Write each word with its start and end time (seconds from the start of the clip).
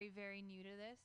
very, 0.00 0.12
very 0.16 0.40
new 0.40 0.62
to 0.62 0.72
this. 0.80 0.96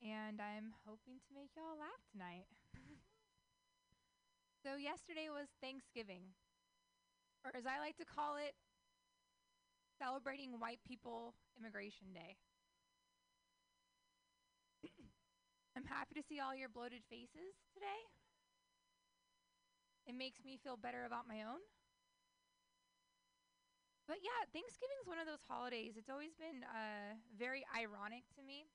And 0.00 0.40
I'm 0.40 0.72
hoping 0.88 1.20
to 1.20 1.30
make 1.34 1.52
y'all 1.56 1.76
laugh 1.76 2.00
tonight. 2.12 2.48
so, 4.64 4.76
yesterday 4.80 5.28
was 5.28 5.48
Thanksgiving, 5.60 6.32
or 7.44 7.52
as 7.52 7.68
I 7.68 7.80
like 7.84 8.00
to 8.00 8.08
call 8.08 8.36
it, 8.36 8.56
celebrating 10.00 10.56
white 10.56 10.80
people 10.88 11.34
immigration 11.58 12.08
day. 12.14 12.36
I'm 15.76 15.84
happy 15.84 16.14
to 16.16 16.24
see 16.24 16.40
all 16.40 16.56
your 16.56 16.72
bloated 16.72 17.04
faces 17.10 17.60
today. 17.74 18.00
It 20.06 20.14
makes 20.16 20.40
me 20.44 20.56
feel 20.56 20.80
better 20.80 21.04
about 21.04 21.28
my 21.28 21.44
own. 21.44 21.60
But 24.06 24.22
yeah, 24.22 24.46
Thanksgiving 24.54 24.94
is 25.02 25.10
one 25.10 25.18
of 25.18 25.26
those 25.26 25.42
holidays. 25.42 25.98
It's 25.98 26.08
always 26.08 26.30
been 26.38 26.62
uh, 26.62 27.18
very 27.34 27.66
ironic 27.74 28.22
to 28.38 28.42
me. 28.46 28.70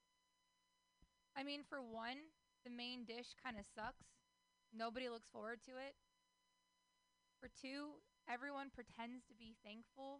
I 1.39 1.47
mean, 1.47 1.63
for 1.63 1.79
one, 1.79 2.19
the 2.67 2.69
main 2.69 3.07
dish 3.07 3.31
kind 3.39 3.55
of 3.55 3.63
sucks. 3.63 4.11
Nobody 4.75 5.07
looks 5.07 5.31
forward 5.31 5.63
to 5.71 5.79
it. 5.79 5.95
For 7.39 7.47
two, 7.47 7.95
everyone 8.27 8.75
pretends 8.75 9.23
to 9.31 9.33
be 9.33 9.55
thankful 9.63 10.19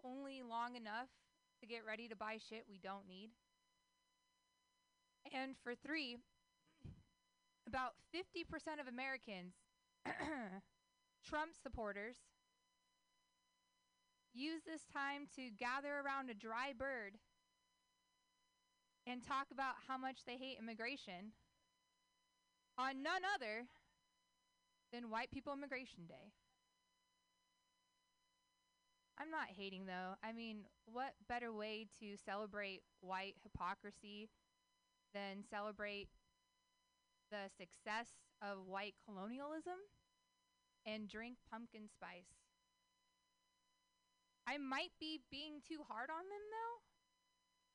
only 0.00 0.40
long 0.40 0.76
enough 0.76 1.12
to 1.60 1.66
get 1.66 1.84
ready 1.86 2.08
to 2.08 2.16
buy 2.16 2.40
shit 2.40 2.64
we 2.68 2.80
don't 2.80 3.08
need. 3.08 3.30
And 5.32 5.56
for 5.62 5.74
three, 5.74 6.16
about 7.66 7.92
50% 8.14 8.80
of 8.80 8.88
Americans, 8.88 9.54
Trump 11.28 11.52
supporters, 11.60 12.16
use 14.36 14.62
this 14.66 14.84
time 14.92 15.26
to 15.36 15.50
gather 15.50 16.02
around 16.04 16.30
a 16.30 16.34
dry 16.34 16.72
bird 16.76 17.16
and 19.06 19.22
talk 19.22 19.46
about 19.52 19.74
how 19.88 19.96
much 19.96 20.24
they 20.26 20.36
hate 20.36 20.58
immigration 20.60 21.32
on 22.78 23.02
none 23.02 23.22
other 23.34 23.66
than 24.92 25.10
White 25.10 25.30
People 25.30 25.52
Immigration 25.52 26.06
Day. 26.06 26.32
I'm 29.18 29.30
not 29.30 29.48
hating 29.56 29.86
though. 29.86 30.14
I 30.22 30.32
mean, 30.32 30.66
what 30.84 31.14
better 31.28 31.52
way 31.52 31.86
to 32.00 32.16
celebrate 32.22 32.82
white 33.00 33.36
hypocrisy 33.42 34.28
than 35.14 35.42
celebrate 35.48 36.08
the 37.30 37.48
success 37.56 38.08
of 38.42 38.66
white 38.66 38.94
colonialism 39.06 39.80
and 40.84 41.08
drink 41.08 41.38
pumpkin 41.50 41.88
spice? 41.88 42.45
I 44.46 44.58
might 44.58 44.94
be 45.02 45.20
being 45.30 45.58
too 45.66 45.82
hard 45.90 46.08
on 46.08 46.22
them 46.30 46.44
though. 46.54 46.76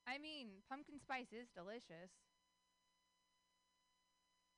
I 0.08 0.17
mean, 0.17 0.64
pumpkin 0.72 1.00
spice 1.00 1.30
is 1.36 1.52
delicious. 1.53 2.09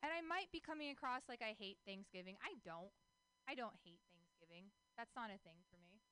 And 0.05 0.11
I 0.11 0.21
might 0.21 0.51
be 0.51 0.59
coming 0.59 0.91
across 0.91 1.25
like 1.27 1.41
I 1.41 1.55
hate 1.57 1.79
Thanksgiving. 1.87 2.37
I 2.43 2.53
don't. 2.63 2.91
I 3.49 3.55
don't 3.55 3.75
hate 3.83 3.99
Thanksgiving. 4.11 4.69
That's 4.97 5.15
not 5.15 5.31
a 5.33 5.39
thing 5.41 5.63
for 5.71 5.79
me. 5.81 6.03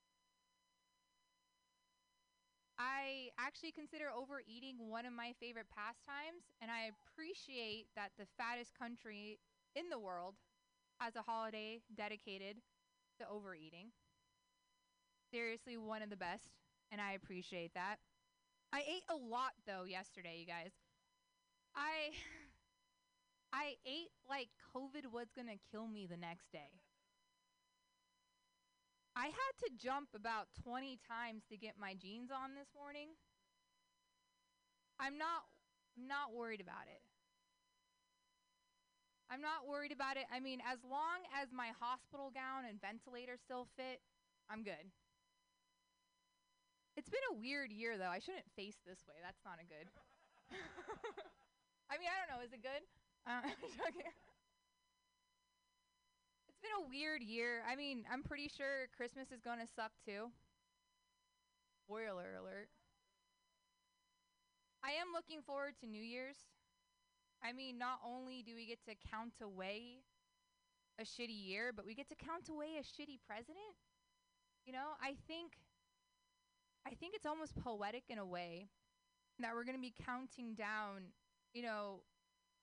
I 2.79 3.29
actually 3.37 3.71
consider 3.71 4.09
overeating 4.09 4.89
one 4.89 5.05
of 5.05 5.13
my 5.13 5.37
favorite 5.39 5.69
pastimes, 5.69 6.49
and 6.61 6.71
I 6.71 6.89
appreciate 6.89 7.85
that 7.95 8.09
the 8.17 8.25
fattest 8.41 8.73
country 8.73 9.37
in 9.75 9.89
the 9.89 9.99
world 9.99 10.33
has 10.99 11.15
a 11.15 11.21
holiday 11.21 11.79
dedicated 11.93 12.57
to 13.19 13.29
overeating 13.29 13.93
seriously 15.31 15.77
one 15.77 16.01
of 16.01 16.09
the 16.09 16.17
best, 16.17 16.49
and 16.91 16.99
I 17.01 17.13
appreciate 17.13 17.73
that. 17.73 17.97
I 18.73 18.79
ate 18.87 19.03
a 19.09 19.15
lot 19.15 19.51
though 19.65 19.83
yesterday, 19.83 20.37
you 20.39 20.45
guys. 20.45 20.71
I 21.75 22.11
I 23.53 23.75
ate 23.85 24.11
like 24.29 24.49
COVID 24.75 25.11
was 25.11 25.27
gonna 25.35 25.59
kill 25.71 25.87
me 25.87 26.07
the 26.07 26.17
next 26.17 26.51
day. 26.51 26.79
I 29.15 29.25
had 29.25 29.53
to 29.67 29.69
jump 29.75 30.09
about 30.15 30.47
20 30.63 30.97
times 31.05 31.43
to 31.49 31.57
get 31.57 31.75
my 31.77 31.93
jeans 31.95 32.31
on 32.31 32.55
this 32.55 32.71
morning. 32.73 33.09
I'm 34.99 35.17
not 35.17 35.43
not 35.97 36.31
worried 36.33 36.61
about 36.61 36.87
it. 36.87 37.01
I'm 39.29 39.41
not 39.41 39.67
worried 39.67 39.91
about 39.91 40.17
it. 40.17 40.27
I 40.31 40.39
mean, 40.39 40.59
as 40.67 40.79
long 40.83 41.23
as 41.41 41.49
my 41.51 41.71
hospital 41.79 42.31
gown 42.33 42.67
and 42.67 42.79
ventilator 42.79 43.35
still 43.39 43.67
fit, 43.75 43.99
I'm 44.49 44.63
good. 44.63 44.91
It's 47.01 47.09
been 47.09 47.33
a 47.33 47.41
weird 47.41 47.73
year, 47.73 47.97
though. 47.97 48.13
I 48.13 48.21
shouldn't 48.21 48.45
face 48.53 48.77
this 48.85 49.01
way. 49.09 49.17
That's 49.25 49.41
not 49.41 49.57
a 49.57 49.65
good. 49.65 49.89
I 51.89 51.97
mean, 51.97 52.05
I 52.05 52.13
don't 52.21 52.29
know. 52.29 52.45
Is 52.45 52.53
it 52.53 52.61
good? 52.61 52.85
Uh, 53.25 53.41
it's 56.45 56.61
been 56.61 56.77
a 56.77 56.85
weird 56.85 57.25
year. 57.25 57.65
I 57.65 57.73
mean, 57.73 58.05
I'm 58.05 58.21
pretty 58.21 58.53
sure 58.53 58.85
Christmas 58.93 59.33
is 59.33 59.41
going 59.41 59.57
to 59.57 59.65
suck 59.65 59.89
too. 60.05 60.29
Spoiler 61.81 62.37
alert. 62.37 62.69
I 64.85 64.93
am 65.01 65.09
looking 65.09 65.41
forward 65.41 65.73
to 65.81 65.89
New 65.89 66.05
Year's. 66.05 66.37
I 67.41 67.49
mean, 67.49 67.81
not 67.81 67.97
only 68.05 68.45
do 68.45 68.53
we 68.53 68.69
get 68.69 68.85
to 68.85 68.93
count 69.09 69.41
away 69.41 70.05
a 71.01 71.03
shitty 71.03 71.33
year, 71.33 71.73
but 71.73 71.81
we 71.89 71.97
get 71.97 72.09
to 72.09 72.15
count 72.15 72.45
away 72.53 72.77
a 72.77 72.85
shitty 72.85 73.17
president. 73.25 73.73
You 74.69 74.73
know, 74.73 74.93
I 75.01 75.17
think 75.25 75.57
I 76.85 76.93
think 76.95 77.13
it's 77.15 77.25
almost 77.25 77.55
poetic 77.55 78.03
in 78.09 78.17
a 78.17 78.25
way 78.25 78.67
that 79.39 79.53
we're 79.53 79.63
going 79.63 79.77
to 79.77 79.81
be 79.81 79.93
counting 80.05 80.53
down, 80.53 81.13
you 81.53 81.63
know, 81.63 82.01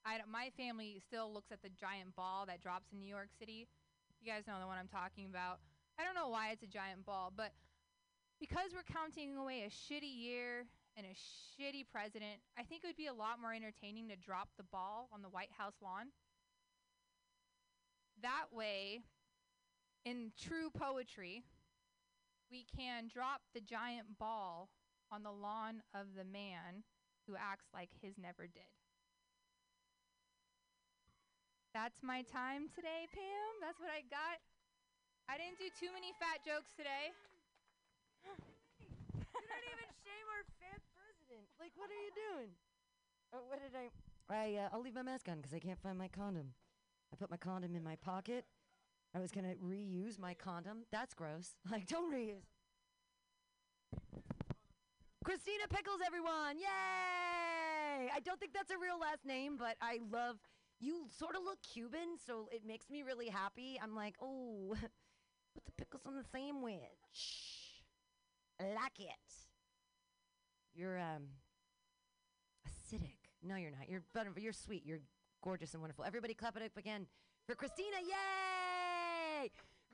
I 0.05 0.19
my 0.31 0.51
family 0.57 1.01
still 1.05 1.33
looks 1.33 1.51
at 1.53 1.63
the 1.63 1.69
giant 1.69 2.15
ball 2.15 2.47
that 2.47 2.63
drops 2.63 2.93
in 2.93 3.01
New 3.01 3.09
York 3.09 3.31
City. 3.39 3.67
You 4.21 4.31
guys 4.31 4.47
know 4.47 4.55
the 4.61 4.67
one 4.67 4.79
I'm 4.79 4.89
talking 4.89 5.27
about. 5.27 5.61
I 5.99 6.05
don't 6.05 6.15
know 6.15 6.29
why 6.29 6.51
it's 6.51 6.63
a 6.63 6.67
giant 6.67 7.05
ball, 7.05 7.33
but 7.35 7.53
because 8.41 8.71
we're 8.73 8.87
counting 8.87 9.37
away 9.37 9.67
a 9.67 9.71
shitty 9.71 10.15
year 10.15 10.67
and 10.97 11.07
a 11.07 11.15
shitty 11.15 11.87
president, 11.91 12.41
I 12.59 12.63
think 12.63 12.83
it 12.85 12.87
would 12.87 12.97
be 12.97 13.07
a 13.07 13.15
lot 13.15 13.41
more 13.41 13.53
entertaining 13.53 14.09
to 14.09 14.17
drop 14.17 14.49
the 14.57 14.65
ball 14.65 15.09
on 15.13 15.23
the 15.23 15.29
White 15.29 15.51
House 15.57 15.75
lawn. 15.83 16.09
That 18.23 18.47
way, 18.53 19.01
in 20.05 20.33
true 20.41 20.71
poetry, 20.71 21.43
we 22.51 22.65
can 22.65 23.09
drop 23.13 23.41
the 23.55 23.61
giant 23.61 24.19
ball 24.19 24.69
on 25.13 25.23
the 25.23 25.33
lawn 25.33 25.81
of 25.95 26.13
the 26.17 26.25
man 26.25 26.85
who 27.27 27.37
acts 27.37 27.69
like 27.73 27.93
his 28.01 28.17
never 28.17 28.49
did. 28.49 28.73
That's 31.77 32.01
my 32.03 32.25
time 32.25 32.73
today, 32.73 33.07
Pam. 33.13 33.53
That's 33.61 33.79
what 33.79 33.93
I 33.93 34.01
got. 34.09 34.41
I 35.29 35.37
didn't 35.37 35.61
do 35.61 35.69
too 35.77 35.93
many 35.93 36.17
fat 36.17 36.41
jokes 36.41 36.73
today. 36.73 37.13
you 38.25 39.45
didn't 39.45 39.73
even 39.77 39.91
shame 40.01 40.27
our 40.33 40.45
fat 40.57 40.81
president. 40.97 41.45
Like, 41.61 41.77
what 41.77 41.93
are 41.93 42.01
you 42.01 42.13
doing? 42.17 42.51
Uh, 43.31 43.45
what 43.45 43.61
did 43.61 43.77
I? 43.77 43.93
I 44.33 44.65
uh, 44.65 44.69
I'll 44.73 44.81
leave 44.81 44.97
my 44.97 45.05
mask 45.05 45.29
on 45.29 45.37
because 45.37 45.53
I 45.53 45.61
can't 45.61 45.81
find 45.81 46.01
my 46.01 46.09
condom. 46.09 46.57
I 47.13 47.17
put 47.17 47.31
my 47.31 47.37
condom 47.37 47.77
in 47.77 47.85
my 47.85 47.97
pocket 47.97 48.45
I 49.15 49.21
was 49.21 49.31
gonna 49.31 49.55
reuse 49.65 50.19
my 50.19 50.35
condom. 50.35 50.85
That's 50.93 51.15
gross. 51.15 51.55
Like, 51.71 51.87
don't 51.87 52.13
reuse. 52.13 52.45
Christina 55.25 55.69
Pickles, 55.69 56.01
everyone! 56.07 56.57
Yay! 56.59 58.09
I 58.15 58.21
don't 58.25 58.41
think 58.41 58.55
that's 58.55 58.71
a 58.71 58.79
real 58.79 58.99
last 58.99 59.27
name, 59.27 59.57
but 59.59 59.77
I 59.81 59.99
love. 60.11 60.37
You 60.81 61.07
sort 61.11 61.35
of 61.35 61.43
look 61.43 61.59
Cuban, 61.63 62.17
so 62.25 62.49
it 62.53 62.63
makes 62.65 62.89
me 62.89 63.03
really 63.03 63.29
happy. 63.29 63.79
I'm 63.83 63.95
like, 63.97 64.15
oh, 64.23 64.75
put 65.55 65.65
the 65.67 65.73
pickles 65.73 66.03
on 66.07 66.15
the 66.15 66.25
sandwich. 66.33 66.79
I 68.61 68.65
like 68.69 69.01
it. 69.01 69.35
You're 70.75 70.99
um 70.99 71.25
acidic. 72.67 73.17
No, 73.43 73.57
you're 73.57 73.71
not. 73.71 73.89
You're 73.89 74.03
but 74.13 74.41
you're 74.41 74.53
sweet. 74.53 74.87
You're 74.87 75.01
gorgeous 75.43 75.75
and 75.75 75.83
wonderful. 75.83 76.05
Everybody, 76.05 76.35
clap 76.35 76.57
it 76.57 76.63
up 76.63 76.77
again 76.77 77.07
for 77.47 77.55
Christina. 77.55 77.97
Yay! 78.03 78.78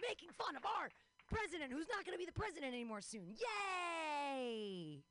Making 0.09 0.31
fun 0.37 0.57
of 0.57 0.65
our 0.65 0.91
president 1.31 1.73
who's 1.73 1.89
not 1.89 2.05
going 2.05 2.15
to 2.15 2.19
be 2.19 2.27
the 2.27 2.33
president 2.33 2.73
anymore 2.73 3.01
soon. 3.01 3.35
Yay! 3.35 5.03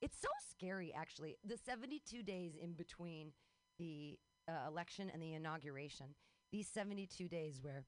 It's 0.00 0.18
so 0.18 0.28
scary, 0.50 0.92
actually. 0.96 1.36
The 1.44 1.58
72 1.58 2.22
days 2.22 2.52
in 2.60 2.72
between 2.72 3.32
the 3.78 4.18
uh, 4.48 4.68
election 4.68 5.10
and 5.12 5.22
the 5.22 5.34
inauguration, 5.34 6.06
these 6.52 6.68
72 6.68 7.28
days 7.28 7.58
where, 7.60 7.84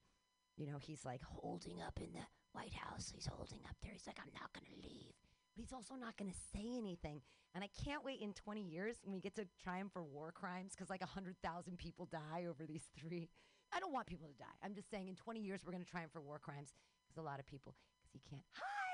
you 0.57 0.67
know, 0.67 0.77
he's 0.79 1.05
like 1.05 1.21
holding 1.23 1.81
up 1.81 1.99
in 1.99 2.13
the 2.13 2.25
White 2.53 2.73
House. 2.73 3.11
He's 3.13 3.25
holding 3.25 3.59
up 3.67 3.75
there. 3.81 3.93
He's 3.93 4.07
like, 4.07 4.19
I'm 4.19 4.31
not 4.39 4.53
going 4.53 4.65
to 4.65 4.87
leave. 4.87 5.13
But 5.55 5.61
he's 5.61 5.73
also 5.73 5.95
not 5.95 6.17
going 6.17 6.31
to 6.31 6.37
say 6.53 6.77
anything. 6.77 7.21
And 7.55 7.63
I 7.63 7.69
can't 7.83 8.03
wait 8.03 8.21
in 8.21 8.33
20 8.33 8.61
years 8.61 8.97
when 9.03 9.13
we 9.13 9.19
get 9.19 9.35
to 9.35 9.45
try 9.61 9.77
him 9.77 9.89
for 9.91 10.03
war 10.03 10.31
crimes 10.31 10.73
because 10.75 10.89
like 10.89 11.01
100,000 11.01 11.77
people 11.77 12.07
die 12.11 12.45
over 12.49 12.65
these 12.65 12.89
three 12.99 13.29
I 13.73 13.79
don't 13.79 13.91
want 13.91 14.05
people 14.05 14.29
to 14.29 14.37
die. 14.37 14.57
I'm 14.63 14.73
just 14.77 14.89
saying 14.89 15.07
in 15.09 15.15
20 15.15 15.41
years 15.41 15.61
we're 15.65 15.73
going 15.73 15.83
to 15.83 15.89
try 15.89 16.01
him 16.01 16.09
for 16.13 16.21
war 16.21 16.37
crimes 16.37 16.73
because 17.03 17.17
a 17.17 17.25
lot 17.25 17.39
of 17.39 17.47
people 17.49 17.73
because 17.99 18.13
he 18.13 18.21
can't. 18.29 18.45
Hi. 18.53 18.93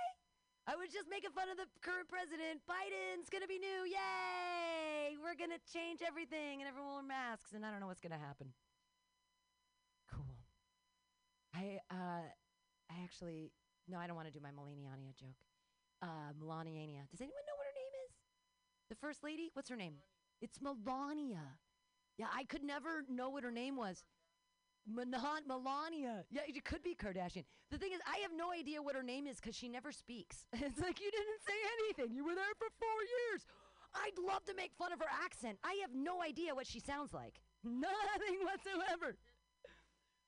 I 0.69 0.77
was 0.77 0.93
just 0.93 1.09
making 1.09 1.33
fun 1.33 1.49
of 1.49 1.57
the 1.57 1.65
current 1.81 2.05
president. 2.05 2.61
Biden's 2.69 3.25
gonna 3.33 3.49
be 3.49 3.57
new. 3.57 3.89
Yay! 3.89 5.17
We're 5.17 5.33
gonna 5.33 5.57
change 5.65 6.05
everything, 6.05 6.61
and 6.61 6.69
everyone 6.69 6.93
wear 6.93 7.09
masks. 7.09 7.57
And 7.57 7.65
I 7.65 7.71
don't 7.71 7.79
know 7.79 7.89
what's 7.89 8.05
gonna 8.05 8.21
happen. 8.21 8.53
Cool. 10.13 10.37
I 11.57 11.81
uh, 11.89 12.21
I 12.85 12.95
actually 13.01 13.49
no, 13.89 13.97
I 13.97 14.05
don't 14.05 14.15
want 14.15 14.27
to 14.27 14.33
do 14.33 14.39
my 14.39 14.51
Melaniania 14.53 15.09
joke. 15.17 15.41
Uh. 16.03 16.29
Does 16.37 17.21
anyone 17.21 17.43
know 17.49 17.57
what 17.57 17.65
her 17.65 17.73
name 17.73 17.95
is? 18.05 18.13
The 18.89 18.95
first 18.95 19.23
lady. 19.23 19.49
What's 19.53 19.69
her 19.69 19.75
name? 19.75 19.95
It's 20.39 20.61
Melania. 20.61 21.57
Yeah, 22.17 22.27
I 22.31 22.43
could 22.43 22.63
never 22.63 23.05
know 23.09 23.29
what 23.29 23.43
her 23.43 23.51
name 23.51 23.75
was. 23.75 24.03
Melania. 24.93 26.25
Yeah, 26.31 26.41
it 26.47 26.63
could 26.65 26.83
be 26.83 26.95
Kardashian. 26.95 27.45
The 27.71 27.77
thing 27.77 27.91
is, 27.93 28.01
I 28.07 28.19
have 28.19 28.31
no 28.35 28.51
idea 28.51 28.81
what 28.81 28.95
her 28.95 29.03
name 29.03 29.27
is 29.27 29.37
because 29.37 29.55
she 29.55 29.69
never 29.69 29.91
speaks. 29.91 30.45
it's 30.53 30.79
like 30.79 30.99
you 30.99 31.11
didn't 31.11 31.41
say 31.45 31.57
anything. 31.79 32.15
You 32.15 32.25
were 32.25 32.35
there 32.35 32.55
for 32.57 32.67
four 32.79 32.99
years. 33.29 33.45
I'd 33.95 34.17
love 34.21 34.45
to 34.45 34.53
make 34.53 34.71
fun 34.77 34.93
of 34.93 34.99
her 34.99 35.09
accent. 35.23 35.57
I 35.63 35.77
have 35.81 35.93
no 35.93 36.21
idea 36.21 36.53
what 36.53 36.67
she 36.67 36.79
sounds 36.79 37.13
like. 37.13 37.41
Nothing 37.63 38.37
whatsoever. 38.43 39.15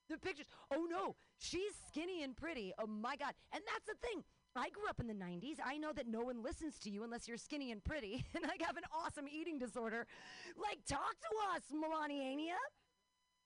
The 0.08 0.18
pictures. 0.18 0.46
Oh 0.72 0.86
no, 0.90 1.16
she's 1.38 1.72
skinny 1.88 2.22
and 2.22 2.36
pretty. 2.36 2.72
Oh 2.78 2.86
my 2.86 3.16
god. 3.16 3.34
And 3.52 3.62
that's 3.66 3.86
the 3.86 4.06
thing. 4.06 4.24
I 4.54 4.68
grew 4.68 4.86
up 4.88 5.00
in 5.00 5.06
the 5.06 5.14
90s. 5.14 5.56
I 5.64 5.78
know 5.78 5.92
that 5.94 6.06
no 6.06 6.20
one 6.20 6.42
listens 6.42 6.78
to 6.80 6.90
you 6.90 7.04
unless 7.04 7.26
you're 7.26 7.38
skinny 7.38 7.72
and 7.72 7.82
pretty 7.82 8.26
and 8.34 8.44
I 8.44 8.62
have 8.64 8.76
an 8.76 8.82
awesome 8.92 9.26
eating 9.28 9.58
disorder. 9.58 10.06
Like, 10.60 10.84
talk 10.86 11.14
to 11.20 11.56
us, 11.56 11.62
Melaniania. 11.72 12.56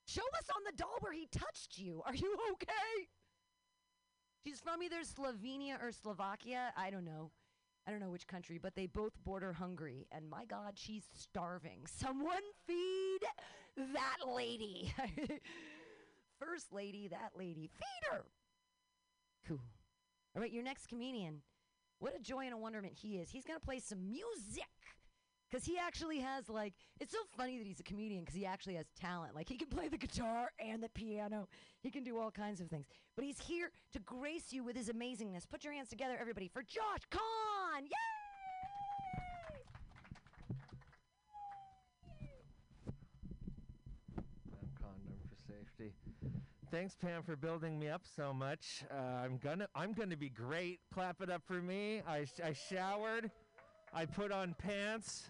Show 0.07 0.21
us 0.37 0.49
on 0.55 0.63
the 0.65 0.77
doll 0.77 0.97
where 1.01 1.13
he 1.13 1.27
touched 1.31 1.77
you. 1.77 2.01
Are 2.05 2.15
you 2.15 2.35
okay? 2.53 3.07
She's 4.43 4.61
from 4.61 4.81
either 4.81 5.01
Slovenia 5.01 5.81
or 5.83 5.91
Slovakia. 5.91 6.71
I 6.77 6.89
don't 6.89 7.03
know. 7.03 7.31
I 7.85 7.91
don't 7.91 7.99
know 7.99 8.09
which 8.09 8.27
country, 8.27 8.57
but 8.57 8.75
they 8.75 8.85
both 8.85 9.13
border 9.23 9.53
Hungary. 9.53 10.07
And 10.11 10.29
my 10.29 10.45
God, 10.45 10.73
she's 10.75 11.03
starving. 11.13 11.85
Someone 11.85 12.43
feed 12.65 13.19
that 13.75 14.27
lady. 14.27 14.93
First 16.39 16.71
lady, 16.71 17.09
that 17.09 17.31
lady. 17.37 17.69
Feed 17.77 18.11
her. 18.11 18.23
Cool. 19.47 19.61
All 20.35 20.41
right, 20.41 20.51
your 20.51 20.63
next 20.63 20.87
comedian. 20.87 21.41
What 21.99 22.15
a 22.15 22.19
joy 22.19 22.45
and 22.45 22.53
a 22.53 22.57
wonderment 22.57 22.93
he 22.95 23.17
is. 23.17 23.29
He's 23.29 23.45
going 23.45 23.59
to 23.59 23.65
play 23.65 23.79
some 23.79 24.07
music. 24.07 24.65
Because 25.49 25.65
he 25.65 25.77
actually 25.77 26.19
has, 26.19 26.49
like, 26.49 26.73
it's 26.99 27.13
so 27.13 27.19
funny 27.37 27.57
that 27.57 27.65
he's 27.65 27.79
a 27.79 27.83
comedian 27.83 28.21
because 28.21 28.35
he 28.35 28.45
actually 28.45 28.75
has 28.75 28.85
talent. 28.99 29.33
Like, 29.33 29.47
he 29.47 29.55
can 29.55 29.69
play 29.69 29.87
the 29.87 29.97
guitar 29.97 30.51
and 30.59 30.83
the 30.83 30.89
piano, 30.89 31.47
he 31.81 31.89
can 31.89 32.03
do 32.03 32.17
all 32.17 32.31
kinds 32.31 32.59
of 32.59 32.69
things. 32.69 32.85
But 33.15 33.23
he's 33.23 33.39
here 33.39 33.71
to 33.93 33.99
grace 33.99 34.51
you 34.51 34.63
with 34.63 34.75
his 34.75 34.89
amazingness. 34.89 35.49
Put 35.49 35.63
your 35.63 35.73
hands 35.73 35.89
together, 35.89 36.17
everybody, 36.19 36.49
for 36.49 36.63
Josh 36.63 37.05
Kahn! 37.09 37.83
Yay! 37.83 37.91
and 44.59 44.69
condom 44.75 45.17
for 45.29 45.37
safety. 45.47 45.93
Thanks, 46.69 46.95
Pam, 46.95 47.23
for 47.23 47.37
building 47.37 47.79
me 47.79 47.87
up 47.87 48.01
so 48.17 48.33
much. 48.33 48.83
Uh, 48.91 49.23
I'm 49.23 49.37
gonna, 49.37 49.69
I'm 49.73 49.93
gonna 49.93 50.17
be 50.17 50.27
great. 50.27 50.81
Clap 50.93 51.21
it 51.21 51.29
up 51.29 51.41
for 51.45 51.61
me. 51.61 52.01
I, 52.05 52.25
sh- 52.25 52.41
I 52.43 52.51
showered. 52.51 53.31
I 53.93 54.05
put 54.05 54.33
on 54.33 54.53
pants 54.57 55.29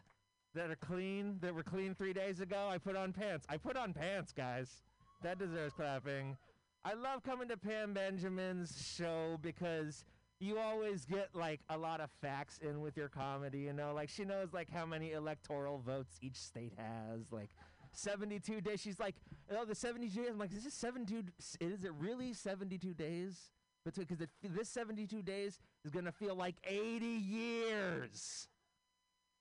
that 0.58 0.72
are 0.72 0.76
clean, 0.76 1.38
that 1.42 1.54
were 1.54 1.64
clean 1.64 1.94
three 1.94 2.14
days 2.14 2.42
ago. 2.42 2.68
I 2.70 2.78
put 2.78 2.96
on 2.96 3.14
pants. 3.14 3.46
I 3.48 3.58
put 3.58 3.78
on 3.78 3.94
pants, 3.94 4.34
guys. 4.34 4.82
That 5.22 5.40
deserves 5.40 5.74
clapping. 5.74 6.36
I 6.84 6.94
love 6.94 7.24
coming 7.24 7.48
to 7.50 7.58
Pam 7.58 7.94
Benjamin's 7.94 8.94
show 8.98 9.38
because 9.42 10.04
you 10.40 10.58
always 10.58 11.06
get 11.06 11.30
like 11.34 11.60
a 11.70 11.78
lot 11.78 12.02
of 12.02 12.10
facts 12.22 12.60
in 12.62 12.82
with 12.82 12.98
your 12.98 13.08
comedy. 13.08 13.60
You 13.60 13.74
know, 13.74 13.94
like 13.94 14.10
she 14.10 14.26
knows 14.26 14.54
like 14.54 14.70
how 14.72 14.86
many 14.86 15.12
electoral 15.12 15.80
votes 15.80 16.18
each 16.22 16.38
state 16.38 16.74
has. 16.78 17.32
Like 17.32 17.50
72 17.92 18.62
days. 18.62 18.82
She's 18.82 19.00
like, 19.00 19.16
oh, 19.52 19.66
the 19.66 19.76
72 19.76 20.22
days. 20.22 20.32
I'm 20.32 20.40
like, 20.40 20.54
is 20.54 20.64
this 20.64 20.74
72? 20.74 21.24
Is 21.60 21.84
it 21.84 21.92
really 22.00 22.34
72 22.34 22.94
days? 22.94 23.52
Because 23.84 24.28
this 24.44 24.70
72 24.70 25.22
days 25.22 25.60
is 25.86 25.92
gonna 25.92 26.12
feel 26.12 26.36
like 26.36 26.56
80 26.66 27.06
years 27.06 28.50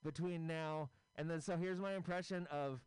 between 0.05 0.47
now 0.47 0.89
and 1.17 1.31
then. 1.31 1.41
So 1.41 1.57
here's 1.57 1.81
my 1.81 1.95
impression 1.95 2.47
of. 2.51 2.81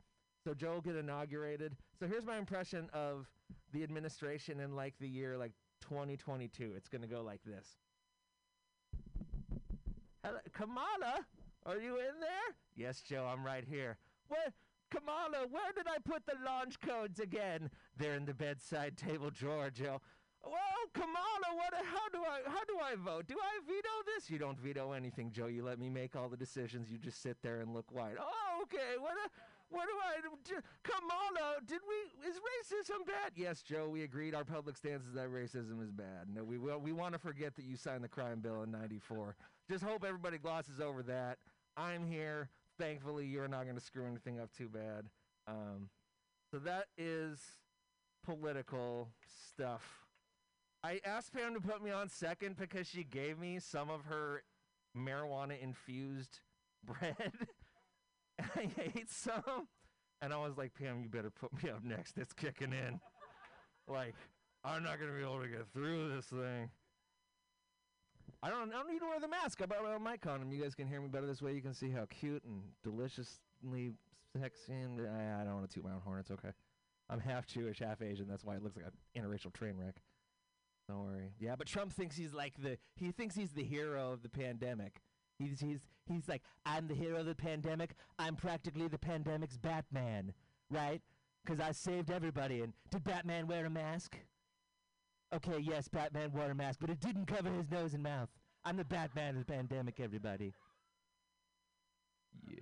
So 0.44 0.54
Joe 0.54 0.76
will 0.76 0.82
get 0.82 0.96
inaugurated. 0.96 1.76
So 2.00 2.08
here's 2.08 2.26
my 2.26 2.38
impression 2.38 2.90
of 2.94 3.30
the 3.74 3.84
administration 3.84 4.62
in 4.62 4.76
like 4.76 4.94
the 5.00 5.08
year 5.08 5.38
like 5.38 5.52
2022. 5.82 6.74
It's 6.76 6.88
gonna 6.88 7.08
go 7.08 7.22
like 7.22 7.42
this. 7.44 7.68
Hello, 10.24 10.40
Kamala, 10.54 11.26
are 11.66 11.78
you 11.78 11.96
in 11.98 12.20
there? 12.20 12.56
Yes, 12.76 13.02
Joe, 13.02 13.26
I'm 13.32 13.46
right 13.46 13.64
here. 13.68 13.98
What? 14.28 14.54
Kamala, 14.92 15.46
where 15.50 15.72
did 15.76 15.88
I 15.88 15.98
put 16.04 16.26
the 16.26 16.34
launch 16.46 16.80
codes 16.82 17.20
again? 17.20 17.70
They're 17.96 18.16
in 18.16 18.26
the 18.26 18.34
bedside 18.34 18.98
table 18.98 19.30
drawer, 19.30 19.70
Joe. 19.70 20.02
Well, 20.44 20.54
Kamala, 20.94 21.56
what? 21.56 21.74
How 21.86 22.10
do 22.12 22.20
I? 22.20 22.50
How 22.50 22.64
do 22.66 22.80
I 22.82 22.96
vote? 22.96 23.28
Do 23.28 23.36
I 23.40 23.60
veto 23.68 23.90
this? 24.16 24.30
You 24.30 24.40
don't 24.40 24.60
veto 24.60 24.94
anything, 24.94 25.32
Joe. 25.32 25.48
You 25.48 25.64
let 25.64 25.80
me 25.80 25.90
make 25.90 26.16
all 26.16 26.30
the 26.30 26.38
decisions. 26.38 26.90
You 26.90 26.98
just 26.98 27.22
sit 27.22 27.38
there 27.42 27.60
and 27.60 27.74
look 27.74 27.92
white. 27.92 28.16
Oh, 28.20 28.64
okay. 28.64 28.98
What? 29.00 29.12
Uh, 29.12 29.28
what 29.70 29.86
do 29.86 29.94
I 30.02 30.22
do? 30.44 30.62
Kamala, 30.84 31.58
did 31.66 31.82
we? 31.88 32.28
Is 32.28 32.38
racism 32.38 33.06
bad? 33.06 33.34
Yes, 33.36 33.62
Joe. 33.62 33.88
We 33.90 34.04
agreed. 34.04 34.34
Our 34.34 34.44
public 34.44 34.78
stance 34.78 35.06
is 35.06 35.14
that 35.14 35.30
racism 35.30 35.84
is 35.84 35.92
bad. 35.92 36.28
No, 36.34 36.44
we 36.44 36.58
will. 36.58 36.80
We 36.80 36.92
want 36.92 37.14
to 37.14 37.20
forget 37.20 37.56
that 37.56 37.66
you 37.66 37.76
signed 37.76 38.04
the 38.04 38.10
crime 38.10 38.40
bill 38.40 38.64
in 38.64 38.72
'94. 38.72 39.36
Just 39.70 39.84
hope 39.84 40.04
everybody 40.04 40.38
glosses 40.38 40.80
over 40.80 41.04
that. 41.04 41.38
I'm 41.78 42.06
here. 42.06 42.50
Thankfully, 42.80 43.26
you're 43.26 43.48
not 43.48 43.64
going 43.64 43.76
to 43.76 43.84
screw 43.84 44.08
anything 44.08 44.40
up 44.40 44.52
too 44.54 44.70
bad. 44.70 45.06
Um, 45.48 45.90
so 46.50 46.58
that 46.60 46.86
is 46.98 47.40
political 48.24 49.10
stuff. 49.50 50.09
I 50.84 51.02
asked 51.06 51.34
Pam 51.34 51.54
to 51.54 51.60
put 51.60 51.84
me 51.84 51.92
on 51.92 52.08
second 52.08 52.58
because 52.58 52.88
she 52.88 53.04
gave 53.04 53.38
me 53.38 53.60
some 53.60 53.90
of 53.90 54.06
her 54.06 54.44
marijuana 54.98 55.62
infused 55.62 56.40
bread. 56.86 57.16
and 58.38 58.50
I 58.56 58.70
ate 58.96 59.10
some. 59.10 59.68
And 60.22 60.34
I 60.34 60.38
was 60.38 60.58
like, 60.58 60.74
Pam, 60.74 61.02
you 61.02 61.10
better 61.10 61.30
put 61.30 61.64
me 61.64 61.70
up 61.70 61.84
next. 61.84 62.18
It's 62.18 62.34
kicking 62.34 62.74
in. 62.74 63.00
like, 63.88 64.16
I'm 64.64 64.84
not 64.84 65.00
going 65.00 65.12
to 65.12 65.18
be 65.18 65.24
able 65.24 65.42
to 65.42 65.48
get 65.48 65.68
through 65.74 66.14
this 66.16 66.26
thing. 66.26 66.70
I 68.42 68.50
don't, 68.50 68.70
I 68.70 68.78
don't 68.78 68.90
need 68.90 69.00
to 69.00 69.06
wear 69.06 69.20
the 69.20 69.28
mask. 69.28 69.62
I 69.62 69.66
brought 69.66 69.84
my 69.84 70.12
mic 70.12 70.26
on 70.26 70.40
condom. 70.40 70.52
You 70.52 70.62
guys 70.62 70.76
can 70.76 70.88
hear 70.88 71.02
me 71.02 71.10
better 71.10 71.26
this 71.26 71.42
way. 71.42 71.54
You 71.54 71.62
can 71.62 71.74
see 71.74 71.90
how 71.90 72.06
cute 72.06 72.44
and 72.46 72.62
deliciously 72.84 73.92
sexy. 74.38 74.74
And 74.74 75.02
I, 75.02 75.42
I 75.42 75.44
don't 75.44 75.56
want 75.56 75.70
to 75.70 75.74
toot 75.74 75.84
my 75.84 75.92
own 75.92 76.02
horn. 76.06 76.20
It's 76.20 76.32
okay. 76.32 76.52
I'm 77.10 77.20
half 77.20 77.48
Jewish, 77.48 77.80
half 77.80 78.02
Asian. 78.02 78.28
That's 78.30 78.46
why 78.46 78.56
it 78.56 78.64
looks 78.64 78.78
like 78.78 78.86
an 78.86 79.22
interracial 79.22 79.52
train 79.54 79.76
wreck. 79.78 79.96
Don't 80.90 81.06
worry. 81.06 81.30
Yeah, 81.40 81.56
but 81.56 81.68
Trump 81.68 81.94
thinks 81.94 82.18
he's 82.18 82.34
like 82.34 82.56
the 82.58 82.80
he 82.96 83.12
thinks 83.12 83.36
he's 83.36 83.52
the 83.52 83.64
hero 83.64 84.12
of 84.12 84.24
the 84.24 84.30
pandemic. 84.30 85.04
He's 85.38 85.60
he's 85.60 85.80
he's 86.08 86.28
like 86.28 86.42
I'm 86.66 86.88
the 86.88 86.96
hero 86.96 87.20
of 87.20 87.28
the 87.28 87.36
pandemic. 87.36 87.92
I'm 88.18 88.36
practically 88.36 88.88
the 88.88 88.98
pandemic's 88.98 89.58
Batman, 89.58 90.34
right? 90.72 91.02
Because 91.46 91.60
I 91.60 91.74
saved 91.74 92.10
everybody. 92.10 92.62
And 92.62 92.74
did 92.90 93.04
Batman 93.04 93.46
wear 93.46 93.68
a 93.68 93.70
mask? 93.70 94.18
Okay, 95.32 95.60
yes, 95.60 95.88
Batman 95.88 96.32
wore 96.32 96.50
a 96.50 96.56
mask, 96.56 96.80
but 96.82 96.90
it 96.90 97.00
didn't 97.00 97.28
cover 97.28 97.52
his 97.52 97.70
nose 97.70 97.94
and 97.94 98.02
mouth. 98.02 98.30
I'm 98.66 98.78
the 98.78 98.84
Batman 98.84 99.38
of 99.38 99.46
the 99.46 99.54
pandemic, 99.54 100.00
everybody. 100.00 100.54
Yeah, 102.48 102.56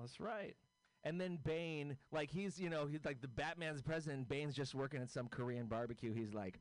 that's 0.00 0.18
right. 0.18 0.56
And 1.04 1.20
then 1.20 1.38
Bane, 1.42 1.96
like 2.12 2.30
he's, 2.30 2.58
you 2.58 2.68
know, 2.68 2.86
he's 2.86 3.04
like 3.04 3.22
the 3.22 3.28
Batman's 3.28 3.80
president. 3.80 4.28
Bane's 4.28 4.54
just 4.54 4.74
working 4.74 5.00
at 5.00 5.08
some 5.08 5.28
Korean 5.28 5.66
barbecue. 5.66 6.12
He's 6.12 6.34
like, 6.34 6.58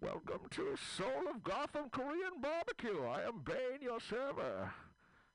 "Welcome 0.00 0.48
to 0.50 0.76
Soul 0.76 1.28
of 1.28 1.42
Gotham 1.42 1.88
Korean 1.90 2.40
Barbecue. 2.40 3.04
I 3.04 3.22
am 3.22 3.40
Bane, 3.40 3.80
your 3.80 4.00
server. 4.00 4.72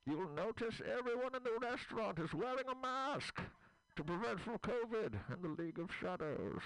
You'll 0.06 0.30
notice 0.30 0.82
everyone 0.86 1.36
in 1.36 1.44
the 1.44 1.58
restaurant 1.62 2.20
is 2.20 2.34
wearing 2.34 2.68
a 2.68 2.76
mask 2.76 3.42
to 3.96 4.04
prevent 4.04 4.40
from 4.40 4.60
COVID 4.60 5.14
and 5.30 5.42
the 5.42 5.62
League 5.62 5.80
of 5.80 5.94
Shadows. 5.94 6.62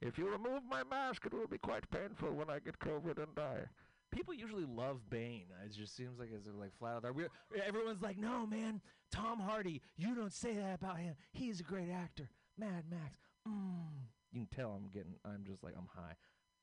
If 0.00 0.18
you 0.18 0.28
remove 0.30 0.62
my 0.68 0.84
mask, 0.84 1.26
it 1.26 1.34
will 1.34 1.46
be 1.46 1.58
quite 1.58 1.90
painful 1.90 2.32
when 2.32 2.50
I 2.50 2.58
get 2.60 2.78
COVID 2.78 3.18
and 3.18 3.34
die." 3.34 3.68
People 4.10 4.34
usually 4.34 4.64
love 4.64 5.10
Bane. 5.10 5.46
It 5.64 5.72
just 5.72 5.96
seems 5.96 6.20
like 6.20 6.30
it's 6.32 6.46
like 6.46 6.76
flat 6.78 6.96
out 6.96 7.02
there. 7.02 7.12
We're, 7.12 7.30
everyone's 7.64 8.02
like, 8.02 8.16
"No, 8.16 8.46
man, 8.46 8.80
Tom 9.10 9.40
Hardy. 9.40 9.82
You 9.96 10.14
don't 10.14 10.32
say 10.32 10.54
that 10.54 10.76
about 10.76 10.98
him. 10.98 11.16
He's 11.32 11.60
a 11.60 11.64
great 11.64 11.90
actor." 11.90 12.30
Mad 12.56 12.84
Max. 12.88 13.18
Mm. 13.48 14.06
You 14.32 14.46
can 14.46 14.56
tell 14.56 14.70
I'm 14.70 14.88
getting. 14.88 15.14
I'm 15.24 15.44
just 15.44 15.64
like 15.64 15.74
I'm 15.76 15.88
high. 15.92 16.14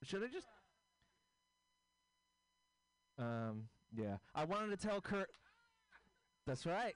Should 0.03 0.23
I 0.23 0.27
just? 0.27 0.47
Um. 3.17 3.63
Yeah. 3.95 4.17
I 4.33 4.45
wanted 4.45 4.79
to 4.79 4.87
tell 4.87 5.01
Kurt. 5.01 5.29
That's 6.47 6.65
right. 6.65 6.95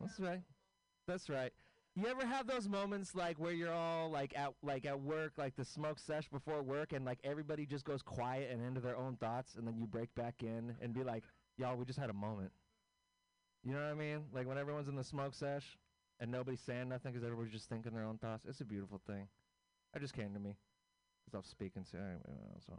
That's 0.00 0.18
right. 0.18 0.42
That's 1.06 1.28
right. 1.28 1.52
You 1.96 2.06
ever 2.06 2.24
have 2.24 2.46
those 2.46 2.68
moments 2.68 3.14
like 3.14 3.38
where 3.38 3.52
you're 3.52 3.72
all 3.72 4.10
like 4.10 4.36
at 4.36 4.52
like 4.62 4.86
at 4.86 5.00
work, 5.00 5.32
like 5.36 5.54
the 5.56 5.64
smoke 5.64 5.98
sesh 5.98 6.28
before 6.28 6.62
work, 6.62 6.92
and 6.92 7.04
like 7.04 7.18
everybody 7.24 7.66
just 7.66 7.84
goes 7.84 8.02
quiet 8.02 8.50
and 8.50 8.64
into 8.64 8.80
their 8.80 8.96
own 8.96 9.16
thoughts, 9.16 9.56
and 9.56 9.66
then 9.66 9.76
you 9.76 9.86
break 9.86 10.12
back 10.14 10.42
in 10.42 10.74
and 10.80 10.94
be 10.94 11.02
like, 11.02 11.24
"Y'all, 11.56 11.76
we 11.76 11.84
just 11.84 11.98
had 11.98 12.10
a 12.10 12.14
moment." 12.14 12.52
You 13.62 13.74
know 13.74 13.80
what 13.80 13.90
I 13.90 13.94
mean? 13.94 14.24
Like 14.32 14.46
when 14.46 14.56
everyone's 14.56 14.88
in 14.88 14.96
the 14.96 15.04
smoke 15.04 15.34
sesh 15.34 15.76
and 16.18 16.30
nobody's 16.30 16.60
saying 16.60 16.88
nothing 16.88 17.12
because 17.12 17.24
everybody's 17.24 17.52
just 17.52 17.68
thinking 17.68 17.92
their 17.92 18.04
own 18.04 18.18
thoughts. 18.18 18.44
It's 18.48 18.60
a 18.60 18.64
beautiful 18.64 19.00
thing. 19.06 19.28
It 19.94 20.00
just 20.00 20.14
came 20.14 20.32
to 20.32 20.40
me 20.40 20.54
was 21.32 21.46
speaking 21.46 21.84
to 21.90 21.96
anyway. 21.96 22.58
So 22.66 22.74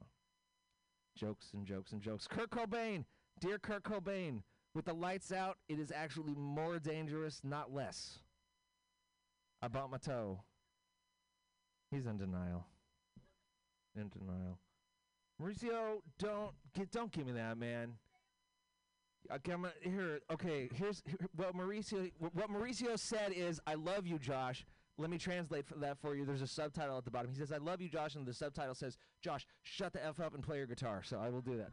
jokes 1.18 1.48
and 1.54 1.66
jokes 1.66 1.92
and 1.92 2.02
jokes. 2.02 2.28
Kurt 2.28 2.50
Cobain, 2.50 3.06
dear 3.40 3.58
Kurt 3.58 3.84
Cobain, 3.84 4.42
with 4.74 4.86
the 4.86 4.94
lights 4.94 5.32
out, 5.32 5.58
it 5.68 5.80
is 5.80 5.92
actually 5.92 6.34
more 6.36 6.80
dangerous, 6.80 7.42
not 7.44 7.74
less. 7.74 8.20
I 9.62 9.68
bumped 9.68 9.92
my 9.92 9.98
toe. 9.98 10.40
He's 11.92 12.06
in 12.06 12.18
denial. 12.18 12.66
In 13.96 14.10
denial. 14.10 14.58
Mauricio, 15.42 16.02
don't 16.20 16.52
get, 16.74 16.92
don't 16.92 17.12
give 17.12 17.26
me 17.26 17.34
that, 17.34 17.58
man. 17.58 17.94
Okay, 19.32 19.52
I'm 19.54 19.62
gonna, 19.62 19.74
here. 19.84 20.20
Okay, 20.32 20.70
here's 20.74 21.04
here, 21.06 21.28
what 21.36 21.56
Mauricio. 21.56 22.12
What 22.20 22.50
Mauricio 22.50 22.98
said 22.98 23.34
is, 23.34 23.60
"I 23.68 23.76
love 23.76 24.08
you, 24.08 24.18
Josh." 24.18 24.66
Let 24.98 25.10
me 25.10 25.18
translate 25.18 25.66
that 25.80 25.98
for 25.98 26.16
you. 26.16 26.26
There's 26.26 26.42
a 26.42 26.48
subtitle 26.48 26.98
at 26.98 27.06
the 27.06 27.12
bottom. 27.12 27.32
He 27.32 27.38
says, 27.38 27.52
"I 27.52 27.58
love 27.58 27.82
you, 27.82 27.90
Josh," 27.90 28.16
and 28.16 28.26
the 28.26 28.34
subtitle 28.34 28.76
says, 28.76 28.98
"Josh, 29.22 29.48
shut 29.64 29.94
the 29.94 30.04
f 30.04 30.20
up 30.20 30.34
and 30.36 30.44
play 30.44 30.58
your 30.58 30.68
guitar." 30.68 31.02
So 31.02 31.18
I 31.18 31.30
will 31.30 31.42
do 31.42 31.58
that. 31.58 31.72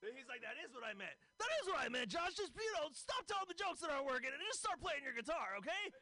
He's 0.00 0.28
like, 0.28 0.42
"That 0.42 0.56
is 0.62 0.74
what 0.74 0.84
I 0.84 0.94
meant. 0.94 1.16
That 1.38 1.48
is 1.62 1.68
what 1.68 1.80
I 1.80 1.88
meant, 1.88 2.10
Josh. 2.10 2.34
Just 2.34 2.52
you 2.54 2.72
know, 2.74 2.90
stop 2.92 3.26
telling 3.26 3.46
the 3.48 3.54
jokes 3.54 3.80
that 3.80 3.90
aren't 3.90 4.06
working 4.06 4.30
and 4.32 4.42
just 4.46 4.60
start 4.60 4.80
playing 4.80 5.02
your 5.04 5.14
guitar, 5.14 5.56
okay?" 5.58 5.92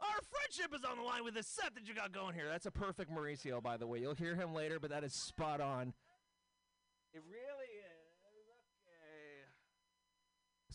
Our 0.00 0.20
friendship 0.22 0.74
is 0.74 0.84
on 0.84 0.96
the 0.98 1.04
line 1.04 1.22
with 1.22 1.34
this 1.34 1.46
set 1.46 1.74
that 1.76 1.86
you 1.86 1.94
got 1.94 2.10
going 2.12 2.34
here. 2.34 2.48
That's 2.48 2.66
a 2.66 2.70
perfect 2.72 3.12
Mauricio, 3.12 3.62
by 3.62 3.76
the 3.76 3.86
way. 3.86 4.00
You'll 4.00 4.16
hear 4.16 4.34
him 4.34 4.52
later, 4.52 4.80
but 4.80 4.90
that 4.90 5.04
is 5.04 5.14
spot 5.14 5.60
on. 5.60 5.94
It 7.12 7.22
really 7.22 7.72
is. 7.78 8.18
Okay. 8.26 9.46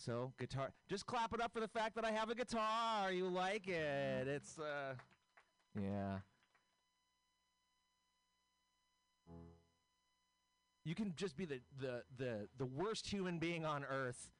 So, 0.00 0.32
guitar. 0.38 0.72
Just 0.88 1.06
clap 1.06 1.34
it 1.34 1.40
up 1.40 1.52
for 1.52 1.60
the 1.60 1.68
fact 1.68 1.94
that 1.96 2.04
I 2.04 2.10
have 2.10 2.30
a 2.30 2.34
guitar. 2.34 3.12
You 3.12 3.28
like 3.28 3.68
it. 3.68 4.26
It's, 4.26 4.58
uh. 4.58 4.94
Yeah. 5.78 6.18
You 10.84 10.94
can 10.94 11.12
just 11.16 11.36
be 11.36 11.44
the, 11.44 11.60
the, 11.78 12.02
the, 12.16 12.48
the 12.56 12.64
worst 12.64 13.06
human 13.06 13.38
being 13.38 13.66
on 13.66 13.84
earth. 13.84 14.30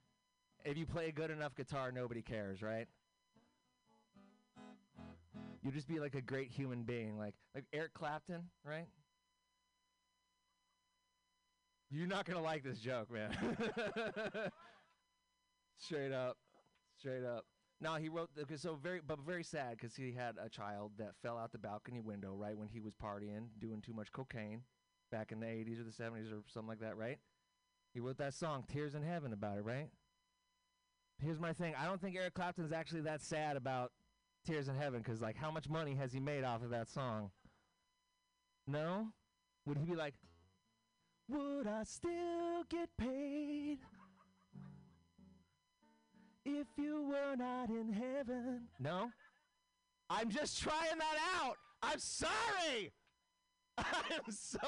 If 0.65 0.79
you 0.79 0.87
play 0.87 1.09
a 1.09 1.13
good 1.13 1.31
enough 1.31 1.55
guitar, 1.55 1.93
nobody 1.93 2.23
cares, 2.23 2.63
right? 2.63 2.89
You 5.63 5.71
just 5.71 5.89
be 5.89 6.01
like 6.01 6.15
a 6.15 6.23
great 6.23 6.51
human 6.51 6.85
being, 6.85 7.19
like 7.19 7.35
like 7.55 7.65
Eric 7.73 7.93
Clapton, 7.93 8.45
right? 8.65 8.87
You're 11.91 12.07
not 12.07 12.25
gonna 12.25 12.41
like 12.41 12.63
this 12.63 12.79
joke, 12.79 13.09
man. 13.11 13.37
Straight 15.81 16.13
up, 16.13 16.37
straight 16.99 17.25
up. 17.25 17.47
Now 17.81 17.97
he 17.97 18.11
wrote 18.11 18.29
okay, 18.39 18.57
so 18.57 18.75
very, 18.75 19.01
but 19.05 19.19
very 19.21 19.43
sad 19.43 19.79
because 19.79 19.97
he 19.97 20.13
had 20.13 20.37
a 20.43 20.51
child 20.51 20.93
that 20.99 21.15
fell 21.23 21.39
out 21.39 21.53
the 21.53 21.59
balcony 21.59 22.01
window 22.01 22.35
right 22.35 22.57
when 22.57 22.69
he 22.69 22.81
was 22.81 22.93
partying, 22.95 23.47
doing 23.59 23.81
too 23.81 23.95
much 23.95 24.13
cocaine, 24.13 24.63
back 25.11 25.33
in 25.33 25.41
the 25.41 25.47
'80s 25.47 25.81
or 25.81 25.85
the 25.85 25.91
'70s 25.91 26.31
or 26.31 26.43
something 26.47 26.69
like 26.69 26.81
that, 26.81 26.99
right? 26.99 27.19
He 27.95 28.01
wrote 28.01 28.19
that 28.19 28.35
song 28.35 28.65
"Tears 28.71 28.95
in 28.95 29.03
Heaven" 29.03 29.33
about 29.33 29.57
it, 29.57 29.65
right? 29.65 29.89
Here's 31.23 31.41
my 31.41 31.55
thing: 31.55 31.75
I 31.75 31.87
don't 31.87 32.01
think 32.01 32.15
Eric 32.15 32.35
Clapton's 32.35 32.73
actually 32.73 33.03
that 33.03 33.23
sad 33.23 33.57
about 33.57 33.93
Tears 34.47 34.69
in 34.69 34.77
Heaven 34.77 35.01
because, 35.01 35.23
like, 35.23 35.37
how 35.37 35.51
much 35.51 35.69
money 35.69 35.95
has 35.95 36.13
he 36.13 36.21
made 36.21 36.45
off 36.45 36.63
of 36.63 36.71
that 36.71 36.91
song? 36.91 37.31
No? 38.67 39.09
Would 39.67 39.79
he 39.79 39.85
be 39.85 39.97
like, 39.97 40.15
Would 41.29 41.67
I 41.67 41.85
still 41.85 42.65
get 42.69 42.89
paid 42.99 43.79
if 46.45 46.67
you 46.77 47.03
were 47.03 47.37
not 47.37 47.69
in 47.71 47.93
heaven? 47.93 48.63
No? 48.79 49.11
I'm 50.09 50.31
just 50.31 50.61
trying 50.61 50.99
that 50.99 51.17
out. 51.41 51.57
I'm 51.83 51.99
sorry. 51.99 52.93
I'm 53.79 54.31
so 54.31 54.59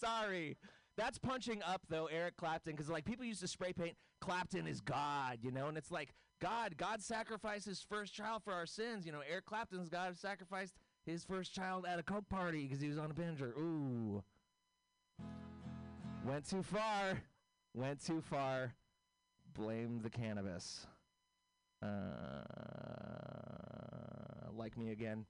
sorry. 0.00 0.56
That's 0.96 1.18
punching 1.18 1.62
up 1.62 1.82
though, 1.88 2.06
Eric 2.06 2.36
Clapton, 2.36 2.72
because 2.72 2.90
like 2.90 3.04
people 3.04 3.24
used 3.24 3.40
to 3.40 3.48
spray 3.48 3.72
paint 3.72 3.96
Clapton 4.20 4.66
is 4.66 4.80
God, 4.80 5.38
you 5.42 5.52
know, 5.52 5.68
and 5.68 5.78
it's 5.78 5.92
like 5.92 6.12
God, 6.40 6.76
God 6.76 7.00
sacrificed 7.00 7.66
his 7.66 7.84
first 7.88 8.12
child 8.14 8.42
for 8.42 8.52
our 8.52 8.66
sins. 8.66 9.06
You 9.06 9.12
know, 9.12 9.22
Eric 9.30 9.46
Clapton's 9.46 9.88
God 9.88 10.16
sacrificed 10.18 10.74
his 11.06 11.24
first 11.24 11.54
child 11.54 11.86
at 11.88 11.98
a 11.98 12.02
coke 12.02 12.28
party 12.28 12.64
because 12.64 12.80
he 12.80 12.88
was 12.88 12.98
on 12.98 13.10
a 13.10 13.14
binger. 13.14 13.56
Ooh, 13.56 14.22
went 16.24 16.48
too 16.48 16.62
far. 16.62 17.22
Went 17.74 18.04
too 18.04 18.20
far. 18.20 18.74
Blame 19.54 20.00
the 20.02 20.10
cannabis. 20.10 20.86
Uh, 21.82 21.88
like 24.56 24.76
me 24.76 24.90
again. 24.90 25.24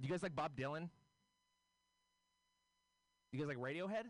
Do 0.00 0.08
You 0.08 0.12
guys 0.12 0.22
like 0.22 0.34
Bob 0.34 0.56
Dylan? 0.56 0.88
You 3.30 3.38
guys 3.38 3.46
like 3.46 3.58
Radiohead? 3.58 4.06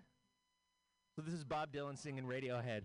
So 1.15 1.21
this 1.23 1.35
is 1.35 1.45
Bob 1.45 1.71
Dylan 1.71 1.99
singing 1.99 2.25
Radiohead. 2.25 2.85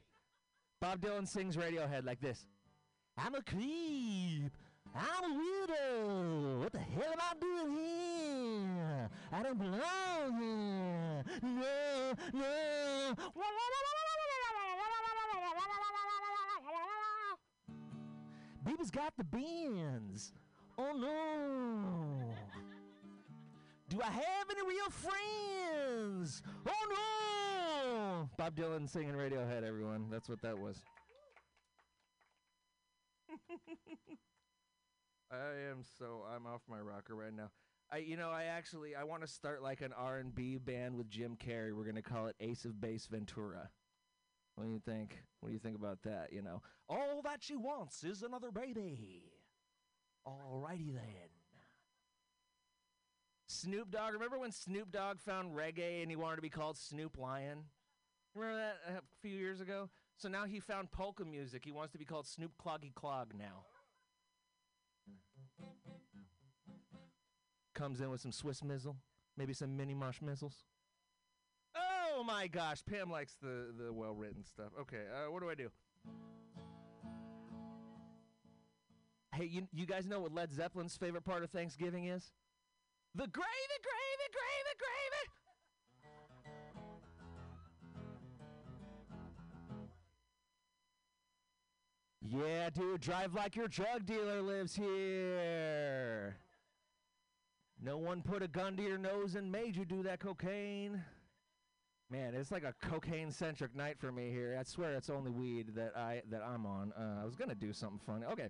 Bob 0.82 1.00
Dylan 1.00 1.26
sings 1.26 1.56
Radiohead 1.56 2.06
like 2.06 2.20
this. 2.20 2.46
I'm 3.18 3.34
a 3.34 3.42
creep. 3.42 4.52
I'm 4.98 5.24
a 5.24 5.36
weirdo. 5.40 6.60
What 6.60 6.72
the 6.72 6.80
hell 6.80 7.12
am 7.14 7.20
I 7.20 7.34
doing 7.40 7.72
here? 7.78 9.10
I 9.32 9.44
don't 9.44 9.60
belong 9.60 10.42
here. 10.42 11.24
No, 11.44 12.14
no. 12.34 13.14
Baby's 18.66 18.92
got 18.92 19.14
the 19.18 19.24
bends. 19.24 20.34
Oh 20.78 20.92
no. 20.94 22.36
Do 23.90 24.02
I 24.02 24.10
have 24.10 24.50
any 24.52 24.62
real 24.68 24.90
friends? 24.90 26.42
Oh 26.68 26.86
no! 26.90 28.30
Bob 28.38 28.56
Dylan 28.56 28.90
singing 28.90 29.14
Radiohead, 29.14 29.64
everyone. 29.64 30.10
That's 30.12 30.28
what 30.28 30.42
that 30.42 30.58
was. 30.58 30.84
I 35.32 35.70
am 35.70 35.84
so 36.00 36.24
I'm 36.34 36.46
off 36.46 36.62
my 36.70 36.80
rocker 36.80 37.16
right 37.16 37.34
now. 37.34 37.50
I 37.92 37.98
you 37.98 38.18
know 38.18 38.30
I 38.30 38.46
actually 38.46 38.96
I 38.96 39.04
want 39.04 39.22
to 39.22 39.28
start 39.28 39.62
like 39.62 39.82
an 39.82 39.94
R 39.94 40.20
and 40.20 40.34
B 40.34 40.58
band 40.58 40.96
with 40.96 41.10
Jim 41.10 41.36
Carrey. 41.36 41.74
We're 41.74 41.86
gonna 41.86 42.02
call 42.02 42.28
it 42.28 42.36
Ace 42.40 42.66
of 42.66 42.80
Base 42.80 43.08
Ventura. 43.08 43.70
What 44.56 44.66
do 44.66 44.72
you 44.72 44.80
think? 44.80 45.18
What 45.40 45.50
do 45.50 45.54
you 45.54 45.60
think 45.60 45.76
about 45.76 46.02
that? 46.04 46.32
You 46.32 46.42
know, 46.42 46.62
all 46.90 47.22
that 47.24 47.44
she 47.44 47.56
wants 47.56 48.04
is 48.04 48.24
another 48.24 48.52
baby. 48.52 49.24
Alrighty 50.28 50.94
then. 50.94 51.30
Snoop 53.48 53.92
Dogg. 53.92 54.14
Remember 54.14 54.40
when 54.40 54.52
Snoop 54.52 54.92
Dogg 54.92 55.20
found 55.20 55.56
reggae 55.56 56.02
and 56.02 56.10
he 56.10 56.18
wanted 56.18 56.38
to 56.38 56.42
be 56.42 56.50
called 56.50 56.78
Snoop 56.78 57.18
Lion? 57.18 57.64
Remember 58.36 58.58
that 58.60 58.98
a 58.98 59.02
few 59.22 59.38
years 59.38 59.62
ago? 59.62 59.90
So 60.18 60.28
now 60.30 60.46
he 60.46 60.60
found 60.60 60.92
polka 60.92 61.24
music. 61.24 61.64
He 61.64 61.72
wants 61.72 61.92
to 61.94 61.98
be 61.98 62.06
called 62.06 62.28
Snoop 62.28 62.52
Cloggy 62.62 62.94
Clog 62.94 63.34
now. 63.38 63.66
Comes 67.74 68.02
in 68.02 68.10
with 68.10 68.22
some 68.22 68.32
Swiss 68.32 68.64
mizzle, 68.64 68.98
maybe 69.38 69.54
some 69.54 69.78
mini 69.78 69.94
mosh 69.94 70.22
missiles. 70.22 70.66
Oh 71.76 72.24
my 72.24 72.48
gosh, 72.48 72.84
Pam 72.84 73.12
likes 73.12 73.36
the, 73.42 73.68
the 73.78 73.94
well 73.94 74.16
written 74.16 74.44
stuff. 74.44 74.72
Okay, 74.82 75.04
uh, 75.14 75.32
what 75.32 75.42
do 75.42 75.50
I 75.50 75.56
do? 75.56 75.70
Hey, 79.36 79.46
you, 79.46 79.68
you 79.72 79.86
guys 79.86 80.08
know 80.08 80.20
what 80.22 80.34
Led 80.34 80.52
Zeppelin's 80.52 80.98
favorite 80.98 81.24
part 81.24 81.44
of 81.44 81.52
Thanksgiving 81.52 82.06
is? 82.06 82.32
The 83.14 83.28
gravy, 83.28 83.78
gravy, 83.84 84.28
gravy, 84.32 84.74
gravy. 84.80 85.37
Yeah, 92.30 92.70
dude, 92.70 93.00
drive 93.00 93.34
like 93.34 93.56
your 93.56 93.70
drug 93.70 94.06
dealer 94.06 94.42
lives 94.42 94.76
here. 94.76 96.36
No 97.82 97.98
one 97.98 98.22
put 98.22 98.44
a 98.44 98.48
gun 98.48 98.76
to 98.76 98.84
your 98.84 98.98
nose 98.98 99.36
and 99.36 99.50
made 99.50 99.78
you 99.78 99.86
do 99.86 100.04
that 100.04 100.20
cocaine. 100.20 101.02
Man, 102.10 102.34
it's 102.34 102.52
like 102.52 102.64
a 102.64 102.74
cocaine-centric 102.82 103.76
night 103.76 103.98
for 104.00 104.12
me 104.12 104.30
here. 104.30 104.58
I 104.60 104.64
swear 104.64 104.94
it's 104.94 105.10
only 105.10 105.32
weed 105.32 105.76
that 105.76 105.96
I 105.96 106.22
that 106.30 106.42
I'm 106.42 106.66
on. 106.66 106.92
Uh, 106.98 107.22
I 107.22 107.26
was 107.26 107.36
gonna 107.36 107.56
do 107.56 107.72
something 107.72 108.00
funny. 108.06 108.26
Okay, 108.26 108.50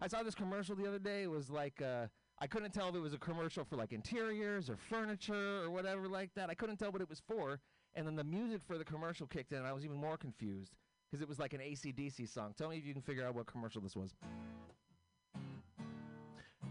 I 0.00 0.06
saw 0.08 0.22
this 0.22 0.34
commercial 0.34 0.76
the 0.76 0.86
other 0.86 0.98
day. 0.98 1.22
It 1.22 1.30
was 1.30 1.50
like 1.50 1.80
uh, 1.82 2.06
I 2.38 2.46
couldn't 2.46 2.72
tell 2.72 2.90
if 2.90 2.94
it 2.94 3.00
was 3.00 3.14
a 3.14 3.18
commercial 3.18 3.64
for 3.64 3.76
like 3.76 3.92
interiors 3.92 4.68
or 4.70 4.76
furniture 4.76 5.62
or 5.62 5.70
whatever 5.70 6.08
like 6.08 6.30
that. 6.34 6.50
I 6.50 6.54
couldn't 6.54 6.76
tell 6.76 6.92
what 6.92 7.00
it 7.00 7.08
was 7.08 7.22
for. 7.26 7.60
And 7.94 8.06
then 8.06 8.14
the 8.14 8.24
music 8.24 8.60
for 8.66 8.76
the 8.76 8.84
commercial 8.84 9.26
kicked 9.26 9.52
in, 9.52 9.58
and 9.58 9.66
I 9.66 9.72
was 9.72 9.84
even 9.84 9.96
more 9.96 10.18
confused 10.18 10.74
because 11.16 11.22
it 11.22 11.28
was 11.28 11.38
like 11.38 11.54
an 11.54 11.60
ACDC 11.60 12.28
song. 12.28 12.52
Tell 12.58 12.68
me 12.68 12.76
if 12.76 12.84
you 12.84 12.92
can 12.92 13.00
figure 13.00 13.26
out 13.26 13.34
what 13.34 13.46
commercial 13.46 13.80
this 13.80 13.96
was. 13.96 14.14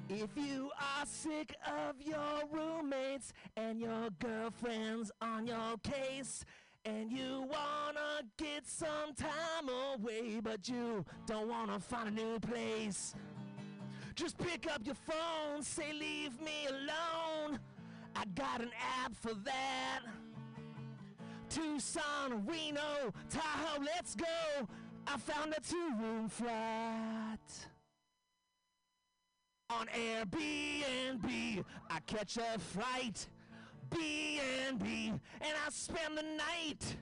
If 0.08 0.30
you 0.36 0.70
are 0.80 1.06
sick 1.06 1.56
of 1.66 1.96
your 2.00 2.44
roommates 2.52 3.34
and 3.58 3.80
your 3.80 4.10
girlfriends 4.20 5.12
on 5.20 5.48
your 5.48 5.78
case, 5.82 6.46
and 6.86 7.12
you 7.12 7.48
wanna 7.50 8.22
get 8.38 8.68
some 8.68 9.16
time 9.16 9.68
away, 9.96 10.40
but 10.44 10.70
you 10.70 11.04
don't 11.25 11.50
wanna 11.50 11.80
find 11.80 12.10
a 12.10 12.12
new 12.12 12.40
place, 12.40 13.16
just 14.14 14.38
pick 14.38 14.72
up 14.72 14.82
your 14.86 14.96
phone, 14.96 15.64
say, 15.64 15.92
Leave 15.92 16.40
me 16.40 16.68
alone. 16.70 17.60
I 18.16 18.25
got 18.36 18.62
an 18.62 18.70
app 19.04 19.16
for 19.16 19.34
that. 19.34 20.02
Tucson, 21.55 22.45
Reno, 22.45 23.13
Tahoe, 23.29 23.81
let's 23.81 24.13
go. 24.13 24.67
I 25.07 25.15
found 25.15 25.55
a 25.57 25.62
two 25.62 25.89
room 26.01 26.27
flat 26.27 27.39
on 29.69 29.88
Airbnb. 29.88 31.63
I 31.89 32.00
catch 32.07 32.35
a 32.35 32.59
flight, 32.59 33.29
B&B, 33.89 35.13
and 35.39 35.53
I 35.65 35.69
spend 35.69 36.17
the 36.17 36.24
night. 36.24 36.97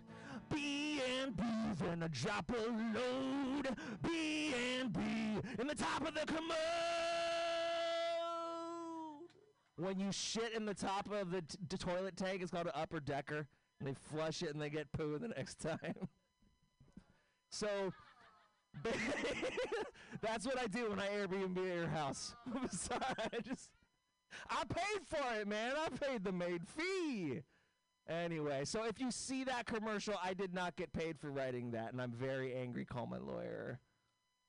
B&B, 0.53 1.43
then 1.79 2.03
I 2.03 2.07
drop 2.09 2.51
a 2.51 2.69
load. 2.69 3.75
B&B, 4.03 4.99
in 5.59 5.67
the 5.67 5.73
top 5.75 6.07
of 6.07 6.13
the 6.13 6.27
commode. 6.27 6.53
When 9.77 9.99
you 9.99 10.11
shit 10.11 10.53
in 10.53 10.65
the 10.65 10.75
top 10.75 11.11
of 11.11 11.31
the 11.31 11.41
t- 11.41 11.57
t- 11.69 11.77
toilet 11.77 12.15
tank, 12.15 12.43
it's 12.43 12.51
called 12.51 12.67
an 12.67 12.73
upper 12.75 12.99
decker, 12.99 13.47
and 13.83 13.95
they 13.95 13.99
flush 14.15 14.41
it 14.41 14.53
and 14.53 14.61
they 14.61 14.69
get 14.69 14.91
poo 14.91 15.17
the 15.17 15.27
next 15.29 15.59
time. 15.59 16.07
so. 17.49 17.67
That's 20.21 20.45
what 20.45 20.57
I 20.59 20.67
do 20.67 20.89
when 20.89 20.99
I 20.99 21.09
Airbnb 21.09 21.57
at 21.57 21.75
your 21.75 21.87
house. 21.87 22.33
I'm 22.55 22.69
sorry, 22.69 23.01
I 23.19 23.39
just 23.39 23.69
I 24.49 24.63
paid 24.63 25.05
for 25.05 25.39
it, 25.39 25.47
man. 25.47 25.73
I 25.77 25.89
paid 25.89 26.23
the 26.23 26.31
maid 26.31 26.61
fee. 26.65 27.41
Anyway, 28.09 28.65
so 28.65 28.83
if 28.83 28.99
you 28.99 29.11
see 29.11 29.43
that 29.43 29.67
commercial, 29.67 30.15
I 30.23 30.33
did 30.33 30.53
not 30.53 30.75
get 30.75 30.91
paid 30.91 31.19
for 31.19 31.29
writing 31.29 31.71
that, 31.71 31.93
and 31.93 32.01
I'm 32.01 32.11
very 32.11 32.55
angry. 32.55 32.83
Call 32.83 33.05
my 33.05 33.19
lawyer. 33.19 33.79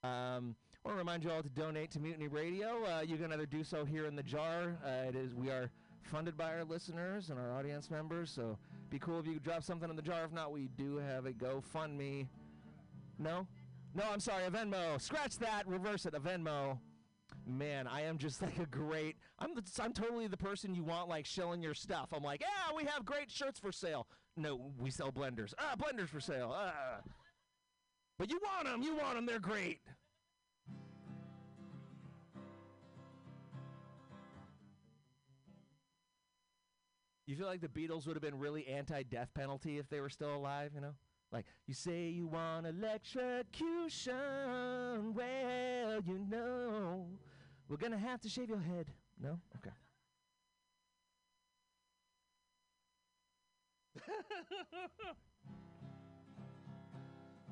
Um, 0.03 0.57
I 0.85 0.89
want 0.89 0.97
to 0.97 0.99
remind 0.99 1.25
you 1.25 1.31
all 1.31 1.43
to 1.43 1.51
donate 1.51 1.91
to 1.93 2.01
Mutiny 2.01 2.29
Radio. 2.29 2.85
Uh, 2.85 3.03
you 3.03 3.17
can 3.17 3.33
either 3.33 3.47
do 3.47 3.63
so 3.63 3.85
here 3.85 4.07
in 4.07 4.17
the 4.17 4.23
jar. 4.23 4.79
Uh, 4.85 5.09
it 5.09 5.17
is 5.17 5.35
we 5.35 5.51
are 5.51 5.71
funded 6.05 6.37
by 6.37 6.53
our 6.55 6.65
listeners 6.65 7.31
and 7.31 7.39
our 7.39 7.53
audience 7.53 7.91
members, 7.91 8.31
so 8.31 8.59
be 8.91 8.99
cool 8.99 9.21
if 9.21 9.27
you 9.27 9.39
drop 9.39 9.63
something 9.63 9.89
in 9.91 9.97
the 9.97 10.03
jar. 10.03 10.25
If 10.25 10.33
not, 10.33 10.53
we 10.53 10.69
do 10.77 10.97
have 10.97 11.27
a 11.27 11.33
GoFundMe. 11.33 12.27
No, 13.19 13.47
no, 13.95 14.05
I'm 14.13 14.21
sorry, 14.21 14.45
a 14.45 14.51
Venmo. 14.51 15.01
Scratch 15.01 15.39
that. 15.39 15.67
Reverse 15.67 16.07
it. 16.07 16.15
A 16.15 16.21
Venmo. 16.21 16.79
Man, 17.47 17.87
I 17.87 18.03
am 18.03 18.19
just 18.19 18.43
like 18.43 18.59
a 18.59 18.67
great. 18.67 19.17
I'm 19.39 19.55
the, 19.55 19.63
I'm 19.83 19.93
totally 19.93 20.27
the 20.27 20.37
person 20.37 20.75
you 20.75 20.85
want 20.85 21.09
like 21.09 21.27
shilling 21.27 21.63
your 21.63 21.75
stuff. 21.75 22.09
I'm 22.13 22.23
like, 22.23 22.41
yeah, 22.41 22.77
we 22.77 22.85
have 22.85 23.05
great 23.05 23.31
shirts 23.31 23.59
for 23.59 23.73
sale. 23.73 24.07
No, 24.37 24.73
we 24.79 24.91
sell 24.91 25.13
blenders. 25.13 25.55
Ah, 25.59 25.75
blenders 25.79 26.09
for 26.09 26.21
sale. 26.21 26.53
Ah. 26.55 27.01
But 28.19 28.31
you 28.31 28.41
want 28.43 28.67
them. 28.67 28.83
You 28.83 28.97
want 28.97 29.15
them. 29.17 29.27
They're 29.27 29.39
great. 29.39 29.81
You 37.27 37.37
feel 37.37 37.47
like 37.47 37.61
the 37.63 37.69
Beatles 37.69 38.07
would 38.07 38.17
have 38.17 38.23
been 38.23 38.39
really 38.39 38.67
anti-death 38.67 39.33
penalty 39.35 39.79
if 39.79 39.89
they 39.89 40.01
were 40.01 40.11
still 40.11 40.35
alive, 40.35 40.73
you 40.75 40.81
know? 40.83 40.95
Like, 41.33 41.47
you 41.67 41.73
say 41.75 42.09
you 42.09 42.27
want 42.27 42.67
electrocution. 42.67 44.15
Well, 45.15 46.01
you 46.07 46.19
know, 46.31 47.07
we're 47.69 47.79
gonna 47.79 47.99
have 47.99 48.21
to 48.21 48.29
shave 48.29 48.49
your 48.49 48.61
head. 48.61 48.93
No? 49.21 49.41
Okay. 49.57 49.71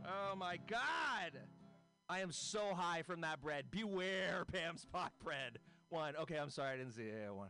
oh 0.04 0.37
my 0.37 0.58
god! 0.68 1.40
I 2.08 2.20
am 2.20 2.30
so 2.30 2.74
high 2.74 3.02
from 3.02 3.22
that 3.22 3.40
bread. 3.40 3.70
Beware, 3.70 4.44
Pam's 4.52 4.85
pot 4.85 5.12
bread. 5.24 5.58
One. 5.88 6.14
Okay, 6.16 6.37
I'm 6.37 6.50
sorry, 6.50 6.74
I 6.74 6.76
didn't 6.76 6.92
see 6.92 7.02
it. 7.02 7.14
Yeah, 7.24 7.30
one. 7.30 7.48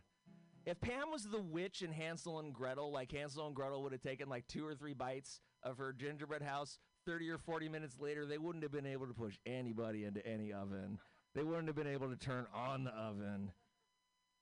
If 0.65 0.79
Pam 0.79 1.11
was 1.11 1.23
the 1.25 1.41
witch 1.41 1.81
in 1.81 1.91
Hansel 1.91 2.39
and 2.39 2.53
Gretel, 2.53 2.91
like 2.91 3.11
Hansel 3.11 3.45
and 3.47 3.55
Gretel 3.55 3.83
would 3.83 3.91
have 3.91 4.01
taken 4.01 4.29
like 4.29 4.47
two 4.47 4.65
or 4.65 4.73
three 4.75 4.93
bites 4.93 5.41
of 5.61 5.77
her 5.77 5.91
gingerbread 5.91 6.41
house, 6.41 6.79
30 7.05 7.29
or 7.31 7.37
40 7.37 7.67
minutes 7.67 7.97
later, 7.99 8.25
they 8.25 8.37
wouldn't 8.37 8.63
have 8.63 8.71
been 8.71 8.85
able 8.85 9.05
to 9.07 9.13
push 9.13 9.35
anybody 9.45 10.05
into 10.05 10.25
any 10.25 10.53
oven. 10.53 10.99
They 11.35 11.43
wouldn't 11.43 11.67
have 11.67 11.75
been 11.75 11.87
able 11.87 12.09
to 12.09 12.15
turn 12.15 12.45
on 12.55 12.85
the 12.85 12.91
oven. 12.91 13.51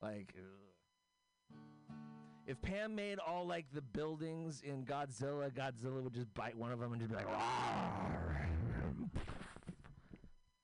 Like, 0.02 0.36
if 2.46 2.62
Pam 2.62 2.96
made 2.96 3.18
all 3.18 3.48
like 3.48 3.66
the 3.74 3.82
buildings 3.82 4.62
in 4.62 4.84
Godzilla, 4.86 5.52
Godzilla 5.52 6.04
would 6.04 6.14
just 6.14 6.32
bite 6.36 6.56
one 6.56 6.72
of 6.72 6.80
them 6.80 6.92
and 6.92 7.02
just 7.02 7.12
be 7.12 7.18
like, 7.18 7.28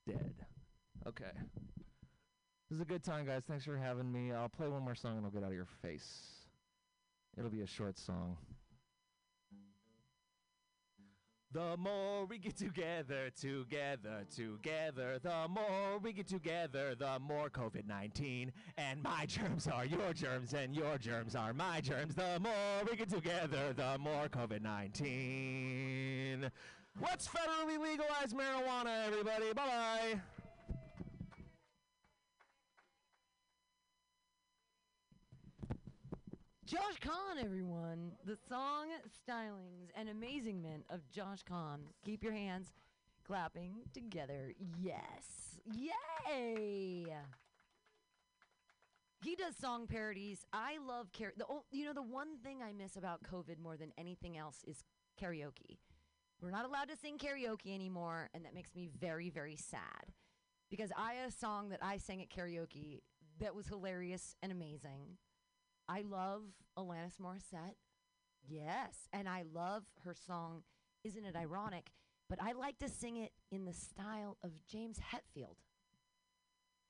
dead. 0.07 0.33
Okay. 1.07 1.31
This 2.69 2.75
is 2.75 2.81
a 2.81 2.85
good 2.85 3.03
time, 3.03 3.25
guys. 3.25 3.43
Thanks 3.47 3.63
for 3.63 3.77
having 3.77 4.11
me. 4.11 4.33
I'll 4.33 4.49
play 4.49 4.67
one 4.67 4.83
more 4.83 4.95
song 4.95 5.15
and 5.15 5.25
I'll 5.25 5.31
get 5.31 5.41
out 5.41 5.49
of 5.49 5.55
your 5.55 5.67
face. 5.81 6.33
It'll 7.37 7.49
be 7.49 7.61
a 7.61 7.67
short 7.67 7.97
song. 7.97 8.35
The 11.53 11.77
more 11.77 12.25
we 12.25 12.39
get 12.39 12.57
together, 12.57 13.29
together, 13.39 14.25
together, 14.35 15.17
the 15.23 15.47
more 15.47 15.97
we 16.03 16.11
get 16.11 16.27
together, 16.27 16.93
the 16.93 17.19
more 17.19 17.49
COVID 17.49 17.87
19. 17.87 18.51
And 18.77 19.01
my 19.01 19.25
germs 19.25 19.67
are 19.67 19.85
your 19.85 20.11
germs, 20.13 20.53
and 20.53 20.75
your 20.75 20.97
germs 20.97 21.35
are 21.35 21.53
my 21.53 21.79
germs. 21.79 22.15
The 22.15 22.37
more 22.41 22.83
we 22.89 22.97
get 22.97 23.09
together, 23.09 23.71
the 23.73 23.97
more 23.97 24.27
COVID 24.27 24.61
19. 24.61 26.51
Let's 27.01 27.29
federally 27.29 27.79
legalize 27.79 28.33
marijuana, 28.33 29.07
everybody. 29.07 29.53
Bye 29.53 29.65
bye. 29.65 30.21
Josh 36.67 36.99
Kahn, 36.99 37.37
everyone. 37.41 38.11
The 38.25 38.35
song 38.49 38.87
stylings 39.07 39.87
and 39.95 40.09
amazingment 40.09 40.83
of 40.89 41.09
Josh 41.09 41.41
Kahn. 41.47 41.79
Keep 42.03 42.25
your 42.25 42.33
hands 42.33 42.73
clapping 43.25 43.75
together. 43.93 44.53
Yes. 44.77 45.61
Yay. 45.73 47.05
He 49.23 49.35
does 49.37 49.55
song 49.55 49.87
parodies. 49.87 50.45
I 50.51 50.77
love 50.85 51.07
car- 51.17 51.31
the 51.37 51.45
you 51.71 51.85
know 51.85 51.93
the 51.93 52.03
one 52.03 52.37
thing 52.43 52.61
I 52.61 52.73
miss 52.73 52.97
about 52.97 53.23
COVID 53.23 53.59
more 53.59 53.77
than 53.77 53.93
anything 53.97 54.37
else 54.37 54.65
is 54.67 54.83
karaoke. 55.17 55.77
We're 56.41 56.51
not 56.51 56.65
allowed 56.65 56.89
to 56.89 56.97
sing 56.97 57.17
karaoke 57.17 57.73
anymore 57.73 58.29
and 58.33 58.43
that 58.43 58.53
makes 58.53 58.75
me 58.75 58.89
very 58.99 59.29
very 59.29 59.55
sad. 59.55 60.11
Because 60.69 60.91
I 60.97 61.13
had 61.13 61.29
a 61.29 61.31
song 61.31 61.69
that 61.69 61.79
I 61.81 61.95
sang 61.95 62.21
at 62.21 62.29
karaoke 62.29 62.99
that 63.39 63.55
was 63.55 63.67
hilarious 63.67 64.35
and 64.43 64.51
amazing. 64.51 65.15
I 65.89 66.01
love 66.01 66.43
Alanis 66.77 67.17
Morissette. 67.21 67.75
Yes. 68.47 69.07
And 69.13 69.27
I 69.27 69.43
love 69.53 69.83
her 70.03 70.13
song, 70.13 70.63
Isn't 71.03 71.25
It 71.25 71.35
Ironic? 71.35 71.91
But 72.29 72.39
I 72.41 72.51
like 72.53 72.77
to 72.79 72.89
sing 72.89 73.17
it 73.17 73.31
in 73.51 73.65
the 73.65 73.73
style 73.73 74.37
of 74.43 74.51
James 74.67 74.99
Hetfield, 74.99 75.55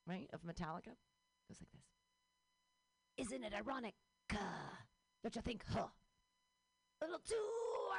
right? 0.08 0.28
Of 0.34 0.42
Metallica. 0.42 0.96
goes 1.48 1.60
like 1.60 1.70
this 3.18 3.28
Isn't 3.28 3.44
it 3.44 3.54
ironic? 3.54 3.94
Uh, 4.32 4.38
don't 5.22 5.36
you 5.36 5.42
think, 5.44 5.64
huh? 5.72 5.86
A 7.02 7.06
little 7.06 7.20
too 7.20 7.36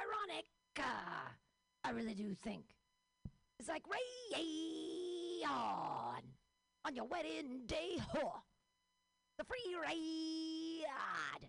ironic. 0.03 0.47
Uh, 0.79 1.29
I 1.85 1.91
really 1.91 2.15
do 2.15 2.35
think. 2.35 2.65
It's 3.61 3.69
like 3.69 3.85
rain 3.89 5.45
on 5.49 6.23
on 6.85 6.95
your 6.97 7.07
wedding 7.07 7.63
day, 7.67 7.99
huh? 8.13 8.41
The 9.38 9.44
free 9.44 9.74
ride 9.81 11.48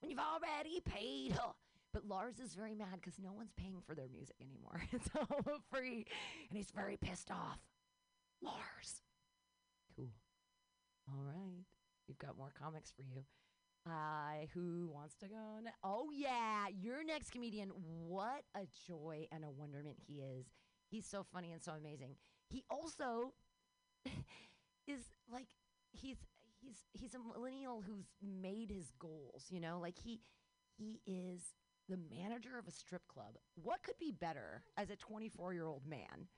when 0.00 0.10
you've 0.10 0.20
already 0.20 0.80
paid. 0.80 1.32
Huh. 1.32 1.52
But 1.92 2.06
Lars 2.06 2.38
is 2.38 2.54
very 2.54 2.74
mad 2.74 3.00
because 3.00 3.18
no 3.18 3.32
one's 3.32 3.52
paying 3.56 3.82
for 3.86 3.94
their 3.94 4.08
music 4.08 4.36
anymore. 4.40 4.82
it's 4.92 5.08
all 5.16 5.58
free, 5.72 6.06
and 6.48 6.56
he's 6.56 6.70
very 6.70 6.96
pissed 6.96 7.30
off. 7.30 7.58
Lars. 8.42 9.02
Cool. 9.96 10.10
All 11.08 11.24
right. 11.24 11.64
We've 12.06 12.18
got 12.18 12.36
more 12.36 12.52
comics 12.58 12.92
for 12.94 13.02
you. 13.02 13.24
Uh, 13.86 14.46
who 14.52 14.90
wants 14.92 15.14
to 15.16 15.28
go? 15.28 15.60
Ne- 15.62 15.70
oh, 15.82 16.10
yeah. 16.14 16.66
Your 16.80 17.02
next 17.04 17.30
comedian. 17.30 17.70
What 18.06 18.42
a 18.54 18.66
joy 18.86 19.26
and 19.32 19.44
a 19.44 19.50
wonderment 19.50 19.96
he 20.06 20.20
is. 20.20 20.46
He's 20.90 21.06
so 21.06 21.24
funny 21.32 21.52
and 21.52 21.62
so 21.62 21.72
amazing. 21.72 22.16
He 22.50 22.64
also 22.70 23.32
is 24.86 25.00
like, 25.32 25.48
he's 25.92 26.18
he's 26.68 26.84
he's 26.92 27.14
a 27.14 27.18
millennial 27.18 27.82
who's 27.86 28.06
made 28.22 28.70
his 28.70 28.90
goals, 28.98 29.46
you 29.50 29.60
know? 29.60 29.78
Like 29.80 29.98
he 29.98 30.20
he 30.76 31.00
is 31.06 31.54
the 31.88 31.98
manager 32.14 32.58
of 32.58 32.66
a 32.66 32.70
strip 32.70 33.06
club. 33.08 33.36
What 33.54 33.82
could 33.82 33.98
be 33.98 34.12
better 34.12 34.62
as 34.76 34.90
a 34.90 34.96
24-year-old 34.96 35.86
man 35.86 36.28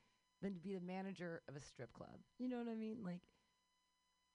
than 0.40 0.54
to 0.54 0.60
be 0.60 0.74
the 0.74 0.80
manager 0.80 1.42
of 1.48 1.56
a 1.56 1.60
strip 1.60 1.92
club? 1.92 2.20
You 2.38 2.48
know 2.48 2.58
what 2.58 2.68
I 2.68 2.76
mean? 2.76 2.98
Like 3.04 3.20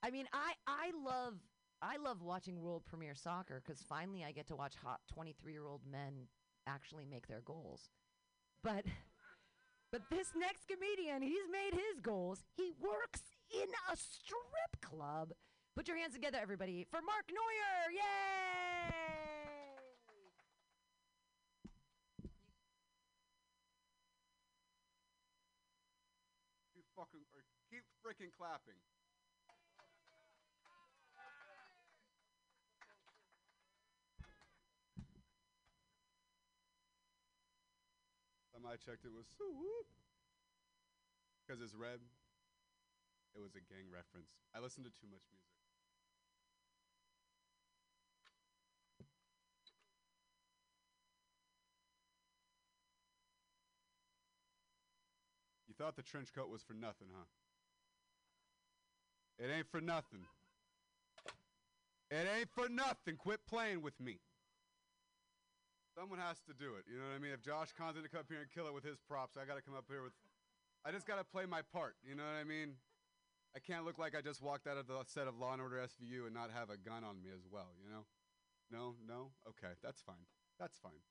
I 0.04 0.12
mean, 0.12 0.28
I 0.34 0.54
I 0.68 0.92
love 1.04 1.36
I 1.82 1.98
love 1.98 2.22
watching 2.22 2.62
world 2.62 2.84
premiere 2.86 3.16
soccer 3.16 3.62
cuz 3.66 3.84
finally 3.88 4.24
I 4.24 4.32
get 4.32 4.48
to 4.48 4.56
watch 4.56 4.76
hot 4.76 5.02
23-year-old 5.18 5.82
men 5.90 6.28
actually 6.68 7.06
make 7.06 7.28
their 7.28 7.42
goals. 7.42 7.90
But 8.64 8.86
but 9.92 10.10
this 10.10 10.34
next 10.36 10.68
comedian, 10.68 11.22
he's 11.22 11.48
made 11.50 11.74
his 11.74 12.02
goals. 12.02 12.44
He 12.58 12.72
works 12.82 13.22
in 13.52 13.70
a 13.92 13.96
strip 13.96 14.82
club. 14.82 15.34
Put 15.76 15.88
your 15.88 15.98
hands 15.98 16.14
together, 16.14 16.40
everybody, 16.42 16.88
for 16.90 17.02
Mark 17.02 17.28
Neuer. 17.30 17.92
Yay! 17.92 18.02
Fucking 26.96 27.20
or 27.36 27.44
keep 27.70 27.84
freaking 28.00 28.32
clapping. 28.32 28.80
I 38.76 38.78
checked, 38.84 39.08
it 39.08 39.14
was. 39.16 39.24
Because 41.48 41.64
it's 41.64 41.72
red. 41.72 42.04
It 43.32 43.40
was 43.40 43.56
a 43.56 43.64
gang 43.72 43.88
reference. 43.88 44.36
I 44.52 44.60
listened 44.60 44.84
to 44.84 44.92
too 44.92 45.08
much 45.08 45.24
music. 45.32 45.55
Thought 55.86 56.02
the 56.02 56.02
trench 56.02 56.34
coat 56.34 56.50
was 56.50 56.66
for 56.66 56.74
nothing, 56.74 57.14
huh? 57.14 57.30
It 59.38 59.54
ain't 59.54 59.70
for 59.70 59.80
nothing. 59.80 60.26
It 62.10 62.26
ain't 62.26 62.50
for 62.50 62.66
nothing. 62.68 63.22
Quit 63.22 63.46
playing 63.46 63.84
with 63.84 63.94
me. 64.02 64.18
Someone 65.94 66.18
has 66.18 66.42
to 66.50 66.58
do 66.58 66.74
it. 66.74 66.90
You 66.90 66.98
know 66.98 67.06
what 67.06 67.14
I 67.14 67.22
mean? 67.22 67.38
If 67.38 67.46
Josh 67.46 67.70
Kahn's 67.78 68.02
gonna 68.02 68.10
come 68.10 68.22
up 68.22 68.26
here 68.34 68.42
and 68.42 68.50
kill 68.50 68.66
it 68.66 68.74
with 68.74 68.84
his 68.84 68.98
props, 68.98 69.38
I 69.38 69.46
gotta 69.46 69.62
come 69.62 69.78
up 69.78 69.86
here 69.88 70.02
with. 70.02 70.18
I 70.82 70.90
just 70.90 71.06
gotta 71.06 71.24
play 71.24 71.46
my 71.46 71.62
part. 71.62 71.94
You 72.02 72.16
know 72.16 72.26
what 72.26 72.34
I 72.34 72.50
mean? 72.50 72.82
I 73.56 73.60
can't 73.62 73.86
look 73.86 74.00
like 74.00 74.18
I 74.18 74.26
just 74.26 74.42
walked 74.42 74.66
out 74.66 74.82
of 74.82 74.88
the 74.88 74.98
set 75.06 75.28
of 75.28 75.38
Law 75.38 75.54
and 75.54 75.62
Order 75.62 75.86
SVU 75.86 76.26
and 76.26 76.34
not 76.34 76.50
have 76.50 76.74
a 76.74 76.82
gun 76.82 77.04
on 77.06 77.22
me 77.22 77.30
as 77.30 77.46
well. 77.46 77.78
You 77.78 77.94
know? 77.94 78.10
No, 78.74 78.96
no. 79.06 79.38
Okay, 79.46 79.78
that's 79.84 80.02
fine. 80.02 80.26
That's 80.58 80.80
fine. 80.80 81.06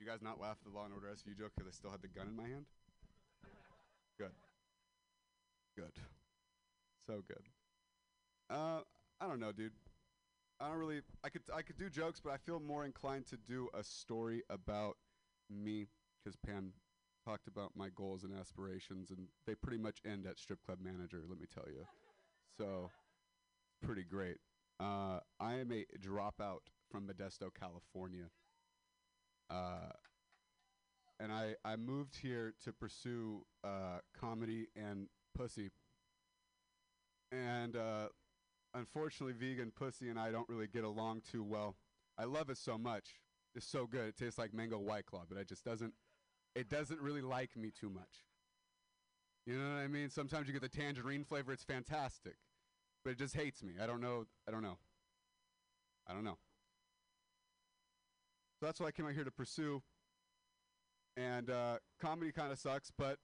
You 0.00 0.06
guys 0.06 0.22
not 0.22 0.40
laugh 0.40 0.56
at 0.64 0.72
the 0.72 0.76
Law 0.76 0.84
and 0.84 0.94
Order 0.94 1.08
SVU 1.08 1.38
joke 1.38 1.52
because 1.54 1.68
I 1.68 1.74
still 1.74 1.90
had 1.90 2.02
the 2.02 2.08
gun 2.08 2.28
in 2.28 2.36
my 2.36 2.48
hand? 2.48 2.64
Good. 4.18 4.32
Good. 5.76 5.92
So 7.06 7.22
good. 7.26 7.48
Uh, 8.48 8.80
I 9.20 9.26
don't 9.26 9.40
know, 9.40 9.52
dude. 9.52 9.72
I 10.60 10.68
don't 10.68 10.78
really. 10.78 11.00
I 11.24 11.28
could 11.28 11.42
I 11.54 11.62
could 11.62 11.78
do 11.78 11.88
jokes, 11.88 12.20
but 12.22 12.32
I 12.32 12.36
feel 12.36 12.60
more 12.60 12.84
inclined 12.84 13.26
to 13.28 13.36
do 13.36 13.68
a 13.74 13.82
story 13.82 14.42
about 14.50 14.96
me 15.48 15.86
because 16.22 16.36
Pam 16.36 16.72
talked 17.24 17.46
about 17.46 17.72
my 17.74 17.88
goals 17.94 18.24
and 18.24 18.32
aspirations, 18.38 19.10
and 19.10 19.28
they 19.46 19.54
pretty 19.54 19.78
much 19.78 19.98
end 20.06 20.26
at 20.26 20.38
strip 20.38 20.62
club 20.64 20.78
manager. 20.82 21.22
Let 21.28 21.38
me 21.38 21.46
tell 21.52 21.66
you. 21.66 21.84
So, 22.58 22.90
pretty 23.82 24.04
great. 24.04 24.38
Uh, 24.78 25.20
I 25.38 25.54
am 25.54 25.72
a 25.72 25.84
dropout 25.98 26.60
from 26.90 27.06
Modesto, 27.06 27.48
California. 27.58 28.26
Uh, 29.50 29.90
and 31.18 31.32
I, 31.32 31.54
I 31.64 31.76
moved 31.76 32.16
here 32.16 32.54
to 32.64 32.72
pursue 32.72 33.44
uh, 33.62 33.98
comedy 34.18 34.68
and 34.74 35.08
pussy. 35.36 35.70
And 37.32 37.76
uh, 37.76 38.08
unfortunately, 38.74 39.34
vegan 39.34 39.72
pussy 39.76 40.08
and 40.08 40.18
I 40.18 40.30
don't 40.30 40.48
really 40.48 40.66
get 40.66 40.84
along 40.84 41.22
too 41.30 41.42
well. 41.42 41.76
I 42.18 42.24
love 42.24 42.50
it 42.50 42.58
so 42.58 42.76
much; 42.78 43.20
it's 43.54 43.66
so 43.66 43.86
good. 43.86 44.08
It 44.08 44.16
tastes 44.16 44.38
like 44.38 44.52
mango 44.52 44.78
white 44.78 45.06
claw, 45.06 45.22
but 45.28 45.38
it 45.38 45.48
just 45.48 45.64
doesn't. 45.64 45.94
It 46.54 46.68
doesn't 46.68 47.00
really 47.00 47.22
like 47.22 47.56
me 47.56 47.70
too 47.70 47.88
much. 47.88 48.26
You 49.46 49.58
know 49.58 49.74
what 49.74 49.80
I 49.80 49.88
mean? 49.88 50.10
Sometimes 50.10 50.46
you 50.46 50.52
get 50.52 50.62
the 50.62 50.68
tangerine 50.68 51.24
flavor; 51.24 51.52
it's 51.52 51.64
fantastic, 51.64 52.36
but 53.04 53.10
it 53.10 53.18
just 53.18 53.36
hates 53.36 53.62
me. 53.62 53.74
I 53.80 53.86
don't 53.86 54.00
know. 54.00 54.26
I 54.48 54.50
don't 54.50 54.62
know. 54.62 54.78
I 56.08 56.12
don't 56.12 56.24
know. 56.24 56.38
So 58.60 58.66
that's 58.66 58.78
what 58.78 58.86
I 58.86 58.90
came 58.90 59.06
out 59.06 59.14
here 59.14 59.24
to 59.24 59.30
pursue. 59.30 59.82
And 61.16 61.48
uh, 61.48 61.78
comedy 61.98 62.30
kind 62.30 62.52
of 62.52 62.58
sucks, 62.58 62.92
but 62.96 63.16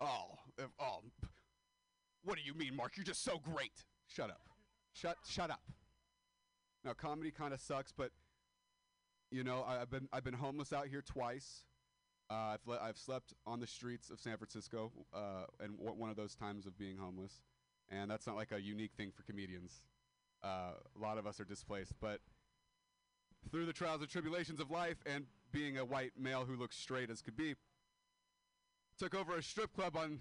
oh, 0.00 0.36
if, 0.56 0.68
oh, 0.80 1.00
what 2.22 2.36
do 2.36 2.42
you 2.44 2.54
mean, 2.54 2.76
Mark? 2.76 2.92
You're 2.96 3.04
just 3.04 3.24
so 3.24 3.38
great. 3.38 3.84
Shut 4.06 4.30
up. 4.30 4.42
Shut 4.92 5.16
shut 5.28 5.50
up. 5.50 5.62
Now 6.84 6.92
comedy 6.92 7.30
kind 7.32 7.52
of 7.52 7.60
sucks, 7.60 7.92
but 7.92 8.10
you 9.30 9.44
know 9.44 9.64
I, 9.66 9.80
I've 9.80 9.90
been 9.90 10.08
I've 10.12 10.24
been 10.24 10.34
homeless 10.34 10.72
out 10.72 10.86
here 10.86 11.02
twice. 11.02 11.64
Uh, 12.30 12.54
I've 12.54 12.66
le- 12.66 12.80
I've 12.80 12.98
slept 12.98 13.34
on 13.46 13.58
the 13.58 13.66
streets 13.66 14.10
of 14.10 14.20
San 14.20 14.36
Francisco, 14.36 14.92
uh, 15.12 15.46
and 15.58 15.76
w- 15.78 15.98
one 15.98 16.10
of 16.10 16.16
those 16.16 16.36
times 16.36 16.66
of 16.66 16.78
being 16.78 16.96
homeless, 16.96 17.42
and 17.88 18.08
that's 18.10 18.26
not 18.26 18.36
like 18.36 18.52
a 18.52 18.60
unique 18.60 18.92
thing 18.96 19.10
for 19.10 19.24
comedians. 19.24 19.82
Uh, 20.42 20.74
a 20.96 20.98
lot 21.00 21.18
of 21.18 21.26
us 21.26 21.40
are 21.40 21.44
displaced, 21.44 21.92
but 22.00 22.20
through 23.50 23.66
the 23.66 23.72
trials 23.72 24.00
and 24.00 24.10
tribulations 24.10 24.60
of 24.60 24.70
life 24.70 24.96
and 25.06 25.26
being 25.52 25.78
a 25.78 25.84
white 25.84 26.12
male 26.18 26.44
who 26.44 26.56
looks 26.56 26.76
straight 26.76 27.10
as 27.10 27.22
could 27.22 27.36
be, 27.36 27.54
took 28.98 29.14
over 29.14 29.36
a 29.36 29.42
strip 29.42 29.72
club 29.74 29.96
on 29.96 30.20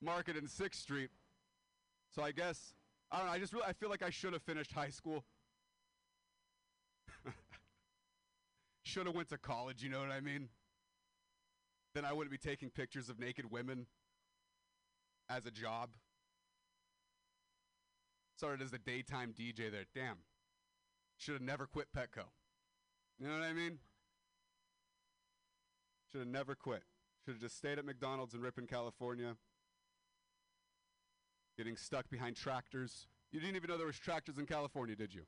Market 0.00 0.36
and 0.36 0.50
Sixth 0.50 0.80
Street. 0.80 1.10
So 2.14 2.22
I 2.22 2.32
guess 2.32 2.74
I 3.10 3.18
don't 3.18 3.26
know. 3.26 3.32
I 3.32 3.38
just 3.38 3.52
really 3.52 3.66
I 3.66 3.72
feel 3.72 3.90
like 3.90 4.02
I 4.02 4.10
should 4.10 4.32
have 4.32 4.42
finished 4.42 4.72
high 4.72 4.90
school. 4.90 5.24
should 8.84 9.06
have 9.06 9.14
went 9.14 9.28
to 9.28 9.38
college. 9.38 9.82
You 9.82 9.90
know 9.90 10.00
what 10.00 10.10
I 10.10 10.20
mean? 10.20 10.48
Then 11.94 12.04
I 12.04 12.12
wouldn't 12.12 12.30
be 12.30 12.38
taking 12.38 12.70
pictures 12.70 13.08
of 13.08 13.18
naked 13.18 13.50
women 13.50 13.86
as 15.28 15.46
a 15.46 15.50
job. 15.50 15.90
Started 18.36 18.62
as 18.62 18.72
a 18.72 18.78
daytime 18.78 19.34
DJ 19.38 19.70
there. 19.70 19.84
Damn. 19.94 20.16
Should 21.22 21.34
have 21.34 21.42
never 21.42 21.68
quit 21.68 21.86
Petco. 21.96 22.24
You 23.20 23.28
know 23.28 23.34
what 23.34 23.44
I 23.44 23.52
mean? 23.52 23.78
Should 26.10 26.18
have 26.18 26.28
never 26.28 26.56
quit. 26.56 26.82
Should 27.24 27.34
have 27.34 27.40
just 27.40 27.56
stayed 27.56 27.78
at 27.78 27.84
McDonald's 27.84 28.34
in 28.34 28.40
Ripon, 28.40 28.66
California. 28.66 29.36
Getting 31.56 31.76
stuck 31.76 32.10
behind 32.10 32.34
tractors. 32.34 33.06
You 33.30 33.38
didn't 33.38 33.54
even 33.54 33.70
know 33.70 33.76
there 33.76 33.86
was 33.86 34.00
tractors 34.00 34.36
in 34.36 34.46
California, 34.46 34.96
did 34.96 35.14
you? 35.14 35.22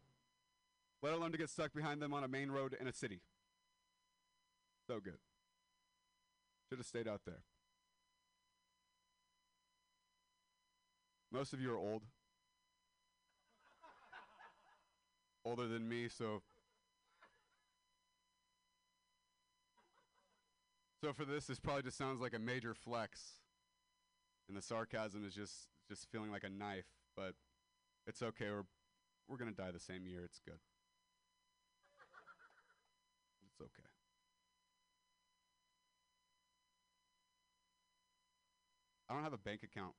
Let 1.00 1.12
alone 1.12 1.30
to 1.30 1.38
get 1.38 1.48
stuck 1.48 1.72
behind 1.72 2.02
them 2.02 2.12
on 2.12 2.24
a 2.24 2.28
main 2.28 2.50
road 2.50 2.76
in 2.80 2.88
a 2.88 2.92
city. 2.92 3.20
So 4.88 4.98
good. 4.98 5.18
Should 6.68 6.78
have 6.78 6.87
stayed 6.87 7.07
out 7.07 7.20
there. 7.24 7.44
Most 11.30 11.52
of 11.52 11.61
you 11.61 11.72
are 11.72 11.78
old. 11.78 12.02
Older 15.44 15.68
than 15.68 15.88
me, 15.88 16.09
so 16.09 16.42
So 21.04 21.12
for 21.12 21.26
this, 21.26 21.44
this 21.44 21.61
probably 21.61 21.83
just 21.83 21.98
sounds 21.98 22.22
like 22.22 22.33
a 22.33 22.38
major 22.38 22.72
flex, 22.72 23.20
and 24.48 24.57
the 24.57 24.62
sarcasm 24.62 25.22
is 25.26 25.35
just 25.35 25.68
just 25.87 26.11
feeling 26.11 26.30
like 26.30 26.44
a 26.44 26.48
knife. 26.48 26.87
But 27.14 27.35
it's 28.07 28.22
okay. 28.22 28.46
We're 28.48 28.64
we're 29.28 29.37
gonna 29.37 29.50
die 29.50 29.70
the 29.70 29.78
same 29.78 30.07
year. 30.07 30.22
It's 30.24 30.38
good. 30.38 30.59
It's 33.46 33.61
okay. 33.61 33.88
I 39.11 39.12
don't 39.12 39.24
have 39.24 39.35
a 39.35 39.38
bank 39.38 39.62
account. 39.62 39.92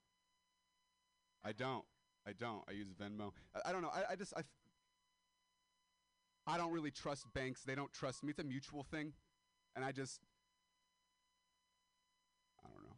I 1.43 1.51
don't. 1.51 1.85
I 2.27 2.31
don't. 2.33 2.63
I 2.67 2.71
use 2.71 2.87
Venmo. 2.99 3.31
I, 3.55 3.69
I 3.69 3.71
don't 3.71 3.83
know. 3.83 3.91
I, 3.93 4.13
I 4.13 4.15
just 4.15 4.33
I. 4.35 4.39
F- 4.39 4.64
I 6.47 6.57
don't 6.57 6.71
really 6.71 6.91
trust 6.91 7.25
banks. 7.33 7.63
They 7.63 7.75
don't 7.75 7.91
trust 7.91 8.23
me. 8.23 8.31
It's 8.31 8.39
a 8.39 8.43
mutual 8.43 8.83
thing, 8.83 9.13
and 9.75 9.83
I 9.83 9.91
just 9.91 10.19
I 12.63 12.69
don't 12.69 12.83
know. 12.83 12.97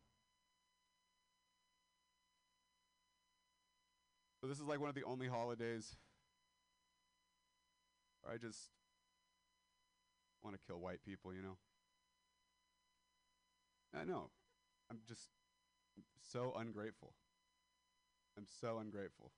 So 4.41 4.47
this 4.47 4.57
is 4.57 4.65
like 4.65 4.79
one 4.79 4.89
of 4.89 4.95
the 4.95 5.03
only 5.03 5.27
holidays 5.27 5.95
where 8.21 8.33
I 8.33 8.37
just 8.37 8.69
want 10.43 10.55
to 10.55 10.67
kill 10.67 10.79
white 10.79 11.03
people, 11.05 11.33
you 11.33 11.41
know? 11.41 11.57
I 13.99 14.03
know. 14.03 14.29
I'm 14.91 14.99
just 15.07 15.29
so 16.31 16.53
ungrateful. 16.57 17.13
I'm 18.37 18.45
so 18.61 18.77
ungrateful. 18.77 19.31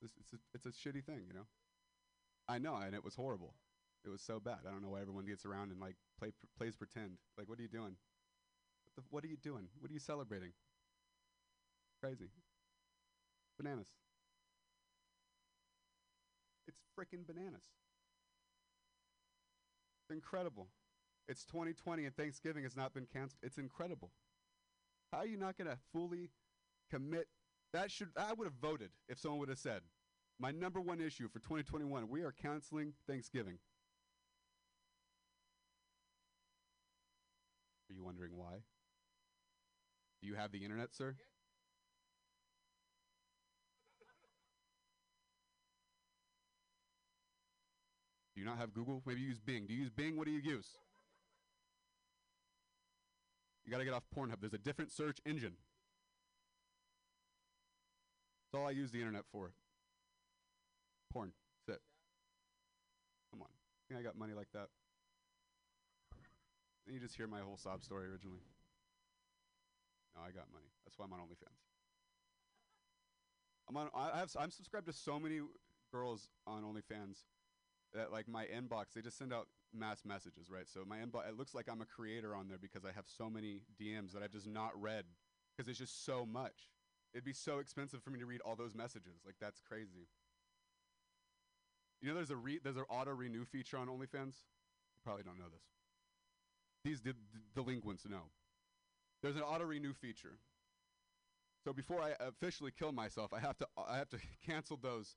This, 0.00 0.12
it's, 0.18 0.32
a, 0.32 0.36
it's 0.54 0.66
a 0.66 0.70
shitty 0.70 1.04
thing, 1.04 1.22
you 1.26 1.34
know? 1.34 1.46
I 2.48 2.58
know, 2.58 2.76
and 2.76 2.94
it 2.94 3.04
was 3.04 3.14
horrible. 3.14 3.54
It 4.04 4.08
was 4.08 4.22
so 4.22 4.40
bad. 4.40 4.60
I 4.66 4.70
don't 4.70 4.82
know 4.82 4.88
why 4.88 5.00
everyone 5.00 5.26
gets 5.26 5.44
around 5.44 5.70
and 5.70 5.80
like 5.80 5.96
play 6.18 6.30
pr- 6.30 6.46
plays 6.56 6.74
pretend. 6.74 7.18
Like, 7.36 7.48
what 7.48 7.58
are 7.58 7.62
you 7.62 7.68
doing? 7.68 7.96
What, 8.84 8.96
the, 8.96 9.02
what 9.10 9.24
are 9.24 9.28
you 9.28 9.36
doing? 9.36 9.68
What 9.78 9.90
are 9.90 9.94
you 9.94 10.00
celebrating? 10.00 10.52
Crazy. 12.02 12.30
Bananas. 13.58 13.88
It's 16.66 16.80
freaking 16.98 17.26
bananas. 17.26 17.64
It's 20.02 20.14
incredible. 20.14 20.68
It's 21.28 21.44
2020 21.44 22.06
and 22.06 22.16
Thanksgiving 22.16 22.64
has 22.64 22.74
not 22.74 22.94
been 22.94 23.06
canceled. 23.06 23.38
It's 23.42 23.58
incredible. 23.58 24.10
How 25.12 25.18
are 25.18 25.26
you 25.26 25.36
not 25.36 25.58
going 25.58 25.68
to 25.68 25.78
fully 25.92 26.30
commit? 26.90 27.28
That 27.72 27.90
should 27.90 28.08
I 28.16 28.32
would 28.32 28.46
have 28.46 28.54
voted 28.54 28.90
if 29.08 29.18
someone 29.18 29.38
would 29.40 29.48
have 29.48 29.58
said, 29.58 29.82
"My 30.38 30.50
number 30.50 30.80
one 30.80 31.00
issue 31.00 31.28
for 31.28 31.38
2021, 31.38 32.08
we 32.08 32.22
are 32.22 32.32
canceling 32.32 32.94
Thanksgiving." 33.06 33.58
Are 37.88 37.92
you 37.92 38.02
wondering 38.04 38.36
why? 38.36 38.64
Do 40.20 40.26
you 40.26 40.34
have 40.34 40.52
the 40.52 40.62
internet, 40.64 40.94
sir? 40.94 41.16
Do 48.34 48.40
you 48.40 48.46
not 48.46 48.58
have 48.58 48.72
Google? 48.72 49.02
Maybe 49.04 49.20
you 49.20 49.28
use 49.28 49.40
Bing. 49.40 49.66
Do 49.66 49.74
you 49.74 49.80
use 49.80 49.90
Bing? 49.90 50.16
What 50.16 50.26
do 50.26 50.32
you 50.32 50.40
use? 50.40 50.76
You 53.64 53.70
got 53.70 53.78
to 53.78 53.84
get 53.84 53.92
off 53.92 54.04
Pornhub. 54.16 54.40
There's 54.40 54.54
a 54.54 54.58
different 54.58 54.92
search 54.92 55.20
engine. 55.26 55.56
That's 58.50 58.60
all 58.60 58.66
I 58.66 58.72
use 58.72 58.90
the 58.90 58.98
internet 58.98 59.22
for. 59.30 59.52
Porn. 61.12 61.30
That's 61.66 61.76
it. 61.76 61.82
Come 63.30 63.42
on. 63.42 63.48
Think 63.88 64.00
I 64.00 64.02
got 64.02 64.18
money 64.18 64.32
like 64.34 64.48
that? 64.54 64.66
Then 66.84 66.94
you 66.94 67.00
just 67.00 67.16
hear 67.16 67.28
my 67.28 67.40
whole 67.40 67.56
sob 67.56 67.84
story 67.84 68.08
originally. 68.08 68.42
No, 70.16 70.22
I 70.22 70.32
got 70.32 70.50
money. 70.52 70.66
That's 70.84 70.98
why 70.98 71.04
I'm 71.04 71.12
on 71.12 71.20
OnlyFans. 71.20 71.62
I'm 73.68 73.76
on. 73.76 73.88
I 73.94 74.18
have. 74.18 74.30
I'm 74.36 74.50
subscribed 74.50 74.86
to 74.86 74.92
so 74.92 75.20
many 75.20 75.40
girls 75.92 76.28
on 76.44 76.64
OnlyFans 76.64 77.18
that 77.94 78.10
like 78.10 78.26
my 78.26 78.46
inbox. 78.46 78.94
They 78.94 79.00
just 79.00 79.16
send 79.16 79.32
out 79.32 79.46
mass 79.72 80.00
messages, 80.04 80.50
right? 80.50 80.68
So 80.68 80.80
my 80.84 80.96
inbox. 80.96 81.28
It 81.28 81.38
looks 81.38 81.54
like 81.54 81.68
I'm 81.70 81.82
a 81.82 81.86
creator 81.86 82.34
on 82.34 82.48
there 82.48 82.58
because 82.60 82.84
I 82.84 82.90
have 82.96 83.04
so 83.06 83.30
many 83.30 83.60
DMs 83.80 84.12
that 84.12 84.24
I've 84.24 84.32
just 84.32 84.48
not 84.48 84.72
read 84.80 85.04
because 85.56 85.70
it's 85.70 85.78
just 85.78 86.04
so 86.04 86.26
much. 86.26 86.66
It'd 87.12 87.24
be 87.24 87.32
so 87.32 87.58
expensive 87.58 88.02
for 88.02 88.10
me 88.10 88.18
to 88.20 88.26
read 88.26 88.40
all 88.44 88.56
those 88.56 88.74
messages. 88.74 89.20
Like 89.24 89.36
that's 89.40 89.60
crazy. 89.60 90.08
You 92.00 92.08
know, 92.08 92.14
there's 92.14 92.30
a 92.30 92.36
re- 92.36 92.60
there's 92.62 92.76
an 92.76 92.84
auto 92.88 93.10
renew 93.12 93.44
feature 93.44 93.76
on 93.76 93.88
OnlyFans. 93.88 94.36
You 94.94 95.02
probably 95.04 95.24
don't 95.24 95.38
know 95.38 95.50
this. 95.52 95.64
These 96.84 97.02
delinquents 97.54 98.06
know. 98.08 98.30
There's 99.22 99.36
an 99.36 99.42
auto 99.42 99.64
renew 99.64 99.92
feature. 99.92 100.38
So 101.64 101.72
before 101.74 102.00
I 102.00 102.14
officially 102.20 102.72
kill 102.76 102.92
myself, 102.92 103.32
I 103.34 103.40
have 103.40 103.58
to 103.58 103.66
I 103.76 103.98
have 103.98 104.08
to 104.10 104.18
cancel 104.46 104.78
those, 104.80 105.16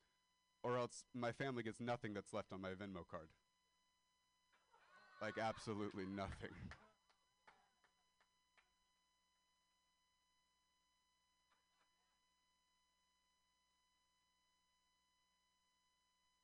or 0.64 0.78
else 0.78 1.06
my 1.14 1.32
family 1.32 1.64
gets 1.64 1.80
nothing 1.80 2.14
that's 2.14 2.34
left 2.34 2.52
on 2.52 2.62
my 2.62 2.70
Venmo 2.70 3.08
card. 3.10 3.30
Like 5.22 5.38
absolutely 5.38 6.06
nothing. 6.06 6.52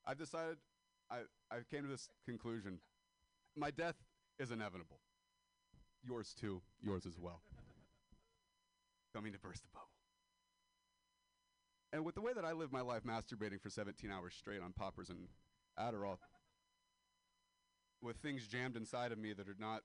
I've 0.09 0.17
decided 0.17 0.57
I 1.11 1.19
I 1.51 1.57
came 1.69 1.83
to 1.83 1.87
this 1.87 2.09
conclusion. 2.25 2.79
My 3.55 3.69
death 3.69 3.95
is 4.39 4.49
inevitable. 4.49 5.01
Yours 6.03 6.33
too. 6.33 6.61
Yours 6.81 7.05
as 7.05 7.19
well. 7.19 7.41
Mean 9.21 9.33
to 9.33 9.39
burst 9.39 9.63
the 9.63 9.69
bubble. 9.73 9.89
And 11.91 12.05
with 12.05 12.15
the 12.15 12.21
way 12.21 12.31
that 12.31 12.45
I 12.45 12.53
live 12.53 12.71
my 12.71 12.79
life 12.79 13.03
masturbating 13.03 13.59
for 13.59 13.69
17 13.69 14.09
hours 14.09 14.33
straight 14.33 14.61
on 14.61 14.71
poppers 14.71 15.09
and 15.09 15.27
Adderall, 15.77 16.19
with 18.01 18.15
things 18.17 18.47
jammed 18.47 18.77
inside 18.77 19.11
of 19.11 19.17
me 19.17 19.33
that 19.33 19.49
are 19.49 19.57
not 19.59 19.81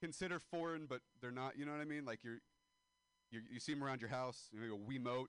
considered 0.00 0.40
foreign, 0.42 0.86
but 0.88 1.00
they're 1.20 1.30
not. 1.30 1.58
You 1.58 1.66
know 1.66 1.72
what 1.72 1.82
I 1.82 1.84
mean? 1.84 2.06
Like 2.06 2.20
you're, 2.24 2.38
you 3.30 3.40
you 3.52 3.60
see 3.60 3.74
them 3.74 3.84
around 3.84 4.00
your 4.00 4.08
house. 4.08 4.48
You 4.52 4.60
know, 4.60 4.74
a 4.74 4.78
Wiimote, 4.78 5.26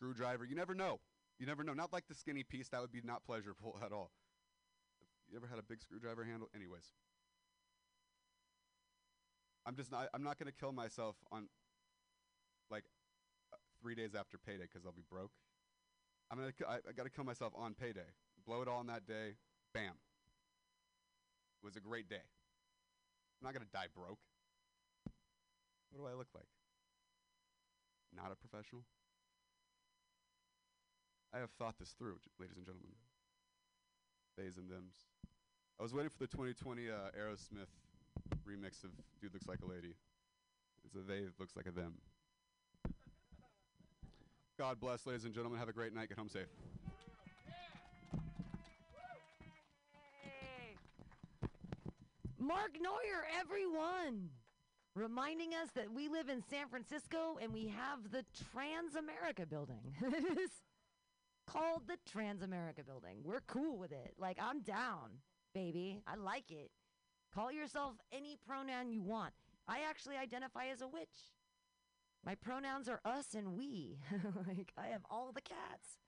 screwdriver. 0.00 0.44
You 0.44 0.56
never 0.56 0.74
know. 0.74 1.00
You 1.38 1.46
never 1.46 1.62
know. 1.62 1.74
Not 1.74 1.92
like 1.92 2.08
the 2.08 2.14
skinny 2.14 2.42
piece. 2.42 2.68
That 2.68 2.80
would 2.80 2.92
be 2.92 3.00
not 3.04 3.24
pleasurable 3.24 3.78
at 3.84 3.92
all. 3.92 4.10
You 5.30 5.36
ever 5.36 5.46
had 5.46 5.58
a 5.58 5.62
big 5.62 5.80
screwdriver 5.80 6.24
handle? 6.24 6.48
Anyways. 6.54 6.92
I'm 9.66 9.76
just 9.76 9.92
not. 9.92 10.08
I'm 10.14 10.22
not 10.22 10.38
going 10.38 10.50
to 10.50 10.58
kill 10.58 10.72
myself 10.72 11.16
on 11.30 11.46
like 12.70 12.84
uh, 13.52 13.56
three 13.82 13.94
days 13.94 14.14
after 14.18 14.38
payday 14.38 14.64
because 14.64 14.86
I'll 14.86 14.92
be 14.92 15.04
broke. 15.08 15.30
I'm 16.30 16.38
gonna. 16.38 16.52
I, 16.66 16.76
I 16.88 16.92
got 16.96 17.04
to 17.04 17.10
kill 17.10 17.24
myself 17.24 17.52
on 17.54 17.74
payday. 17.74 18.08
Blow 18.46 18.62
it 18.62 18.68
all 18.68 18.78
on 18.78 18.86
that 18.86 19.06
day. 19.06 19.36
Bam. 19.74 19.92
It 21.62 21.64
was 21.64 21.76
a 21.76 21.80
great 21.80 22.08
day. 22.08 22.24
I'm 22.24 23.44
not 23.44 23.52
gonna 23.52 23.68
die 23.70 23.92
broke. 23.94 24.18
What 25.90 26.00
do 26.00 26.06
I 26.06 26.16
look 26.16 26.28
like? 26.34 26.48
Not 28.16 28.32
a 28.32 28.36
professional. 28.36 28.82
I 31.32 31.38
have 31.38 31.50
thought 31.58 31.78
this 31.78 31.90
through, 31.90 32.16
ladies 32.40 32.56
and 32.56 32.66
gentlemen. 32.66 32.90
Theys 34.36 34.56
and 34.56 34.68
thems. 34.68 34.94
I 35.78 35.82
was 35.82 35.94
waiting 35.94 36.10
for 36.10 36.18
the 36.18 36.26
2020 36.26 36.90
uh, 36.90 36.94
Aerosmith 37.16 37.70
remix 38.46 38.82
of 38.82 38.90
Dude 39.20 39.32
Looks 39.32 39.46
Like 39.46 39.60
a 39.62 39.66
Lady. 39.66 39.94
It's 40.84 40.94
a 40.94 40.98
they 40.98 41.26
looks 41.38 41.54
like 41.56 41.66
a 41.66 41.70
them. 41.70 41.94
God 44.58 44.80
bless, 44.80 45.06
ladies 45.06 45.24
and 45.24 45.32
gentlemen. 45.32 45.58
Have 45.58 45.68
a 45.68 45.72
great 45.72 45.94
night. 45.94 46.08
Get 46.08 46.18
home 46.18 46.28
safe. 46.28 46.46
Mark 52.38 52.72
Neuer, 52.80 53.24
everyone, 53.38 54.30
reminding 54.96 55.54
us 55.54 55.68
that 55.76 55.92
we 55.92 56.08
live 56.08 56.28
in 56.28 56.42
San 56.50 56.66
Francisco 56.68 57.38
and 57.40 57.52
we 57.52 57.68
have 57.68 58.10
the 58.10 58.24
Transamerica 58.34 59.48
building. 59.48 59.94
called 61.50 61.82
the 61.86 61.98
Transamerica 62.10 62.86
building. 62.86 63.18
We're 63.24 63.42
cool 63.46 63.76
with 63.78 63.92
it. 63.92 64.14
Like, 64.18 64.38
I'm 64.40 64.60
down, 64.60 65.18
baby. 65.54 66.00
I 66.06 66.16
like 66.16 66.50
it. 66.50 66.70
Call 67.34 67.50
yourself 67.50 67.94
any 68.12 68.36
pronoun 68.46 68.90
you 68.90 69.02
want. 69.02 69.32
I 69.68 69.80
actually 69.88 70.16
identify 70.16 70.66
as 70.66 70.80
a 70.80 70.88
witch. 70.88 71.34
My 72.24 72.34
pronouns 72.34 72.88
are 72.88 73.00
us 73.04 73.34
and 73.34 73.56
we. 73.56 73.98
like, 74.46 74.72
I 74.76 74.88
have 74.88 75.02
all 75.10 75.32
the 75.32 75.40
cats. 75.40 75.98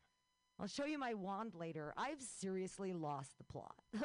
I'll 0.61 0.69
show 0.69 0.85
you 0.85 0.99
my 0.99 1.15
wand 1.15 1.55
later. 1.55 1.93
I've 1.97 2.21
seriously 2.21 2.93
lost 2.93 3.39
the 3.39 3.45
plot. 3.45 3.75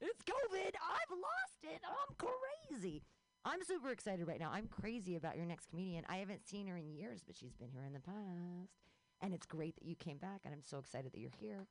It's 0.00 0.22
COVID. 0.22 0.74
I've 0.74 1.10
lost 1.10 1.62
it. 1.62 1.80
I'm 1.82 2.28
crazy. 2.70 3.02
I'm 3.42 3.62
super 3.64 3.90
excited 3.90 4.26
right 4.26 4.40
now. 4.40 4.50
I'm 4.52 4.66
crazy 4.66 5.16
about 5.16 5.36
your 5.36 5.46
next 5.46 5.70
comedian. 5.70 6.04
I 6.10 6.16
haven't 6.16 6.46
seen 6.46 6.66
her 6.66 6.76
in 6.76 6.90
years, 6.90 7.22
but 7.26 7.36
she's 7.36 7.54
been 7.54 7.70
here 7.70 7.84
in 7.84 7.94
the 7.94 8.00
past. 8.00 8.93
And 9.22 9.32
it's 9.32 9.46
great 9.46 9.74
that 9.76 9.84
you 9.84 9.96
came 9.96 10.18
back, 10.18 10.40
and 10.44 10.52
I'm 10.52 10.62
so 10.62 10.78
excited 10.78 11.12
that 11.12 11.18
you're 11.20 11.30
here. 11.40 11.66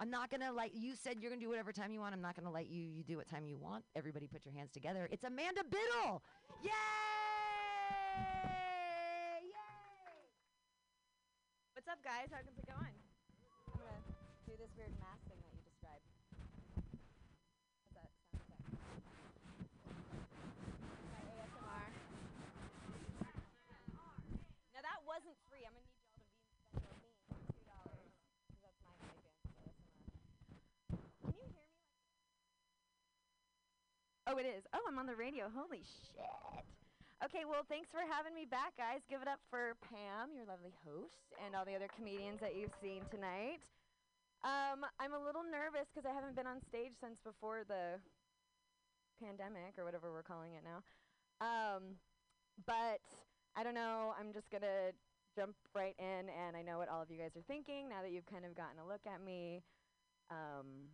I'm 0.00 0.10
not 0.10 0.30
gonna 0.30 0.52
like 0.52 0.72
you 0.74 0.94
said 0.96 1.18
you're 1.20 1.30
gonna 1.30 1.40
do 1.40 1.48
whatever 1.48 1.72
time 1.72 1.92
you 1.92 2.00
want. 2.00 2.14
I'm 2.14 2.20
not 2.22 2.34
gonna 2.34 2.50
let 2.50 2.66
you 2.68 2.82
you 2.82 3.04
do 3.04 3.16
what 3.16 3.28
time 3.28 3.46
you 3.46 3.56
want. 3.56 3.84
Everybody 3.94 4.26
put 4.26 4.44
your 4.44 4.54
hands 4.54 4.72
together. 4.72 5.08
It's 5.12 5.22
Amanda 5.24 5.62
Biddle. 5.70 6.22
Yay! 6.62 6.70
Yay! 9.42 9.50
What's 11.74 11.88
up, 11.88 12.02
guys? 12.02 12.28
How's 12.32 12.46
it 12.46 12.66
going? 12.66 12.94
I'm 13.68 13.78
gonna 13.78 14.00
do 14.46 14.52
this 14.58 14.70
weird 14.76 14.90
mask 14.98 15.22
thing 15.28 15.38
that 15.38 15.52
you 15.54 15.62
described. 15.62 16.02
How's 17.84 17.94
that 17.94 18.10
sound 18.32 18.42
effect? 18.42 18.82
My 21.12 21.22
ASMR. 21.22 21.86
Now 24.74 24.82
that 24.82 24.98
wasn't 25.06 25.36
free. 25.50 25.62
I'm 25.66 25.72
gonna 25.74 25.86
need 25.86 26.02
y'all 26.02 26.18
to 26.18 26.24
be 26.24 26.58
spend 26.74 26.90
with 26.98 27.14
me 27.30 27.38
two 27.54 27.62
dollars 27.66 28.10
because 28.48 28.58
that's 28.64 28.80
my 28.82 28.94
OnlyFans 28.98 29.54
ASMR. 29.60 30.14
Can 31.20 31.30
you 31.30 31.36
hear 31.38 31.48
me? 31.50 31.66
Oh, 34.34 34.38
it 34.42 34.50
is. 34.50 34.66
Oh, 34.74 34.82
I'm 34.90 34.98
on 34.98 35.06
the 35.06 35.14
radio. 35.14 35.46
Holy 35.46 35.78
shit. 35.78 36.66
Okay, 37.22 37.46
well, 37.46 37.62
thanks 37.70 37.86
for 37.94 38.02
having 38.02 38.34
me 38.34 38.42
back, 38.42 38.74
guys. 38.74 38.98
Give 39.06 39.22
it 39.22 39.30
up 39.30 39.38
for 39.46 39.78
Pam, 39.78 40.34
your 40.34 40.42
lovely 40.42 40.74
host, 40.82 41.30
and 41.38 41.54
all 41.54 41.62
the 41.62 41.78
other 41.78 41.86
comedians 41.94 42.42
that 42.42 42.58
you've 42.58 42.74
seen 42.82 43.06
tonight. 43.14 43.62
Um, 44.42 44.82
I'm 44.98 45.14
a 45.14 45.22
little 45.22 45.46
nervous 45.46 45.86
because 45.86 46.02
I 46.02 46.10
haven't 46.10 46.34
been 46.34 46.50
on 46.50 46.58
stage 46.66 46.98
since 46.98 47.22
before 47.22 47.62
the 47.62 48.02
pandemic 49.22 49.78
or 49.78 49.86
whatever 49.86 50.10
we're 50.10 50.26
calling 50.26 50.58
it 50.58 50.66
now. 50.66 50.82
Um, 51.38 51.94
but 52.66 53.06
I 53.54 53.62
don't 53.62 53.78
know. 53.78 54.18
I'm 54.18 54.34
just 54.34 54.50
gonna 54.50 54.90
jump 55.38 55.54
right 55.78 55.94
in, 56.02 56.26
and 56.26 56.58
I 56.58 56.66
know 56.66 56.82
what 56.82 56.90
all 56.90 56.98
of 56.98 57.06
you 57.06 57.22
guys 57.22 57.38
are 57.38 57.46
thinking 57.46 57.86
now 57.86 58.02
that 58.02 58.10
you've 58.10 58.26
kind 58.26 58.42
of 58.42 58.58
gotten 58.58 58.82
a 58.82 58.86
look 58.90 59.06
at 59.06 59.22
me. 59.22 59.62
Um, 60.26 60.90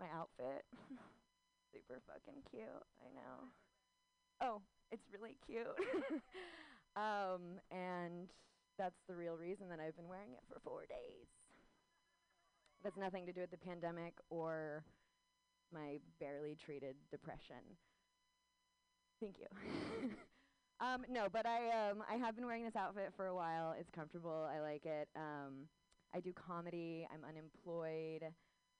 my 0.00 0.08
outfit, 0.16 0.64
super 1.72 2.00
fucking 2.06 2.42
cute. 2.50 2.84
I 3.00 3.08
know. 3.14 3.48
Oh, 4.40 4.60
it's 4.90 5.04
really 5.12 5.36
cute. 5.44 5.66
um, 6.96 7.60
and 7.70 8.28
that's 8.78 9.00
the 9.08 9.14
real 9.16 9.36
reason 9.36 9.68
that 9.68 9.80
I've 9.80 9.96
been 9.96 10.08
wearing 10.08 10.32
it 10.32 10.42
for 10.48 10.60
four 10.60 10.86
days. 10.88 11.26
That's 12.82 12.96
nothing 12.96 13.26
to 13.26 13.32
do 13.32 13.40
with 13.40 13.50
the 13.50 13.58
pandemic 13.58 14.14
or 14.30 14.84
my 15.72 15.98
barely 16.20 16.54
treated 16.54 16.94
depression. 17.10 17.76
Thank 19.20 19.36
you. 19.38 19.46
um, 20.80 21.04
no, 21.10 21.26
but 21.30 21.44
I 21.44 21.90
um, 21.90 22.04
I 22.08 22.14
have 22.16 22.36
been 22.36 22.46
wearing 22.46 22.64
this 22.64 22.76
outfit 22.76 23.12
for 23.16 23.26
a 23.26 23.34
while. 23.34 23.74
It's 23.78 23.90
comfortable. 23.90 24.48
I 24.50 24.60
like 24.60 24.86
it. 24.86 25.08
Um, 25.16 25.66
I 26.14 26.20
do 26.20 26.32
comedy. 26.32 27.06
I'm 27.12 27.24
unemployed. 27.28 28.32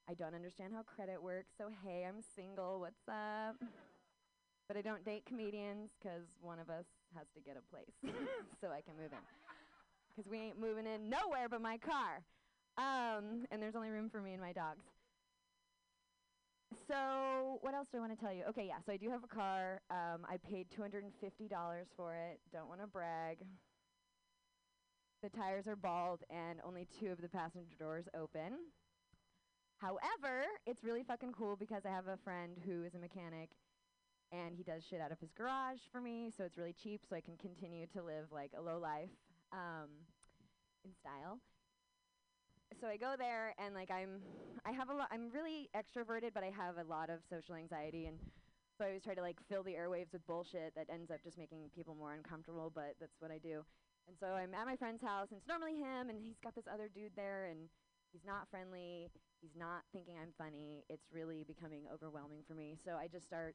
I 0.09 0.15
don't 0.15 0.35
understand 0.35 0.73
how 0.73 0.83
credit 0.83 1.23
works. 1.23 1.53
So 1.59 1.65
hey, 1.85 2.07
I'm 2.09 2.23
single. 2.35 2.81
What's 2.81 3.07
up? 3.09 3.57
but 4.67 4.77
I 4.77 4.81
don't 4.81 5.05
date 5.05 5.25
comedians 5.27 5.91
because 6.01 6.25
one 6.41 6.59
of 6.59 6.71
us 6.71 6.87
has 7.15 7.27
to 7.35 7.41
get 7.41 7.57
a 7.59 7.75
place 7.75 7.93
so 8.61 8.69
I 8.69 8.81
can 8.81 8.97
move 8.97 9.13
in. 9.13 9.19
Because 10.09 10.31
we 10.31 10.39
ain't 10.39 10.59
moving 10.59 10.87
in 10.87 11.11
nowhere 11.11 11.49
but 11.51 11.61
my 11.61 11.77
car. 11.77 12.23
Um, 12.79 13.45
and 13.51 13.61
there's 13.63 13.77
only 13.77 13.91
room 13.91 14.09
for 14.09 14.23
me 14.23 14.33
and 14.33 14.41
my 14.41 14.53
dogs. 14.53 14.85
So 16.87 17.59
what 17.61 17.75
else 17.75 17.89
do 17.93 17.99
I 17.99 18.01
want 18.01 18.19
to 18.19 18.25
tell 18.25 18.33
you? 18.33 18.45
Okay, 18.49 18.67
yeah. 18.67 18.77
So 18.85 18.93
I 18.93 18.97
do 18.97 19.11
have 19.11 19.25
a 19.25 19.27
car. 19.27 19.81
Um, 19.91 20.25
I 20.27 20.39
paid 20.39 20.69
two 20.71 20.81
hundred 20.81 21.05
and 21.05 21.13
fifty 21.21 21.49
dollars 21.49 21.89
for 21.97 22.15
it. 22.15 22.41
Don't 22.51 22.69
want 22.69 22.81
to 22.81 22.87
brag. 22.87 23.39
The 25.23 25.29
tires 25.29 25.67
are 25.67 25.77
bald 25.77 26.21
and 26.31 26.61
only 26.65 26.87
two 26.99 27.11
of 27.11 27.21
the 27.21 27.29
passenger 27.29 27.75
doors 27.79 28.07
open. 28.15 28.53
However, 29.79 30.45
it's 30.67 30.85
really 30.85 31.03
fucking 31.03 31.33
cool 31.33 31.57
because 31.57 31.83
I 31.87 31.91
have 31.91 32.09
a 32.09 32.17
friend 32.17 32.59
who 32.67 32.85
is 32.85 32.95
a 32.95 32.99
mechanic 32.99 33.51
and 34.31 34.55
he 34.55 34.63
does 34.63 34.83
shit 34.85 35.01
out 35.01 35.13
of 35.13 35.21
his 35.21 35.33
garage 35.33 35.79
for 35.91 36.01
me, 36.01 36.31
so 36.37 36.45
it's 36.45 36.59
really 36.59 36.75
cheap 36.75 37.03
so 37.09 37.17
I 37.17 37.21
can 37.21 37.37
continue 37.37 37.87
to 37.95 38.03
live 38.03 38.27
like 38.31 38.51
a 38.59 38.61
low 38.61 38.79
life 38.79 39.11
um, 39.53 39.89
in 40.85 40.91
style 41.01 41.41
so 42.81 42.87
I 42.87 42.97
go 42.97 43.15
there 43.19 43.55
and 43.59 43.75
like 43.75 43.91
I'm 43.91 44.21
I 44.65 44.73
have 44.73 44.91
a 44.91 44.95
lot 44.95 45.09
I'm 45.11 45.31
really 45.33 45.69
extroverted 45.75 46.31
but 46.35 46.45
I 46.45 46.53
have 46.55 46.77
a 46.79 46.85
lot 46.85 47.11
of 47.11 47.21
social 47.29 47.55
anxiety 47.55 48.07
and 48.07 48.19
so 48.77 48.85
I 48.85 48.89
always 48.89 49.03
try 49.03 49.15
to 49.15 49.23
like 49.23 49.39
fill 49.49 49.63
the 49.63 49.75
airwaves 49.75 50.13
with 50.13 50.27
bullshit 50.27 50.75
that 50.77 50.87
ends 50.93 51.11
up 51.11 51.19
just 51.25 51.39
making 51.39 51.71
people 51.75 51.97
more 51.99 52.13
uncomfortable 52.13 52.71
but 52.73 52.95
that's 53.01 53.19
what 53.19 53.31
I 53.31 53.39
do. 53.39 53.65
And 54.07 54.17
so 54.21 54.27
I'm 54.39 54.55
at 54.55 54.67
my 54.67 54.77
friend's 54.77 55.03
house 55.03 55.29
and 55.31 55.39
it's 55.39 55.49
normally 55.49 55.75
him 55.75 56.09
and 56.09 56.19
he's 56.19 56.39
got 56.39 56.55
this 56.55 56.69
other 56.73 56.89
dude 56.89 57.13
there 57.17 57.47
and 57.51 57.69
he's 58.19 58.27
not 58.27 58.51
friendly, 58.51 59.11
he's 59.39 59.55
not 59.55 59.87
thinking 59.95 60.19
I'm 60.19 60.35
funny. 60.35 60.83
It's 60.91 61.07
really 61.15 61.47
becoming 61.47 61.87
overwhelming 61.87 62.43
for 62.43 62.55
me. 62.55 62.75
So 62.75 62.99
I 62.99 63.07
just 63.07 63.27
start 63.27 63.55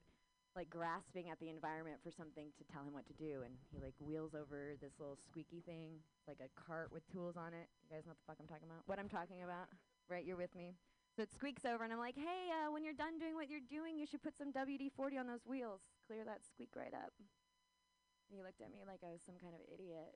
like 0.55 0.69
grasping 0.69 1.27
at 1.27 1.39
the 1.43 1.49
environment 1.49 1.99
for 1.99 2.11
something 2.15 2.55
to 2.55 2.63
tell 2.71 2.87
him 2.87 2.93
what 2.93 3.03
to 3.09 3.17
do 3.17 3.41
and 3.41 3.57
he 3.73 3.81
like 3.81 3.97
wheels 3.97 4.37
over 4.37 4.77
this 4.79 4.93
little 5.01 5.17
squeaky 5.17 5.65
thing 5.65 5.97
like 6.29 6.37
a 6.39 6.47
cart 6.53 6.93
with 6.93 7.03
tools 7.11 7.35
on 7.35 7.51
it. 7.57 7.67
You 7.83 7.89
guys 7.89 8.05
know 8.05 8.13
what 8.13 8.21
the 8.21 8.27
fuck 8.29 8.37
i'm 8.39 8.47
talking 8.47 8.69
about? 8.69 8.85
What 8.85 9.01
i'm 9.01 9.09
talking 9.09 9.41
about? 9.41 9.65
Right 10.07 10.23
you're 10.23 10.37
with 10.37 10.53
me. 10.53 10.77
So 11.17 11.25
it 11.25 11.33
squeaks 11.33 11.65
over 11.65 11.81
and 11.83 11.89
i'm 11.89 11.97
like 11.97 12.13
hey 12.13 12.53
uh, 12.53 12.69
when 12.69 12.85
you're 12.85 12.93
done 12.93 13.17
doing 13.17 13.33
what 13.33 13.49
you're 13.49 13.65
doing 13.65 13.97
you 13.97 14.05
should 14.05 14.21
put 14.21 14.37
some 14.37 14.53
wd-40 14.53 15.17
on 15.17 15.25
those 15.25 15.41
wheels. 15.49 15.81
Clear 16.05 16.21
that 16.21 16.45
squeak 16.45 16.77
right 16.77 16.93
up. 16.93 17.17
And 17.17 18.37
he 18.37 18.45
looked 18.45 18.61
at 18.61 18.69
me 18.69 18.85
like 18.85 19.01
i 19.01 19.09
was 19.09 19.25
some 19.25 19.41
kind 19.41 19.57
of 19.57 19.61
idiot 19.73 20.13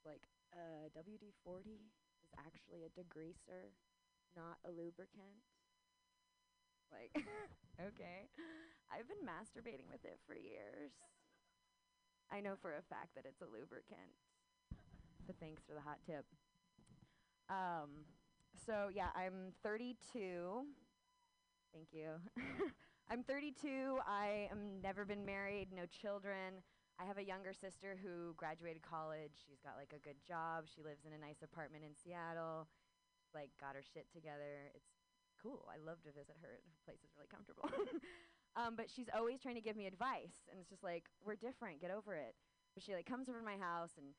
like 0.00 0.24
uh, 0.56 0.88
wd-40 0.96 1.92
is 2.28 2.36
actually 2.36 2.84
a 2.84 2.92
degreaser 2.92 3.72
not 4.36 4.60
a 4.68 4.70
lubricant 4.70 5.40
like 6.92 7.16
okay 7.88 8.28
I've 8.90 9.06
been 9.06 9.20
masturbating 9.24 9.88
with 9.92 10.04
it 10.04 10.18
for 10.26 10.34
years. 10.34 10.92
I 12.30 12.40
know 12.40 12.54
for 12.60 12.72
a 12.72 12.82
fact 12.82 13.14
that 13.14 13.24
it's 13.26 13.40
a 13.40 13.44
lubricant. 13.44 14.16
But 15.26 15.36
thanks 15.40 15.62
for 15.66 15.74
the 15.74 15.80
hot 15.80 15.98
tip. 16.06 16.24
Um, 17.50 18.04
so 18.66 18.88
yeah, 18.94 19.08
I'm 19.14 19.52
32. 19.62 20.64
Thank 21.72 21.88
you. 21.92 22.08
I'm 23.10 23.22
32. 23.22 23.98
I 24.06 24.48
am 24.50 24.80
never 24.82 25.04
been 25.04 25.24
married, 25.24 25.68
no 25.74 25.84
children. 25.86 26.62
I 26.98 27.06
have 27.06 27.18
a 27.18 27.24
younger 27.24 27.54
sister 27.54 27.94
who 27.94 28.34
graduated 28.34 28.82
college. 28.82 29.38
She's 29.46 29.62
got 29.62 29.78
like 29.78 29.94
a 29.94 30.02
good 30.02 30.18
job. 30.26 30.66
She 30.66 30.82
lives 30.82 31.06
in 31.06 31.14
a 31.14 31.20
nice 31.20 31.46
apartment 31.46 31.86
in 31.86 31.94
Seattle. 31.94 32.66
Like 33.32 33.54
got 33.62 33.78
her 33.78 33.84
shit 33.86 34.10
together. 34.10 34.74
It's 34.74 34.90
cool. 35.38 35.70
I 35.70 35.78
love 35.78 36.02
to 36.02 36.10
visit 36.10 36.34
her. 36.42 36.58
Her 36.58 36.78
place 36.82 37.00
is 37.06 37.14
really 37.14 37.30
comfortable. 37.30 37.70
Um, 38.56 38.74
but 38.74 38.90
she's 38.90 39.06
always 39.14 39.40
trying 39.40 39.54
to 39.54 39.60
give 39.60 39.76
me 39.76 39.86
advice, 39.86 40.48
and 40.50 40.58
it's 40.58 40.68
just 40.68 40.82
like 40.82 41.04
we're 41.24 41.36
different. 41.36 41.80
Get 41.80 41.92
over 41.92 42.14
it. 42.14 42.34
But 42.74 42.82
she 42.82 42.92
like 42.92 43.06
comes 43.06 43.28
over 43.28 43.38
to 43.38 43.44
my 43.44 43.56
house, 43.56 43.92
and 43.96 44.14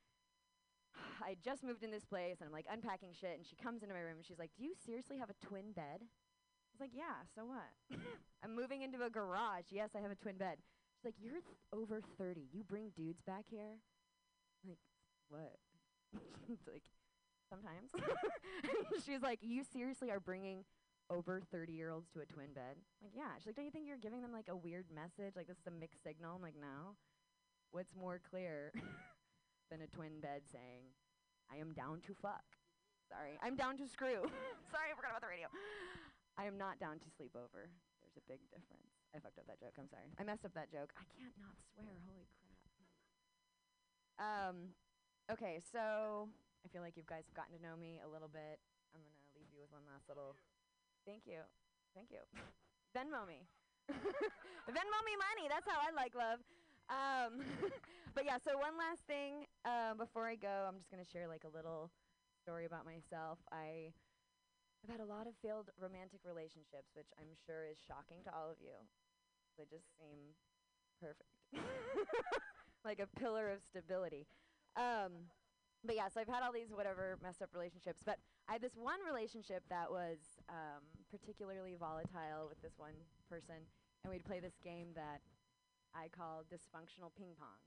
I 1.24 1.36
just 1.44 1.64
moved 1.64 1.84
in 1.84 1.92
this 1.92 2.06
place, 2.06 2.38
and 2.40 2.48
I'm 2.48 2.54
like 2.54 2.66
unpacking 2.72 3.12
shit, 3.12 3.36
and 3.36 3.46
she 3.46 3.58
comes 3.58 3.84
into 3.84 3.94
my 3.94 4.02
room, 4.02 4.18
and 4.18 4.26
she's 4.26 4.40
like, 4.40 4.52
"Do 4.56 4.64
you 4.64 4.74
seriously 4.86 5.18
have 5.18 5.30
a 5.30 5.46
twin 5.46 5.74
bed?" 5.74 6.00
I 6.00 6.72
was 6.72 6.80
like, 6.80 6.96
"Yeah. 6.96 7.28
So 7.36 7.46
what? 7.46 7.68
I'm 8.44 8.56
moving 8.56 8.82
into 8.82 9.04
a 9.04 9.10
garage. 9.10 9.72
Yes, 9.72 9.90
I 9.96 10.00
have 10.00 10.12
a 10.12 10.16
twin 10.16 10.38
bed." 10.38 10.60
She's 11.00 11.06
like, 11.06 11.16
"You're 11.22 11.40
th- 11.40 11.58
over 11.72 12.02
30. 12.18 12.50
You 12.52 12.64
bring 12.64 12.92
dudes 12.96 13.22
back 13.22 13.46
here?" 13.50 13.80
I'm 14.64 14.70
like, 14.70 14.80
what? 15.30 15.56
like, 16.68 16.84
sometimes. 17.50 17.90
she's 19.06 19.22
like, 19.22 19.40
"You 19.42 19.64
seriously 19.64 20.12
are 20.12 20.20
bringing?" 20.20 20.66
over 21.10 21.42
30 21.52 21.74
year 21.74 21.90
olds 21.90 22.08
to 22.14 22.22
a 22.22 22.26
twin 22.26 22.54
bed. 22.54 22.78
Like, 23.02 23.12
yeah. 23.16 23.34
She's 23.38 23.48
like, 23.48 23.56
don't 23.56 23.66
you 23.66 23.72
think 23.72 23.88
you're 23.88 23.98
giving 23.98 24.22
them 24.22 24.32
like 24.32 24.48
a 24.48 24.56
weird 24.56 24.86
message? 24.94 25.36
Like, 25.36 25.48
this 25.48 25.58
is 25.58 25.66
a 25.68 25.72
mixed 25.74 26.04
signal? 26.04 26.36
I'm 26.36 26.42
like, 26.42 26.60
no. 26.60 26.94
What's 27.72 27.96
more 27.96 28.22
clear 28.22 28.72
than 29.72 29.82
a 29.82 29.88
twin 29.88 30.22
bed 30.22 30.46
saying, 30.52 30.94
I 31.52 31.58
am 31.58 31.74
down 31.74 32.02
to 32.06 32.14
fuck? 32.14 32.46
Sorry. 33.10 33.42
I'm 33.42 33.56
down 33.56 33.78
to 33.78 33.88
screw. 33.90 34.22
Sorry, 34.70 34.94
I 34.94 34.96
forgot 34.96 35.18
about 35.18 35.22
the 35.26 35.34
radio. 35.34 35.50
I 36.38 36.46
am 36.46 36.58
not 36.58 36.78
down 36.78 37.00
to 37.00 37.10
sleep 37.18 37.34
over. 37.34 37.74
There's 38.02 38.18
a 38.18 38.26
big 38.30 38.40
difference. 38.54 38.99
I 39.16 39.20
fucked 39.20 39.40
up 39.42 39.48
that 39.50 39.60
joke. 39.60 39.74
I'm 39.78 39.90
sorry. 39.90 40.10
I 40.18 40.24
messed 40.24 40.46
up 40.46 40.54
that 40.54 40.70
joke. 40.70 40.94
I 40.98 41.06
can't 41.18 41.34
not 41.42 41.58
swear. 41.74 41.98
Holy 42.06 42.28
crap. 42.30 42.60
Um, 44.20 44.76
okay, 45.32 45.58
so 45.64 46.30
I 46.62 46.68
feel 46.70 46.86
like 46.86 46.94
you 47.00 47.08
guys 47.08 47.26
have 47.26 47.38
gotten 47.38 47.58
to 47.58 47.62
know 47.64 47.74
me 47.74 47.98
a 48.04 48.10
little 48.10 48.30
bit. 48.30 48.62
I'm 48.94 49.02
going 49.02 49.16
to 49.16 49.26
leave 49.34 49.50
you 49.50 49.62
with 49.64 49.72
one 49.74 49.88
last 49.90 50.06
little 50.10 50.38
Thank 51.06 51.26
you. 51.26 51.42
Thank 51.96 52.12
you. 52.12 52.22
Venmo 52.96 53.26
me. 53.26 53.48
Venmo 53.90 55.00
me 55.06 55.16
money. 55.18 55.50
That's 55.50 55.66
how 55.66 55.80
I 55.82 55.90
like 55.96 56.14
love. 56.14 56.40
Um, 56.90 57.42
but 58.16 58.26
yeah, 58.26 58.38
so 58.38 58.58
one 58.58 58.78
last 58.78 59.02
thing 59.08 59.46
uh, 59.66 59.94
before 59.96 60.28
I 60.28 60.36
go, 60.36 60.66
I'm 60.68 60.78
just 60.78 60.92
going 60.92 61.04
to 61.04 61.10
share 61.10 61.28
like 61.28 61.46
a 61.46 61.56
little 61.56 61.90
story 62.42 62.66
about 62.66 62.86
myself. 62.86 63.40
I 63.52 63.94
I've 64.84 64.92
had 64.92 65.04
a 65.04 65.10
lot 65.10 65.28
of 65.28 65.36
failed 65.42 65.70
romantic 65.80 66.22
relationships, 66.24 66.96
which 66.96 67.12
I'm 67.20 67.36
sure 67.46 67.68
is 67.68 67.78
shocking 67.84 68.24
to 68.24 68.32
all 68.32 68.50
of 68.50 68.58
you. 68.64 68.80
They 69.58 69.68
just 69.68 69.92
seem 70.00 70.36
perfect. 71.00 71.36
like 72.86 73.00
a 73.00 73.08
pillar 73.20 73.50
of 73.50 73.60
stability. 73.64 74.26
Um, 74.76 75.28
but 75.84 75.96
yeah, 75.96 76.08
so 76.08 76.20
I've 76.20 76.32
had 76.32 76.44
all 76.44 76.52
these 76.52 76.72
whatever 76.72 77.18
messed 77.24 77.42
up 77.42 77.50
relationships, 77.54 78.02
but 78.06 78.20
I 78.48 78.54
had 78.54 78.62
this 78.62 78.76
one 78.76 79.00
relationship 79.06 79.64
that 79.70 79.92
was 79.92 80.20
um, 80.50 80.84
particularly 81.12 81.76
volatile 81.80 82.48
with 82.48 82.62
this 82.62 82.76
one 82.78 82.96
person, 83.30 83.56
and 84.04 84.12
we'd 84.12 84.26
play 84.26 84.40
this 84.40 84.60
game 84.64 84.92
that 84.96 85.20
I 85.96 86.08
call 86.08 86.44
dysfunctional 86.48 87.12
ping 87.16 87.36
pong. 87.40 87.60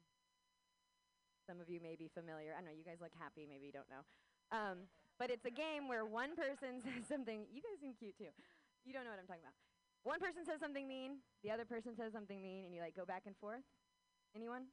Some 1.48 1.60
of 1.60 1.68
you 1.68 1.80
may 1.80 1.96
be 1.96 2.08
familiar. 2.08 2.54
I 2.56 2.62
know 2.62 2.70
you 2.70 2.84
guys 2.84 3.00
look 3.00 3.12
happy, 3.18 3.48
maybe 3.48 3.66
you 3.66 3.72
don't 3.72 3.88
know. 3.90 4.04
Um, 4.52 4.88
but 5.18 5.30
it's 5.30 5.44
a 5.44 5.52
game 5.54 5.88
where 5.88 6.04
one 6.04 6.36
person 6.36 6.80
says 6.84 7.06
something. 7.08 7.46
You 7.52 7.62
guys 7.62 7.80
seem 7.80 7.94
cute 7.98 8.16
too. 8.16 8.32
You 8.84 8.92
don't 8.92 9.04
know 9.04 9.14
what 9.14 9.20
I'm 9.20 9.28
talking 9.30 9.44
about. 9.46 9.56
One 10.02 10.18
person 10.18 10.42
says 10.42 10.58
something 10.58 10.88
mean, 10.88 11.22
the 11.46 11.50
other 11.54 11.64
person 11.64 11.94
says 11.94 12.10
something 12.10 12.42
mean, 12.42 12.66
and 12.66 12.74
you 12.74 12.82
like 12.82 12.98
go 12.98 13.06
back 13.06 13.22
and 13.26 13.36
forth. 13.38 13.62
Anyone? 14.34 14.66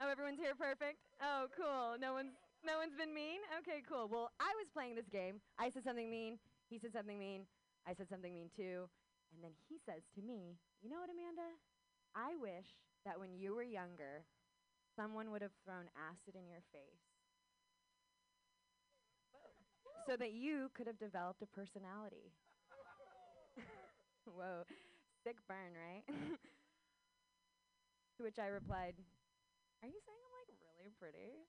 Oh, 0.00 0.10
everyone's 0.12 0.38
here 0.38 0.54
perfect. 0.54 1.00
Oh, 1.24 1.48
cool. 1.56 1.96
No 1.98 2.12
one's 2.12 2.36
no 2.66 2.76
one's 2.76 2.94
been 2.94 3.14
mean? 3.14 3.40
Okay, 3.62 3.80
cool. 3.86 4.10
Well, 4.10 4.34
I 4.42 4.50
was 4.58 4.66
playing 4.74 4.98
this 4.98 5.08
game. 5.08 5.40
I 5.58 5.70
said 5.70 5.84
something 5.84 6.10
mean. 6.10 6.38
He 6.68 6.78
said 6.78 6.92
something 6.92 7.18
mean. 7.18 7.46
I 7.86 7.94
said 7.94 8.10
something 8.10 8.34
mean 8.34 8.50
too. 8.52 8.90
And 9.32 9.40
then 9.40 9.56
he 9.68 9.78
says 9.86 10.04
to 10.16 10.20
me, 10.20 10.58
You 10.82 10.90
know 10.90 11.00
what, 11.00 11.08
Amanda? 11.08 11.48
I 12.12 12.36
wish 12.36 12.68
that 13.06 13.18
when 13.18 13.32
you 13.32 13.54
were 13.54 13.64
younger, 13.64 14.26
someone 14.96 15.30
would 15.30 15.42
have 15.42 15.54
thrown 15.64 15.88
acid 15.96 16.34
in 16.36 16.50
your 16.50 16.62
face 16.74 17.07
so 20.08 20.16
that 20.16 20.32
you 20.32 20.70
could 20.72 20.86
have 20.86 20.98
developed 20.98 21.42
a 21.42 21.46
personality. 21.46 22.32
Whoa, 24.24 24.64
sick 25.22 25.36
burn, 25.46 25.76
right? 25.76 26.04
To 28.16 28.24
which 28.24 28.40
I 28.40 28.48
replied, 28.48 28.98
Are 29.78 29.86
you 29.86 30.00
saying 30.02 30.18
I'm 30.18 30.34
like 30.34 30.50
really 30.58 30.90
pretty? 30.98 31.46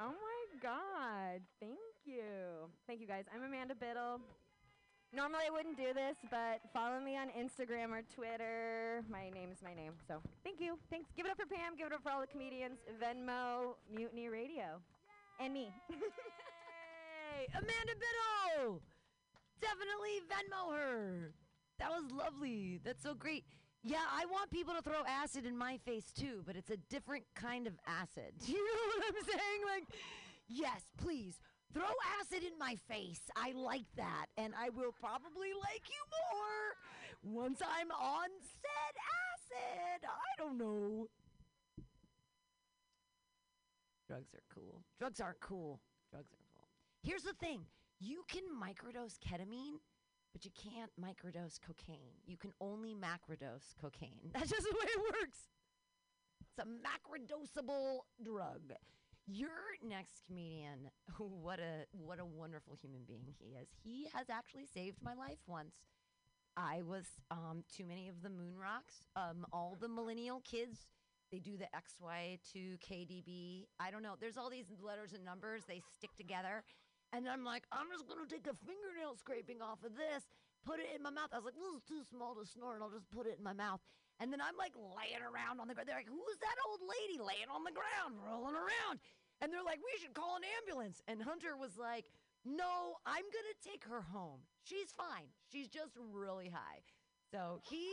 Oh 0.00 0.10
my 0.10 0.40
god. 0.58 1.38
Thank 1.60 1.78
you. 2.04 2.66
Thank 2.88 3.00
you 3.00 3.06
guys. 3.06 3.26
I'm 3.32 3.44
Amanda 3.44 3.76
Biddle. 3.76 4.18
Normally 5.14 5.46
I 5.46 5.52
wouldn't 5.52 5.76
do 5.76 5.94
this, 5.94 6.16
but 6.32 6.66
follow 6.74 6.98
me 6.98 7.16
on 7.16 7.28
Instagram 7.38 7.94
or 7.94 8.02
Twitter. 8.12 9.04
My 9.08 9.30
name 9.30 9.52
is 9.52 9.62
my 9.62 9.72
name. 9.72 9.92
So 10.08 10.18
thank 10.42 10.58
you. 10.58 10.80
Thanks. 10.90 11.12
Give 11.16 11.26
it 11.26 11.30
up 11.30 11.38
for 11.38 11.46
Pam. 11.46 11.76
Give 11.78 11.86
it 11.86 11.92
up 11.92 12.02
for 12.02 12.10
all 12.10 12.20
the 12.20 12.26
comedians. 12.26 12.80
Venmo, 12.98 13.78
Mutiny 13.94 14.28
Radio. 14.28 14.82
And 15.38 15.54
me. 15.54 15.70
Amanda 17.52 17.94
Biddle! 17.98 18.82
Definitely 19.60 20.20
Venmo 20.28 20.74
her. 20.76 21.32
That 21.78 21.90
was 21.90 22.10
lovely. 22.12 22.80
That's 22.84 23.02
so 23.02 23.14
great. 23.14 23.44
Yeah, 23.84 24.04
I 24.12 24.26
want 24.26 24.50
people 24.50 24.74
to 24.74 24.82
throw 24.82 25.02
acid 25.08 25.44
in 25.44 25.56
my 25.56 25.78
face 25.78 26.12
too, 26.16 26.42
but 26.46 26.56
it's 26.56 26.70
a 26.70 26.76
different 26.88 27.24
kind 27.34 27.66
of 27.66 27.74
acid. 27.86 28.32
Do 28.44 28.52
You 28.52 28.58
know 28.58 28.96
what 28.96 29.04
I'm 29.08 29.24
saying? 29.24 29.60
Like, 29.74 29.84
yes, 30.48 30.82
please. 30.98 31.40
Throw 31.72 31.90
acid 32.20 32.44
in 32.44 32.58
my 32.58 32.76
face. 32.88 33.22
I 33.34 33.52
like 33.52 33.86
that. 33.96 34.26
And 34.36 34.52
I 34.56 34.68
will 34.68 34.92
probably 34.92 35.48
like 35.58 35.82
you 35.88 36.04
more 37.24 37.42
once 37.42 37.60
I'm 37.62 37.90
on 37.90 38.28
said 38.60 38.94
acid. 39.24 40.06
I 40.06 40.38
don't 40.38 40.58
know. 40.58 41.08
Drugs 44.06 44.34
are 44.34 44.44
cool. 44.54 44.82
Drugs 44.98 45.20
aren't 45.20 45.40
cool. 45.40 45.80
Drugs 46.10 46.32
are. 46.34 46.41
Here's 47.02 47.22
the 47.22 47.32
thing 47.34 47.62
you 47.98 48.24
can 48.28 48.42
microdose 48.44 49.18
ketamine, 49.18 49.80
but 50.32 50.44
you 50.44 50.52
can't 50.54 50.90
microdose 51.00 51.58
cocaine. 51.60 52.14
You 52.26 52.36
can 52.36 52.52
only 52.60 52.94
macrodose 52.94 53.74
cocaine. 53.80 54.30
That's 54.32 54.50
just 54.50 54.62
the 54.62 54.74
way 54.74 54.86
it 54.86 55.00
works. 55.20 55.38
It's 56.40 56.58
a 56.58 56.68
macrodosable 56.68 58.00
drug. 58.24 58.72
Your 59.26 59.50
next 59.86 60.22
comedian, 60.26 60.90
what 61.18 61.58
a 61.58 61.86
what 61.92 62.20
a 62.20 62.24
wonderful 62.24 62.76
human 62.80 63.02
being 63.06 63.34
he 63.38 63.54
is. 63.60 63.68
He 63.82 64.08
has 64.14 64.30
actually 64.30 64.66
saved 64.66 64.98
my 65.02 65.14
life 65.14 65.38
once. 65.46 65.74
I 66.56 66.82
was 66.82 67.06
um, 67.30 67.64
too 67.74 67.84
many 67.84 68.08
of 68.08 68.22
the 68.22 68.28
moon 68.28 68.54
rocks. 68.60 69.06
Um, 69.16 69.46
all 69.52 69.76
the 69.80 69.88
millennial 69.88 70.40
kids, 70.40 70.86
they 71.30 71.38
do 71.38 71.56
the 71.56 71.66
XY 71.74 72.38
to 72.52 72.76
KDB. 72.86 73.66
I 73.80 73.90
don't 73.90 74.02
know. 74.02 74.14
There's 74.20 74.36
all 74.36 74.50
these 74.50 74.66
letters 74.82 75.14
and 75.14 75.24
numbers. 75.24 75.62
They 75.66 75.80
stick 75.96 76.10
together. 76.16 76.62
And 77.12 77.28
I'm 77.28 77.44
like, 77.44 77.68
I'm 77.68 77.92
just 77.92 78.08
going 78.08 78.24
to 78.24 78.28
take 78.28 78.48
a 78.48 78.56
fingernail 78.64 79.20
scraping 79.20 79.60
off 79.60 79.84
of 79.84 79.92
this, 79.92 80.24
put 80.64 80.80
it 80.80 80.88
in 80.96 81.04
my 81.04 81.12
mouth. 81.12 81.28
I 81.32 81.36
was 81.36 81.52
like, 81.52 81.60
this 81.60 81.76
is 81.76 81.84
too 81.84 82.00
small 82.08 82.32
to 82.40 82.44
snort. 82.48 82.80
I'll 82.80 82.92
just 82.92 83.08
put 83.12 83.28
it 83.28 83.36
in 83.36 83.44
my 83.44 83.52
mouth. 83.52 83.84
And 84.16 84.32
then 84.32 84.40
I'm 84.40 84.56
like 84.56 84.72
laying 84.76 85.20
around 85.20 85.60
on 85.60 85.68
the 85.68 85.76
ground. 85.76 85.88
They're 85.92 86.00
like, 86.00 86.08
who's 86.08 86.38
that 86.40 86.56
old 86.64 86.80
lady 86.80 87.20
laying 87.20 87.52
on 87.52 87.68
the 87.68 87.74
ground, 87.74 88.16
rolling 88.16 88.56
around? 88.56 89.00
And 89.44 89.52
they're 89.52 89.66
like, 89.66 89.82
we 89.84 89.92
should 90.00 90.16
call 90.16 90.40
an 90.40 90.46
ambulance. 90.62 91.04
And 91.04 91.20
Hunter 91.20 91.52
was 91.58 91.76
like, 91.76 92.08
no, 92.48 92.96
I'm 93.04 93.26
going 93.28 93.48
to 93.52 93.58
take 93.60 93.84
her 93.84 94.00
home. 94.00 94.40
She's 94.64 94.94
fine. 94.94 95.28
She's 95.50 95.68
just 95.68 95.98
really 95.98 96.48
high. 96.48 96.80
So 97.28 97.60
he 97.68 97.92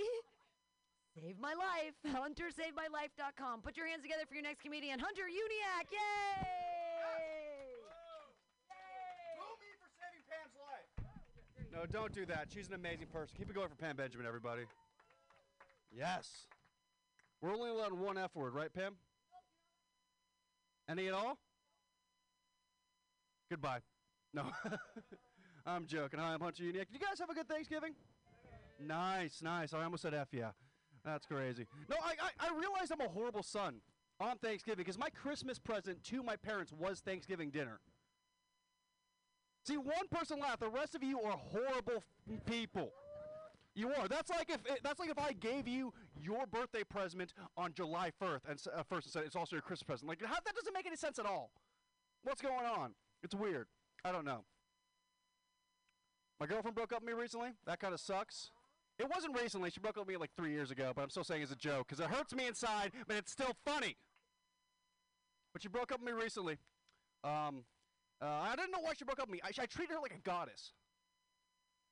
saved 1.17 1.41
my 1.41 1.57
life. 1.57 1.97
HunterSavedMyLife.com. 2.07 3.61
Put 3.61 3.75
your 3.75 3.87
hands 3.87 4.03
together 4.03 4.23
for 4.27 4.35
your 4.35 4.43
next 4.43 4.61
comedian, 4.61 4.99
Hunter 4.99 5.27
Uniac. 5.27 5.91
Yay! 5.91 6.58
No, 11.73 11.85
don't 11.85 12.11
do 12.11 12.25
that. 12.25 12.47
She's 12.53 12.67
an 12.67 12.73
amazing 12.73 13.07
person. 13.07 13.35
Keep 13.37 13.49
it 13.49 13.55
going 13.55 13.69
for 13.69 13.75
Pam 13.75 13.95
Benjamin, 13.95 14.25
everybody. 14.25 14.63
Yes. 15.95 16.47
We're 17.41 17.53
only 17.53 17.69
allowed 17.69 17.93
one 17.93 18.17
F 18.17 18.35
word, 18.35 18.53
right, 18.53 18.73
Pam? 18.73 18.95
Any 20.89 21.07
at 21.07 21.13
all? 21.13 21.37
Goodbye. 23.49 23.79
No. 24.33 24.45
I'm 25.65 25.85
joking. 25.85 26.19
Hi, 26.19 26.33
I'm 26.33 26.41
Hunter 26.41 26.63
Uniac. 26.63 26.87
Did 26.87 26.93
you 26.93 26.99
guys 26.99 27.19
have 27.19 27.29
a 27.29 27.33
good 27.33 27.47
Thanksgiving? 27.47 27.93
Nice, 28.79 29.41
nice. 29.41 29.73
I 29.73 29.83
almost 29.83 30.03
said 30.03 30.13
F, 30.13 30.29
yeah. 30.31 30.51
That's 31.05 31.25
crazy. 31.25 31.65
No, 31.89 31.95
I, 32.03 32.13
I, 32.21 32.47
I 32.47 32.59
realize 32.59 32.91
I'm 32.91 33.01
a 33.01 33.09
horrible 33.09 33.43
son 33.43 33.75
on 34.19 34.37
Thanksgiving 34.37 34.77
because 34.77 34.97
my 34.97 35.09
Christmas 35.09 35.59
present 35.59 36.03
to 36.05 36.23
my 36.23 36.35
parents 36.35 36.73
was 36.73 36.99
Thanksgiving 36.99 37.49
dinner. 37.49 37.79
See, 39.69 39.77
one 39.77 40.07
person 40.09 40.39
laughed. 40.39 40.61
The 40.61 40.69
rest 40.69 40.95
of 40.95 41.03
you 41.03 41.21
are 41.21 41.37
horrible 41.37 42.03
people. 42.47 42.91
You 43.75 43.93
are. 43.93 44.07
That's 44.07 44.31
like 44.31 44.49
if 44.49 44.65
it, 44.65 44.79
that's 44.83 44.99
like 44.99 45.11
if 45.11 45.19
I 45.19 45.31
gave 45.33 45.67
you 45.67 45.93
your 46.19 46.47
birthday 46.47 46.83
present 46.83 47.35
on 47.55 47.73
July 47.75 48.11
1st 48.19 48.39
and 48.49 48.59
uh, 48.75 48.81
first 48.81 49.05
and 49.05 49.13
said 49.13 49.23
it's 49.27 49.35
also 49.35 49.55
your 49.55 49.61
Christmas 49.61 49.83
present. 49.83 50.09
Like 50.09 50.25
how, 50.25 50.37
that 50.43 50.55
doesn't 50.55 50.73
make 50.73 50.87
any 50.87 50.95
sense 50.95 51.19
at 51.19 51.27
all. 51.27 51.51
What's 52.23 52.41
going 52.41 52.65
on? 52.65 52.95
It's 53.21 53.35
weird. 53.35 53.67
I 54.03 54.11
don't 54.11 54.25
know. 54.25 54.43
My 56.39 56.47
girlfriend 56.47 56.73
broke 56.73 56.91
up 56.91 57.01
with 57.01 57.13
me 57.13 57.21
recently. 57.21 57.49
That 57.67 57.79
kind 57.79 57.93
of 57.93 57.99
sucks. 57.99 58.49
It 58.97 59.07
wasn't 59.13 59.39
recently. 59.39 59.69
She 59.69 59.79
broke 59.79 59.97
up 59.97 60.07
with 60.07 60.15
me 60.15 60.17
like 60.17 60.31
three 60.35 60.51
years 60.51 60.71
ago, 60.71 60.93
but 60.95 61.03
I'm 61.03 61.11
still 61.11 61.23
saying 61.23 61.43
it's 61.43 61.51
a 61.51 61.55
joke 61.55 61.89
because 61.89 62.03
it 62.03 62.09
hurts 62.09 62.33
me 62.33 62.47
inside, 62.47 62.91
but 63.07 63.17
it's 63.17 63.31
still 63.31 63.55
funny. 63.63 63.97
But 65.53 65.61
she 65.61 65.67
broke 65.67 65.91
up 65.91 65.99
with 65.99 66.11
me 66.11 66.19
recently. 66.19 66.57
Um, 67.23 67.65
uh, 68.21 68.25
I 68.25 68.55
didn't 68.55 68.71
know 68.71 68.81
why 68.81 68.93
she 68.97 69.05
broke 69.05 69.19
up 69.19 69.27
with 69.27 69.33
me. 69.33 69.41
I, 69.43 69.49
I 69.61 69.65
treated 69.65 69.93
her 69.93 70.01
like 70.01 70.13
a 70.13 70.19
goddess. 70.19 70.73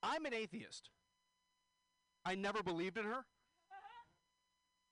I'm 0.03 0.25
an 0.25 0.33
atheist. 0.33 0.89
I 2.25 2.35
never 2.35 2.61
believed 2.61 2.97
in 2.97 3.05
her. 3.05 3.25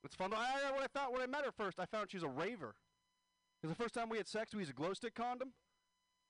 It's 0.04 0.16
fun. 0.16 0.34
I, 0.34 0.38
I, 0.68 0.72
what 0.72 0.84
I 0.84 0.88
thought 0.88 1.12
when 1.12 1.22
I 1.22 1.26
met 1.26 1.46
her 1.46 1.52
first, 1.52 1.80
I 1.80 1.86
found 1.86 2.12
she's 2.12 2.24
a 2.24 2.28
raver. 2.28 2.76
Because 3.60 3.76
the 3.76 3.84
first 3.84 3.94
time 3.96 4.10
we 4.10 4.18
had 4.18 4.28
sex, 4.28 4.54
we 4.54 4.60
used 4.60 4.72
a 4.72 4.76
glow 4.76 4.94
stick 4.94 5.16
condom. 5.16 5.52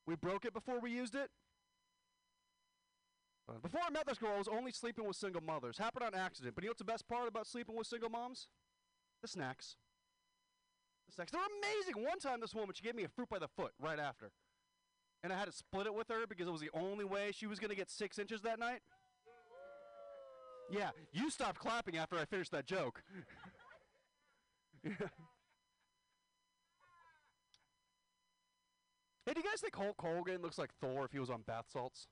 We 0.07 0.15
broke 0.15 0.45
it 0.45 0.53
before 0.53 0.79
we 0.79 0.91
used 0.91 1.13
it. 1.13 1.29
Uh, 3.47 3.59
before 3.61 3.81
I 3.85 3.91
met 3.91 4.07
this 4.07 4.17
girl, 4.17 4.31
I 4.33 4.37
was 4.37 4.47
only 4.47 4.71
sleeping 4.71 5.05
with 5.05 5.17
single 5.17 5.41
mothers. 5.41 5.77
Happened 5.77 6.05
on 6.05 6.15
accident. 6.15 6.55
But 6.55 6.63
you 6.63 6.69
know 6.69 6.71
what's 6.71 6.79
the 6.79 6.85
best 6.85 7.07
part 7.07 7.27
about 7.27 7.47
sleeping 7.47 7.75
with 7.75 7.85
single 7.85 8.09
moms? 8.09 8.47
The 9.21 9.27
snacks. 9.27 9.75
The 11.07 11.13
snacks. 11.13 11.31
They're 11.31 11.41
amazing. 11.61 12.03
One 12.03 12.19
time, 12.19 12.39
this 12.39 12.55
woman, 12.55 12.73
she 12.73 12.83
gave 12.83 12.95
me 12.95 13.03
a 13.03 13.09
fruit 13.09 13.29
by 13.29 13.39
the 13.39 13.49
foot 13.49 13.73
right 13.79 13.99
after. 13.99 14.31
And 15.25 15.33
I 15.33 15.39
had 15.39 15.45
to 15.45 15.51
split 15.51 15.87
it 15.87 15.95
with 15.95 16.07
her 16.09 16.27
because 16.29 16.47
it 16.47 16.51
was 16.51 16.61
the 16.61 16.69
only 16.71 17.03
way 17.03 17.31
she 17.31 17.47
was 17.47 17.57
going 17.57 17.71
to 17.71 17.75
get 17.75 17.89
six 17.89 18.19
inches 18.19 18.41
that 18.41 18.59
night. 18.59 18.81
Yeah, 20.69 20.91
you 21.13 21.31
stopped 21.31 21.57
clapping 21.57 21.97
after 21.97 22.15
I 22.15 22.25
finished 22.25 22.51
that 22.51 22.67
joke. 22.67 23.01
Hey, 29.25 29.33
do 29.33 29.39
you 29.39 29.49
guys 29.49 29.59
think 29.59 29.75
Hulk 29.75 29.99
Hogan 29.99 30.43
looks 30.43 30.59
like 30.59 30.69
Thor 30.79 31.03
if 31.05 31.11
he 31.11 31.17
was 31.17 31.31
on 31.31 31.41
bath 31.47 31.65
salts? 31.73 32.05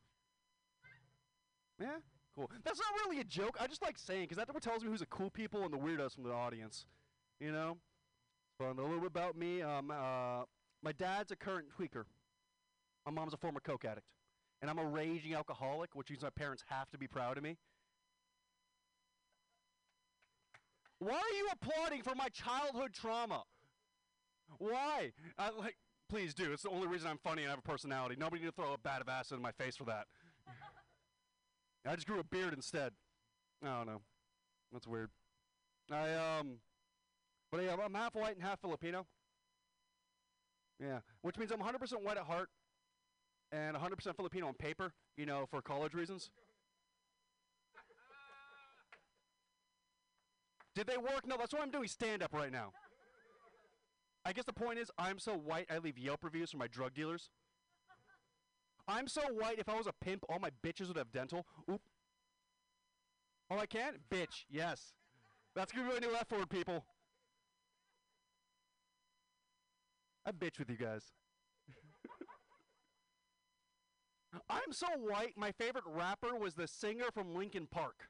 Yeah, 1.79 1.97
cool. 2.35 2.49
That's 2.63 2.79
not 2.79 2.87
really 3.05 3.21
a 3.21 3.23
joke. 3.23 3.55
I 3.61 3.67
just 3.67 3.83
like 3.83 3.99
saying 3.99 4.29
because 4.29 4.37
that 4.37 4.61
tells 4.63 4.83
me 4.83 4.89
who's 4.89 5.01
the 5.01 5.05
cool 5.05 5.29
people 5.29 5.63
and 5.63 5.71
the 5.71 5.77
weirdos 5.77 6.15
from 6.15 6.23
the 6.23 6.31
audience. 6.31 6.87
You 7.39 7.51
know, 7.51 7.77
fun. 8.57 8.79
A 8.79 8.81
little 8.81 8.97
bit 8.97 9.05
about 9.05 9.37
me. 9.37 9.61
Um, 9.61 9.91
uh, 9.91 10.45
my 10.81 10.91
dad's 10.97 11.31
a 11.31 11.35
current 11.35 11.67
tweaker. 11.79 12.05
My 13.05 13.11
mom's 13.11 13.33
a 13.33 13.37
former 13.37 13.59
coke 13.59 13.85
addict, 13.85 14.07
and 14.61 14.69
I'm 14.69 14.79
a 14.79 14.85
raging 14.85 15.33
alcoholic, 15.33 15.93
which 15.93 16.09
means 16.09 16.23
my 16.23 16.29
parents 16.29 16.63
have 16.67 16.89
to 16.91 16.97
be 16.97 17.07
proud 17.07 17.37
of 17.37 17.43
me. 17.43 17.57
Why 20.99 21.15
are 21.15 21.35
you 21.35 21.47
applauding 21.51 22.01
for 22.01 22.15
my 22.15 22.29
childhood 22.29 22.93
trauma? 22.93 23.43
Why? 24.57 25.11
I 25.37 25.49
like. 25.49 25.75
Please 26.09 26.33
do. 26.33 26.53
It's 26.53 26.63
the 26.63 26.69
only 26.69 26.87
reason 26.87 27.09
I'm 27.09 27.17
funny 27.17 27.41
and 27.41 27.49
I 27.49 27.53
have 27.53 27.59
a 27.59 27.63
personality. 27.63 28.15
Nobody 28.19 28.43
need 28.43 28.49
to 28.49 28.53
throw 28.53 28.73
a 28.73 28.77
bat 28.77 29.01
of 29.01 29.09
acid 29.09 29.35
in 29.35 29.41
my 29.41 29.51
face 29.51 29.75
for 29.75 29.85
that. 29.85 30.05
I 31.87 31.95
just 31.95 32.07
grew 32.07 32.19
a 32.19 32.23
beard 32.23 32.53
instead. 32.53 32.93
I 33.63 33.77
don't 33.77 33.87
know. 33.87 34.01
That's 34.71 34.87
weird. 34.87 35.09
I 35.91 36.13
um, 36.13 36.59
but 37.51 37.63
yeah, 37.63 37.75
I'm 37.83 37.93
half 37.93 38.15
white 38.15 38.35
and 38.35 38.43
half 38.43 38.61
Filipino. 38.61 39.05
Yeah, 40.79 40.99
which 41.21 41.37
means 41.37 41.51
I'm 41.51 41.59
100% 41.59 42.03
white 42.03 42.17
at 42.17 42.23
heart 42.23 42.49
and 43.53 43.77
100% 43.77 44.15
Filipino 44.15 44.47
on 44.47 44.53
paper. 44.55 44.91
You 45.15 45.25
know, 45.25 45.45
for 45.49 45.61
college 45.61 45.93
reasons. 45.93 46.31
Did 50.75 50.87
they 50.87 50.97
work? 50.97 51.27
No, 51.27 51.37
that's 51.37 51.53
why 51.53 51.61
I'm 51.61 51.69
doing 51.69 51.87
stand 51.87 52.23
up 52.23 52.33
right 52.33 52.51
now. 52.51 52.71
I 54.25 54.33
guess 54.33 54.45
the 54.45 54.53
point 54.53 54.79
is, 54.79 54.89
I'm 54.97 55.19
so 55.19 55.33
white, 55.33 55.67
I 55.69 55.77
leave 55.77 55.99
Yelp 55.99 56.23
reviews 56.23 56.51
for 56.51 56.57
my 56.57 56.67
drug 56.67 56.93
dealers. 56.93 57.29
I'm 58.87 59.07
so 59.07 59.21
white, 59.31 59.59
if 59.59 59.69
I 59.69 59.77
was 59.77 59.85
a 59.85 59.93
pimp, 60.03 60.23
all 60.29 60.39
my 60.39 60.49
bitches 60.65 60.87
would 60.87 60.97
have 60.97 61.11
dental. 61.11 61.45
Oop. 61.69 61.81
Oh, 63.51 63.59
I 63.59 63.65
can? 63.65 63.95
Bitch, 64.09 64.45
yes. 64.49 64.93
That's 65.55 65.71
gonna 65.71 65.87
be 65.87 65.93
my 65.93 66.07
new 66.07 66.15
F 66.15 66.31
word, 66.31 66.49
people. 66.49 66.85
I 70.25 70.31
bitch 70.31 70.57
with 70.57 70.69
you 70.69 70.77
guys. 70.77 71.11
I'm 74.49 74.71
so 74.71 74.87
white, 74.97 75.33
my 75.37 75.51
favorite 75.51 75.85
rapper 75.87 76.35
was 76.35 76.53
the 76.53 76.67
singer 76.67 77.05
from 77.13 77.35
Linkin 77.35 77.67
Park. 77.67 78.09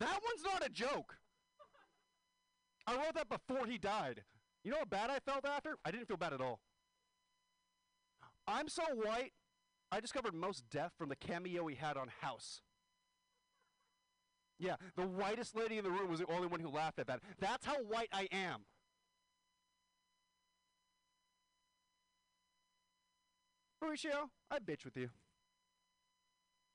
That 0.00 0.20
one's 0.24 0.44
not 0.44 0.66
a 0.66 0.70
joke. 0.70 1.16
I 2.86 2.96
wrote 2.96 3.14
that 3.14 3.28
before 3.28 3.66
he 3.66 3.78
died. 3.78 4.22
You 4.64 4.70
know 4.70 4.78
how 4.78 4.84
bad 4.84 5.10
I 5.10 5.18
felt 5.20 5.44
after? 5.44 5.76
I 5.84 5.90
didn't 5.90 6.08
feel 6.08 6.16
bad 6.16 6.32
at 6.32 6.40
all. 6.40 6.60
I'm 8.46 8.68
so 8.68 8.82
white, 8.94 9.32
I 9.92 10.00
discovered 10.00 10.34
Mos 10.34 10.62
Def 10.70 10.92
from 10.98 11.08
the 11.08 11.16
cameo 11.16 11.66
he 11.66 11.76
had 11.76 11.96
on 11.96 12.08
House. 12.20 12.62
Yeah, 14.58 14.76
the 14.96 15.06
whitest 15.06 15.54
lady 15.54 15.78
in 15.78 15.84
the 15.84 15.90
room 15.90 16.10
was 16.10 16.20
the 16.20 16.32
only 16.32 16.48
one 16.48 16.60
who 16.60 16.68
laughed 16.68 16.98
at 16.98 17.06
that. 17.06 17.20
That's 17.38 17.64
how 17.64 17.76
white 17.82 18.08
I 18.12 18.26
am. 18.32 18.64
Mauricio, 23.82 24.28
I 24.50 24.58
bitch 24.58 24.84
with 24.84 24.96
you. 24.96 25.08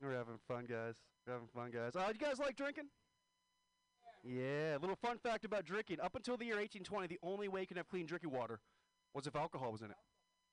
We're 0.01 0.14
having 0.14 0.38
fun, 0.47 0.66
guys. 0.66 0.95
We're 1.26 1.34
having 1.34 1.47
fun, 1.54 1.72
guys. 1.72 1.95
Uh, 1.95 2.12
you 2.12 2.20
guys 2.20 2.39
like 2.39 2.56
drinking? 2.56 2.86
Yeah. 4.24 4.78
A 4.78 4.80
little 4.80 4.95
fun 4.95 5.18
fact 5.18 5.45
about 5.45 5.66
drinking. 5.66 5.99
Up 6.01 6.16
until 6.16 6.38
the 6.38 6.45
year 6.45 6.56
1820, 6.56 7.08
the 7.08 7.20
only 7.24 7.47
way 7.47 7.62
you 7.62 7.68
can 7.68 7.78
have 7.78 7.88
clean 7.88 8.06
drinking 8.06 8.32
water 8.32 8.60
was 9.14 9.28
if 9.28 9.36
alcohol 9.36 9.72
was 9.72 9.82
in 9.82 9.91
it. 9.91 9.97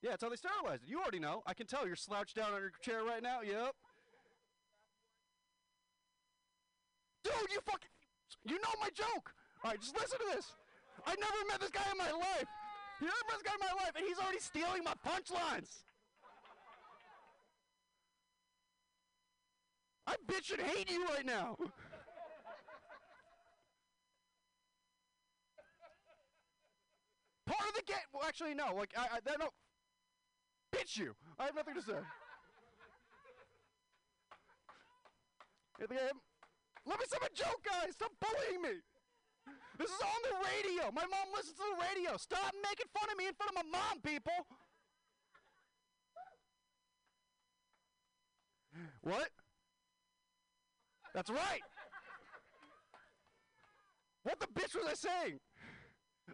Yeah, 0.02 0.10
that's 0.10 0.22
how 0.22 0.30
they 0.30 0.36
sterilized 0.36 0.84
it. 0.84 0.88
You 0.88 1.00
already 1.00 1.18
know. 1.18 1.42
I 1.46 1.54
can 1.54 1.66
tell. 1.66 1.86
You're 1.86 1.96
slouched 1.96 2.36
down 2.36 2.52
on 2.52 2.60
your 2.60 2.72
chair 2.82 3.04
right 3.04 3.22
now. 3.22 3.40
Yep. 3.42 3.74
Dude, 7.24 7.52
you 7.52 7.60
fucking. 7.66 7.90
You 8.44 8.56
know 8.56 8.74
my 8.80 8.88
joke. 8.94 9.34
All 9.62 9.70
right, 9.70 9.80
just 9.80 9.94
listen 9.94 10.18
to 10.18 10.36
this. 10.36 10.52
I 11.06 11.14
never 11.16 11.36
met 11.48 11.60
this 11.60 11.70
guy 11.70 11.84
in 11.90 11.98
my 11.98 12.10
life. 12.10 12.48
Never 13.00 13.22
met 13.28 13.38
this 13.38 13.44
guy 13.44 13.54
in 13.54 13.60
my 13.60 13.82
life, 13.82 13.92
and 13.96 14.04
he's 14.06 14.18
already 14.18 14.40
stealing 14.40 14.84
my 14.84 14.94
punchlines. 15.04 15.84
I 20.10 20.16
bitch 20.26 20.50
and 20.50 20.60
hate 20.60 20.90
you 20.90 21.06
right 21.06 21.24
now. 21.24 21.56
Part 27.46 27.68
of 27.68 27.74
the 27.76 27.82
game. 27.86 27.96
Well, 28.12 28.24
actually, 28.26 28.54
no. 28.54 28.74
Like, 28.76 28.92
I, 28.96 29.18
I, 29.18 29.36
no. 29.38 29.50
Bitch 30.74 30.96
you. 30.96 31.14
I 31.38 31.44
have 31.44 31.54
nothing 31.54 31.74
to 31.74 31.82
say. 31.82 31.92
The 35.78 35.86
game. 35.86 36.18
Let 36.86 36.98
me 36.98 37.04
say 37.08 37.18
my 37.20 37.28
joke, 37.32 37.62
guys. 37.64 37.92
Stop 37.92 38.10
bullying 38.20 38.62
me. 38.62 38.80
This 39.78 39.90
is 39.90 40.02
on 40.02 40.22
the 40.26 40.34
radio. 40.42 40.90
My 40.92 41.06
mom 41.06 41.30
listens 41.36 41.56
to 41.56 41.62
the 41.62 41.84
radio. 41.86 42.16
Stop 42.16 42.52
making 42.64 42.86
fun 42.92 43.08
of 43.10 43.16
me 43.16 43.28
in 43.28 43.34
front 43.34 43.50
of 43.50 43.62
my 43.62 43.78
mom, 43.78 44.00
people. 44.00 44.46
What? 49.02 49.30
That's 51.14 51.30
right. 51.30 51.60
What 54.22 54.38
the 54.38 54.46
bitch 54.46 54.74
was 54.74 54.86
I 54.86 54.94
saying? 54.94 55.40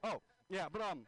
Oh, 0.02 0.20
yeah, 0.50 0.66
but 0.70 0.82
um, 0.82 1.06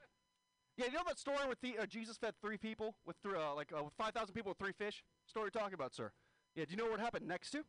yeah, 0.76 0.86
you 0.86 0.92
know 0.92 1.02
that 1.06 1.18
story 1.18 1.46
with 1.48 1.60
the 1.60 1.78
uh, 1.78 1.86
Jesus 1.86 2.16
fed 2.16 2.34
three 2.40 2.56
people 2.56 2.94
with 3.04 3.16
thr 3.22 3.36
uh, 3.36 3.54
like 3.54 3.72
uh, 3.72 3.82
five 3.98 4.14
thousand 4.14 4.34
people 4.34 4.50
with 4.50 4.58
three 4.58 4.72
fish? 4.72 5.02
Story 5.26 5.50
you're 5.52 5.60
talking 5.60 5.74
about, 5.74 5.94
sir? 5.94 6.12
Yeah. 6.54 6.64
Do 6.64 6.70
you 6.70 6.76
know 6.76 6.90
what 6.90 7.00
happened 7.00 7.26
next 7.26 7.50
to? 7.50 7.64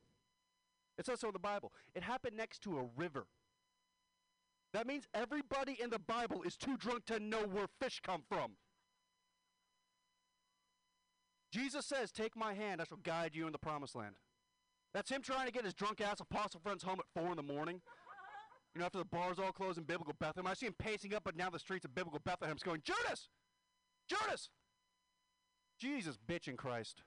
It 0.98 1.06
says 1.06 1.20
so 1.20 1.28
in 1.28 1.34
the 1.34 1.40
Bible. 1.40 1.72
It 1.96 2.04
happened 2.04 2.38
next 2.38 2.62
to 2.64 2.78
a 2.78 2.86
river. 2.96 3.26
That 4.74 4.86
means 4.86 5.06
everybody 5.14 5.78
in 5.82 5.90
the 5.90 6.00
Bible 6.00 6.44
is 6.44 6.56
too 6.56 6.78
drunk 6.78 7.06
to 7.06 7.20
know 7.20 7.42
where 7.42 7.68
fish 7.82 8.00
come 8.04 8.22
from. 8.30 8.52
Jesus 11.52 11.88
says, 11.88 12.12
Take 12.12 12.36
my 12.36 12.54
hand, 12.54 12.82
I 12.82 12.84
shall 12.84 12.98
guide 12.98 13.32
you 13.34 13.48
in 13.48 13.52
the 13.52 13.58
promised 13.58 13.96
land. 13.96 14.16
That's 14.94 15.10
him 15.10 15.22
trying 15.22 15.46
to 15.46 15.52
get 15.52 15.66
his 15.66 15.74
drunk 15.74 16.02
ass 16.02 16.20
apostle 16.20 16.60
friends 16.62 16.84
home 16.84 17.00
at 17.00 17.22
4 17.22 17.32
in 17.32 17.38
the 17.38 17.44
morning. 17.44 17.82
You 18.74 18.80
know, 18.80 18.86
after 18.86 19.00
the 19.00 19.06
bars 19.06 19.40
all 19.40 19.52
close 19.52 19.78
in 19.78 19.84
biblical 19.84 20.16
Bethlehem. 20.20 20.48
I 20.48 20.54
see 20.54 20.68
him 20.68 20.76
pacing 20.78 21.14
up 21.14 21.28
and 21.28 21.38
down 21.38 21.52
the 21.52 21.60
streets 21.60 21.86
of 21.86 21.96
biblical 21.96 22.20
Bethlehem, 22.24 22.56
going, 22.64 22.82
Judas! 22.84 23.30
Judas! 24.08 24.50
Jesus, 25.80 26.18
bitch 26.28 26.48
in 26.48 26.58
Christ. 26.58 27.04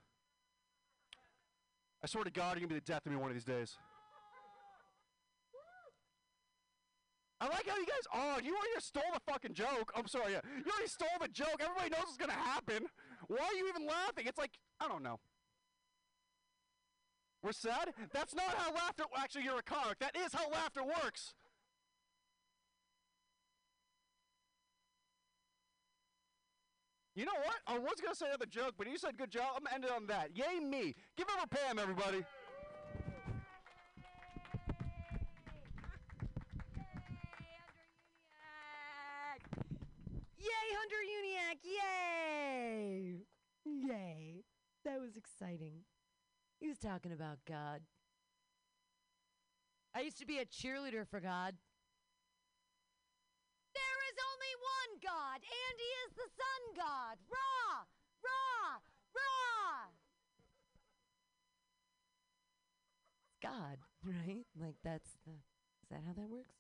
I 2.03 2.09
swear 2.09 2.25
to 2.25 2.31
God, 2.31 2.57
you're 2.57 2.67
going 2.67 2.69
to 2.71 2.75
be 2.75 2.81
the 2.81 2.93
death 2.93 3.07
of 3.07 3.13
me 3.13 3.19
one 3.19 3.31
of 3.31 3.35
these 3.37 3.45
days. 3.45 3.77
I 7.41 7.47
like 7.47 7.67
how 7.69 7.77
you 7.77 7.87
guys, 7.87 8.07
oh, 8.15 8.39
you 8.43 8.55
already 8.55 8.79
stole 8.79 9.03
the 9.13 9.21
fucking 9.33 9.55
joke. 9.55 9.93
I'm 9.97 10.07
sorry, 10.07 10.33
yeah. 10.33 10.41
You 10.57 10.71
already 10.71 10.89
stole 10.89 11.09
the 11.21 11.29
joke. 11.29 11.61
Everybody 11.61 11.91
knows 11.91 12.05
it's 12.09 12.17
going 12.17 12.31
to 12.31 12.37
happen. 12.37 12.87
Why 13.27 13.39
are 13.39 13.55
you 13.55 13.69
even 13.69 13.87
laughing? 13.87 14.27
It's 14.27 14.39
like, 14.39 14.53
I 14.81 14.87
don't 14.87 15.03
know. 15.03 15.19
We're 17.43 17.53
sad? 17.53 17.93
That's 18.13 18.35
not 18.35 18.55
how 18.57 18.73
laughter, 18.73 19.05
actually, 19.17 19.45
you're 19.45 19.59
a 19.59 19.63
comic. 19.63 19.99
That 19.99 20.17
is 20.17 20.33
how 20.33 20.49
laughter 20.51 20.83
works. 20.85 21.35
You 27.15 27.27
know 27.27 27.33
what? 27.45 27.57
I 27.67 27.79
was 27.79 28.01
going 28.01 28.13
to 28.13 28.17
say 28.17 28.27
another 28.27 28.47
joke, 28.47 28.75
but 28.79 28.89
you 28.89 28.97
said 28.97 29.19
good 29.19 29.31
job. 29.31 29.57
I'm 29.57 29.67
ending 29.75 29.91
on 29.91 30.07
that. 30.07 30.31
Yay 30.35 30.61
me. 30.61 30.95
Give 31.17 31.27
it 31.29 31.35
a 31.43 31.49
Pam, 31.49 31.79
everybody. 31.79 32.25
Yay, 40.39 40.67
Hunter 40.79 41.03
Uniac! 41.19 41.59
Yay! 41.65 43.27
Yay. 43.67 44.45
That 44.85 45.01
was 45.01 45.17
exciting. 45.17 45.85
He 46.63 46.69
was 46.69 46.79
talking 46.79 47.11
about 47.11 47.39
God. 47.45 47.81
I 49.97 50.03
used 50.03 50.19
to 50.21 50.25
be 50.25 50.39
a 50.39 50.45
cheerleader 50.45 51.05
for 51.05 51.19
God. 51.19 51.57
There 53.75 53.99
is 54.07 54.17
only 54.31 54.55
one 54.63 54.93
God, 55.03 55.43
and 55.43 55.75
He 55.77 55.91
is 56.07 56.13
the 56.15 56.31
Sun 56.31 56.63
God. 56.77 57.19
Ra! 57.29 57.83
Ra! 58.23 58.79
Ra! 59.13 59.91
God, 63.43 63.79
right? 64.05 64.47
Like 64.57 64.77
that's 64.85 65.19
the. 65.27 65.33
Is 65.33 65.89
that 65.91 66.03
how 66.07 66.13
that 66.13 66.31
works? 66.31 66.55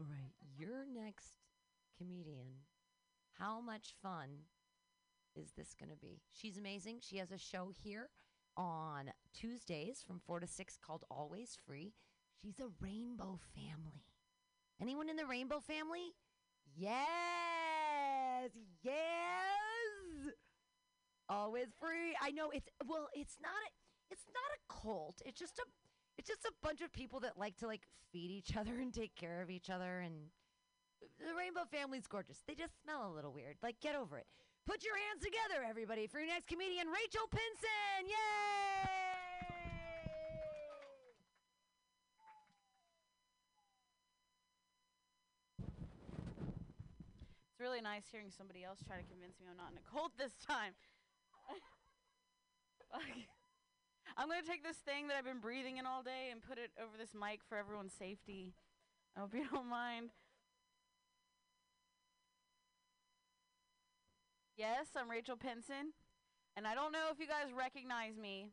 All 0.00 0.06
right, 0.08 0.32
your 0.56 0.86
next 0.90 1.34
comedian. 1.98 2.64
How 3.38 3.60
much 3.60 3.92
fun 4.02 4.46
is 5.36 5.52
this 5.54 5.74
going 5.78 5.90
to 5.90 5.96
be? 5.96 6.22
She's 6.32 6.56
amazing. 6.56 7.00
She 7.02 7.18
has 7.18 7.30
a 7.30 7.36
show 7.36 7.72
here 7.84 8.08
on 8.56 9.10
Tuesdays 9.34 10.02
from 10.06 10.20
4 10.26 10.40
to 10.40 10.46
6 10.46 10.78
called 10.84 11.04
Always 11.10 11.56
Free. 11.66 11.92
She's 12.42 12.58
a 12.58 12.68
rainbow 12.80 13.38
family. 13.54 14.04
Anyone 14.80 15.08
in 15.08 15.16
the 15.16 15.26
rainbow 15.26 15.60
family? 15.60 16.14
Yes. 16.76 18.50
Yes. 18.82 18.94
Always 21.28 21.68
free. 21.78 22.16
I 22.20 22.30
know 22.30 22.50
it's 22.50 22.68
well, 22.86 23.08
it's 23.12 23.36
not 23.42 23.50
a 23.50 23.70
it's 24.10 24.26
not 24.28 24.56
a 24.56 24.82
cult. 24.82 25.22
It's 25.24 25.38
just 25.38 25.58
a 25.58 25.62
it's 26.18 26.28
just 26.28 26.44
a 26.44 26.52
bunch 26.62 26.80
of 26.80 26.92
people 26.92 27.20
that 27.20 27.38
like 27.38 27.56
to 27.58 27.66
like 27.66 27.82
feed 28.12 28.30
each 28.30 28.56
other 28.56 28.80
and 28.80 28.92
take 28.92 29.14
care 29.14 29.42
of 29.42 29.50
each 29.50 29.70
other 29.70 30.00
and 30.00 30.14
the 31.18 31.34
rainbow 31.34 31.64
family's 31.70 32.06
gorgeous. 32.06 32.38
They 32.46 32.54
just 32.54 32.80
smell 32.82 33.10
a 33.10 33.14
little 33.14 33.32
weird. 33.32 33.56
Like 33.62 33.80
get 33.80 33.94
over 33.94 34.18
it. 34.18 34.26
Put 34.66 34.84
your 34.84 34.96
hands 34.96 35.24
together, 35.24 35.64
everybody, 35.68 36.06
for 36.06 36.18
your 36.18 36.28
next 36.28 36.46
comedian, 36.46 36.88
Rachel 36.88 37.26
Pinson. 37.30 38.06
Yay! 38.06 39.00
It's 47.50 47.60
really 47.60 47.80
nice 47.80 48.04
hearing 48.10 48.30
somebody 48.30 48.64
else 48.64 48.78
try 48.86 48.96
to 48.96 49.04
convince 49.04 49.40
me 49.40 49.46
I'm 49.50 49.56
not 49.56 49.72
in 49.72 49.78
a 49.78 49.86
cult 49.90 50.12
this 50.18 50.32
time. 50.46 50.72
I'm 54.16 54.28
going 54.28 54.42
to 54.42 54.46
take 54.48 54.62
this 54.62 54.76
thing 54.76 55.08
that 55.08 55.16
I've 55.16 55.24
been 55.24 55.40
breathing 55.40 55.78
in 55.78 55.86
all 55.86 56.02
day 56.02 56.28
and 56.30 56.42
put 56.42 56.58
it 56.58 56.70
over 56.76 56.96
this 56.98 57.14
mic 57.14 57.40
for 57.48 57.56
everyone's 57.56 57.94
safety. 57.94 58.52
I 59.16 59.20
hope 59.20 59.34
you 59.34 59.44
don't 59.52 59.68
mind. 59.68 60.10
Yes, 64.60 64.88
I'm 64.94 65.08
Rachel 65.08 65.40
Pinson. 65.40 65.96
And 66.54 66.66
I 66.66 66.74
don't 66.74 66.92
know 66.92 67.08
if 67.10 67.18
you 67.18 67.24
guys 67.24 67.48
recognize 67.56 68.18
me, 68.20 68.48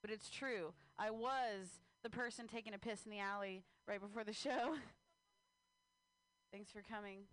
but 0.00 0.10
it's 0.10 0.30
true. 0.30 0.72
I 0.98 1.10
was 1.10 1.84
the 2.02 2.08
person 2.08 2.48
taking 2.48 2.72
a 2.72 2.78
piss 2.78 3.04
in 3.04 3.12
the 3.12 3.18
alley 3.18 3.64
right 3.86 4.00
before 4.00 4.24
the 4.24 4.32
show. 4.46 4.80
Thanks 6.50 6.72
for 6.72 6.80
coming. 6.80 7.28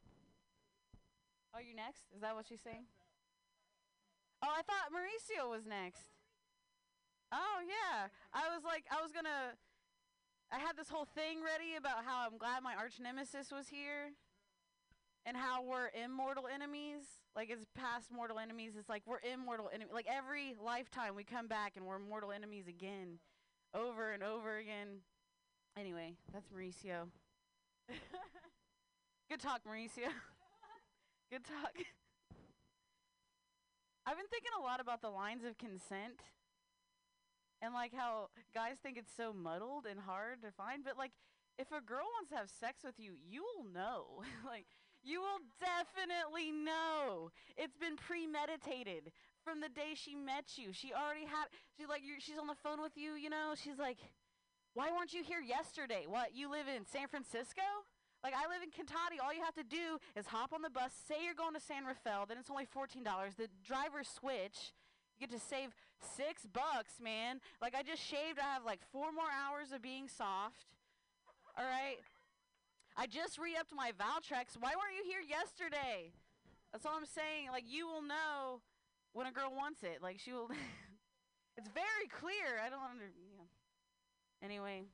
Oh, 1.55 1.63
you're 1.63 1.79
next? 1.79 2.03
Is 2.13 2.19
that 2.19 2.35
what 2.35 2.43
she's 2.45 2.59
saying? 2.59 2.83
Oh, 4.43 4.51
I 4.51 4.61
thought 4.63 4.91
Mauricio 4.91 5.49
was 5.49 5.65
next. 5.65 6.11
Oh, 7.31 7.63
yeah. 7.63 8.11
I 8.33 8.53
was 8.53 8.65
like, 8.65 8.83
I 8.91 9.01
was 9.01 9.13
gonna. 9.13 9.55
I 10.51 10.59
had 10.59 10.75
this 10.75 10.89
whole 10.89 11.07
thing 11.15 11.39
ready 11.39 11.79
about 11.79 12.03
how 12.03 12.27
I'm 12.27 12.37
glad 12.37 12.63
my 12.63 12.75
arch 12.75 12.99
nemesis 12.99 13.49
was 13.49 13.69
here 13.69 14.11
and 15.27 15.35
how 15.35 15.61
we're 15.61 15.89
immortal 16.03 16.45
enemies. 16.47 17.03
Like, 17.35 17.49
it's 17.51 17.65
past 17.75 18.11
mortal 18.11 18.39
enemies. 18.39 18.71
It's 18.79 18.89
like 18.89 19.03
we're 19.05 19.19
immortal 19.31 19.69
enemies. 19.71 19.93
Like, 19.93 20.07
every 20.09 20.55
lifetime 20.63 21.15
we 21.15 21.25
come 21.25 21.47
back 21.47 21.73
and 21.75 21.85
we're 21.85 21.99
mortal 21.99 22.31
enemies 22.31 22.67
again, 22.67 23.19
over 23.75 24.13
and 24.13 24.23
over 24.23 24.57
again. 24.57 25.01
Anyway, 25.77 26.13
that's 26.33 26.47
Mauricio. 26.47 27.09
Good 29.29 29.41
talk, 29.41 29.61
Mauricio. 29.67 30.07
Good 31.31 31.43
talk. 31.43 31.73
I've 34.05 34.15
been 34.15 34.27
thinking 34.31 34.51
a 34.57 34.63
lot 34.63 34.79
about 34.79 35.01
the 35.01 35.09
lines 35.09 35.43
of 35.43 35.57
consent 35.57 36.23
and 37.61 37.73
like 37.73 37.93
how 37.93 38.29
guys 38.53 38.77
think 38.81 38.97
it's 38.97 39.11
so 39.15 39.33
muddled 39.33 39.85
and 39.85 39.99
hard 39.99 40.41
to 40.43 40.51
find, 40.51 40.85
but 40.85 40.97
like 40.97 41.11
if 41.57 41.71
a 41.71 41.81
girl 41.81 42.05
wants 42.15 42.29
to 42.29 42.37
have 42.37 42.49
sex 42.49 42.83
with 42.85 42.95
you, 42.97 43.13
you 43.29 43.43
will 43.43 43.65
know. 43.69 44.23
like 44.45 44.65
you 45.03 45.21
will 45.21 45.41
definitely 45.59 46.51
know. 46.51 47.31
It's 47.55 47.77
been 47.77 47.95
premeditated 47.95 49.11
from 49.43 49.61
the 49.61 49.69
day 49.69 49.95
she 49.95 50.15
met 50.15 50.57
you. 50.57 50.73
She 50.73 50.93
already 50.93 51.25
had 51.25 51.47
she 51.77 51.85
like 51.85 52.01
she's 52.19 52.37
on 52.37 52.47
the 52.47 52.59
phone 52.61 52.81
with 52.81 52.97
you, 52.97 53.13
you 53.13 53.29
know. 53.29 53.53
She's 53.55 53.79
like, 53.79 53.97
"Why 54.73 54.91
weren't 54.91 55.13
you 55.13 55.23
here 55.23 55.41
yesterday? 55.41 56.05
What? 56.07 56.35
You 56.35 56.49
live 56.51 56.67
in 56.67 56.85
San 56.85 57.07
Francisco?" 57.07 57.63
Like 58.23 58.33
I 58.33 58.49
live 58.49 58.63
in 58.63 58.71
Kentucky. 58.71 59.21
All 59.23 59.33
you 59.33 59.43
have 59.45 59.55
to 59.55 59.63
do 59.63 59.99
is 60.15 60.25
hop 60.25 60.51
on 60.51 60.61
the 60.61 60.69
bus, 60.71 60.91
say 61.07 61.23
you're 61.23 61.37
going 61.37 61.53
to 61.53 61.61
San 61.61 61.85
Rafael, 61.85 62.25
then 62.25 62.37
it's 62.37 62.49
only 62.49 62.65
$14. 62.65 63.05
The 63.37 63.47
driver 63.63 64.03
switch, 64.03 64.73
you 65.15 65.27
get 65.27 65.31
to 65.31 65.39
save 65.39 65.69
6 66.17 66.47
bucks, 66.51 66.99
man. 66.99 67.39
Like 67.61 67.75
I 67.75 67.83
just 67.83 68.01
shaved, 68.01 68.39
I 68.41 68.53
have 68.53 68.65
like 68.65 68.81
4 68.91 69.13
more 69.13 69.29
hours 69.29 69.71
of 69.71 69.83
being 69.83 70.09
soft. 70.09 70.65
All 71.55 71.63
right? 71.63 72.01
I 72.97 73.05
just 73.05 73.37
re-upped 73.37 73.71
my 73.73 73.91
Valtrex. 73.93 74.57
Why 74.59 74.73
weren't 74.73 74.97
you 74.97 75.05
here 75.05 75.21
yesterday? 75.21 76.11
That's 76.73 76.83
all 76.83 76.97
I'm 76.97 77.05
saying. 77.05 77.53
Like 77.53 77.63
you 77.69 77.85
will 77.85 78.01
know 78.01 78.65
when 79.13 79.27
a 79.27 79.31
girl 79.31 79.53
wants 79.55 79.83
it. 79.83 80.01
Like 80.01 80.19
she 80.19 80.33
will 80.33 80.49
It's 81.57 81.69
very 81.69 82.09
clear. 82.09 82.61
I 82.61 82.69
don't 82.69 82.81
under 82.81 83.05
you 83.05 83.37
know. 83.37 83.49
Anyway, 84.41 84.85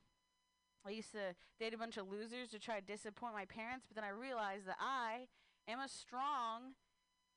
I 0.86 0.90
used 0.90 1.12
to 1.12 1.36
date 1.60 1.72
a 1.72 1.78
bunch 1.78 1.96
of 1.96 2.08
losers 2.08 2.48
to 2.52 2.58
try 2.58 2.80
to 2.80 2.84
disappoint 2.84 3.32
my 3.32 3.44
parents, 3.44 3.84
but 3.88 3.96
then 3.96 4.04
I 4.04 4.12
realized 4.12 4.64
that 4.68 4.80
I 4.80 5.28
am 5.68 5.80
a 5.80 5.88
strong, 5.88 6.76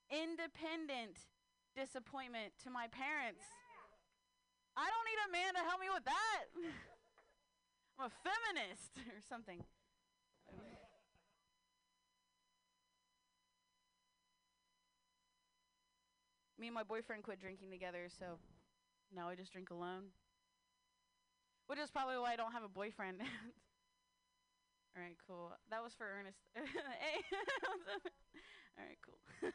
independent 0.08 1.28
disappointment 1.76 2.56
to 2.64 2.72
my 2.72 2.88
parents. 2.88 3.44
I 4.76 4.88
don't 4.88 5.08
need 5.08 5.22
a 5.28 5.32
man 5.32 5.52
to 5.60 5.64
help 5.68 5.80
me 5.80 5.92
with 5.92 6.04
that. 6.08 6.44
I'm 8.00 8.08
a 8.08 8.14
feminist 8.24 8.96
or 9.16 9.20
something. 9.28 9.60
Me 16.60 16.68
and 16.68 16.74
my 16.74 16.84
boyfriend 16.84 17.24
quit 17.24 17.40
drinking 17.40 17.70
together, 17.70 18.10
so 18.10 18.40
now 19.14 19.30
I 19.30 19.36
just 19.36 19.52
drink 19.54 19.70
alone. 19.70 20.10
Which 21.68 21.80
is 21.80 21.92
probably 21.92 22.18
why 22.18 22.34
I 22.34 22.36
don't 22.36 22.54
have 22.54 22.64
a 22.64 22.70
boyfriend. 22.70 23.22
All 24.96 25.04
right, 25.04 25.18
cool. 25.28 25.52
That 25.70 25.84
was 25.84 25.94
for 25.94 26.08
Ernest. 26.10 26.40
All 26.58 26.64
right, 28.82 28.98
cool. 29.06 29.20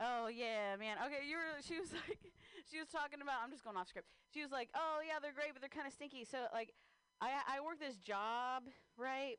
oh 0.00 0.28
yeah, 0.28 0.76
man. 0.78 0.96
Okay, 1.04 1.28
you 1.28 1.36
were. 1.36 1.60
She 1.60 1.78
was 1.78 1.92
like, 1.92 2.32
she 2.70 2.78
was 2.78 2.88
talking 2.88 3.20
about. 3.20 3.42
I'm 3.44 3.50
just 3.50 3.64
going 3.64 3.76
off 3.76 3.88
script. 3.88 4.08
She 4.32 4.40
was 4.40 4.50
like, 4.50 4.70
oh 4.74 5.00
yeah, 5.06 5.18
they're 5.20 5.36
great, 5.36 5.52
but 5.52 5.60
they're 5.60 5.68
kind 5.68 5.86
of 5.86 5.92
stinky. 5.92 6.24
So 6.24 6.38
like, 6.54 6.72
I 7.20 7.58
I 7.58 7.60
work 7.60 7.78
this 7.78 7.98
job, 7.98 8.64
right? 8.96 9.36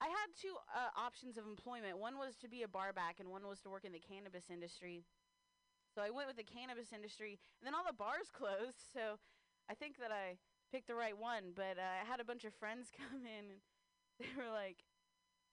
I 0.00 0.08
had 0.08 0.32
two 0.32 0.56
uh, 0.72 0.88
options 0.96 1.36
of 1.36 1.44
employment. 1.44 2.00
One 2.00 2.16
was 2.16 2.36
to 2.40 2.48
be 2.48 2.62
a 2.64 2.68
barback, 2.68 3.20
and 3.20 3.28
one 3.28 3.44
was 3.44 3.60
to 3.62 3.68
work 3.68 3.84
in 3.84 3.92
the 3.92 4.00
cannabis 4.00 4.48
industry. 4.48 5.04
So 5.92 6.00
I 6.00 6.08
went 6.08 6.28
with 6.28 6.40
the 6.40 6.46
cannabis 6.46 6.92
industry, 6.96 7.36
and 7.60 7.68
then 7.68 7.76
all 7.76 7.84
the 7.84 7.96
bars 7.96 8.32
closed. 8.32 8.80
So 8.96 9.20
I 9.68 9.74
think 9.76 10.00
that 10.00 10.08
I 10.08 10.40
picked 10.72 10.88
the 10.88 10.96
right 10.96 11.16
one. 11.16 11.52
But 11.52 11.76
uh, 11.76 12.00
I 12.00 12.08
had 12.08 12.20
a 12.20 12.24
bunch 12.24 12.48
of 12.48 12.56
friends 12.56 12.88
come 12.96 13.28
in, 13.28 13.44
and 13.52 13.60
they 14.16 14.32
were 14.32 14.48
like, 14.48 14.80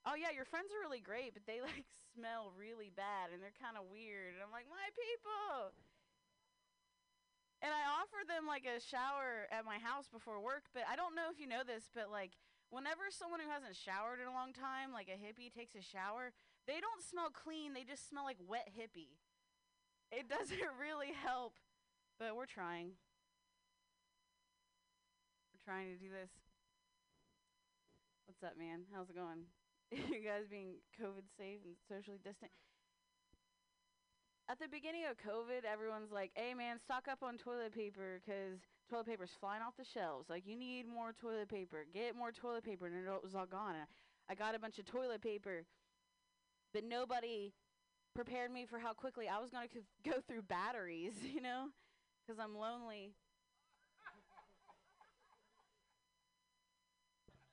"Oh 0.08 0.16
yeah, 0.16 0.32
your 0.32 0.48
friends 0.48 0.72
are 0.72 0.84
really 0.84 1.04
great, 1.04 1.36
but 1.36 1.44
they 1.44 1.60
like 1.60 1.88
smell 2.16 2.56
really 2.56 2.92
bad, 2.96 3.36
and 3.36 3.44
they're 3.44 3.56
kind 3.60 3.76
of 3.76 3.92
weird." 3.92 4.40
And 4.40 4.42
I'm 4.44 4.56
like, 4.56 4.72
"My 4.72 4.88
people." 4.96 5.76
And 7.60 7.74
I 7.74 7.90
offered 7.90 8.30
them 8.30 8.46
like 8.46 8.70
a 8.70 8.78
shower 8.80 9.50
at 9.50 9.66
my 9.66 9.82
house 9.82 10.06
before 10.08 10.40
work, 10.40 10.70
but 10.78 10.86
I 10.86 10.96
don't 10.96 11.18
know 11.18 11.34
if 11.34 11.42
you 11.42 11.50
know 11.50 11.66
this, 11.66 11.90
but 11.90 12.14
like 12.14 12.38
whenever 12.70 13.08
someone 13.10 13.40
who 13.40 13.50
hasn't 13.50 13.76
showered 13.76 14.20
in 14.20 14.28
a 14.28 14.36
long 14.36 14.52
time, 14.52 14.92
like 14.92 15.08
a 15.08 15.20
hippie, 15.20 15.52
takes 15.52 15.76
a 15.76 15.84
shower, 15.84 16.36
they 16.68 16.80
don't 16.84 17.04
smell 17.04 17.32
clean. 17.32 17.74
They 17.74 17.88
just 17.88 18.08
smell 18.10 18.24
like 18.24 18.38
wet 18.44 18.68
hippie. 18.72 19.16
It 20.12 20.28
doesn't 20.34 20.74
really 20.80 21.16
help, 21.16 21.56
but 22.20 22.36
we're 22.36 22.50
trying. 22.50 23.00
We're 25.52 25.64
trying 25.64 25.92
to 25.92 26.00
do 26.00 26.12
this. 26.12 26.32
What's 28.28 28.44
up, 28.44 28.60
man? 28.60 28.84
How's 28.92 29.10
it 29.10 29.16
going? 29.16 29.48
you 29.92 30.20
guys 30.20 30.52
being 30.52 30.84
COVID 31.00 31.32
safe 31.40 31.64
and 31.64 31.80
socially 31.88 32.20
distant? 32.20 32.52
At 34.50 34.60
the 34.60 34.68
beginning 34.68 35.04
of 35.10 35.20
COVID, 35.20 35.68
everyone's 35.68 36.12
like, 36.12 36.32
hey, 36.36 36.54
man, 36.54 36.80
stock 36.80 37.08
up 37.12 37.20
on 37.24 37.38
toilet 37.38 37.76
paper 37.76 38.20
because 38.24 38.60
toilet 38.90 39.08
paper's 39.08 39.32
flying 39.40 39.62
off 39.62 39.74
the 39.78 39.86
shelves. 39.86 40.30
Like, 40.30 40.46
you 40.46 40.56
need 40.56 40.88
more 40.88 41.14
toilet 41.14 41.50
paper. 41.50 41.86
Get 41.94 42.16
more 42.16 42.32
toilet 42.32 42.64
paper. 42.64 42.88
And 42.88 42.96
it 42.96 43.24
was 43.24 43.36
all 43.36 43.46
gone. 43.46 43.76
And 43.76 43.86
I 44.30 44.36
got 44.36 44.56
a 44.56 44.60
bunch 44.60 44.80
of 44.80 44.86
toilet 44.86 45.22
paper, 45.22 45.66
but 46.74 46.84
nobody 46.84 47.54
prepared 48.16 48.52
me 48.52 48.66
for 48.66 48.80
how 48.80 48.94
quickly 48.94 49.28
I 49.28 49.40
was 49.40 49.50
going 49.50 49.70
to 49.74 50.10
go 50.10 50.18
through 50.28 50.44
batteries, 50.44 51.14
you 51.34 51.42
know, 51.42 51.68
because 52.26 52.40
I'm 52.40 52.58
lonely. 52.58 53.14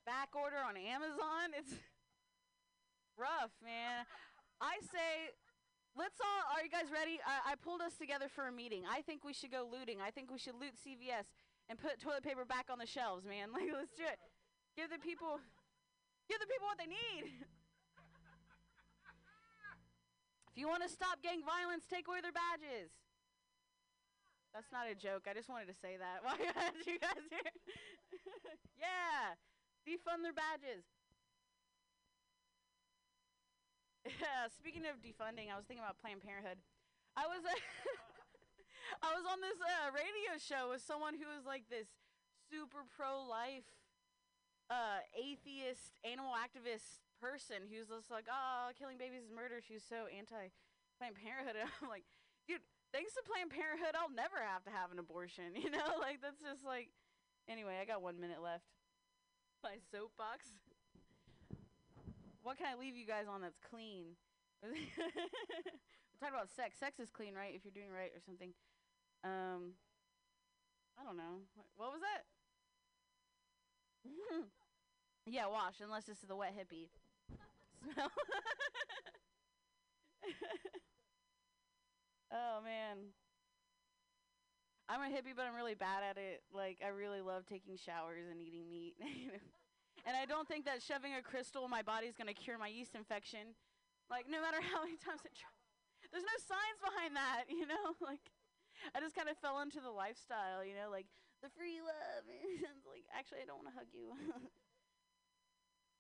Back 0.07 0.37
order 0.37 0.57
on 0.61 0.76
Amazon, 0.76 1.57
it's 1.57 1.72
rough, 3.16 3.57
man. 3.64 4.05
I 4.61 4.76
say, 4.93 5.32
let's 5.97 6.18
all, 6.20 6.42
are 6.55 6.62
you 6.62 6.70
guys 6.70 6.90
ready? 6.90 7.18
I, 7.22 7.53
I 7.53 7.55
pulled 7.55 7.80
us 7.80 7.95
together 7.95 8.26
for 8.28 8.47
a 8.47 8.53
meeting. 8.53 8.82
I 8.86 9.03
think 9.03 9.24
we 9.24 9.32
should 9.32 9.51
go 9.51 9.66
looting. 9.66 9.99
I 10.03 10.11
think 10.11 10.30
we 10.30 10.38
should 10.38 10.55
loot 10.59 10.74
CVS 10.78 11.26
and 11.70 11.78
put 11.78 11.99
toilet 11.99 12.22
paper 12.22 12.45
back 12.45 12.66
on 12.70 12.78
the 12.78 12.86
shelves, 12.86 13.24
man. 13.24 13.51
Like, 13.55 13.70
let's 13.72 13.95
do 13.95 14.05
it. 14.05 14.18
Give 14.76 14.90
the 14.90 14.99
people, 14.99 15.38
give 16.28 16.38
the 16.42 16.51
people 16.51 16.66
what 16.66 16.78
they 16.78 16.90
need. 16.90 17.30
If 20.55 20.62
you 20.62 20.70
want 20.70 20.86
to 20.86 20.88
stop 20.88 21.18
gang 21.18 21.42
violence, 21.42 21.82
take 21.90 22.07
away 22.07 22.22
their 22.22 22.30
badges. 22.30 22.95
That's 24.55 24.70
not 24.70 24.86
a 24.86 24.95
joke. 24.95 25.26
I 25.26 25.34
just 25.34 25.51
wanted 25.51 25.66
to 25.66 25.74
say 25.74 25.99
that 25.99 26.22
Why 26.22 26.38
you 26.86 26.95
guys 27.03 27.26
here. 27.26 27.51
yeah, 28.78 29.34
defund 29.82 30.22
their 30.22 30.30
badges. 30.30 30.86
Yeah, 34.05 34.48
speaking 34.61 34.84
of 34.84 35.00
defunding, 35.00 35.48
I 35.48 35.57
was 35.57 35.64
thinking 35.64 35.82
about 35.84 36.00
Planned 36.00 36.20
Parenthood. 36.20 36.61
I 37.16 37.24
was 37.24 37.40
I 39.05 39.11
was 39.16 39.24
on 39.24 39.40
this 39.40 39.57
uh, 39.59 39.88
radio 39.96 40.36
show 40.36 40.76
with 40.76 40.84
someone 40.84 41.16
who 41.16 41.24
was 41.24 41.48
like 41.48 41.66
this 41.72 41.88
super 42.52 42.84
pro-life 42.84 43.64
uh, 44.68 45.00
atheist 45.16 45.96
animal 46.05 46.36
activist 46.36 47.00
person 47.16 47.64
who's 47.64 47.88
just 47.88 48.12
like, 48.12 48.28
oh, 48.28 48.72
killing 48.76 49.00
babies 49.00 49.24
is 49.24 49.32
murder. 49.32 49.64
She's 49.64 49.84
so 49.84 50.05
anti 50.12 50.52
Planned 51.00 51.16
Parenthood. 51.16 51.57
And 51.61 51.68
I'm 51.80 51.88
like, 51.88 52.05
dude, 52.44 52.64
thanks 52.92 53.16
to 53.16 53.24
Planned 53.24 53.50
Parenthood, 53.50 53.96
I'll 53.96 54.12
never 54.12 54.36
have 54.44 54.64
to 54.68 54.72
have 54.72 54.92
an 54.92 55.00
abortion. 55.00 55.57
You 55.57 55.72
know, 55.72 55.96
like 56.00 56.20
that's 56.20 56.44
just 56.44 56.64
like. 56.64 56.92
Anyway, 57.44 57.76
I 57.76 57.84
got 57.84 58.00
one 58.00 58.20
minute 58.20 58.40
left. 58.40 58.64
My 59.61 59.76
soapbox. 59.92 60.48
What 62.45 62.61
can 62.61 62.66
I 62.68 62.76
leave 62.78 62.95
you 62.95 63.07
guys 63.09 63.24
on 63.24 63.40
that's 63.40 63.57
clean? 63.59 64.20
We're 64.62 64.76
talking 66.20 66.36
about 66.36 66.53
sex. 66.53 66.76
Sex 66.78 67.01
is 67.01 67.09
clean, 67.09 67.34
right? 67.34 67.57
If 67.57 67.64
you're 67.64 67.72
doing 67.72 67.90
right 67.90 68.12
or 68.12 68.20
something. 68.20 68.53
Um, 69.24 69.72
I 71.01 71.05
don't 71.05 71.16
know. 71.16 71.40
What, 71.57 71.66
what 71.76 71.90
was 71.92 72.03
that? 72.05 72.28
yeah, 75.26 75.49
wash, 75.49 75.80
unless 75.82 76.05
this 76.05 76.20
is 76.20 76.28
the 76.28 76.36
wet 76.36 76.53
hippie 76.53 76.92
smell. 77.32 78.12
oh 82.32 82.61
man. 82.62 83.09
I'm 84.86 85.01
a 85.01 85.09
hippie, 85.14 85.32
but 85.34 85.47
I'm 85.47 85.57
really 85.57 85.74
bad 85.74 86.03
at 86.05 86.18
it. 86.18 86.42
Like, 86.53 86.76
I 86.84 86.88
really 86.88 87.22
love 87.22 87.47
taking 87.47 87.78
showers 87.78 88.26
and 88.30 88.42
eating 88.42 88.68
meat. 88.70 88.97
And 90.05 90.16
I 90.16 90.28
don't 90.28 90.46
think 90.46 90.64
that 90.68 90.84
shoving 90.84 91.16
a 91.16 91.22
crystal 91.24 91.64
in 91.64 91.70
my 91.72 91.80
body 91.80 92.07
is 92.07 92.16
going 92.16 92.28
to 92.28 92.36
cure 92.36 92.61
my 92.61 92.68
yeast 92.68 92.94
infection. 92.94 93.57
Like, 94.12 94.28
no 94.28 94.40
matter 94.40 94.61
how 94.72 94.84
many 94.84 95.00
times 95.00 95.24
it 95.24 95.32
tries. 95.32 95.64
There's 96.12 96.28
no 96.28 96.38
science 96.44 96.80
behind 96.84 97.16
that, 97.16 97.48
you 97.59 97.64
know? 97.64 97.96
Like, 98.05 98.20
I 98.92 99.00
just 99.00 99.16
kind 99.16 99.32
of 99.32 99.40
fell 99.40 99.64
into 99.64 99.80
the 99.80 99.90
lifestyle, 99.90 100.61
you 100.61 100.76
know? 100.76 100.92
Like, 100.92 101.09
the 101.40 101.48
free 101.57 101.80
love. 101.80 102.24
like, 102.92 103.09
actually, 103.16 103.40
I 103.40 103.48
don't 103.48 103.64
want 103.64 103.72
to 103.72 103.76
hug 103.80 103.88
you. 103.96 104.12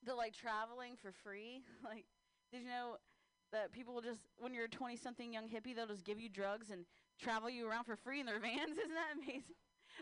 the, 0.04 0.14
like, 0.14 0.36
traveling 0.36 1.00
for 1.00 1.12
free. 1.24 1.64
Like, 1.80 2.04
did 2.52 2.62
you 2.62 2.68
know 2.68 3.00
that 3.52 3.72
people 3.72 3.94
will 3.94 4.04
just, 4.04 4.28
when 4.36 4.52
you're 4.52 4.68
a 4.68 4.72
20 4.72 4.96
something 4.96 5.32
young 5.32 5.48
hippie, 5.48 5.74
they'll 5.74 5.88
just 5.88 6.04
give 6.04 6.20
you 6.20 6.28
drugs 6.28 6.68
and 6.68 6.84
travel 7.16 7.48
you 7.48 7.64
around 7.64 7.84
for 7.84 7.96
free 7.96 8.20
in 8.20 8.26
their 8.26 8.40
vans? 8.40 8.76
Isn't 8.76 8.94
that 8.94 9.16
amazing? 9.16 9.56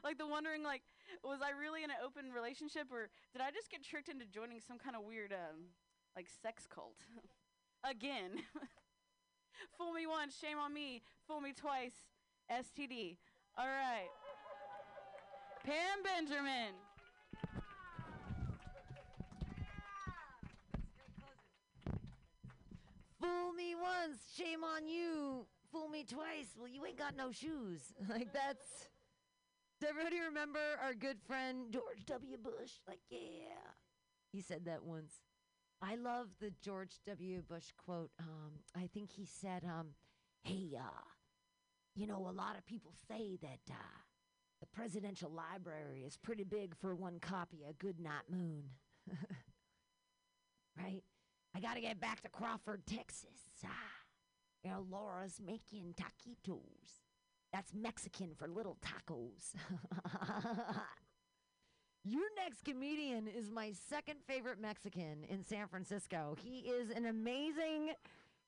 Like 0.05 0.19
the 0.19 0.27
wondering, 0.27 0.63
like, 0.63 0.83
was 1.23 1.41
I 1.43 1.51
really 1.59 1.85
in 1.85 1.91
an 1.91 2.01
open 2.05 2.33
relationship, 2.33 2.89
or 2.91 3.09
did 3.33 3.43
I 3.43 3.51
just 3.51 3.71
get 3.71 3.85
tricked 3.85 4.09
into 4.09 4.25
joining 4.27 4.61
some 4.61 4.79
kind 4.79 4.97
of 4.97 5.03
weird, 5.05 5.33
um, 5.33 5.73
like 6.17 6.27
sex 6.43 6.67
cult? 6.67 7.05
Again. 7.85 8.43
Fool 9.79 9.93
me 9.93 10.07
once, 10.07 10.39
shame 10.39 10.59
on 10.59 10.73
me. 10.73 11.03
Fool 11.27 11.41
me 11.41 11.53
twice, 11.53 11.95
STD. 12.51 13.17
All 13.57 13.67
right. 13.67 14.09
Pam 15.65 16.03
Benjamin. 16.03 16.75
Fool 23.21 23.53
me 23.53 23.75
once, 23.77 24.19
shame 24.37 24.65
on 24.65 24.89
you. 24.89 25.47
Fool 25.71 25.89
me 25.89 26.05
twice, 26.05 26.49
well, 26.59 26.69
you 26.69 26.85
ain't 26.85 26.99
got 26.99 27.17
no 27.17 27.31
shoes. 27.31 27.95
like, 28.09 28.33
that's. 28.33 28.89
Does 29.83 29.91
everybody 29.91 30.21
remember 30.21 30.61
our 30.81 30.95
good 30.95 31.17
friend 31.27 31.73
George 31.73 32.07
W. 32.07 32.37
Bush? 32.37 32.71
Like, 32.87 33.01
yeah. 33.11 33.19
He 34.31 34.41
said 34.41 34.67
that 34.67 34.85
once. 34.85 35.15
I 35.83 35.97
love 35.97 36.29
the 36.41 36.53
George 36.63 37.01
W. 37.05 37.43
Bush 37.49 37.73
quote. 37.85 38.13
Um, 38.21 38.61
I 38.77 38.89
think 38.95 39.11
he 39.11 39.27
said, 39.27 39.65
um, 39.65 39.89
hey, 40.45 40.69
uh, 40.79 41.03
you 41.97 42.07
know, 42.07 42.29
a 42.29 42.31
lot 42.31 42.57
of 42.57 42.65
people 42.65 42.93
say 43.09 43.37
that 43.43 43.59
uh, 43.73 43.99
the 44.61 44.69
presidential 44.73 45.33
library 45.33 46.05
is 46.07 46.17
pretty 46.17 46.45
big 46.45 46.77
for 46.77 46.95
one 46.95 47.19
copy 47.19 47.65
of 47.69 47.77
Goodnight 47.81 48.31
Moon. 48.31 48.63
right? 50.79 51.03
I 51.57 51.61
got 51.61 51.75
to 51.75 51.81
get 51.81 51.99
back 51.99 52.21
to 52.21 52.29
Crawford, 52.29 52.87
Texas. 52.87 53.51
Ah, 53.67 53.71
you 54.63 54.71
know, 54.71 54.87
Laura's 54.89 55.41
making 55.45 55.97
taquitos. 55.97 57.03
That's 57.53 57.75
Mexican 57.75 58.31
for 58.37 58.49
little 58.49 58.77
tacos. 58.81 59.55
Your 62.05 62.23
next 62.37 62.65
comedian 62.65 63.29
is 63.29 63.51
my 63.51 63.73
second 63.89 64.17
favorite 64.27 64.61
Mexican 64.61 65.25
in 65.29 65.45
San 65.45 65.69
Francisco. 65.69 66.35
He 66.43 66.61
is 66.61 66.91
an 66.91 67.07
amazing 67.07 67.93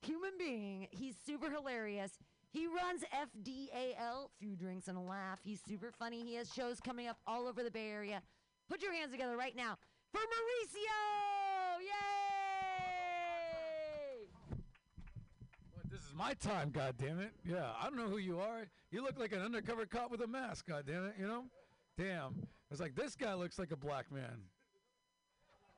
human 0.03 0.33
being. 0.39 0.89
He's 0.91 1.15
super 1.25 1.51
hilarious. 1.51 2.19
He 2.51 2.67
runs 2.67 3.05
FDAL, 3.13 4.31
Few 4.39 4.57
Drinks 4.57 4.89
and 4.89 4.97
a 4.97 5.01
Laugh. 5.01 5.39
He's 5.45 5.61
super 5.69 5.93
funny. 5.97 6.25
He 6.25 6.35
has 6.35 6.53
shows 6.53 6.81
coming 6.81 7.07
up 7.07 7.19
all 7.27 7.47
over 7.47 7.63
the 7.63 7.71
Bay 7.71 7.91
Area. 7.91 8.23
Put 8.69 8.83
your 8.83 8.93
hands 8.93 9.13
together 9.13 9.37
right 9.37 9.55
now 9.55 9.77
for 10.13 10.21
Mauricio! 10.21 11.81
Yay! 11.81 11.91
Well, 15.73 15.83
This 15.91 16.04
my 16.15 16.35
time, 16.35 16.71
God 16.71 16.95
damn 16.99 17.21
it! 17.21 17.33
Yeah, 17.45 17.67
I 17.81 17.85
don't 17.85 17.97
know 17.97 18.09
who 18.09 18.19
you 18.19 18.39
are. 18.39 18.67
You 18.91 19.03
look 19.03 19.19
like 19.19 19.33
an 19.33 19.41
undercover 19.41 19.87
cop 19.87 20.11
with 20.11 20.21
a 20.23 20.27
mask, 20.27 20.67
God 20.67 20.85
damn 20.87 21.07
it! 21.07 21.15
You 21.19 21.27
know, 21.27 21.45
damn. 21.99 22.47
It's 22.71 22.81
like 22.81 22.95
this 22.95 23.15
guy 23.17 23.35
looks 23.35 23.59
like 23.59 23.73
a 23.73 23.77
black 23.77 24.11
man. 24.13 24.43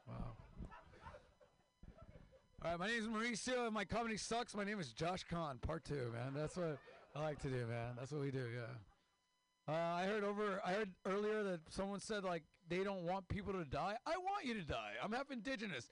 Wow. 0.07 0.14
All 2.64 2.70
right, 2.70 2.80
my 2.80 2.87
name 2.89 3.01
is 3.01 3.07
Mauricio, 3.07 3.66
and 3.66 3.74
my 3.74 3.84
comedy 3.84 4.16
sucks. 4.16 4.55
My 4.55 4.64
name 4.64 4.80
is 4.80 4.89
Josh 4.89 5.24
Kahn, 5.28 5.59
part 5.59 5.84
two, 5.84 6.11
man. 6.12 6.32
That's 6.34 6.57
what 6.57 6.78
I 7.14 7.22
like 7.22 7.41
to 7.43 7.49
do, 7.49 7.66
man. 7.66 7.95
That's 7.99 8.12
what 8.12 8.22
we 8.22 8.30
do, 8.30 8.47
yeah. 8.55 9.72
Uh, 9.72 9.72
I 9.72 10.05
heard 10.05 10.24
over. 10.24 10.61
I 10.64 10.72
heard 10.72 10.91
earlier 11.05 11.43
that 11.43 11.61
someone 11.70 12.01
said 12.01 12.24
like 12.24 12.45
they 12.68 12.84
don't 12.84 13.03
want 13.03 13.28
people 13.28 13.53
to 13.53 13.64
die. 13.64 13.97
I 14.07 14.16
want 14.16 14.45
you 14.45 14.55
to 14.55 14.62
die. 14.62 14.93
I'm 15.03 15.12
half 15.12 15.30
indigenous. 15.30 15.91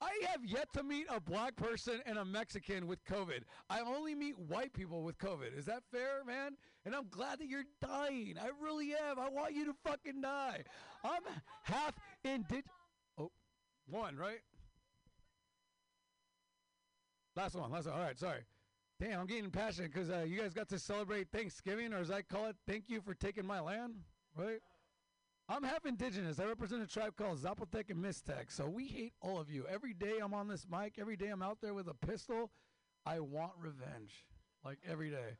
I 0.00 0.10
have 0.30 0.44
yet 0.44 0.72
to 0.74 0.82
meet 0.82 1.06
a 1.08 1.20
black 1.20 1.56
person 1.56 2.00
and 2.04 2.18
a 2.18 2.24
Mexican 2.24 2.86
with 2.86 3.02
COVID. 3.06 3.40
I 3.70 3.80
only 3.80 4.14
meet 4.14 4.38
white 4.38 4.72
people 4.74 5.02
with 5.02 5.16
COVID. 5.18 5.56
Is 5.56 5.64
that 5.66 5.82
fair, 5.90 6.22
man? 6.26 6.56
And 6.84 6.94
I'm 6.94 7.08
glad 7.10 7.38
that 7.38 7.48
you're 7.48 7.64
dying. 7.80 8.36
I 8.40 8.50
really 8.62 8.92
am. 8.92 9.18
I 9.18 9.28
want 9.28 9.54
you 9.54 9.64
to 9.64 9.74
fucking 9.84 10.20
die. 10.20 10.64
I'm 11.02 11.22
half 11.62 11.94
indigenous. 12.24 12.64
Oh, 13.18 13.30
one, 13.88 14.16
right? 14.16 14.40
Last 17.34 17.54
one, 17.54 17.70
last 17.70 17.86
one. 17.86 17.94
All 17.94 18.04
right, 18.04 18.18
sorry. 18.18 18.40
Damn, 19.00 19.20
I'm 19.20 19.26
getting 19.26 19.50
passionate 19.50 19.92
because 19.92 20.10
uh, 20.10 20.24
you 20.26 20.40
guys 20.40 20.54
got 20.54 20.68
to 20.70 20.78
celebrate 20.78 21.28
Thanksgiving, 21.30 21.92
or 21.92 21.98
as 21.98 22.10
I 22.10 22.22
call 22.22 22.46
it, 22.46 22.56
thank 22.66 22.88
you 22.88 23.00
for 23.00 23.14
taking 23.14 23.46
my 23.46 23.60
land, 23.60 23.94
right? 24.34 24.60
I'm 25.48 25.62
half 25.62 25.86
indigenous. 25.86 26.40
I 26.40 26.44
represent 26.44 26.82
a 26.82 26.86
tribe 26.86 27.16
called 27.16 27.38
Zapotec 27.38 27.90
and 27.90 28.02
Mixtec. 28.04 28.50
So 28.50 28.66
we 28.66 28.86
hate 28.86 29.12
all 29.22 29.38
of 29.38 29.48
you. 29.48 29.64
Every 29.70 29.94
day 29.94 30.14
I'm 30.22 30.34
on 30.34 30.48
this 30.48 30.66
mic, 30.70 30.94
every 30.98 31.16
day 31.16 31.28
I'm 31.28 31.42
out 31.42 31.58
there 31.60 31.72
with 31.72 31.88
a 31.88 31.94
pistol. 31.94 32.50
I 33.04 33.20
want 33.20 33.52
revenge. 33.60 34.26
Like 34.64 34.78
every 34.88 35.10
day. 35.10 35.36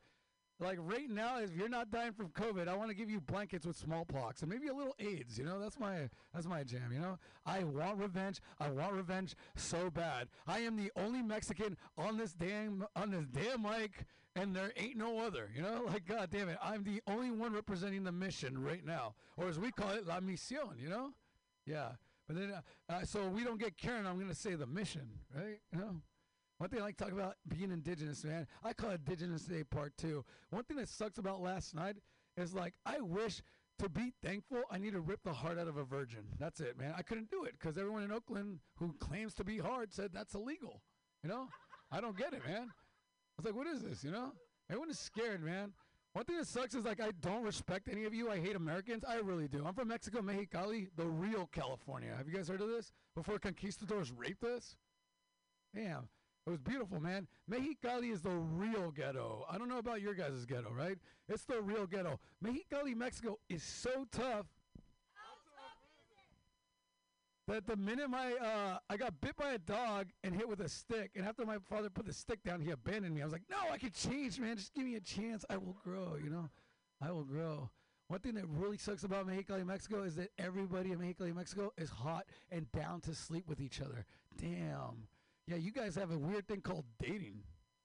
Like 0.59 0.79
right 0.81 1.09
now, 1.09 1.39
if 1.39 1.53
you're 1.55 1.69
not 1.69 1.91
dying 1.91 2.13
from 2.13 2.29
COVID, 2.29 2.67
I 2.67 2.75
want 2.75 2.89
to 2.89 2.95
give 2.95 3.11
you 3.11 3.21
blankets 3.21 3.65
with 3.65 3.75
smallpox 3.75 4.41
and 4.41 4.49
maybe 4.49 4.69
a 4.69 4.73
little 4.73 4.95
AIDS. 4.97 5.37
You 5.37 5.43
know, 5.43 5.59
that's 5.59 5.79
my 5.79 6.09
that's 6.33 6.47
my 6.47 6.63
jam. 6.63 6.91
You 6.91 6.99
know, 6.99 7.19
I 7.45 7.63
want 7.63 7.99
revenge. 7.99 8.41
I 8.59 8.71
want 8.71 8.93
revenge 8.93 9.35
so 9.55 9.91
bad. 9.91 10.29
I 10.47 10.59
am 10.59 10.75
the 10.75 10.91
only 10.95 11.21
Mexican 11.21 11.77
on 11.97 12.17
this 12.17 12.33
damn 12.33 12.87
on 12.95 13.11
this 13.11 13.25
damn 13.25 13.61
mic, 13.61 14.05
and 14.37 14.55
there 14.55 14.71
ain't 14.77 14.97
no 14.97 15.19
other. 15.19 15.49
You 15.55 15.61
know, 15.61 15.83
like 15.87 16.05
God 16.05 16.29
damn 16.31 16.49
it, 16.49 16.57
I'm 16.61 16.83
the 16.83 17.01
only 17.07 17.31
one 17.31 17.53
representing 17.53 18.03
the 18.03 18.11
mission 18.11 18.61
right 18.61 18.85
now, 18.85 19.15
or 19.35 19.47
as 19.47 19.59
we 19.59 19.71
call 19.71 19.91
it, 19.91 20.07
la 20.07 20.19
misión. 20.19 20.79
You 20.79 20.89
know, 20.89 21.09
yeah. 21.65 21.89
But 22.27 22.35
then, 22.35 22.51
uh, 22.51 22.61
uh, 22.91 23.05
so 23.05 23.27
we 23.27 23.43
don't 23.43 23.59
get 23.59 23.77
Karen, 23.77 24.05
I'm 24.05 24.19
gonna 24.19 24.35
say 24.35 24.55
the 24.55 24.67
mission, 24.67 25.07
right? 25.35 25.59
You 25.71 25.79
know. 25.79 26.01
One 26.59 26.71
thing 26.71 26.79
I 26.79 26.85
like 26.85 26.97
to 26.97 27.03
talk 27.03 27.13
about 27.13 27.35
being 27.47 27.71
indigenous, 27.71 28.23
man. 28.23 28.47
I 28.63 28.73
call 28.73 28.89
it 28.89 29.01
Indigenous 29.07 29.43
Day 29.43 29.63
Part 29.63 29.93
Two. 29.95 30.25
One 30.49 30.63
thing 30.63 30.77
that 30.77 30.89
sucks 30.89 31.19
about 31.19 31.39
last 31.39 31.75
night 31.75 31.97
is 32.35 32.55
like 32.55 32.73
I 32.83 32.99
wish 32.99 33.43
to 33.77 33.89
be 33.89 34.11
thankful. 34.23 34.63
I 34.71 34.79
need 34.79 34.93
to 34.93 34.99
rip 34.99 35.19
the 35.23 35.33
heart 35.33 35.59
out 35.59 35.67
of 35.67 35.77
a 35.77 35.83
virgin. 35.83 36.23
That's 36.39 36.59
it, 36.59 36.77
man. 36.79 36.95
I 36.97 37.03
couldn't 37.03 37.29
do 37.29 37.43
it 37.43 37.53
because 37.59 37.77
everyone 37.77 38.01
in 38.01 38.11
Oakland 38.11 38.59
who 38.79 38.93
claims 38.93 39.35
to 39.35 39.43
be 39.43 39.59
hard 39.59 39.93
said 39.93 40.09
that's 40.11 40.33
illegal. 40.33 40.81
You 41.23 41.29
know, 41.29 41.47
I 41.91 42.01
don't 42.01 42.17
get 42.17 42.33
it, 42.33 42.41
man. 42.47 42.71
I 43.37 43.43
was 43.43 43.45
like, 43.45 43.55
what 43.55 43.67
is 43.67 43.83
this? 43.83 44.03
You 44.03 44.11
know, 44.11 44.31
everyone 44.69 44.89
is 44.89 44.97
scared, 44.97 45.43
man. 45.43 45.73
One 46.13 46.25
thing 46.25 46.37
that 46.37 46.47
sucks 46.47 46.73
is 46.73 46.85
like 46.85 46.99
I 46.99 47.11
don't 47.21 47.43
respect 47.43 47.87
any 47.91 48.05
of 48.05 48.13
you. 48.13 48.31
I 48.31 48.39
hate 48.39 48.55
Americans. 48.55 49.03
I 49.07 49.17
really 49.17 49.47
do. 49.47 49.63
I'm 49.63 49.75
from 49.75 49.89
Mexico, 49.89 50.21
Mexicali, 50.21 50.87
the 50.95 51.05
real 51.05 51.47
California. 51.51 52.15
Have 52.17 52.27
you 52.27 52.33
guys 52.33 52.47
heard 52.47 52.61
of 52.61 52.69
this? 52.69 52.91
Before 53.15 53.37
conquistadors 53.37 54.11
raped 54.11 54.43
us? 54.43 54.75
Damn. 55.75 56.07
It 56.47 56.49
was 56.49 56.59
beautiful, 56.59 56.99
man. 56.99 57.27
Mexicali 57.51 58.11
is 58.11 58.21
the 58.21 58.31
real 58.31 58.89
ghetto. 58.89 59.45
I 59.51 59.59
don't 59.59 59.69
know 59.69 59.77
about 59.77 60.01
your 60.01 60.15
guys' 60.15 60.45
ghetto, 60.45 60.71
right? 60.71 60.97
It's 61.29 61.43
the 61.43 61.61
real 61.61 61.85
ghetto. 61.85 62.19
Mexicali, 62.43 62.95
Mexico 62.95 63.37
is 63.49 63.61
so 63.61 64.07
tough 64.11 64.47
that 67.53 67.65
the 67.65 67.77
minute 67.77 68.09
my 68.09 68.33
uh, 68.33 68.77
I 68.89 68.97
got 68.97 69.19
bit 69.21 69.35
by 69.37 69.53
a 69.53 69.57
dog 69.57 70.07
and 70.23 70.35
hit 70.35 70.47
with 70.47 70.59
a 70.59 70.69
stick, 70.69 71.11
and 71.15 71.25
after 71.25 71.45
my 71.45 71.57
father 71.69 71.89
put 71.89 72.05
the 72.05 72.13
stick 72.13 72.43
down, 72.43 72.59
he 72.59 72.71
abandoned 72.71 73.15
me. 73.15 73.21
I 73.21 73.25
was 73.25 73.33
like, 73.33 73.49
no, 73.49 73.57
I 73.71 73.77
can 73.77 73.91
change, 73.91 74.39
man. 74.39 74.57
Just 74.57 74.73
give 74.73 74.85
me 74.85 74.95
a 74.95 74.99
chance. 74.99 75.45
I 75.49 75.57
will 75.57 75.77
grow, 75.83 76.17
you 76.21 76.29
know? 76.29 76.49
I 77.01 77.11
will 77.11 77.23
grow. 77.23 77.69
One 78.09 78.19
thing 78.19 78.35
that 78.35 78.47
really 78.47 78.77
sucks 78.77 79.03
about 79.03 79.27
Mexicali, 79.27 79.65
Mexico 79.65 80.03
is 80.03 80.15
that 80.15 80.29
everybody 80.37 80.91
in 80.91 80.99
Mexicali, 80.99 81.35
Mexico 81.35 81.73
is 81.77 81.89
hot 81.89 82.25
and 82.51 82.71
down 82.71 83.01
to 83.01 83.13
sleep 83.13 83.45
with 83.47 83.59
each 83.59 83.81
other. 83.81 84.05
Damn. 84.39 85.07
Yeah, 85.45 85.57
you 85.57 85.71
guys 85.71 85.95
have 85.95 86.11
a 86.11 86.17
weird 86.17 86.47
thing 86.47 86.61
called 86.61 86.85
dating, 86.99 87.43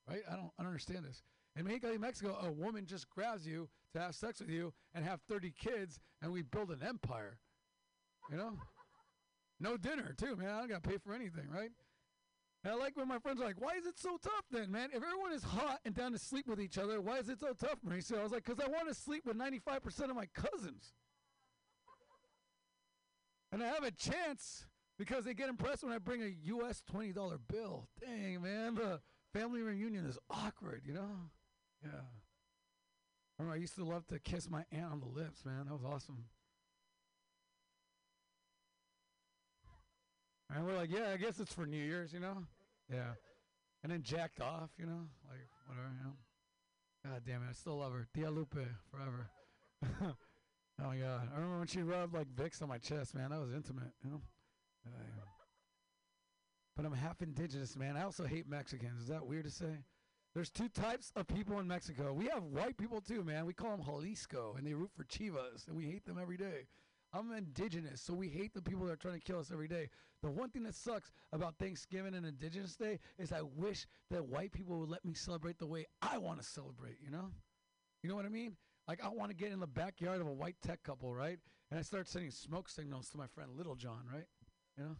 right? 0.09 0.23
I 0.31 0.37
don't, 0.37 0.51
I 0.59 0.63
don't 0.63 0.69
understand 0.69 1.05
this. 1.05 1.23
In 1.57 1.67
Mexicali, 1.67 2.01
Mexico, 2.01 2.39
a 2.43 2.51
woman 2.51 2.87
just 2.87 3.09
grabs 3.11 3.47
you 3.47 3.69
to 3.95 4.01
have 4.01 4.15
sex 4.15 4.41
with 4.41 4.49
you 4.49 4.73
and 4.95 5.05
have 5.05 5.21
30 5.29 5.53
kids, 5.59 6.01
and 6.21 6.33
we 6.33 6.43
build 6.43 6.71
an 6.71 6.83
empire. 6.87 7.39
You 8.31 8.37
know? 8.37 8.53
No 9.63 9.77
dinner, 9.77 10.13
too, 10.19 10.35
man. 10.35 10.49
I 10.49 10.59
don't 10.59 10.69
got 10.69 10.83
to 10.83 10.89
pay 10.89 10.99
for 10.99 11.15
anything, 11.15 11.49
right? 11.49 11.71
And 12.65 12.73
I 12.73 12.77
like 12.77 12.97
when 12.97 13.07
my 13.07 13.19
friends 13.19 13.41
are 13.41 13.45
like, 13.45 13.61
why 13.61 13.75
is 13.79 13.87
it 13.87 13.97
so 13.97 14.19
tough 14.21 14.45
then, 14.51 14.73
man? 14.73 14.91
If 14.93 15.03
everyone 15.03 15.33
is 15.33 15.45
hot 15.45 15.79
and 15.85 15.95
down 15.95 16.13
to 16.13 16.19
sleep 16.19 16.49
with 16.49 16.61
each 16.61 16.79
other, 16.79 17.01
why 17.01 17.19
is 17.19 17.29
it 17.29 17.39
so 17.39 17.53
tough, 17.53 17.79
Mauricio? 17.87 18.19
I 18.19 18.23
was 18.25 18.33
like, 18.33 18.45
because 18.45 18.61
I 18.61 18.69
want 18.69 18.89
to 18.89 18.95
sleep 18.95 19.25
with 19.25 19.39
95% 19.39 20.11
of 20.11 20.17
my 20.17 20.27
cousins. 20.35 20.95
And 23.53 23.63
I 23.63 23.69
have 23.69 23.85
a 23.85 23.93
chance 23.93 24.67
because 24.99 25.25
they 25.25 25.35
get 25.35 25.49
impressed 25.49 25.85
when 25.85 25.93
I 25.93 25.99
bring 25.99 26.23
a 26.23 26.33
U.S. 26.45 26.83
$20 26.93 27.15
bill. 27.49 27.89
Dang, 28.01 28.43
man, 28.43 28.75
the 28.75 29.01
family 29.33 29.63
reunion 29.63 30.07
is 30.07 30.19
awkward, 30.29 30.83
you 30.85 30.95
know? 30.95 31.31
Yeah. 31.85 32.01
Remember 33.39 33.55
I 33.55 33.61
used 33.61 33.77
to 33.77 33.85
love 33.85 34.07
to 34.09 34.19
kiss 34.19 34.51
my 34.51 34.65
aunt 34.73 34.93
on 34.93 35.01
the 35.01 35.07
lips, 35.07 35.45
man. 35.45 35.67
That 35.67 35.73
was 35.75 35.85
awesome. 35.85 36.25
And 40.55 40.67
we're 40.67 40.77
like, 40.77 40.91
yeah, 40.91 41.11
I 41.13 41.17
guess 41.17 41.41
it's 41.41 41.53
for 41.53 41.67
New 41.67 41.83
Year's, 41.83 42.13
you 42.13 42.21
know? 42.21 42.45
Yeah. 42.91 43.13
And 43.83 43.91
then 43.91 44.03
jacked 44.03 44.41
off, 44.41 44.71
you 44.79 44.87
know? 44.87 45.09
Like, 45.29 45.49
whatever, 45.67 45.89
you 45.99 46.05
know? 46.05 46.15
God 47.05 47.23
damn 47.27 47.43
it, 47.43 47.47
I 47.51 47.53
still 47.53 47.79
love 47.79 47.93
her. 47.93 48.07
Tia 48.15 48.31
Lupe, 48.31 48.59
forever. 48.91 49.31
oh 50.03 50.87
my 50.87 50.97
God. 50.97 51.29
I 51.33 51.37
remember 51.37 51.59
when 51.59 51.67
she 51.67 51.83
rubbed 51.83 52.15
like 52.15 52.29
Vicks 52.35 52.63
on 52.63 52.69
my 52.69 52.79
chest, 52.79 53.15
man. 53.15 53.31
That 53.31 53.41
was 53.41 53.53
intimate, 53.53 53.93
you 54.05 54.11
know? 54.11 54.21
But 56.77 56.87
I'm 56.87 56.93
half 56.93 57.23
indigenous, 57.23 57.77
man. 57.77 57.97
I 57.97 58.05
also 58.05 58.25
hate 58.25 58.49
Mexicans. 58.49 59.03
Is 59.03 59.09
that 59.09 59.27
weird 59.27 59.45
to 59.45 59.51
say? 59.51 59.85
There's 60.35 60.51
two 60.51 60.69
types 60.69 61.13
of 61.15 61.27
people 61.27 61.61
in 61.61 61.69
Mexico. 61.69 62.15
We 62.15 62.27
have 62.27 62.45
white 62.45 62.79
people 62.79 63.03
too, 63.03 63.23
man. 63.23 63.45
We 63.45 63.53
call 63.53 63.77
them 63.77 63.85
Jalisco, 63.85 64.55
and 64.57 64.67
they 64.67 64.73
root 64.73 64.91
for 64.97 65.05
Chivas, 65.05 65.69
and 65.69 65.77
we 65.77 65.85
hate 65.85 66.07
them 66.07 66.19
every 66.21 66.39
day. 66.39 66.67
I'm 67.15 67.33
indigenous, 67.33 68.01
so 68.01 68.15
we 68.15 68.29
hate 68.29 68.55
the 68.55 68.63
people 68.63 68.87
that 68.87 68.93
are 68.93 68.97
trying 68.97 69.21
to 69.21 69.21
kill 69.21 69.39
us 69.39 69.51
every 69.53 69.69
day. 69.69 69.89
The 70.23 70.31
one 70.31 70.51
thing 70.51 70.63
that 70.63 70.75
sucks 70.75 71.11
about 71.33 71.57
Thanksgiving 71.59 72.15
and 72.15 72.25
Indigenous 72.25 72.75
Day 72.75 72.99
is 73.19 73.33
I 73.33 73.43
wish 73.43 73.87
that 74.11 74.25
white 74.25 74.53
people 74.53 74.79
would 74.79 74.89
let 74.89 75.05
me 75.05 75.13
celebrate 75.13 75.59
the 75.59 75.67
way 75.67 75.87
I 76.01 76.17
want 76.17 76.41
to 76.41 76.47
celebrate, 76.47 76.99
you 77.05 77.11
know? 77.11 77.31
You 78.03 78.09
know 78.09 78.17
what 78.17 78.25
I 78.25 78.31
mean? 78.31 78.57
Like, 78.89 79.05
I 79.05 79.09
want 79.09 79.31
to 79.31 79.37
get 79.37 79.53
in 79.53 79.61
the 79.61 79.67
backyard 79.67 80.21
of 80.21 80.27
a 80.27 80.33
white 80.33 80.57
tech 80.63 80.83
couple, 80.83 81.15
right? 81.15 81.39
And 81.71 81.79
I 81.79 81.83
start 81.83 82.09
sending 82.09 82.31
smoke 82.31 82.69
signals 82.69 83.11
to 83.11 83.19
my 83.19 83.27
friend 83.27 83.51
Little 83.57 83.77
John, 83.77 84.05
right? 84.13 84.27
You 84.79 84.85
know? 84.85 84.97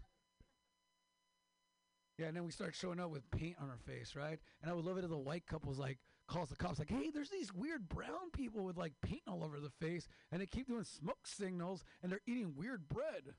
Yeah, 2.19 2.27
and 2.27 2.37
then 2.37 2.45
we 2.45 2.53
start 2.53 2.75
showing 2.75 3.01
up 3.01 3.11
with 3.11 3.29
paint 3.31 3.57
on 3.61 3.71
our 3.71 3.79
face, 3.79 4.15
right? 4.15 4.39
And 4.61 4.71
I 4.71 4.75
would 4.75 4.85
love 4.85 4.99
it 4.99 5.05
if 5.05 5.11
the 5.11 5.17
white 5.17 5.47
couple's 5.47 5.79
like 5.79 5.99
calls 6.33 6.49
the 6.49 6.57
cops 6.57 6.79
like, 6.79 6.91
"Hey, 6.91 7.11
there's 7.11 7.29
these 7.29 7.53
weird 7.53 7.89
brown 7.89 8.31
people 8.33 8.65
with 8.65 8.79
like 8.79 8.95
paint 9.03 9.23
all 9.29 9.45
over 9.45 9.61
the 9.61 9.71
face, 9.71 10.09
and 10.31 10.41
they 10.41 10.47
keep 10.47 10.67
doing 10.67 10.85
smoke 10.85 11.27
signals, 11.27 11.85
and 12.03 12.11
they're 12.11 12.23
eating 12.27 12.55
weird 12.57 12.89
bread. 12.89 13.35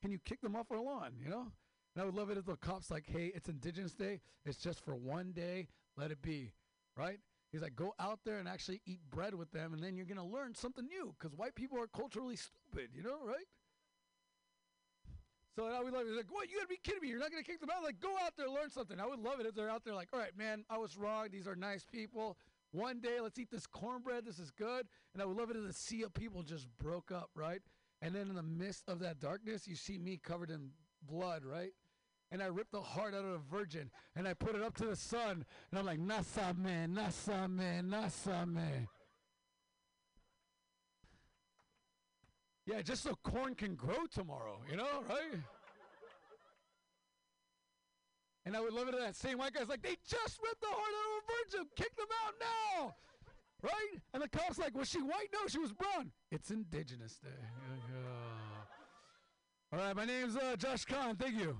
Can 0.00 0.12
you 0.12 0.18
kick 0.20 0.40
them 0.40 0.54
off 0.54 0.70
our 0.70 0.80
lawn?" 0.80 1.16
You 1.18 1.28
know? 1.28 1.52
And 1.94 2.02
I 2.02 2.04
would 2.04 2.14
love 2.14 2.30
it 2.30 2.38
if 2.38 2.46
the 2.46 2.56
cops 2.56 2.90
like, 2.90 3.06
"Hey, 3.06 3.32
it's 3.34 3.48
Indigenous 3.48 3.94
Day. 3.94 4.20
It's 4.44 4.58
just 4.58 4.84
for 4.84 4.94
one 4.94 5.32
day. 5.32 5.68
Let 5.96 6.12
it 6.12 6.22
be." 6.22 6.52
Right? 6.96 7.20
He's 7.50 7.62
like, 7.62 7.74
"Go 7.74 7.94
out 7.98 8.20
there 8.24 8.38
and 8.38 8.46
actually 8.46 8.82
eat 8.86 9.00
bread 9.10 9.34
with 9.34 9.50
them, 9.50 9.72
and 9.72 9.82
then 9.82 9.96
you're 9.96 10.06
gonna 10.06 10.24
learn 10.24 10.54
something 10.54 10.86
new, 10.86 11.14
because 11.18 11.36
white 11.36 11.56
people 11.56 11.80
are 11.80 11.88
culturally 11.88 12.36
stupid. 12.36 12.94
You 12.94 13.02
know, 13.02 13.24
right?" 13.24 13.46
So 15.58 15.66
I 15.66 15.82
would 15.82 15.92
love 15.92 16.06
it. 16.06 16.14
Like, 16.14 16.30
what? 16.30 16.48
You 16.48 16.54
gotta 16.54 16.68
be 16.68 16.78
kidding 16.84 17.02
me. 17.02 17.08
You're 17.08 17.18
not 17.18 17.32
gonna 17.32 17.42
kick 17.42 17.58
them 17.58 17.68
out? 17.76 17.82
Like, 17.82 17.98
go 17.98 18.14
out 18.24 18.34
there, 18.36 18.48
learn 18.48 18.70
something. 18.70 19.00
I 19.00 19.06
would 19.06 19.18
love 19.18 19.40
it 19.40 19.46
if 19.46 19.56
they're 19.56 19.68
out 19.68 19.84
there 19.84 19.92
like, 19.92 20.06
all 20.12 20.20
right, 20.20 20.30
man, 20.38 20.64
I 20.70 20.78
was 20.78 20.96
wrong. 20.96 21.26
These 21.32 21.48
are 21.48 21.56
nice 21.56 21.84
people. 21.84 22.38
One 22.70 23.00
day, 23.00 23.20
let's 23.20 23.40
eat 23.40 23.50
this 23.50 23.66
cornbread. 23.66 24.24
This 24.24 24.38
is 24.38 24.52
good. 24.52 24.86
And 25.14 25.20
I 25.20 25.26
would 25.26 25.36
love 25.36 25.50
it 25.50 25.56
if 25.56 25.66
the 25.66 25.72
sea 25.72 26.04
of 26.04 26.14
people 26.14 26.44
just 26.44 26.68
broke 26.78 27.10
up, 27.10 27.30
right? 27.34 27.60
And 28.00 28.14
then 28.14 28.28
in 28.28 28.36
the 28.36 28.42
midst 28.42 28.88
of 28.88 29.00
that 29.00 29.18
darkness, 29.18 29.66
you 29.66 29.74
see 29.74 29.98
me 29.98 30.20
covered 30.22 30.50
in 30.50 30.70
blood, 31.10 31.44
right? 31.44 31.72
And 32.30 32.40
I 32.40 32.46
rip 32.46 32.70
the 32.70 32.80
heart 32.80 33.14
out 33.14 33.24
of 33.24 33.30
a 33.30 33.38
virgin 33.38 33.90
and 34.14 34.28
I 34.28 34.34
put 34.34 34.54
it 34.54 34.62
up 34.62 34.76
to 34.76 34.84
the 34.84 34.94
sun. 34.94 35.44
And 35.72 35.78
I'm 35.80 35.86
like, 35.86 35.98
Nasa 35.98 36.56
man, 36.56 36.94
Nasa 36.94 37.50
man, 37.50 37.90
Nasa 37.90 38.46
Nasame. 38.46 38.86
Yeah, 42.68 42.82
just 42.82 43.02
so 43.02 43.14
corn 43.22 43.54
can 43.54 43.74
grow 43.76 44.04
tomorrow, 44.12 44.58
you 44.70 44.76
know, 44.76 45.02
right? 45.08 45.40
And 48.44 48.54
I 48.54 48.60
would 48.60 48.74
love 48.74 48.88
it 48.88 48.94
if 48.94 49.00
that 49.00 49.16
same 49.16 49.38
white 49.38 49.54
guy's 49.54 49.68
like, 49.68 49.80
they 49.80 49.96
just 50.06 50.38
ripped 50.42 50.60
the 50.60 50.66
heart 50.66 50.78
out 50.78 51.06
of 51.08 51.16
a 51.16 51.56
virgin, 51.56 51.68
kick 51.76 51.96
them 51.96 52.06
out 52.26 52.34
now, 52.38 52.94
right? 53.62 54.02
And 54.12 54.22
the 54.22 54.28
cop's 54.28 54.58
like, 54.58 54.76
was 54.76 54.86
she 54.86 55.00
white? 55.00 55.30
No, 55.32 55.48
she 55.48 55.58
was 55.58 55.72
brown. 55.72 56.12
It's 56.30 56.50
Indigenous 56.50 57.14
Day. 57.14 57.30
All 59.72 59.78
right, 59.78 59.96
my 59.96 60.04
name's 60.04 60.36
uh, 60.36 60.54
Josh 60.58 60.84
Kahn. 60.84 61.16
Thank 61.16 61.38
you. 61.38 61.56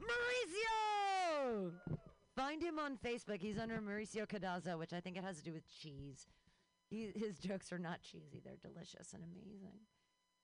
Mauricio! 0.00 1.72
Find 2.36 2.62
him 2.62 2.78
on 2.78 2.98
Facebook. 3.04 3.40
He's 3.40 3.58
under 3.58 3.78
Mauricio 3.78 4.28
Quesada, 4.28 4.78
which 4.78 4.92
I 4.92 5.00
think 5.00 5.16
it 5.16 5.24
has 5.24 5.38
to 5.38 5.42
do 5.42 5.52
with 5.52 5.64
cheese. 5.68 6.28
He, 6.92 7.10
his 7.16 7.38
jokes 7.38 7.72
are 7.72 7.78
not 7.78 8.02
cheesy, 8.02 8.42
they're 8.44 8.60
delicious 8.60 9.14
and 9.14 9.22
amazing. 9.24 9.80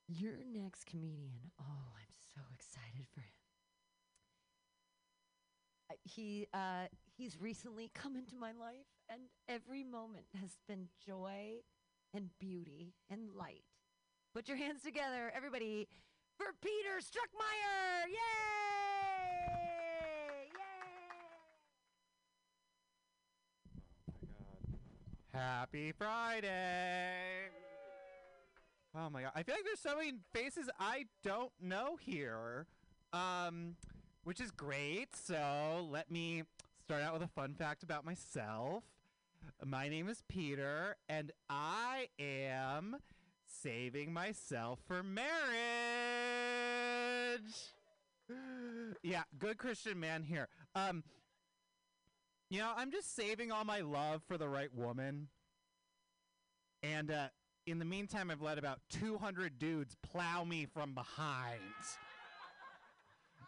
Your 0.08 0.38
next 0.50 0.86
comedian. 0.86 1.52
Oh, 1.60 1.92
I'm 1.94 2.14
so 2.34 2.40
excited 2.54 3.06
for 3.12 3.20
him. 3.20 3.26
Uh, 5.90 5.94
He 6.04 6.46
uh, 6.54 6.86
he's 7.18 7.38
recently 7.38 7.90
come 7.94 8.16
into 8.16 8.34
my 8.34 8.52
life, 8.52 8.88
and 9.10 9.20
every 9.46 9.84
moment 9.84 10.24
has 10.40 10.56
been 10.66 10.88
joy 11.06 11.60
and 12.14 12.30
beauty 12.40 12.94
and 13.10 13.28
light. 13.36 13.64
Put 14.34 14.48
your 14.48 14.56
hands 14.56 14.82
together, 14.82 15.30
everybody, 15.36 15.86
for 16.38 16.46
Peter 16.62 16.96
Struckmeyer! 17.00 18.08
Yay! 18.08 18.87
Happy 25.38 25.92
Friday! 25.92 27.46
Oh 28.92 29.08
my 29.08 29.22
god. 29.22 29.30
I 29.36 29.44
feel 29.44 29.54
like 29.54 29.64
there's 29.64 29.78
so 29.78 29.96
many 29.96 30.14
faces 30.34 30.68
I 30.80 31.04
don't 31.22 31.52
know 31.62 31.96
here. 32.00 32.66
Um, 33.12 33.76
which 34.24 34.40
is 34.40 34.50
great. 34.50 35.14
So 35.14 35.86
let 35.92 36.10
me 36.10 36.42
start 36.82 37.04
out 37.04 37.12
with 37.12 37.22
a 37.22 37.28
fun 37.28 37.54
fact 37.54 37.84
about 37.84 38.04
myself. 38.04 38.82
My 39.64 39.88
name 39.88 40.08
is 40.08 40.24
Peter, 40.28 40.96
and 41.08 41.30
I 41.48 42.08
am 42.18 42.96
saving 43.46 44.12
myself 44.12 44.80
for 44.88 45.04
marriage. 45.04 45.28
Yeah, 49.02 49.22
good 49.38 49.58
Christian 49.58 50.00
man 50.00 50.22
here. 50.22 50.48
Um, 50.74 51.04
you 52.50 52.58
know, 52.58 52.72
I'm 52.76 52.90
just 52.90 53.14
saving 53.14 53.52
all 53.52 53.64
my 53.64 53.80
love 53.80 54.22
for 54.26 54.38
the 54.38 54.48
right 54.48 54.74
woman. 54.74 55.28
And 56.82 57.10
uh, 57.10 57.28
in 57.66 57.78
the 57.78 57.84
meantime, 57.84 58.30
I've 58.30 58.40
let 58.40 58.58
about 58.58 58.80
200 58.90 59.58
dudes 59.58 59.96
plow 60.02 60.44
me 60.44 60.66
from 60.66 60.94
behind. 60.94 61.60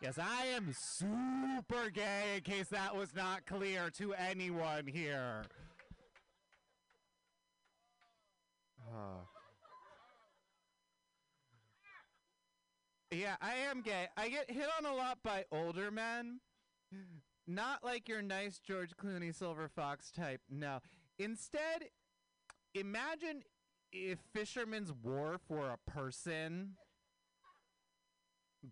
Yes, 0.02 0.18
I 0.18 0.46
am 0.46 0.74
super 0.74 1.90
gay, 1.90 2.36
in 2.36 2.42
case 2.42 2.68
that 2.68 2.96
was 2.96 3.14
not 3.14 3.44
clear 3.46 3.90
to 3.98 4.14
anyone 4.14 4.86
here. 4.86 5.42
Uh. 8.88 8.94
Yeah, 13.12 13.34
I 13.40 13.54
am 13.68 13.82
gay. 13.82 14.06
I 14.16 14.28
get 14.28 14.48
hit 14.48 14.68
on 14.78 14.86
a 14.86 14.94
lot 14.94 15.18
by 15.24 15.44
older 15.50 15.90
men. 15.90 16.38
Not 17.46 17.84
like 17.84 18.08
your 18.08 18.22
nice 18.22 18.58
George 18.58 18.96
Clooney 18.96 19.34
Silver 19.34 19.68
Fox 19.68 20.10
type. 20.10 20.40
No. 20.48 20.78
Instead, 21.18 21.88
imagine 22.74 23.42
if 23.92 24.18
Fisherman's 24.32 24.92
Wharf 24.92 25.40
were 25.48 25.70
a 25.70 25.90
person. 25.90 26.76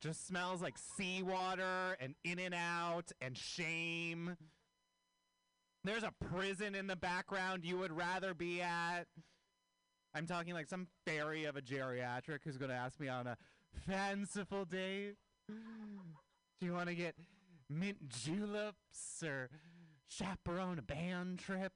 Just 0.00 0.26
smells 0.26 0.60
like 0.60 0.76
seawater 0.96 1.96
and 1.98 2.14
in 2.22 2.38
and 2.38 2.54
out 2.54 3.10
and 3.20 3.36
shame. 3.36 4.36
There's 5.82 6.02
a 6.02 6.12
prison 6.30 6.74
in 6.74 6.86
the 6.86 6.96
background 6.96 7.64
you 7.64 7.78
would 7.78 7.92
rather 7.92 8.34
be 8.34 8.60
at. 8.60 9.04
I'm 10.14 10.26
talking 10.26 10.52
like 10.54 10.68
some 10.68 10.88
fairy 11.06 11.44
of 11.44 11.56
a 11.56 11.62
geriatric 11.62 12.40
who's 12.44 12.58
going 12.58 12.70
to 12.70 12.76
ask 12.76 13.00
me 13.00 13.08
on 13.08 13.26
a 13.26 13.36
fanciful 13.86 14.64
date. 14.64 15.14
Do 15.48 16.66
you 16.66 16.72
want 16.74 16.88
to 16.88 16.94
get 16.94 17.14
mint 17.70 18.08
juleps 18.08 19.22
or 19.22 19.50
chaperone 20.08 20.78
a 20.78 20.82
band 20.82 21.38
trip? 21.38 21.72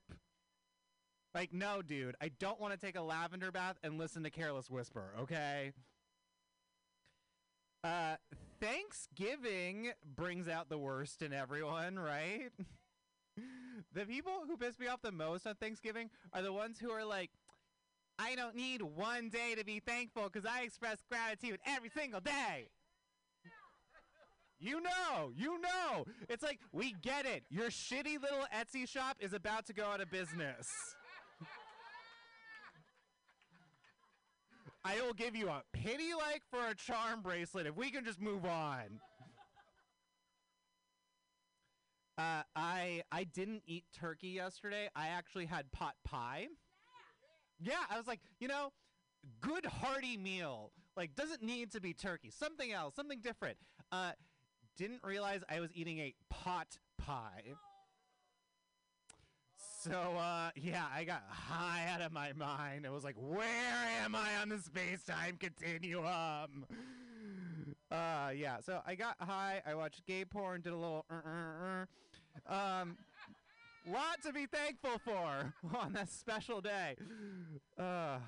Like, 1.35 1.53
no, 1.53 1.81
dude, 1.81 2.15
I 2.21 2.29
don't 2.39 2.61
want 2.61 2.79
to 2.79 2.79
take 2.79 2.97
a 2.97 3.03
lavender 3.03 3.51
bath 3.51 3.77
and 3.83 3.99
listen 3.99 4.23
to 4.25 4.31
Careless 4.31 4.69
Whisper, 4.69 5.15
okay? 5.21 5.73
Uh, 7.83 8.17
Thanksgiving 8.61 9.93
brings 10.15 10.47
out 10.47 10.69
the 10.69 10.79
worst 10.79 11.23
in 11.23 11.33
everyone, 11.33 11.99
right? 11.99 12.51
the 13.95 14.05
people 14.05 14.33
who 14.47 14.57
piss 14.57 14.79
me 14.79 14.89
off 14.89 15.01
the 15.03 15.11
most 15.11 15.47
on 15.47 15.55
Thanksgiving 15.55 16.11
are 16.33 16.43
the 16.43 16.53
ones 16.53 16.79
who 16.79 16.91
are 16.91 17.05
like, 17.05 17.31
I 18.19 18.35
don't 18.35 18.55
need 18.55 18.83
one 18.83 19.31
day 19.31 19.55
to 19.57 19.65
be 19.65 19.81
thankful 19.81 20.29
because 20.31 20.47
I 20.47 20.63
express 20.63 20.99
gratitude 21.09 21.59
every 21.67 21.89
single 21.89 22.21
day. 22.21 22.69
You 24.63 24.81
know, 24.81 25.33
you 25.37 25.61
know. 25.61 26.05
It's 26.29 26.45
like, 26.45 26.61
we 26.71 26.95
get 27.03 27.27
it. 27.27 27.43
Your 27.51 27.69
shitty 27.69 28.23
little 28.23 28.47
Etsy 28.57 28.89
shop 28.89 29.17
is 29.19 29.33
about 29.33 29.67
to 29.67 29.73
go 29.73 29.87
out 29.87 30.01
of 30.01 30.09
business. 30.09 30.71
I 34.85 35.01
will 35.01 35.15
give 35.15 35.35
you 35.35 35.49
a 35.49 35.65
pity 35.73 36.15
like 36.17 36.43
for 36.49 36.69
a 36.69 36.77
charm 36.77 37.23
bracelet 37.23 37.67
if 37.67 37.77
we 37.77 37.91
can 37.91 38.05
just 38.05 38.21
move 38.21 38.45
on. 38.45 39.01
Uh, 42.17 42.43
I 42.55 43.03
I 43.11 43.25
didn't 43.25 43.65
eat 43.67 43.83
turkey 43.99 44.29
yesterday. 44.29 44.89
I 44.95 45.09
actually 45.09 45.47
had 45.47 45.73
pot 45.73 45.95
pie. 46.05 46.47
Yeah, 47.59 47.83
I 47.91 47.97
was 47.97 48.07
like, 48.07 48.21
you 48.39 48.47
know, 48.47 48.71
good 49.41 49.67
hearty 49.67 50.17
meal. 50.17 50.71
Like 50.97 51.17
doesn't 51.17 51.43
need 51.43 51.73
to 51.73 51.81
be 51.81 51.95
turkey. 51.95 52.31
Something 52.31 52.71
else, 52.71 52.95
something 52.95 53.19
different. 53.21 53.57
Uh, 53.91 54.13
didn't 54.77 55.01
realize 55.05 55.43
I 55.49 55.61
was 55.61 55.71
eating 55.75 55.99
a 55.99 56.15
pot 56.31 56.79
pie. 56.99 57.55
So 59.83 59.91
uh, 59.91 60.51
yeah, 60.55 60.85
I 60.95 61.05
got 61.05 61.23
high 61.29 61.87
out 61.93 62.01
of 62.01 62.13
my 62.13 62.33
mind. 62.35 62.85
It 62.85 62.93
was 62.93 63.05
like, 63.05 63.17
where 63.19 63.89
am 64.05 64.15
I 64.15 64.37
on 64.41 64.49
the 64.49 64.59
space-time 64.59 65.39
continuum? 65.39 66.67
Uh, 67.91 68.31
yeah. 68.35 68.57
So 68.65 68.81
I 68.87 68.95
got 68.95 69.17
high. 69.21 69.61
I 69.67 69.75
watched 69.75 70.07
gay 70.07 70.25
porn. 70.25 70.63
Did 70.63 70.73
a 70.73 70.77
little. 70.77 71.05
Uh, 71.11 71.15
uh, 71.15 72.55
uh. 72.55 72.81
Um, 72.81 72.97
lot 73.87 74.23
to 74.25 74.33
be 74.33 74.47
thankful 74.47 74.99
for 75.05 75.53
on 75.79 75.93
this 75.93 76.11
special 76.11 76.61
day. 76.61 76.97
Uh, 77.79 78.19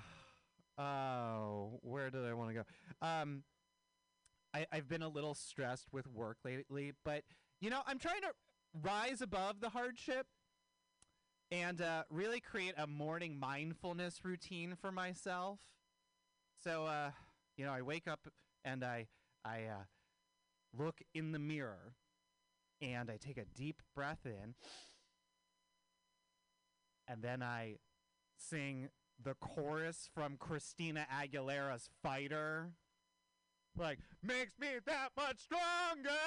oh, 0.78 1.78
where 1.82 2.11
did 2.11 2.26
I 2.26 2.34
want 2.34 2.51
to 2.51 2.55
go? 2.55 2.62
Um, 3.01 3.42
I, 4.55 4.66
I've 4.72 4.88
been 4.88 5.02
a 5.02 5.09
little 5.09 5.34
stressed 5.34 5.92
with 5.92 6.07
work 6.07 6.38
lately, 6.44 6.92
but 7.05 7.24
you 7.61 7.70
know, 7.70 7.80
I'm 7.86 7.98
trying 7.98 8.20
to 8.22 8.30
rise 8.82 9.20
above 9.20 9.61
the 9.61 9.70
hardship 9.70 10.26
and 11.50 11.80
uh, 11.80 12.05
really 12.11 12.40
create 12.40 12.74
a 12.78 12.86
morning 12.86 13.38
mindfulness 13.38 14.24
routine 14.24 14.76
for 14.80 14.92
myself. 14.92 15.59
So, 16.62 16.86
uh, 16.86 17.11
you 17.57 17.64
know, 17.64 17.72
I 17.72 17.82
wake 17.82 18.09
up 18.09 18.28
and 18.64 18.84
I 18.84 19.09
I 19.44 19.64
uh, 19.64 19.84
look 20.76 21.00
in 21.14 21.32
the 21.32 21.38
mirror 21.38 21.94
and 22.80 23.11
I 23.11 23.16
take 23.16 23.38
a 23.38 23.44
deep 23.44 23.82
breath 23.94 24.24
in, 24.24 24.55
and 27.09 27.22
then 27.22 27.42
I 27.42 27.76
sing 28.36 28.88
the 29.22 29.34
chorus 29.34 30.09
from 30.12 30.36
Christina 30.36 31.07
Aguilera's 31.12 31.88
"Fighter." 32.02 32.72
Like, 33.77 33.99
makes 34.22 34.53
me 34.61 34.68
that 34.87 35.09
much 35.16 35.39
stronger, 35.39 36.22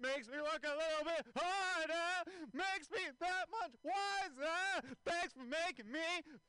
makes 0.00 0.28
me 0.28 0.36
work 0.38 0.62
a 0.64 0.70
little 0.70 1.04
bit 1.04 1.26
harder, 1.36 2.30
makes 2.54 2.90
me 2.90 3.00
that 3.20 3.46
much 3.50 3.72
wiser. 3.82 4.94
Thanks 5.04 5.32
for 5.32 5.44
making 5.44 5.90
me 5.90 5.98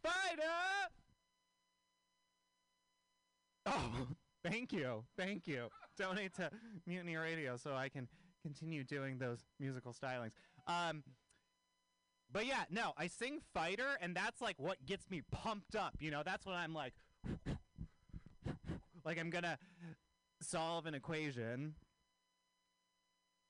fighter. 0.04 0.91
Oh, 3.66 4.08
thank 4.43 4.72
you. 4.72 5.04
Thank 5.18 5.47
you. 5.47 5.70
Donate 5.97 6.34
to 6.36 6.51
Mutiny 6.86 7.16
Radio 7.16 7.58
so 7.58 7.74
I 7.76 7.89
can 7.89 8.08
continue 8.43 8.84
doing 8.84 9.18
those 9.18 9.39
musical 9.60 9.93
stylings. 9.93 10.34
Um, 10.68 11.04
but 12.32 12.45
yeah, 12.45 12.64
no, 12.70 12.93
I 12.97 13.08
sing 13.08 13.41
fighter, 13.54 13.97
and 14.01 14.16
that's 14.16 14.41
like 14.41 14.56
what 14.58 14.86
gets 14.86 15.10
me 15.10 15.22
pumped 15.32 15.76
up. 15.76 15.95
You 15.99 16.12
know, 16.12 16.24
that's 16.26 16.45
when 16.45 16.56
I'm 16.56 16.74
like, 16.74 16.93
like 19.06 19.20
I'm 19.20 19.30
gonna 19.30 19.58
solve 20.43 20.85
an 20.85 20.93
equation. 20.93 21.75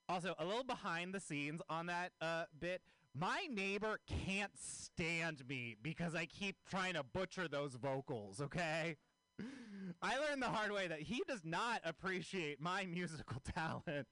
Also, 0.10 0.36
a 0.38 0.46
little 0.46 0.64
behind 0.64 1.14
the 1.14 1.20
scenes 1.20 1.62
on 1.70 1.88
that 1.88 2.12
uh, 2.22 2.44
bit. 2.60 2.82
My 3.16 3.48
neighbor 3.50 4.00
can't 4.26 4.52
stand 4.58 5.48
me 5.48 5.76
because 5.82 6.16
I 6.16 6.26
keep 6.26 6.56
trying 6.70 6.96
to 6.96 7.04
butcher 7.04 7.48
those 7.48 7.76
vocals, 7.76 8.42
okay? 8.42 8.98
I 10.02 10.18
learned 10.18 10.42
the 10.42 10.50
hard 10.50 10.72
way 10.72 10.88
that 10.88 11.00
he 11.00 11.22
does 11.28 11.42
not 11.44 11.82
appreciate 11.86 12.60
my 12.60 12.86
musical 12.86 13.42
talent. 13.56 14.08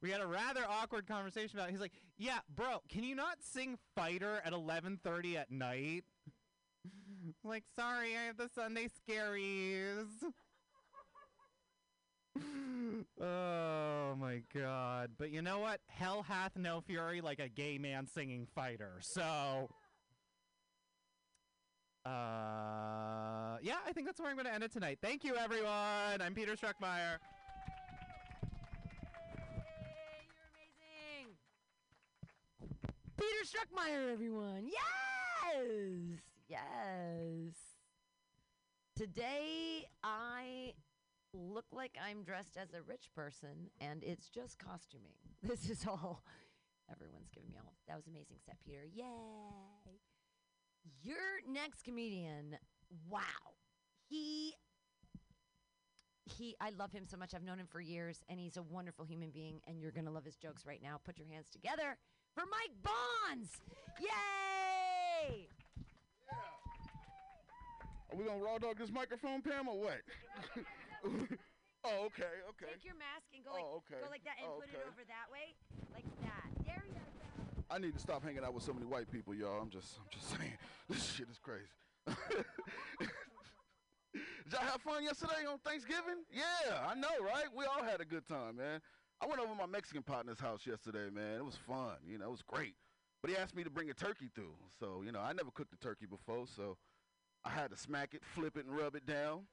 We 0.00 0.10
had 0.10 0.20
a 0.20 0.26
rather 0.26 0.62
awkward 0.68 1.06
conversation 1.06 1.58
about 1.58 1.68
it. 1.68 1.72
He's 1.72 1.80
like, 1.80 1.92
"Yeah, 2.16 2.38
bro, 2.54 2.80
can 2.88 3.04
you 3.04 3.14
not 3.14 3.38
sing 3.40 3.78
Fighter 3.94 4.40
at 4.44 4.52
11:30 4.52 5.36
at 5.36 5.50
night?" 5.50 6.04
Like, 7.42 7.64
"Sorry, 7.74 8.16
I 8.16 8.22
have 8.24 8.36
the 8.36 8.50
Sunday 8.54 8.88
scaries." 8.88 10.08
oh 13.20 14.14
my 14.18 14.42
god. 14.54 15.10
But 15.18 15.30
you 15.30 15.42
know 15.42 15.58
what? 15.58 15.80
Hell 15.86 16.22
hath 16.22 16.56
no 16.56 16.80
fury 16.80 17.20
like 17.20 17.38
a 17.38 17.48
gay 17.48 17.78
man 17.78 18.06
singing 18.06 18.46
fighter. 18.54 18.98
So 19.00 19.68
uh 22.06 23.56
yeah, 23.62 23.78
I 23.86 23.92
think 23.92 24.06
that's 24.06 24.20
where 24.20 24.28
I'm 24.28 24.36
going 24.36 24.46
to 24.46 24.52
end 24.52 24.62
it 24.62 24.72
tonight. 24.72 24.98
Thank 25.00 25.24
you 25.24 25.36
everyone. 25.36 26.20
I'm 26.20 26.34
Peter 26.34 26.52
Struckmeyer. 26.52 27.18
Amazing. 30.50 31.34
Peter 33.16 33.44
Struckmeyer, 33.44 34.12
everyone. 34.12 34.66
Yes. 34.66 36.20
Yes. 36.48 37.54
Today, 38.96 39.86
I 40.02 40.74
look 41.34 41.66
like 41.72 41.96
I'm 42.02 42.22
dressed 42.22 42.56
as 42.56 42.72
a 42.72 42.82
rich 42.82 43.10
person, 43.14 43.70
and 43.80 44.02
it's 44.02 44.28
just 44.28 44.58
costuming. 44.58 45.12
This 45.42 45.68
is 45.68 45.84
all. 45.86 46.22
Everyone's 46.90 47.28
giving 47.34 47.50
me 47.50 47.58
all. 47.62 47.74
That 47.86 47.96
was 47.96 48.06
amazing 48.06 48.36
set, 48.46 48.56
Peter. 48.64 48.84
Yay. 48.94 50.00
Your 51.02 51.42
next 51.46 51.82
comedian, 51.82 52.56
wow. 53.08 53.20
He 54.08 54.54
he 56.24 56.56
I 56.60 56.70
love 56.78 56.92
him 56.92 57.04
so 57.04 57.16
much. 57.16 57.34
I've 57.34 57.42
known 57.42 57.58
him 57.58 57.66
for 57.66 57.80
years 57.80 58.22
and 58.28 58.40
he's 58.40 58.56
a 58.56 58.62
wonderful 58.62 59.04
human 59.04 59.30
being 59.30 59.60
and 59.66 59.80
you're 59.80 59.90
to 59.92 60.10
love 60.10 60.24
his 60.24 60.36
jokes 60.36 60.64
right 60.66 60.80
now. 60.82 60.98
Put 61.04 61.18
your 61.18 61.28
hands 61.28 61.50
together 61.50 61.96
for 62.34 62.44
Mike 62.50 62.72
Bonds. 62.82 63.50
Yay! 64.00 65.48
Are 68.10 68.16
we 68.16 68.24
gonna 68.24 68.42
raw 68.42 68.58
dog 68.58 68.78
this 68.78 68.90
microphone, 68.90 69.42
Pam, 69.42 69.68
or 69.68 69.78
what? 69.78 70.00
oh, 71.84 72.08
okay, 72.08 72.34
okay. 72.56 72.72
Take 72.72 72.84
your 72.84 72.96
mask 72.96 73.28
and 73.34 73.44
go 73.44 73.50
oh, 73.52 73.56
like 73.56 73.64
Oh, 73.64 73.82
okay. 73.84 74.00
go 74.00 74.08
like 74.10 74.24
that 74.24 74.36
and 74.40 74.48
Oh, 74.48 74.60
put 74.60 74.68
it 74.72 74.76
okay. 74.80 74.88
over 74.88 75.02
that 75.04 75.28
way. 75.30 75.54
Like 75.92 76.08
that. 76.24 76.48
There 76.64 76.82
you 76.88 76.94
go. 76.96 77.04
I 77.70 77.78
need 77.78 77.94
to 77.94 78.00
stop 78.00 78.22
hanging 78.22 78.44
out 78.44 78.52
with 78.54 78.62
so 78.62 78.72
many 78.72 78.86
white 78.86 79.10
people, 79.10 79.34
y'all. 79.34 79.60
I'm 79.60 79.70
just, 79.70 79.98
I'm 79.98 80.08
just 80.10 80.28
saying, 80.30 80.56
this 80.88 81.02
shit 81.14 81.28
is 81.30 81.38
crazy. 81.38 81.68
Did 84.14 84.52
y'all 84.52 84.60
have 84.62 84.80
fun 84.82 85.02
yesterday 85.02 85.44
on 85.50 85.58
Thanksgiving? 85.58 86.22
Yeah, 86.32 86.86
I 86.86 86.94
know, 86.94 87.08
right? 87.24 87.46
We 87.56 87.64
all 87.64 87.82
had 87.82 88.00
a 88.00 88.04
good 88.04 88.26
time, 88.28 88.56
man. 88.56 88.80
I 89.20 89.26
went 89.26 89.40
over 89.40 89.48
to 89.52 89.58
my 89.58 89.66
Mexican 89.66 90.02
partner's 90.02 90.38
house 90.38 90.66
yesterday, 90.66 91.08
man. 91.10 91.36
It 91.38 91.44
was 91.44 91.56
fun, 91.56 91.96
you 92.06 92.18
know, 92.18 92.26
it 92.26 92.30
was 92.30 92.42
great. 92.42 92.74
But 93.22 93.30
he 93.30 93.36
asked 93.36 93.56
me 93.56 93.64
to 93.64 93.70
bring 93.70 93.88
a 93.90 93.94
turkey 93.94 94.30
through, 94.34 94.54
so 94.78 95.02
you 95.04 95.10
know, 95.10 95.20
I 95.20 95.32
never 95.32 95.50
cooked 95.50 95.72
a 95.72 95.78
turkey 95.78 96.06
before, 96.06 96.44
so 96.46 96.76
I 97.44 97.50
had 97.50 97.70
to 97.70 97.76
smack 97.76 98.12
it, 98.12 98.22
flip 98.34 98.56
it, 98.58 98.66
and 98.66 98.76
rub 98.76 98.94
it 98.94 99.06
down. 99.06 99.46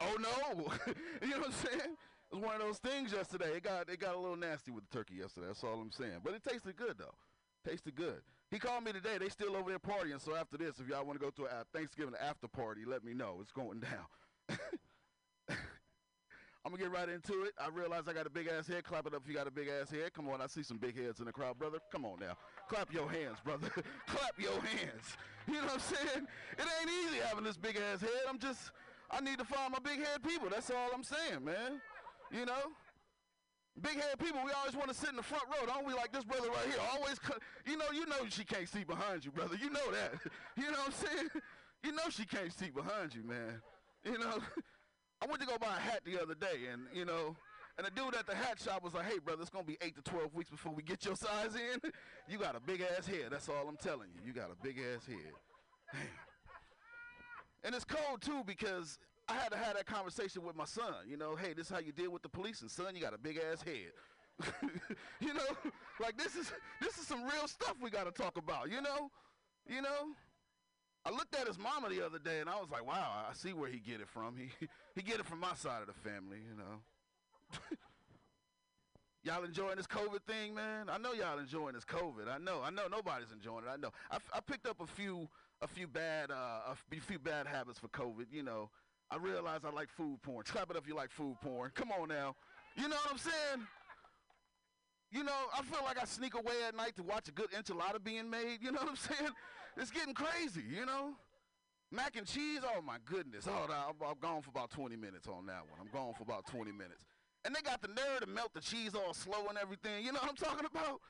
Oh 0.00 0.16
no! 0.18 0.72
you 1.22 1.28
know 1.28 1.38
what 1.38 1.46
I'm 1.46 1.52
saying? 1.52 1.96
It 2.32 2.34
was 2.34 2.44
one 2.44 2.54
of 2.54 2.60
those 2.60 2.78
things 2.78 3.12
yesterday. 3.12 3.56
It 3.56 3.62
got 3.62 3.88
it 3.88 3.98
got 4.00 4.14
a 4.14 4.18
little 4.18 4.36
nasty 4.36 4.70
with 4.70 4.88
the 4.88 4.96
turkey 4.96 5.14
yesterday. 5.14 5.48
That's 5.48 5.64
all 5.64 5.80
I'm 5.80 5.90
saying. 5.90 6.20
But 6.24 6.34
it 6.34 6.42
tasted 6.44 6.76
good 6.76 6.96
though. 6.98 7.14
Tasted 7.68 7.94
good. 7.94 8.22
He 8.50 8.58
called 8.58 8.84
me 8.84 8.92
today. 8.92 9.18
They 9.18 9.28
still 9.28 9.56
over 9.56 9.70
there 9.70 9.78
partying. 9.78 10.20
So 10.20 10.34
after 10.34 10.56
this, 10.56 10.78
if 10.80 10.88
y'all 10.88 11.04
want 11.04 11.20
to 11.20 11.24
go 11.24 11.30
to 11.30 11.44
a 11.44 11.64
Thanksgiving 11.72 12.14
after 12.20 12.48
party, 12.48 12.82
let 12.86 13.04
me 13.04 13.14
know. 13.14 13.38
It's 13.40 13.52
going 13.52 13.80
down. 14.48 14.58
I'm 16.62 16.72
gonna 16.72 16.82
get 16.82 16.92
right 16.92 17.08
into 17.08 17.44
it. 17.44 17.52
I 17.58 17.68
realize 17.68 18.02
I 18.06 18.12
got 18.12 18.26
a 18.26 18.30
big 18.30 18.46
ass 18.46 18.66
head. 18.66 18.84
Clap 18.84 19.06
it 19.06 19.14
up 19.14 19.22
if 19.24 19.28
you 19.28 19.34
got 19.34 19.46
a 19.46 19.50
big 19.50 19.68
ass 19.68 19.90
head. 19.90 20.12
Come 20.12 20.28
on, 20.28 20.42
I 20.42 20.46
see 20.46 20.62
some 20.62 20.76
big 20.76 20.94
heads 20.94 21.18
in 21.18 21.24
the 21.24 21.32
crowd, 21.32 21.58
brother. 21.58 21.78
Come 21.90 22.04
on 22.04 22.18
now. 22.20 22.36
Clap 22.68 22.92
your 22.92 23.10
hands, 23.10 23.38
brother. 23.42 23.70
Clap 24.06 24.38
your 24.38 24.60
hands. 24.60 25.16
You 25.48 25.54
know 25.54 25.62
what 25.62 25.74
I'm 25.74 25.80
saying? 25.80 26.26
It 26.58 26.66
ain't 26.80 26.90
easy 26.90 27.18
having 27.26 27.44
this 27.44 27.56
big 27.56 27.76
ass 27.76 28.02
head. 28.02 28.10
I'm 28.28 28.38
just, 28.38 28.72
I 29.10 29.20
need 29.20 29.38
to 29.38 29.44
find 29.44 29.72
my 29.72 29.78
big 29.78 29.98
head 29.98 30.22
people. 30.22 30.48
That's 30.50 30.70
all 30.70 30.90
I'm 30.94 31.02
saying, 31.02 31.44
man. 31.44 31.80
You 32.30 32.46
know? 32.46 32.70
Big 33.80 33.94
head 33.94 34.18
people, 34.18 34.40
we 34.44 34.50
always 34.52 34.74
want 34.74 34.88
to 34.88 34.94
sit 34.94 35.10
in 35.10 35.16
the 35.16 35.22
front 35.22 35.44
row, 35.48 35.66
don't 35.66 35.86
we? 35.86 35.94
Like 35.94 36.12
this 36.12 36.24
brother 36.24 36.48
right 36.48 36.66
here, 36.66 36.80
always, 36.92 37.18
you 37.64 37.78
know, 37.78 37.86
you 37.94 38.04
know 38.06 38.16
she 38.28 38.44
can't 38.44 38.68
see 38.68 38.84
behind 38.84 39.24
you, 39.24 39.30
brother. 39.30 39.56
You 39.56 39.70
know 39.70 39.90
that. 39.92 40.12
You 40.56 40.70
know 40.70 40.78
what 40.78 40.86
I'm 40.88 40.92
saying? 40.92 41.28
You 41.82 41.92
know 41.92 42.02
she 42.10 42.26
can't 42.26 42.52
see 42.52 42.68
behind 42.68 43.14
you, 43.14 43.22
man. 43.22 43.62
You 44.04 44.18
know, 44.18 44.36
I 45.22 45.26
went 45.26 45.40
to 45.40 45.46
go 45.46 45.56
buy 45.56 45.74
a 45.74 45.80
hat 45.80 46.00
the 46.04 46.20
other 46.20 46.34
day, 46.34 46.68
and 46.70 46.82
you 46.92 47.06
know, 47.06 47.34
and 47.78 47.86
the 47.86 47.90
dude 47.90 48.14
at 48.14 48.26
the 48.26 48.34
hat 48.34 48.60
shop 48.60 48.84
was 48.84 48.92
like, 48.92 49.06
"Hey, 49.06 49.18
brother, 49.18 49.40
it's 49.40 49.48
gonna 49.48 49.64
be 49.64 49.78
eight 49.80 49.96
to 49.96 50.02
twelve 50.02 50.34
weeks 50.34 50.50
before 50.50 50.74
we 50.74 50.82
get 50.82 51.06
your 51.06 51.16
size 51.16 51.54
in. 51.54 51.90
You 52.28 52.36
got 52.36 52.54
a 52.54 52.60
big 52.60 52.82
ass 52.82 53.06
head. 53.06 53.28
That's 53.30 53.48
all 53.48 53.66
I'm 53.66 53.78
telling 53.78 54.08
you. 54.14 54.20
You 54.26 54.34
got 54.34 54.50
a 54.50 54.62
big 54.62 54.76
ass 54.76 55.06
head. 55.06 55.32
Damn. 55.90 56.29
And 57.64 57.74
it's 57.74 57.84
cold 57.84 58.22
too 58.22 58.42
because 58.46 58.98
I 59.28 59.34
had 59.34 59.52
to 59.52 59.58
have 59.58 59.76
that 59.76 59.86
conversation 59.86 60.42
with 60.42 60.56
my 60.56 60.64
son. 60.64 60.94
You 61.06 61.16
know, 61.16 61.36
hey, 61.36 61.52
this 61.52 61.66
is 61.66 61.72
how 61.72 61.78
you 61.78 61.92
deal 61.92 62.10
with 62.10 62.22
the 62.22 62.28
police, 62.28 62.62
and 62.62 62.70
son, 62.70 62.94
you 62.94 63.00
got 63.00 63.14
a 63.14 63.18
big 63.18 63.38
ass 63.38 63.62
head. 63.62 63.92
you 65.20 65.34
know, 65.34 65.70
like 66.00 66.16
this 66.16 66.34
is 66.34 66.50
this 66.80 66.96
is 66.96 67.06
some 67.06 67.22
real 67.24 67.46
stuff 67.46 67.74
we 67.80 67.90
got 67.90 68.06
to 68.06 68.22
talk 68.22 68.36
about. 68.36 68.70
You 68.70 68.80
know, 68.80 69.10
you 69.68 69.82
know. 69.82 70.14
I 71.02 71.10
looked 71.10 71.34
at 71.34 71.46
his 71.46 71.58
mama 71.58 71.88
the 71.88 72.04
other 72.04 72.18
day, 72.18 72.40
and 72.40 72.50
I 72.50 72.56
was 72.60 72.68
like, 72.70 72.86
wow, 72.86 73.24
I 73.26 73.32
see 73.32 73.54
where 73.54 73.70
he 73.70 73.78
get 73.78 74.02
it 74.02 74.08
from. 74.08 74.36
He 74.36 74.50
he 74.94 75.02
get 75.02 75.18
it 75.18 75.26
from 75.26 75.40
my 75.40 75.54
side 75.54 75.80
of 75.80 75.86
the 75.86 75.94
family. 75.94 76.38
You 76.46 76.56
know. 76.56 77.58
Y'all 79.22 79.44
enjoying 79.44 79.76
this 79.76 79.86
COVID 79.86 80.22
thing, 80.26 80.54
man? 80.54 80.88
I 80.88 80.96
know 80.96 81.12
y'all 81.12 81.38
enjoying 81.38 81.74
this 81.74 81.84
COVID. 81.84 82.26
I 82.26 82.38
know. 82.38 82.62
I 82.64 82.70
know 82.70 82.84
nobody's 82.90 83.32
enjoying 83.32 83.64
it. 83.64 83.70
I 83.70 83.76
know. 83.76 83.90
I, 84.10 84.16
f- 84.16 84.30
I 84.32 84.40
picked 84.40 84.66
up 84.66 84.80
a 84.80 84.86
few 84.86 85.28
a 85.62 85.68
few 85.68 85.86
bad 85.86 86.30
uh, 86.30 86.72
a 86.72 87.00
few 87.00 87.18
bad 87.18 87.46
habits 87.46 87.78
for 87.78 87.88
COVID. 87.88 88.26
You 88.32 88.42
know, 88.42 88.70
I 89.10 89.16
realize 89.16 89.60
I 89.64 89.70
like 89.70 89.90
food 89.90 90.22
porn. 90.22 90.44
Clap 90.44 90.70
it 90.70 90.76
up 90.76 90.82
if 90.82 90.88
you 90.88 90.94
like 90.94 91.10
food 91.10 91.36
porn. 91.42 91.70
Come 91.74 91.90
on 91.92 92.08
now. 92.08 92.34
You 92.76 92.88
know 92.88 92.96
what 92.96 93.12
I'm 93.12 93.18
saying? 93.18 93.66
You 95.12 95.24
know, 95.24 95.32
I 95.56 95.62
feel 95.62 95.80
like 95.84 96.00
I 96.00 96.04
sneak 96.04 96.34
away 96.34 96.54
at 96.68 96.76
night 96.76 96.96
to 96.96 97.02
watch 97.02 97.28
a 97.28 97.32
good 97.32 97.50
enchilada 97.50 98.02
being 98.02 98.30
made. 98.30 98.58
You 98.60 98.72
know 98.72 98.80
what 98.80 98.90
I'm 98.90 98.96
saying? 99.18 99.30
It's 99.76 99.90
getting 99.90 100.14
crazy. 100.14 100.62
You 100.68 100.86
know. 100.86 101.14
Mac 101.92 102.14
and 102.16 102.24
cheese, 102.24 102.60
oh 102.62 102.80
my 102.82 102.98
goodness. 103.04 103.48
Oh, 103.50 103.66
I'm, 103.68 103.94
I'm 104.08 104.14
gone 104.20 104.42
for 104.42 104.50
about 104.50 104.70
20 104.70 104.94
minutes 104.94 105.26
on 105.26 105.46
that 105.46 105.62
one. 105.68 105.80
I'm 105.80 105.90
gone 105.92 106.14
for 106.14 106.22
about 106.22 106.46
20 106.46 106.70
minutes. 106.70 107.04
And 107.44 107.52
they 107.52 107.62
got 107.62 107.82
the 107.82 107.88
nerve 107.88 108.20
to 108.20 108.28
melt 108.28 108.54
the 108.54 108.60
cheese 108.60 108.94
all 108.94 109.12
slow 109.12 109.48
and 109.48 109.58
everything. 109.58 110.04
You 110.04 110.12
know 110.12 110.20
what 110.20 110.30
I'm 110.30 110.36
talking 110.36 110.66
about? 110.66 111.00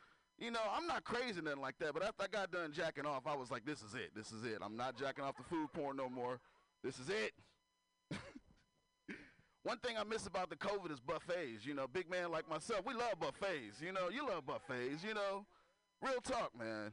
You 0.41 0.51
know, 0.51 0.61
I'm 0.75 0.87
not 0.87 1.05
crazy 1.05 1.43
nothing 1.43 1.61
like 1.61 1.79
that, 1.81 1.93
but 1.93 2.03
after 2.03 2.25
I 2.25 2.27
got 2.27 2.51
done 2.51 2.73
jacking 2.73 3.05
off, 3.05 3.27
I 3.27 3.37
was 3.37 3.51
like, 3.51 3.67
this 3.67 3.83
is 3.83 3.95
it. 3.95 4.13
This 4.17 4.33
is 4.33 4.45
it. 4.45 4.59
I'm 4.63 4.75
not 4.75 4.99
jacking 4.99 5.23
off 5.23 5.37
the 5.37 5.43
food 5.45 5.69
porn 5.75 5.99
no 5.99 6.09
more. 6.09 6.41
This 6.83 6.99
is 6.99 7.11
it. 7.11 7.33
One 9.65 9.77
thing 9.79 9.97
I 9.99 10.05
miss 10.05 10.27
about 10.27 10.49
the 10.49 10.57
COVID 10.57 10.91
is 10.91 10.99
buffets. 10.99 11.67
You 11.67 11.75
know, 11.75 11.87
big 11.87 12.11
man 12.11 12.31
like 12.31 12.49
myself, 12.49 12.87
we 12.87 12.95
love 12.95 13.21
buffets. 13.21 13.83
You 13.83 13.93
know, 13.93 14.09
you 14.09 14.27
love 14.27 14.47
buffets. 14.47 15.05
You 15.07 15.13
know, 15.13 15.45
real 16.03 16.23
talk, 16.23 16.59
man. 16.59 16.93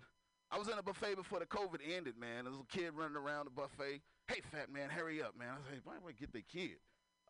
I 0.52 0.58
was 0.58 0.68
in 0.68 0.78
a 0.78 0.84
buffet 0.84 1.16
before 1.16 1.40
the 1.40 1.46
COVID 1.46 1.80
ended, 1.96 2.16
man. 2.20 2.44
There 2.44 2.52
was 2.52 2.60
a 2.60 2.78
kid 2.78 2.92
running 2.96 3.16
around 3.16 3.46
the 3.46 3.52
buffet. 3.52 4.02
Hey, 4.28 4.42
fat 4.52 4.72
man, 4.72 4.90
hurry 4.90 5.22
up, 5.22 5.38
man. 5.40 5.50
I 5.52 5.72
said, 5.72 5.80
why 5.86 5.94
would 6.04 6.16
I 6.18 6.20
get 6.20 6.34
the 6.34 6.42
kid? 6.42 6.78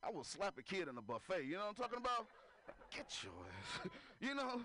I 0.04 0.10
will 0.12 0.24
slap 0.24 0.58
a 0.58 0.64
kid 0.64 0.88
in 0.88 0.96
the 0.96 1.02
buffet. 1.02 1.46
You 1.46 1.54
know 1.54 1.70
what 1.70 1.70
I'm 1.70 1.76
talking 1.76 2.00
about? 2.00 2.26
Get 2.96 3.06
your 3.24 3.34
ass. 3.46 3.92
you 4.20 4.34
know? 4.34 4.62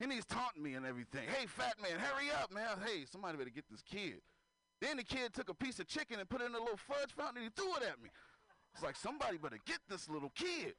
And 0.00 0.12
he's 0.12 0.26
taunting 0.26 0.62
me 0.62 0.74
and 0.74 0.84
everything. 0.84 1.24
Hey, 1.26 1.46
fat 1.46 1.74
man, 1.80 1.98
hurry 1.98 2.30
up, 2.42 2.52
man. 2.52 2.76
Hey, 2.84 3.04
somebody 3.10 3.38
better 3.38 3.50
get 3.50 3.64
this 3.70 3.82
kid. 3.82 4.20
Then 4.80 4.98
the 4.98 5.04
kid 5.04 5.32
took 5.32 5.48
a 5.48 5.54
piece 5.54 5.78
of 5.78 5.88
chicken 5.88 6.20
and 6.20 6.28
put 6.28 6.42
it 6.42 6.46
in 6.46 6.54
a 6.54 6.58
little 6.58 6.76
fudge 6.76 7.12
fountain 7.16 7.42
and 7.42 7.44
he 7.44 7.50
threw 7.50 7.74
it 7.76 7.82
at 7.82 8.02
me. 8.02 8.10
It's 8.74 8.82
like 8.82 8.96
somebody 8.96 9.38
better 9.38 9.58
get 9.64 9.78
this 9.88 10.08
little 10.10 10.30
kid. 10.34 10.74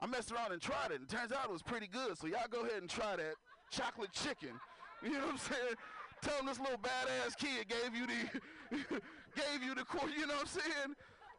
I 0.00 0.06
messed 0.06 0.32
around 0.32 0.52
and 0.52 0.62
tried 0.62 0.92
it, 0.92 1.00
and 1.00 1.08
turns 1.08 1.32
out 1.32 1.44
it 1.44 1.50
was 1.50 1.62
pretty 1.62 1.88
good. 1.88 2.16
So 2.16 2.28
y'all 2.28 2.46
go 2.48 2.60
ahead 2.60 2.80
and 2.80 2.88
try 2.88 3.16
that 3.16 3.34
chocolate 3.70 4.12
chicken. 4.12 4.50
You 5.00 5.12
know 5.12 5.20
what 5.20 5.30
I'm 5.30 5.38
saying? 5.38 5.74
Tell 6.22 6.38
him 6.40 6.46
this 6.46 6.58
little 6.58 6.78
badass 6.78 7.38
kid 7.38 7.68
gave 7.68 7.94
you 7.94 8.08
the 8.08 8.74
gave 9.36 9.62
you 9.62 9.76
the 9.76 9.84
core. 9.84 10.08
You 10.08 10.26
know 10.26 10.34
what 10.34 10.40
I'm 10.40 10.46
saying? 10.48 10.96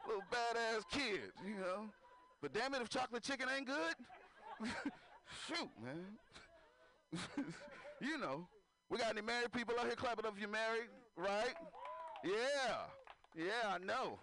Little 0.08 0.24
badass 0.32 0.84
kid. 0.90 1.34
You 1.46 1.56
know. 1.56 1.90
But 2.42 2.54
damn 2.54 2.74
it, 2.74 2.82
if 2.82 2.88
chocolate 2.88 3.22
chicken 3.22 3.50
ain't 3.54 3.68
good, 3.68 3.96
shoot, 5.46 5.70
man. 5.84 6.06
you 8.02 8.18
know. 8.18 8.48
We 8.90 8.98
got 8.98 9.12
any 9.12 9.22
married 9.22 9.52
people 9.52 9.76
out 9.80 9.86
here 9.86 9.96
clapping 9.96 10.26
up 10.26 10.34
if 10.36 10.42
you're 10.42 10.50
married, 10.50 10.90
right? 11.16 11.54
Yeah. 12.24 12.90
Yeah, 13.36 13.76
I 13.76 13.78
know. 13.78 14.20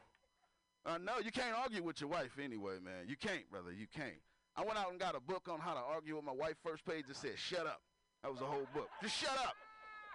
I 0.84 0.99
know. 0.99 1.18
You 1.24 1.30
can't 1.30 1.57
argue 1.57 1.82
with 1.82 2.01
your 2.01 2.11
wife 2.11 2.39
anyway, 2.43 2.78
man. 2.82 3.07
You 3.09 3.16
can't, 3.16 3.49
brother. 3.51 3.72
You 3.72 3.87
can't. 3.87 4.20
I 4.57 4.64
went 4.64 4.78
out 4.78 4.91
and 4.91 4.99
got 4.99 5.14
a 5.14 5.20
book 5.20 5.49
on 5.51 5.61
how 5.61 5.74
to 5.74 5.80
argue 5.80 6.16
with 6.16 6.24
my 6.24 6.32
wife. 6.32 6.57
First 6.64 6.84
page 6.84 7.05
that 7.09 7.16
said, 7.16 7.32
shut 7.37 7.66
up. 7.66 7.80
That 8.22 8.32
was 8.32 8.41
a 8.41 8.45
whole 8.45 8.66
book. 8.74 8.89
Just 9.03 9.16
shut 9.16 9.37
up. 9.39 9.55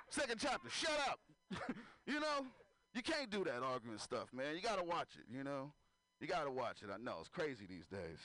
Second 0.10 0.40
chapter, 0.42 0.70
shut 0.70 1.00
up. 1.08 1.20
you 2.06 2.20
know, 2.20 2.46
you 2.94 3.02
can't 3.02 3.30
do 3.30 3.44
that 3.46 3.64
arguing 3.64 4.00
stuff, 4.00 4.34
man. 4.34 4.56
You 4.56 4.62
got 4.62 4.80
to 4.80 4.84
watch 4.84 5.10
it, 5.16 5.34
you 5.34 5.44
know. 5.44 5.72
You 6.20 6.28
got 6.28 6.44
to 6.44 6.52
watch 6.52 6.84
it. 6.84 6.90
I 6.94 6.98
know. 6.98 7.18
It's 7.20 7.30
crazy 7.30 7.66
these 7.70 7.88
days. 7.88 8.20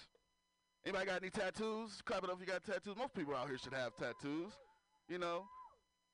Anybody 0.87 1.07
got 1.07 1.21
any 1.21 1.31
tattoos? 1.31 2.01
Clap 2.05 2.23
it 2.23 2.31
up 2.31 2.37
if 2.37 2.47
you 2.47 2.47
got 2.47 2.63
tattoos. 2.63 2.97
Most 2.97 3.13
people 3.13 3.35
out 3.35 3.49
here 3.49 3.59
should 3.59 3.73
have 3.73 3.97
tattoos, 3.97 4.53
you 5.09 5.19
know. 5.19 5.43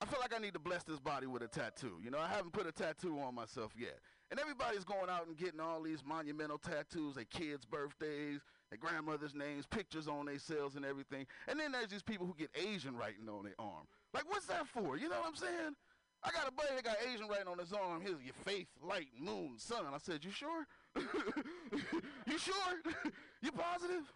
I 0.01 0.05
feel 0.05 0.17
like 0.19 0.33
I 0.35 0.39
need 0.39 0.53
to 0.53 0.59
bless 0.59 0.81
this 0.81 0.99
body 0.99 1.27
with 1.27 1.43
a 1.43 1.47
tattoo. 1.47 1.99
You 2.03 2.09
know, 2.09 2.17
I 2.17 2.27
haven't 2.27 2.53
put 2.53 2.65
a 2.65 2.71
tattoo 2.71 3.19
on 3.19 3.35
myself 3.35 3.71
yet. 3.77 3.99
And 4.31 4.39
everybody's 4.39 4.83
going 4.83 5.11
out 5.11 5.27
and 5.27 5.37
getting 5.37 5.59
all 5.59 5.83
these 5.83 6.03
monumental 6.03 6.57
tattoos, 6.57 7.13
their 7.13 7.23
kids' 7.25 7.65
birthdays, 7.65 8.41
their 8.71 8.79
grandmother's 8.79 9.35
names, 9.35 9.67
pictures 9.67 10.07
on 10.07 10.25
their 10.25 10.39
cells 10.39 10.75
and 10.75 10.83
everything. 10.83 11.27
And 11.47 11.59
then 11.59 11.71
there's 11.71 11.89
these 11.89 12.01
people 12.01 12.25
who 12.25 12.33
get 12.33 12.49
Asian 12.55 12.97
writing 12.97 13.29
on 13.29 13.43
their 13.43 13.53
arm. 13.59 13.85
Like, 14.11 14.27
what's 14.27 14.47
that 14.47 14.67
for? 14.67 14.97
You 14.97 15.07
know 15.07 15.17
what 15.17 15.27
I'm 15.27 15.35
saying? 15.35 15.75
I 16.23 16.31
got 16.31 16.47
a 16.47 16.51
buddy 16.51 16.69
that 16.75 16.83
got 16.83 16.97
Asian 17.13 17.27
writing 17.27 17.47
on 17.47 17.59
his 17.59 17.73
arm. 17.73 18.01
Here's 18.01 18.23
your 18.23 18.33
faith, 18.43 18.69
light, 18.81 19.09
moon, 19.19 19.53
sun. 19.57 19.85
I 19.93 19.99
said, 19.99 20.25
you 20.25 20.31
sure? 20.31 20.65
you 20.95 22.39
sure? 22.39 22.81
you 23.43 23.51
positive? 23.51 24.11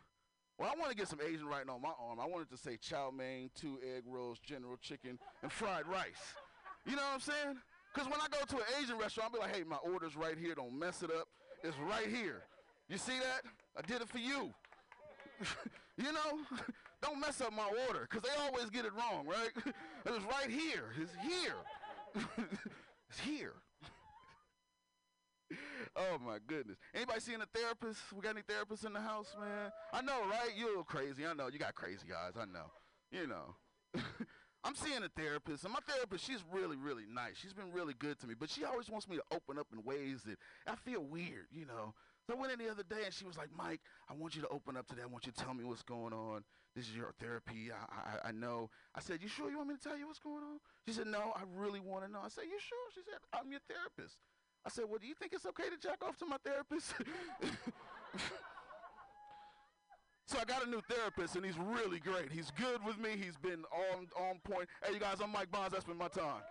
Well, 0.58 0.72
I 0.76 0.80
want 0.80 0.90
to 0.90 0.98
get 0.98 1.08
some 1.08 1.20
Asian 1.22 1.46
writing 1.46 1.70
on 1.70 1.82
my 1.82 1.92
arm. 2.00 2.20
I 2.20 2.26
wanted 2.26 2.50
to 2.50 2.58
say 2.58 2.78
chow 2.78 3.12
mein, 3.16 3.52
two 3.56 3.78
egg 3.96 4.04
rolls, 4.08 4.40
general 4.40 4.78
chicken, 4.82 5.20
and 5.44 5.52
fried 5.52 5.88
rice. 5.88 6.34
You 6.86 6.96
know 6.96 7.04
what 7.04 7.14
I'm 7.16 7.20
saying? 7.20 7.58
Because 7.94 8.10
when 8.10 8.20
I 8.20 8.28
go 8.32 8.44
to 8.46 8.56
an 8.58 8.82
Asian 8.82 8.98
restaurant, 8.98 9.32
I'll 9.32 9.40
be 9.40 9.46
like, 9.46 9.56
hey, 9.56 9.64
my 9.64 9.78
order's 9.78 10.16
right 10.16 10.38
here. 10.38 10.56
Don't 10.56 10.78
mess 10.78 11.04
it 11.04 11.12
up. 11.12 11.28
It's 11.64 11.78
right 11.78 12.08
here. 12.08 12.44
You 12.90 12.98
see 12.98 13.18
that? 13.20 13.42
I 13.78 13.82
did 13.86 14.02
it 14.02 14.10
for 14.10 14.20
you. 14.20 14.54
you 15.98 16.12
know? 16.12 16.40
Don't 17.02 17.20
mess 17.20 17.42
up 17.42 17.54
my 17.54 17.70
order, 17.88 18.08
because 18.10 18.28
they 18.28 18.44
always 18.44 18.72
get 18.72 18.84
it 18.86 18.92
wrong, 18.94 19.28
right? 19.28 19.52
it's 20.06 20.26
right 20.26 20.50
here. 20.50 20.94
It's 21.00 21.12
here. 21.22 22.26
it's 23.10 23.20
here. 23.20 23.54
Oh 25.96 26.18
my 26.26 26.38
goodness. 26.46 26.78
Anybody 26.94 27.20
seeing 27.20 27.42
a 27.42 27.46
therapist? 27.46 28.00
We 28.14 28.22
got 28.22 28.32
any 28.32 28.42
therapists 28.42 28.86
in 28.86 28.94
the 28.94 29.02
house, 29.02 29.36
man? 29.40 29.72
I 29.94 30.02
know, 30.02 30.28
right? 30.30 30.50
You 30.56 30.68
a 30.68 30.70
little 30.70 30.84
crazy. 30.84 31.26
I 31.26 31.34
know. 31.34 31.48
You 31.48 31.60
got 31.60 31.76
crazy 31.76 32.08
eyes. 32.14 32.34
I 32.40 32.46
know. 32.46 32.72
You 33.12 33.28
know. 33.28 33.56
I'm 34.64 34.76
seeing 34.76 35.02
a 35.04 35.08
therapist, 35.08 35.64
and 35.64 35.72
my 35.72 35.80
therapist, 35.88 36.26
she's 36.26 36.44
really, 36.52 36.76
really 36.76 37.06
nice. 37.10 37.38
She's 37.38 37.54
been 37.54 37.72
really 37.72 37.94
good 37.94 38.20
to 38.20 38.28
me, 38.28 38.34
but 38.38 38.50
she 38.50 38.66
always 38.66 38.90
wants 38.90 39.08
me 39.08 39.16
to 39.16 39.24
open 39.32 39.58
up 39.58 39.68
in 39.72 39.82
ways 39.84 40.24
that 40.24 40.38
I 40.68 40.76
feel 40.76 41.02
weird, 41.04 41.48
you 41.54 41.66
know. 41.66 41.94
So 42.26 42.36
I 42.36 42.42
went 42.42 42.52
in 42.52 42.60
the 42.60 42.70
other 42.70 42.84
day, 42.84 43.06
and 43.06 43.14
she 43.14 43.24
was 43.24 43.38
like, 43.38 43.48
Mike, 43.56 43.80
I 44.10 44.14
want 44.14 44.36
you 44.36 44.42
to 44.42 44.50
open 44.50 44.76
up 44.76 44.86
today. 44.88 45.04
I 45.04 45.06
want 45.06 45.26
you 45.26 45.32
to 45.32 45.42
tell 45.42 45.54
me 45.54 45.64
what's 45.64 45.84
going 45.84 46.12
on. 46.12 46.44
This 46.76 46.90
is 46.90 46.96
your 46.98 47.14
therapy. 47.18 47.72
I, 47.72 48.28
I, 48.28 48.30
I 48.30 48.32
know. 48.34 48.70
I 48.94 49.00
said, 49.00 49.22
you 49.22 49.30
sure 49.30 49.50
you 49.50 49.56
want 49.56 49.70
me 49.70 49.76
to 49.76 49.82
tell 49.82 49.98
you 49.98 50.06
what's 50.06 50.20
going 50.20 50.44
on? 50.44 50.60
She 50.86 50.92
said, 50.92 51.08
no, 51.08 51.32
I 51.34 51.44
really 51.56 51.80
want 51.80 52.06
to 52.06 52.12
know. 52.12 52.20
I 52.20 52.28
said, 52.28 52.44
you 52.44 52.60
sure? 52.60 52.78
She 52.94 53.02
said, 53.10 53.20
I'm 53.32 53.50
your 53.50 53.62
therapist. 53.70 54.18
I 54.68 54.70
said, 54.70 54.84
well, 54.90 55.00
do 55.00 55.08
you 55.08 55.16
think 55.16 55.32
it's 55.32 55.46
okay 55.46 55.70
to 55.70 55.78
jack 55.82 56.04
off 56.04 56.18
to 56.18 56.26
my 56.26 56.36
therapist? 56.44 56.94
So 60.30 60.38
I 60.38 60.44
got 60.44 60.68
a 60.68 60.70
new 60.70 60.82
therapist, 60.90 61.38
and 61.38 61.46
he's 61.46 61.58
really 61.58 62.00
great. 62.00 62.30
He's 62.30 62.52
good 62.52 62.84
with 62.86 63.00
me. 63.00 63.12
He's 63.12 63.38
been 63.38 63.64
on 63.72 64.08
on 64.20 64.40
point. 64.44 64.68
Hey, 64.84 64.94
you 64.94 65.00
guys, 65.00 65.20
I'm 65.24 65.32
Mike 65.32 65.50
Bonds. 65.50 65.72
That's 65.72 65.86
been 65.86 65.98
my 65.98 66.10
time. 66.10 66.42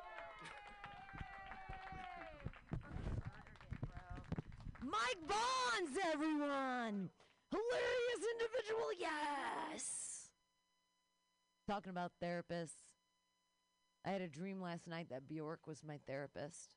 Mike 4.83 5.29
Bonds, 5.29 5.99
everyone! 6.11 7.11
Hilarious 7.51 8.23
individual, 8.33 8.89
yes! 8.99 10.31
Talking 11.69 11.91
about 11.91 12.13
therapists. 12.25 12.95
I 14.07 14.11
had 14.11 14.23
a 14.23 14.29
dream 14.29 14.63
last 14.63 14.87
night 14.87 15.09
that 15.11 15.29
Bjork 15.29 15.67
was 15.67 15.83
my 15.87 15.99
therapist. 16.07 16.76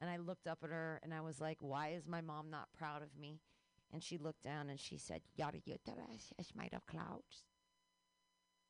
And 0.00 0.08
I 0.08 0.16
looked 0.16 0.46
up 0.46 0.58
at 0.62 0.70
her 0.70 1.00
and 1.02 1.12
I 1.12 1.20
was 1.20 1.40
like, 1.40 1.58
why 1.60 1.88
is 1.88 2.06
my 2.06 2.20
mom 2.20 2.50
not 2.50 2.68
proud 2.76 3.02
of 3.02 3.16
me? 3.18 3.40
And 3.92 4.02
she 4.02 4.18
looked 4.18 4.42
down 4.42 4.68
and 4.68 4.78
she 4.78 4.98
said, 4.98 5.22
Your 5.36 5.50
uterus 5.64 6.32
is 6.38 6.52
made 6.54 6.74
of 6.74 6.86
clouds. 6.86 7.44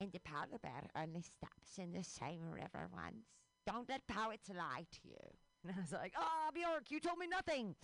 And 0.00 0.12
the 0.12 0.20
polar 0.20 0.58
bear 0.62 0.88
only 0.96 1.22
stops 1.22 1.78
in 1.78 1.92
the 1.92 2.04
same 2.04 2.48
river 2.50 2.88
once. 2.92 3.26
Don't 3.66 3.88
let 3.88 4.06
poets 4.06 4.48
lie 4.48 4.86
to 4.92 5.00
you. 5.04 5.16
And 5.64 5.74
I 5.76 5.80
was 5.80 5.90
like, 5.92 6.12
Ah, 6.16 6.50
Bjork, 6.54 6.88
you 6.90 7.00
told 7.00 7.18
me 7.18 7.26
nothing. 7.26 7.74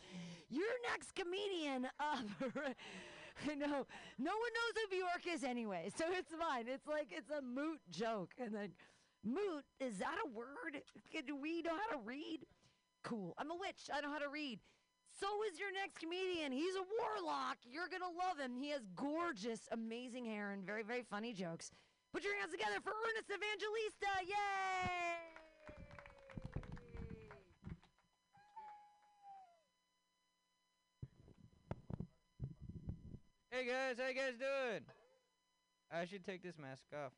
Your 0.48 0.64
next 0.92 1.12
comedian. 1.16 1.88
Uh, 1.98 2.18
I 3.50 3.54
know. 3.56 3.84
No 4.16 4.30
one 4.30 4.52
knows 4.54 4.74
who 4.76 4.96
Bjork 4.96 5.34
is 5.34 5.42
anyway, 5.42 5.90
so 5.98 6.04
it's 6.12 6.32
fine. 6.32 6.68
It's 6.68 6.86
like 6.86 7.08
it's 7.10 7.30
a 7.30 7.42
moot 7.42 7.80
joke. 7.90 8.30
And 8.38 8.54
then 8.54 8.68
moot, 9.24 9.64
is 9.80 9.98
that 9.98 10.16
a 10.24 10.28
word? 10.28 10.82
Do 11.26 11.34
we 11.34 11.62
know 11.62 11.72
how 11.72 11.96
to 11.96 12.02
read? 12.04 12.46
Cool. 13.04 13.34
I'm 13.36 13.50
a 13.50 13.54
witch. 13.54 13.90
I 13.92 14.00
know 14.00 14.10
how 14.10 14.18
to 14.18 14.30
read. 14.32 14.58
So 15.20 15.26
is 15.52 15.60
your 15.60 15.70
next 15.70 16.00
comedian. 16.00 16.50
He's 16.50 16.74
a 16.74 16.82
warlock. 16.98 17.58
You're 17.70 17.88
going 17.88 18.02
to 18.02 18.08
love 18.08 18.40
him. 18.40 18.56
He 18.56 18.70
has 18.70 18.80
gorgeous, 18.96 19.68
amazing 19.70 20.24
hair 20.24 20.50
and 20.50 20.64
very, 20.64 20.82
very 20.82 21.04
funny 21.08 21.32
jokes. 21.32 21.70
Put 22.12 22.24
your 22.24 22.34
hands 22.40 22.50
together 22.50 22.80
for 22.82 22.90
Ernest 22.90 23.30
Evangelista. 23.30 24.06
Yay! 24.26 25.34
Hey 33.50 33.66
guys, 33.66 33.96
how 34.00 34.08
you 34.08 34.14
guys 34.14 34.34
doing? 34.34 34.80
I 35.92 36.06
should 36.06 36.24
take 36.24 36.42
this 36.42 36.58
mask 36.58 36.82
off. 36.92 37.12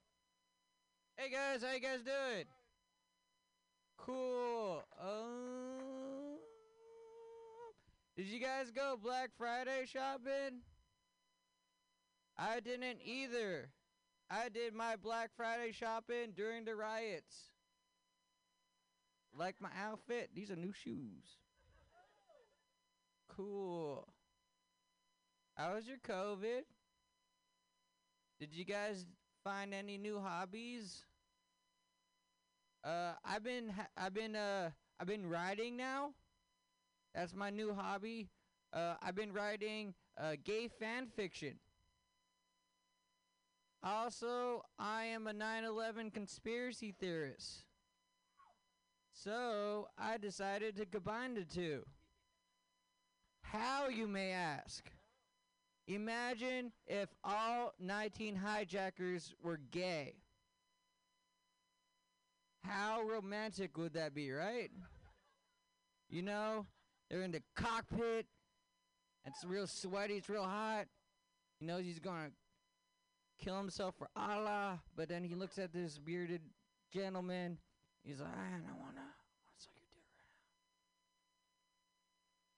Hey 1.17 1.31
guys, 1.31 1.63
how 1.63 1.73
you 1.73 1.81
guys 1.81 2.01
doing? 2.03 2.45
Cool. 3.97 4.83
Um, 5.01 6.39
did 8.17 8.27
you 8.27 8.41
guys 8.41 8.71
go 8.71 8.99
Black 9.03 9.31
Friday 9.37 9.85
shopping? 9.87 10.61
I 12.39 12.61
didn't 12.61 12.99
either. 13.05 13.71
I 14.31 14.49
did 14.49 14.75
my 14.75 14.97
Black 14.97 15.31
Friday 15.37 15.73
shopping 15.73 16.33
during 16.35 16.65
the 16.65 16.75
riots. 16.75 17.51
Like 19.37 19.57
my 19.61 19.71
outfit. 19.79 20.31
These 20.35 20.51
are 20.51 20.57
new 20.57 20.73
shoes. 20.73 21.39
Cool. 23.29 24.07
How 25.55 25.75
was 25.75 25.87
your 25.87 25.99
COVID? 25.99 26.63
Did 28.39 28.53
you 28.53 28.65
guys 28.65 29.07
find 29.45 29.73
any 29.73 29.97
new 29.97 30.21
hobbies? 30.21 31.05
Uh, 32.87 33.15
I've 33.25 33.43
been 33.43 33.69
ha- 33.71 33.89
I've 33.97 34.15
been 34.15 34.37
uh 34.37 34.71
I've 35.01 35.09
been 35.09 35.29
riding 35.29 35.77
now. 35.77 36.13
That's 37.15 37.35
my 37.35 37.51
new 37.51 37.75
hobby. 37.75 38.29
Uh, 38.73 38.95
I've 39.03 39.17
been 39.17 39.33
writing 39.33 39.95
uh, 40.21 40.37
gay 40.45 40.69
fan 40.69 41.09
fiction. 41.09 41.59
Also, 43.83 44.63
I 44.79 45.05
am 45.05 45.27
a 45.27 45.33
9 45.33 45.65
11 45.65 46.11
conspiracy 46.11 46.95
theorist. 46.99 47.65
So, 49.13 49.89
I 49.99 50.19
decided 50.19 50.77
to 50.77 50.87
combine 50.87 51.35
the 51.35 51.45
two. 51.45 51.85
How, 53.43 53.89
you 53.89 54.07
may 54.07 54.33
ask? 54.33 54.91
Imagine 55.87 56.73
if 56.87 57.09
all 57.25 57.73
19 57.79 58.37
hijackers 58.37 59.35
were 59.43 59.61
gay. 59.71 60.15
How 62.69 63.03
romantic 63.03 63.77
would 63.79 63.95
that 63.95 64.15
be, 64.15 64.31
right? 64.33 64.71
You 66.09 66.23
know, 66.23 66.67
they're 67.09 67.23
in 67.23 67.33
the 67.33 67.43
cockpit. 67.55 68.27
It's 69.25 69.45
real 69.45 69.67
sweaty. 69.67 70.15
It's 70.15 70.29
real 70.29 70.45
hot. 70.45 70.87
He 71.59 71.67
knows 71.67 71.85
he's 71.85 71.99
gonna 71.99 72.31
kill 73.43 73.57
himself 73.57 73.95
for 73.99 74.09
Allah, 74.17 74.81
but 74.97 75.09
then 75.09 75.25
he 75.25 75.35
looks 75.35 75.59
at 75.59 75.73
this 75.73 75.99
bearded 75.99 76.43
gentleman. 76.93 77.59
He's 78.05 78.21
like, 78.21 78.29
I 78.29 78.51
don't 78.53 78.79
wanna. 78.79 79.07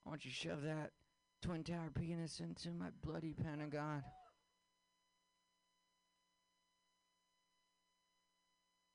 I 0.04 0.10
want 0.10 0.24
you 0.24 0.30
to 0.30 0.36
shove 0.36 0.62
that 0.62 0.92
twin 1.42 1.64
tower 1.64 1.90
penis 1.94 2.40
into 2.40 2.70
my 2.70 2.86
bloody 3.04 3.34
Pentagon. 3.34 4.02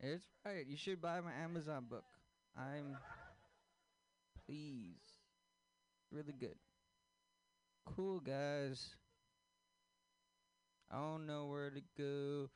It's 0.06 0.28
right. 0.46 0.66
You 0.68 0.76
should 0.76 1.02
buy 1.02 1.22
my 1.22 1.32
Amazon 1.32 1.86
book. 1.90 2.04
I'm 2.58 2.98
please. 4.46 5.00
Really 6.12 6.34
good. 6.38 6.58
Cool 7.86 8.20
guys. 8.20 8.96
I 10.92 10.98
don't 10.98 11.26
know 11.26 11.46
where 11.46 11.70
to 11.70 11.82
go. 11.98 12.50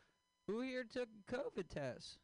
Who 0.48 0.60
here 0.60 0.84
took 0.84 1.08
a 1.08 1.34
COVID 1.34 1.70
test? 1.70 2.18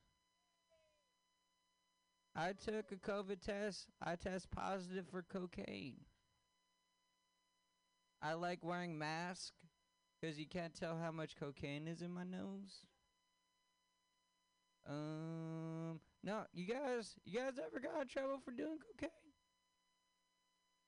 I 2.35 2.51
took 2.51 2.91
a 2.91 2.95
COVID 2.95 3.39
test. 3.41 3.87
I 4.01 4.15
test 4.17 4.51
positive 4.51 5.05
for 5.09 5.21
cocaine. 5.21 6.01
I 8.21 8.33
like 8.33 8.59
wearing 8.61 8.97
mask 8.97 9.53
because 10.19 10.37
you 10.37 10.47
can't 10.47 10.73
tell 10.73 10.97
how 10.97 11.11
much 11.11 11.37
cocaine 11.39 11.87
is 11.87 12.01
in 12.01 12.11
my 12.11 12.23
nose. 12.25 12.83
Um, 14.87 15.99
no, 16.23 16.43
you 16.53 16.65
guys, 16.65 17.15
you 17.25 17.39
guys 17.39 17.53
ever 17.57 17.79
got 17.79 18.01
in 18.01 18.07
trouble 18.07 18.39
for 18.43 18.51
doing 18.51 18.77
cocaine? 18.79 19.09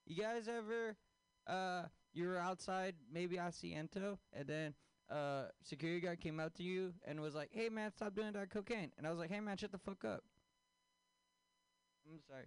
You 0.05 0.21
guys 0.21 0.47
ever, 0.47 0.95
uh, 1.47 1.83
you 2.13 2.27
were 2.27 2.37
outside, 2.37 2.95
maybe 3.11 3.37
Asiento, 3.37 4.17
and 4.33 4.47
then, 4.47 4.73
uh, 5.09 5.45
security 5.63 6.01
guard 6.01 6.19
came 6.19 6.39
out 6.39 6.55
to 6.55 6.63
you 6.63 6.93
and 7.05 7.19
was 7.19 7.35
like, 7.35 7.49
"Hey 7.51 7.69
man, 7.69 7.91
stop 7.91 8.15
doing 8.15 8.33
that 8.33 8.49
cocaine," 8.49 8.91
and 8.97 9.05
I 9.05 9.09
was 9.11 9.19
like, 9.19 9.29
"Hey 9.29 9.39
man, 9.39 9.57
shut 9.57 9.71
the 9.71 9.77
fuck 9.77 10.03
up." 10.03 10.23
I'm 12.11 12.19
sorry. 12.27 12.45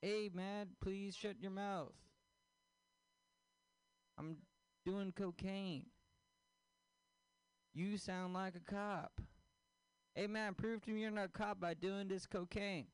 Hey 0.00 0.30
man, 0.32 0.76
please 0.80 1.16
shut 1.16 1.40
your 1.40 1.50
mouth. 1.50 1.94
I'm 4.18 4.36
doing 4.84 5.12
cocaine. 5.12 5.86
You 7.72 7.98
sound 7.98 8.34
like 8.34 8.54
a 8.54 8.60
cop. 8.60 9.20
Hey 10.14 10.28
man, 10.28 10.54
prove 10.54 10.80
to 10.82 10.92
me 10.92 11.00
you're 11.00 11.10
not 11.10 11.24
a 11.24 11.28
cop 11.28 11.58
by 11.58 11.74
doing 11.74 12.06
this 12.06 12.24
cocaine. 12.24 12.86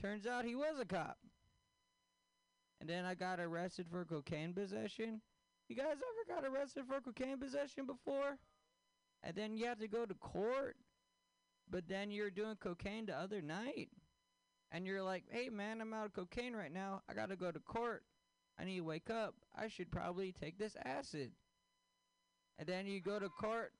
Turns 0.00 0.26
out 0.26 0.46
he 0.46 0.54
was 0.54 0.80
a 0.80 0.86
cop. 0.86 1.18
And 2.80 2.88
then 2.88 3.04
I 3.04 3.14
got 3.14 3.40
arrested 3.40 3.86
for 3.90 4.06
cocaine 4.06 4.54
possession. 4.54 5.20
You 5.68 5.76
guys 5.76 5.96
ever 5.96 6.40
got 6.40 6.48
arrested 6.48 6.84
for 6.86 7.00
cocaine 7.00 7.38
possession 7.38 7.84
before? 7.84 8.38
And 9.22 9.36
then 9.36 9.54
you 9.54 9.66
have 9.66 9.78
to 9.80 9.88
go 9.88 10.06
to 10.06 10.14
court, 10.14 10.76
but 11.70 11.88
then 11.88 12.10
you're 12.10 12.30
doing 12.30 12.56
cocaine 12.56 13.04
the 13.06 13.18
other 13.18 13.42
night. 13.42 13.90
And 14.72 14.86
you're 14.86 15.02
like, 15.02 15.24
hey 15.30 15.50
man, 15.50 15.82
I'm 15.82 15.92
out 15.92 16.06
of 16.06 16.14
cocaine 16.14 16.54
right 16.54 16.72
now. 16.72 17.02
I 17.08 17.12
gotta 17.12 17.36
go 17.36 17.50
to 17.50 17.60
court. 17.60 18.02
I 18.58 18.64
need 18.64 18.76
to 18.76 18.84
wake 18.84 19.10
up. 19.10 19.34
I 19.54 19.68
should 19.68 19.90
probably 19.90 20.32
take 20.32 20.58
this 20.58 20.76
acid. 20.84 21.32
And 22.58 22.66
then 22.66 22.86
you 22.86 23.00
go 23.00 23.18
to 23.18 23.28
court, 23.28 23.72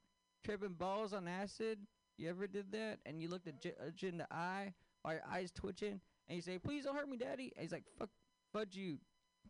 tripping 0.45 0.75
balls 0.75 1.15
on 1.15 1.27
acid. 1.27 1.79
You 2.17 2.29
ever 2.31 2.47
did 2.47 2.73
that? 2.73 2.99
And 3.07 3.21
you 3.21 3.29
look 3.29 3.47
at 3.47 3.61
judge 3.61 3.75
uh, 3.81 4.07
in 4.07 4.19
the 4.19 4.33
eye 4.33 4.73
while 5.03 5.15
your 5.15 5.23
eyes 5.31 5.51
twitching, 5.51 6.01
and 6.29 6.37
you 6.37 6.43
say, 6.43 6.59
"Please 6.59 6.85
don't 6.85 6.95
hurt 6.95 7.09
me, 7.09 7.17
Daddy." 7.17 7.53
And 7.57 7.63
he's 7.63 7.73
like, 7.73 7.85
"Fuck, 7.99 8.11
fudge 8.53 8.77
you, 8.77 8.99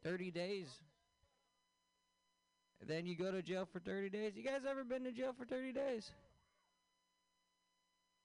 thirty 0.03 0.31
days." 0.31 0.69
And 2.81 2.89
then 2.89 3.07
you 3.07 3.17
go 3.17 3.31
to 3.31 3.43
jail 3.43 3.69
for 3.71 3.81
thirty 3.81 4.09
days. 4.09 4.37
You 4.37 4.43
guys 4.43 4.63
ever 4.69 4.85
been 4.85 5.05
to 5.05 5.13
jail 5.13 5.35
for 5.39 5.45
thirty 5.45 5.73
days? 5.73 6.11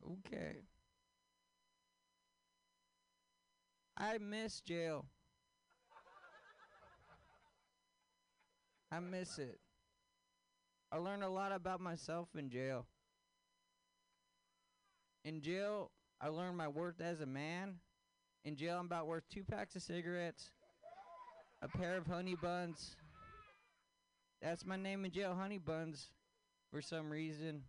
Okay. 0.06 0.58
I 3.98 4.18
miss 4.18 4.62
jail. 4.62 5.06
I 8.92 9.00
miss 9.00 9.38
it. 9.38 9.60
I 10.92 10.98
learned 10.98 11.24
a 11.24 11.30
lot 11.30 11.52
about 11.52 11.80
myself 11.80 12.30
in 12.36 12.50
jail. 12.50 12.88
In 15.24 15.42
jail, 15.42 15.92
I 16.22 16.30
learned 16.30 16.58
my 16.58 16.68
worth 16.68 17.02
as 17.02 17.22
a 17.22 17.26
man. 17.26 17.80
In 18.46 18.56
jail, 18.56 18.78
I'm 18.80 18.86
about 18.86 19.08
worth 19.08 19.28
two 19.30 19.44
packs 19.44 19.76
of 19.76 19.82
cigarettes, 19.82 20.52
a 21.62 21.68
pair 21.68 21.98
of 21.98 22.08
honey 22.08 22.36
buns. 22.36 22.96
That's 24.42 24.66
my 24.66 24.78
name 24.78 25.04
in 25.06 25.12
jail, 25.12 25.36
honey 25.36 25.58
buns, 25.58 26.12
for 26.72 26.82
some 26.82 27.10
reason. 27.10 27.64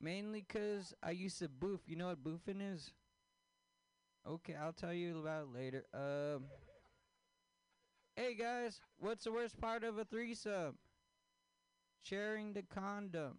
Mainly 0.00 0.42
'cause 0.42 0.94
I 1.02 1.10
used 1.12 1.38
to 1.40 1.48
boof. 1.48 1.82
You 1.86 1.96
know 1.96 2.08
what 2.08 2.24
boofing 2.24 2.60
is? 2.74 2.92
Okay, 4.26 4.54
I'll 4.54 4.72
tell 4.72 4.92
you 4.94 5.18
about 5.20 5.44
it 5.44 5.54
later. 5.54 5.84
Um, 5.94 6.44
hey 8.16 8.34
guys, 8.34 8.80
what's 8.98 9.24
the 9.24 9.32
worst 9.32 9.58
part 9.60 9.84
of 9.84 9.98
a 9.98 10.04
threesome? 10.04 10.78
Sharing 12.02 12.52
the 12.52 12.62
condom. 12.62 13.38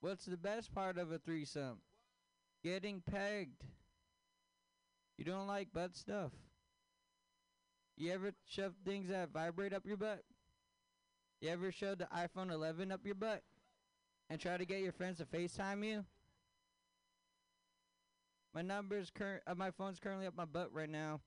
What's 0.00 0.24
the 0.24 0.36
best 0.36 0.74
part 0.74 0.98
of 0.98 1.12
a 1.12 1.18
threesome? 1.18 1.78
Getting 2.64 3.00
pegged. 3.00 3.62
You 5.16 5.24
don't 5.24 5.46
like 5.46 5.72
butt 5.72 5.94
stuff. 5.94 6.32
You 7.96 8.12
ever 8.12 8.32
shove 8.48 8.74
things 8.84 9.10
that 9.10 9.30
vibrate 9.32 9.72
up 9.72 9.86
your 9.86 9.96
butt? 9.96 10.22
You 11.40 11.50
ever 11.50 11.70
shove 11.70 11.98
the 11.98 12.08
iPhone 12.16 12.50
11 12.50 12.90
up 12.90 13.00
your 13.04 13.14
butt 13.14 13.42
and 14.30 14.40
try 14.40 14.56
to 14.56 14.64
get 14.64 14.80
your 14.80 14.92
friends 14.92 15.18
to 15.18 15.24
FaceTime 15.24 15.84
you? 15.86 16.04
My 18.54 18.62
number's 18.62 19.10
current. 19.10 19.42
Uh, 19.46 19.54
my 19.54 19.70
phone's 19.70 19.98
currently 19.98 20.26
up 20.26 20.36
my 20.36 20.44
butt 20.44 20.72
right 20.72 20.90
now. 20.90 21.20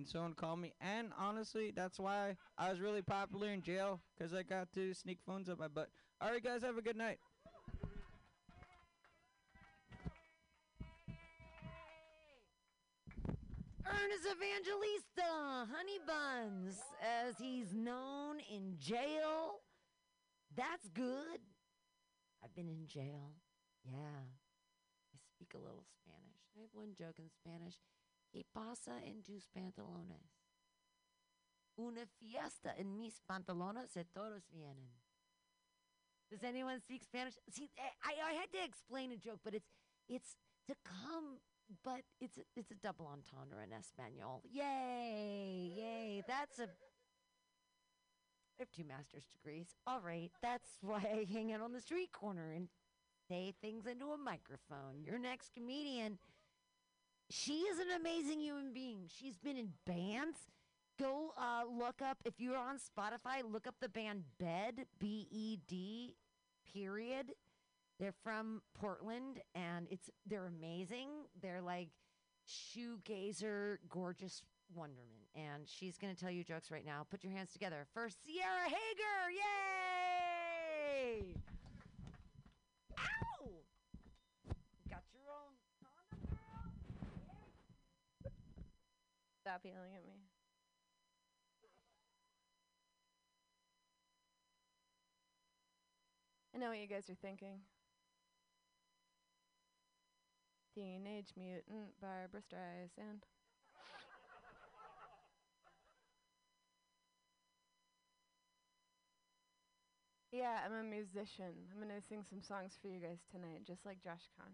Can 0.00 0.06
someone 0.06 0.32
call 0.32 0.56
me? 0.56 0.72
And 0.80 1.12
honestly, 1.18 1.74
that's 1.76 2.00
why 2.00 2.34
I 2.56 2.70
was 2.70 2.80
really 2.80 3.02
popular 3.02 3.48
in 3.48 3.60
jail 3.60 4.00
because 4.16 4.32
I 4.32 4.42
got 4.42 4.72
to 4.72 4.94
sneak 4.94 5.18
phones 5.26 5.50
up 5.50 5.58
my 5.58 5.68
butt. 5.68 5.90
All 6.22 6.30
right, 6.30 6.42
guys, 6.42 6.62
have 6.62 6.78
a 6.78 6.80
good 6.80 6.96
night. 6.96 7.18
Ernest 13.84 14.24
Evangelista, 14.24 15.68
Honey 15.70 15.98
Buns, 16.06 16.78
as 17.02 17.36
he's 17.38 17.74
known 17.74 18.38
in 18.50 18.76
jail. 18.78 19.60
That's 20.56 20.88
good. 20.94 21.40
I've 22.42 22.54
been 22.54 22.68
in 22.68 22.86
jail. 22.86 23.32
Yeah. 23.84 24.24
I 25.12 25.18
speak 25.36 25.52
a 25.54 25.58
little 25.58 25.84
Spanish. 26.02 26.40
I 26.56 26.60
have 26.62 26.70
one 26.72 26.94
joke 26.98 27.18
in 27.18 27.28
Spanish. 27.44 27.74
¿Qué 28.30 28.44
pasa 28.52 29.02
en 29.04 29.22
tus 29.22 29.46
pantalones? 29.48 30.30
Una 31.76 32.06
fiesta 32.06 32.74
en 32.76 32.96
mis 32.96 33.20
pantalones 33.20 33.96
y 33.96 34.04
todos 34.04 34.48
vienen. 34.50 34.90
Does 36.30 36.44
anyone 36.44 36.78
speak 36.80 37.02
Spanish? 37.02 37.36
See, 37.50 37.70
eh, 37.76 37.90
I, 38.04 38.30
I 38.30 38.32
had 38.34 38.52
to 38.52 38.62
explain 38.64 39.10
a 39.10 39.16
joke, 39.16 39.40
but 39.42 39.54
it's 39.54 39.72
it's 40.08 40.36
to 40.68 40.74
come, 40.84 41.38
but 41.82 42.02
it's 42.20 42.38
a, 42.38 42.42
it's 42.54 42.70
a 42.70 42.74
double 42.74 43.08
entendre 43.08 43.64
in 43.64 43.72
Espanol. 43.72 44.42
Yay, 44.44 45.72
yay! 45.76 46.22
That's 46.28 46.60
a. 46.60 46.64
I 48.58 48.60
have 48.60 48.70
two 48.70 48.84
master's 48.84 49.24
degrees. 49.26 49.74
All 49.86 50.00
right, 50.00 50.30
that's 50.40 50.68
why 50.82 50.98
I 50.98 51.26
hang 51.32 51.52
out 51.52 51.62
on 51.62 51.72
the 51.72 51.80
street 51.80 52.12
corner 52.12 52.52
and 52.52 52.68
say 53.28 53.54
things 53.60 53.86
into 53.86 54.12
a 54.12 54.18
microphone. 54.18 55.02
Your 55.04 55.18
next 55.18 55.52
comedian, 55.52 56.18
she 57.30 57.52
is 57.52 57.78
an 57.78 57.92
amazing 57.98 58.40
human 58.40 58.72
being. 58.72 59.08
She's 59.08 59.38
been 59.38 59.56
in 59.56 59.72
bands. 59.86 60.38
Go 60.98 61.32
uh, 61.38 61.62
look 61.66 62.02
up, 62.02 62.18
if 62.26 62.34
you're 62.38 62.58
on 62.58 62.76
Spotify, 62.76 63.42
look 63.50 63.66
up 63.66 63.76
the 63.80 63.88
band 63.88 64.24
Bed, 64.38 64.86
B 64.98 65.26
E 65.30 65.56
D. 65.66 66.16
Period. 66.74 67.32
They're 67.98 68.12
from 68.22 68.62
Portland, 68.78 69.40
and 69.54 69.86
it's 69.90 70.10
they're 70.26 70.46
amazing. 70.46 71.08
They're 71.40 71.62
like 71.62 71.88
shoegazer, 72.46 73.78
gorgeous 73.88 74.42
wonderment. 74.74 75.28
And 75.34 75.66
she's 75.66 75.96
gonna 75.98 76.14
tell 76.14 76.30
you 76.30 76.44
jokes 76.44 76.70
right 76.70 76.84
now. 76.84 77.06
Put 77.10 77.24
your 77.24 77.32
hands 77.32 77.52
together 77.52 77.86
for 77.92 78.08
Sierra 78.08 78.68
Hager! 78.68 79.30
Yay! 81.02 81.34
Ow! 82.98 83.48
Got 84.88 85.02
your 85.12 85.30
own 85.30 85.54
condom, 85.82 86.20
girl? 86.30 86.72
Stop 89.50 89.64
yelling 89.64 89.96
at 89.96 90.06
me. 90.06 90.14
I 96.54 96.58
know 96.58 96.68
what 96.68 96.78
you 96.78 96.86
guys 96.86 97.10
are 97.10 97.18
thinking. 97.20 97.58
Teenage 100.72 101.32
Mutant 101.36 101.98
Barbra 102.00 102.38
Streisand. 102.38 103.26
yeah, 110.30 110.60
I'm 110.64 110.74
a 110.74 110.84
musician. 110.84 111.66
I'm 111.74 111.80
gonna 111.80 112.00
sing 112.08 112.22
some 112.30 112.40
songs 112.40 112.78
for 112.80 112.86
you 112.86 113.00
guys 113.00 113.18
tonight, 113.32 113.66
just 113.66 113.84
like 113.84 114.00
Josh 114.00 114.28
Kahn. 114.38 114.52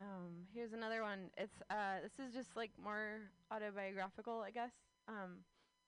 Um, 0.00 0.46
here's 0.54 0.72
another 0.72 1.02
one. 1.02 1.30
It's 1.36 1.60
uh, 1.70 2.00
this 2.02 2.18
is 2.24 2.32
just 2.32 2.56
like 2.56 2.70
more 2.82 3.20
autobiographical, 3.50 4.40
I 4.46 4.50
guess. 4.50 4.70
Um, 5.08 5.42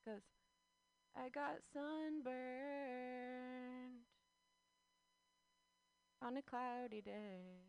goes, 0.05 0.23
I 1.17 1.29
got 1.29 1.63
sunburned 1.73 2.35
on 6.23 6.37
a 6.37 6.43
cloudy 6.43 7.01
day. 7.01 7.63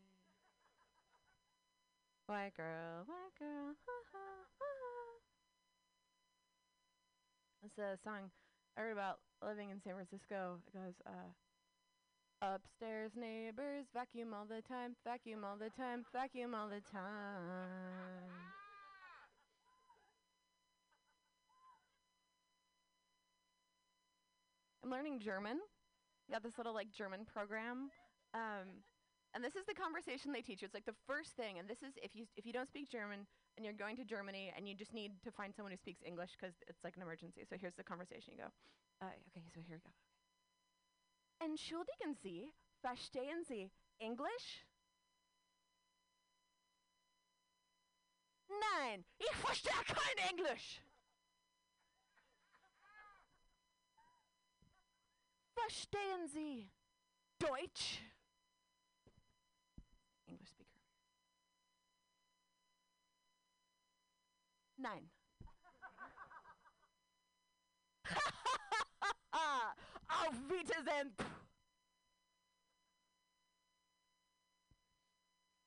White 2.25 2.55
girl, 2.55 3.05
white 3.05 3.35
girl. 3.37 3.75
It's 7.63 7.77
a 7.77 7.97
song 8.03 8.31
I 8.75 8.81
heard 8.81 8.93
about 8.93 9.19
living 9.45 9.69
in 9.69 9.79
San 9.81 9.93
Francisco. 9.93 10.57
It 10.65 10.73
goes, 10.73 10.93
uh, 11.05 11.29
upstairs 12.41 13.11
neighbors 13.15 13.85
vacuum 13.93 14.33
all 14.33 14.45
the 14.45 14.61
time, 14.61 14.95
vacuum 15.05 15.43
all 15.43 15.57
the 15.57 15.69
time, 15.69 16.05
vacuum 16.11 16.55
all 16.55 16.67
the 16.67 16.81
time. 16.91 18.21
I'm 24.83 24.89
learning 24.89 25.19
German. 25.19 25.59
Got 26.31 26.43
this 26.43 26.57
little 26.57 26.73
like 26.73 26.91
German 26.91 27.25
program. 27.31 27.91
Um, 28.33 28.81
and 29.33 29.43
this 29.43 29.55
is 29.55 29.63
the 29.67 29.73
conversation 29.73 30.31
they 30.31 30.41
teach 30.41 30.61
you. 30.61 30.65
It's 30.65 30.73
like 30.73 30.85
the 30.85 30.97
first 31.07 31.31
thing, 31.37 31.59
and 31.59 31.69
this 31.69 31.83
is 31.83 31.93
if 32.01 32.15
you 32.15 32.25
if 32.35 32.45
you 32.45 32.51
don't 32.51 32.67
speak 32.67 32.89
German 32.89 33.27
and 33.55 33.65
you're 33.65 33.77
going 33.77 33.95
to 33.97 34.03
Germany 34.03 34.51
and 34.55 34.67
you 34.67 34.75
just 34.75 34.93
need 34.93 35.11
to 35.23 35.31
find 35.31 35.53
someone 35.55 35.71
who 35.71 35.77
speaks 35.77 36.01
English 36.05 36.31
because 36.39 36.55
it's 36.67 36.83
like 36.83 36.95
an 36.95 37.01
emergency. 37.01 37.41
So 37.47 37.55
here's 37.59 37.75
the 37.75 37.83
conversation. 37.83 38.33
You 38.33 38.39
go, 38.39 38.49
uh, 39.01 39.13
okay, 39.31 39.45
so 39.53 39.61
here 39.67 39.77
we 39.77 39.83
go. 39.83 40.10
Entschuldigen 41.43 42.13
Sie, 42.13 42.53
verstehen 42.81 43.43
Sie 43.43 43.71
English? 43.97 44.63
Nein, 48.47 49.03
ich 49.17 49.35
verstehe 49.37 49.83
kein 49.85 50.17
Englisch. 50.29 50.83
Verstehen 55.55 56.27
Sie 56.27 56.71
Deutsch? 57.39 58.01
English 60.27 60.49
speaker. 60.49 60.79
Nein. 64.77 65.09
Auf 70.11 70.35
Wiedersehen. 70.49 71.11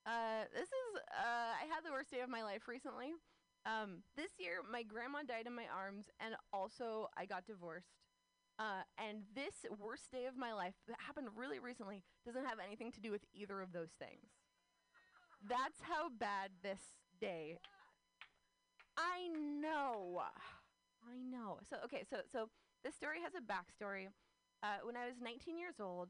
Uh, 0.06 0.44
this 0.52 0.68
is, 0.68 1.00
uh, 1.18 1.56
I 1.56 1.64
had 1.72 1.82
the 1.84 1.90
worst 1.90 2.10
day 2.10 2.20
of 2.20 2.28
my 2.28 2.42
life 2.42 2.68
recently. 2.68 3.14
Um, 3.64 4.02
this 4.16 4.32
year, 4.38 4.60
my 4.70 4.82
grandma 4.82 5.22
died 5.26 5.46
in 5.46 5.54
my 5.54 5.64
arms, 5.74 6.10
and 6.20 6.34
also 6.52 7.08
I 7.16 7.24
got 7.24 7.46
divorced. 7.46 7.96
Uh, 8.58 8.84
and 8.98 9.22
this 9.34 9.64
worst 9.80 10.12
day 10.12 10.26
of 10.26 10.36
my 10.36 10.52
life 10.52 10.74
that 10.86 10.98
happened 11.00 11.28
really 11.34 11.58
recently 11.58 12.04
doesn't 12.26 12.44
have 12.44 12.58
anything 12.64 12.92
to 12.92 13.00
do 13.00 13.10
with 13.10 13.24
either 13.32 13.62
of 13.62 13.72
those 13.72 13.90
things. 13.98 14.28
That's 15.48 15.80
how 15.80 16.10
bad 16.10 16.50
this 16.62 16.80
day. 17.18 17.58
I 18.96 19.28
know. 19.34 20.22
I 21.02 21.18
know. 21.18 21.58
So 21.68 21.76
okay, 21.86 22.04
so 22.08 22.18
so 22.30 22.48
this 22.84 22.94
story 22.94 23.18
has 23.24 23.32
a 23.34 23.40
backstory. 23.40 24.08
Uh, 24.65 24.81
when 24.81 24.97
I 24.97 25.05
was 25.05 25.20
19 25.20 25.59
years 25.59 25.77
old, 25.77 26.09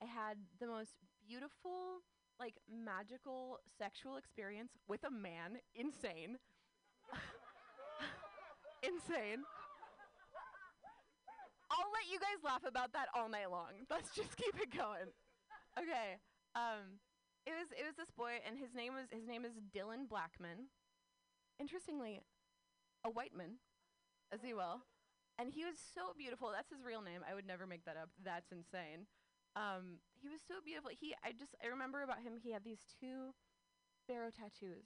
I 0.00 0.06
had 0.06 0.38
the 0.60 0.70
most 0.70 0.94
beautiful, 1.26 2.06
like 2.38 2.54
magical 2.70 3.58
sexual 3.66 4.14
experience 4.16 4.78
with 4.86 5.02
a 5.02 5.10
man. 5.10 5.58
Insane. 5.74 6.38
Insane. 8.86 9.42
I'll 11.66 11.90
let 11.90 12.06
you 12.06 12.22
guys 12.22 12.38
laugh 12.46 12.62
about 12.62 12.92
that 12.92 13.10
all 13.10 13.28
night 13.28 13.50
long. 13.50 13.90
Let's 13.90 14.14
just 14.14 14.36
keep 14.40 14.54
it 14.54 14.70
going. 14.70 15.10
Okay. 15.74 16.22
Um, 16.54 17.02
it 17.42 17.58
was 17.58 17.74
it 17.74 17.82
was 17.82 17.98
this 17.98 18.14
boy, 18.14 18.38
and 18.46 18.56
his 18.56 18.70
name 18.72 18.94
was 18.94 19.10
his 19.10 19.26
name 19.26 19.44
is 19.44 19.58
Dylan 19.74 20.08
Blackman. 20.08 20.70
Interestingly, 21.58 22.22
a 23.04 23.10
white 23.10 23.34
man, 23.34 23.58
as 24.30 24.42
he 24.46 24.54
will, 24.54 24.86
and 25.38 25.52
he 25.52 25.64
was 25.64 25.76
so 25.76 26.16
beautiful. 26.16 26.50
That's 26.52 26.70
his 26.72 26.84
real 26.84 27.02
name. 27.02 27.20
I 27.28 27.34
would 27.34 27.46
never 27.46 27.66
make 27.66 27.84
that 27.84 27.96
up. 27.96 28.10
That's 28.22 28.52
insane. 28.52 29.06
Um, 29.56 30.04
he 30.12 30.28
was 30.28 30.40
so 30.44 30.60
beautiful. 30.64 30.90
He 30.92 31.16
I 31.24 31.32
just 31.32 31.56
I 31.64 31.68
remember 31.68 32.02
about 32.02 32.20
him. 32.20 32.36
He 32.36 32.52
had 32.52 32.64
these 32.64 32.84
two 33.00 33.32
sparrow 33.96 34.28
tattoos 34.28 34.84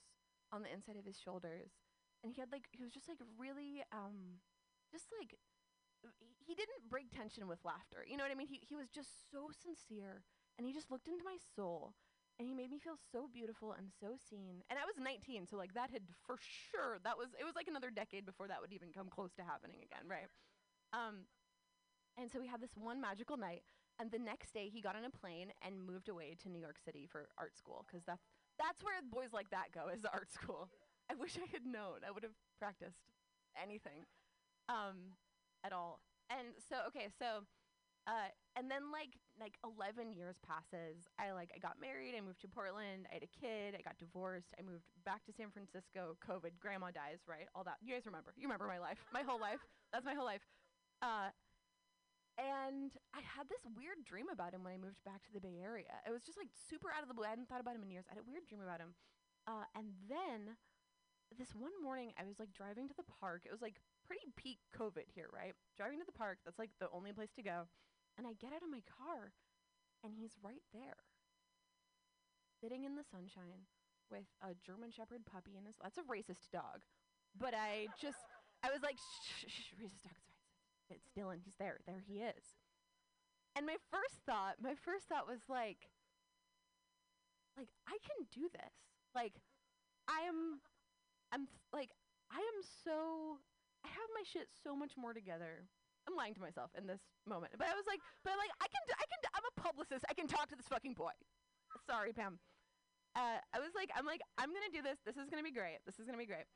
on 0.53 0.63
the 0.63 0.71
inside 0.73 0.97
of 0.97 1.07
his 1.07 1.19
shoulders, 1.19 1.75
and 2.23 2.33
he 2.33 2.41
had 2.41 2.53
like 2.53 2.71
he 2.71 2.83
was 2.83 2.95
just 2.95 3.09
like 3.09 3.23
really 3.39 3.83
um, 3.91 4.43
just 4.91 5.11
like 5.19 5.35
he 6.39 6.55
didn't 6.55 6.89
break 6.89 7.11
tension 7.11 7.47
with 7.47 7.65
laughter. 7.65 8.07
You 8.07 8.17
know 8.17 8.25
what 8.25 8.33
I 8.33 8.39
mean? 8.39 8.51
He 8.51 8.63
he 8.63 8.77
was 8.77 8.91
just 8.91 9.31
so 9.31 9.51
sincere, 9.51 10.23
and 10.59 10.67
he 10.67 10.73
just 10.73 10.91
looked 10.91 11.09
into 11.09 11.25
my 11.25 11.39
soul, 11.55 11.95
and 12.41 12.49
he 12.49 12.57
made 12.57 12.73
me 12.73 12.81
feel 12.81 12.97
so 13.13 13.29
beautiful 13.29 13.77
and 13.77 13.93
so 14.01 14.17
seen. 14.17 14.65
And 14.73 14.81
I 14.81 14.89
was 14.89 14.97
19, 14.97 15.45
so 15.45 15.61
like 15.61 15.77
that 15.77 15.93
had 15.93 16.09
for 16.25 16.41
sure 16.41 16.97
that 17.05 17.21
was 17.21 17.37
it 17.37 17.45
was 17.45 17.53
like 17.53 17.69
another 17.69 17.93
decade 17.93 18.25
before 18.25 18.49
that 18.49 18.65
would 18.65 18.73
even 18.73 18.97
come 18.97 19.13
close 19.13 19.37
to 19.37 19.45
happening 19.45 19.85
again, 19.85 20.09
right? 20.09 20.25
Um, 20.97 21.29
and 22.17 22.33
so 22.33 22.41
we 22.41 22.49
had 22.49 22.65
this 22.65 22.73
one 22.81 22.97
magical 22.97 23.37
night, 23.37 23.61
and 24.01 24.09
the 24.09 24.19
next 24.19 24.57
day 24.57 24.73
he 24.73 24.81
got 24.81 24.97
on 24.97 25.05
a 25.05 25.13
plane 25.13 25.53
and 25.61 25.85
moved 25.85 26.09
away 26.09 26.33
to 26.41 26.49
New 26.49 26.59
York 26.65 26.81
City 26.81 27.05
for 27.05 27.29
art 27.37 27.61
school 27.61 27.85
because 27.85 28.09
that's 28.09 28.25
that's 28.57 28.81
where 28.81 28.97
boys 29.05 29.37
like 29.37 29.53
that 29.53 29.69
go 29.77 29.93
is 29.93 30.09
art 30.09 30.33
school. 30.33 30.73
I 31.13 31.15
wish 31.21 31.37
I 31.37 31.45
had 31.53 31.69
known. 31.69 32.09
I 32.09 32.11
would 32.11 32.25
have 32.25 32.41
practiced 32.57 33.13
anything. 33.53 34.09
Um, 34.73 35.21
at 35.61 35.73
all. 35.77 36.01
And 36.33 36.57
so 36.57 36.89
okay, 36.89 37.13
so 37.21 37.45
uh 38.09 38.33
and 38.57 38.71
then 38.71 38.91
like 38.91 39.15
like 39.39 39.57
11 39.63 40.13
years 40.13 40.37
passes. 40.43 41.07
I 41.19 41.33
like 41.33 41.51
I 41.55 41.59
got 41.59 41.81
married, 41.81 42.15
I 42.17 42.21
moved 42.21 42.41
to 42.43 42.51
Portland, 42.51 43.07
I 43.11 43.21
had 43.21 43.27
a 43.27 43.33
kid, 43.33 43.75
I 43.79 43.83
got 43.83 43.99
divorced, 43.99 44.53
I 44.59 44.63
moved 44.63 44.87
back 45.05 45.25
to 45.27 45.33
San 45.33 45.51
Francisco, 45.51 46.17
COVID, 46.21 46.59
grandma 46.61 46.91
dies, 46.91 47.23
right? 47.27 47.47
All 47.55 47.65
that. 47.65 47.79
You 47.81 47.95
guys 47.95 48.07
remember. 48.07 48.35
You 48.37 48.47
remember 48.47 48.67
my 48.67 48.79
life. 48.79 48.99
My 49.13 49.23
whole 49.23 49.41
life. 49.41 49.63
That's 49.93 50.05
my 50.05 50.15
whole 50.15 50.27
life. 50.27 50.45
Uh 51.03 51.31
and 52.39 52.97
I 53.13 53.21
had 53.21 53.53
this 53.53 53.61
weird 53.77 54.01
dream 54.09 54.33
about 54.33 54.57
him 54.57 54.65
when 54.65 54.73
I 54.73 54.81
moved 54.81 55.05
back 55.05 55.21
to 55.29 55.33
the 55.33 55.43
Bay 55.45 55.61
Area. 55.61 56.01
It 56.09 56.13
was 56.13 56.25
just 56.25 56.41
like 56.41 56.49
super 56.57 56.89
out 56.89 57.03
of 57.05 57.09
the 57.09 57.15
blue. 57.15 57.29
I 57.29 57.37
hadn't 57.37 57.53
thought 57.53 57.61
about 57.61 57.77
him 57.77 57.85
in 57.85 57.91
years. 57.93 58.09
I 58.09 58.17
had 58.17 58.23
a 58.23 58.29
weird 58.29 58.49
dream 58.49 58.65
about 58.65 58.81
him. 58.81 58.97
Uh, 59.45 59.69
and 59.77 59.93
then 60.09 60.57
this 61.37 61.53
one 61.55 61.75
morning, 61.83 62.13
I 62.17 62.25
was 62.25 62.39
like 62.41 62.53
driving 62.57 62.89
to 62.89 62.97
the 62.97 63.07
park. 63.21 63.45
It 63.45 63.53
was 63.53 63.61
like 63.61 63.77
pretty 64.07 64.25
peak 64.37 64.59
COVID 64.73 65.07
here, 65.13 65.29
right? 65.31 65.53
Driving 65.77 65.99
to 66.01 66.07
the 66.07 66.17
park, 66.17 66.39
that's 66.45 66.59
like 66.59 66.71
the 66.81 66.89
only 66.93 67.13
place 67.13 67.31
to 67.37 67.43
go. 67.43 67.69
And 68.21 68.29
I 68.29 68.37
get 68.37 68.53
out 68.53 68.61
of 68.61 68.69
my 68.69 68.85
car, 68.85 69.33
and 70.05 70.13
he's 70.13 70.37
right 70.45 70.61
there, 70.77 71.01
sitting 72.61 72.85
in 72.85 72.93
the 72.93 73.09
sunshine 73.09 73.65
with 74.13 74.29
a 74.45 74.53
German 74.61 74.93
Shepherd 74.93 75.25
puppy 75.25 75.57
in 75.57 75.65
his. 75.65 75.81
That's 75.81 75.97
a 75.97 76.05
racist 76.05 76.53
dog, 76.53 76.85
but 77.33 77.57
I 77.57 77.89
just, 77.97 78.21
I 78.61 78.69
was 78.69 78.85
like, 78.85 79.01
shh, 79.01 79.49
shh, 79.49 79.73
shh 79.73 79.73
racist 79.81 80.05
dog. 80.05 80.21
It's, 80.93 81.01
it's 81.01 81.09
Dylan. 81.17 81.41
He's 81.41 81.57
there. 81.57 81.81
There 81.89 82.05
he 82.05 82.21
is. 82.21 82.61
And 83.57 83.65
my 83.65 83.81
first 83.89 84.21
thought, 84.29 84.61
my 84.61 84.77
first 84.77 85.09
thought 85.09 85.25
was 85.25 85.49
like, 85.49 85.89
like 87.57 87.73
I 87.89 87.97
can 88.05 88.29
do 88.29 88.53
this. 88.53 88.77
Like, 89.17 89.33
I 90.13 90.29
am, 90.29 90.61
I'm 91.33 91.49
th- 91.49 91.73
like, 91.73 91.97
I 92.29 92.37
am 92.37 92.61
so 92.85 93.41
I 93.85 93.89
have 93.89 94.11
my 94.13 94.25
shit 94.29 94.49
so 94.63 94.77
much 94.77 94.93
more 94.97 95.15
together. 95.15 95.65
I'm 96.11 96.17
lying 96.19 96.35
to 96.35 96.41
myself 96.43 96.75
in 96.75 96.87
this 96.91 97.01
moment, 97.23 97.55
but 97.55 97.71
I 97.71 97.75
was 97.79 97.87
like, 97.87 98.03
but 98.27 98.35
like 98.35 98.51
I 98.59 98.67
can, 98.67 98.83
d- 98.91 98.99
I 98.99 99.07
can, 99.07 99.21
d- 99.23 99.35
I'm 99.39 99.47
a 99.47 99.55
publicist. 99.63 100.03
I 100.11 100.15
can 100.15 100.27
talk 100.27 100.51
to 100.51 100.57
this 100.59 100.67
fucking 100.67 100.95
boy. 100.95 101.15
Sorry, 101.87 102.13
Pam. 102.13 102.43
Uh, 103.15 103.39
I 103.55 103.59
was 103.63 103.71
like, 103.79 103.91
I'm 103.95 104.07
like, 104.07 104.21
I'm 104.39 104.51
gonna 104.51 104.75
do 104.75 104.83
this. 104.83 104.99
This 105.07 105.17
is 105.17 105.31
gonna 105.31 105.47
be 105.47 105.55
great. 105.55 105.79
This 105.87 105.99
is 106.03 106.07
gonna 106.07 106.19
be 106.19 106.27
great. 106.27 106.51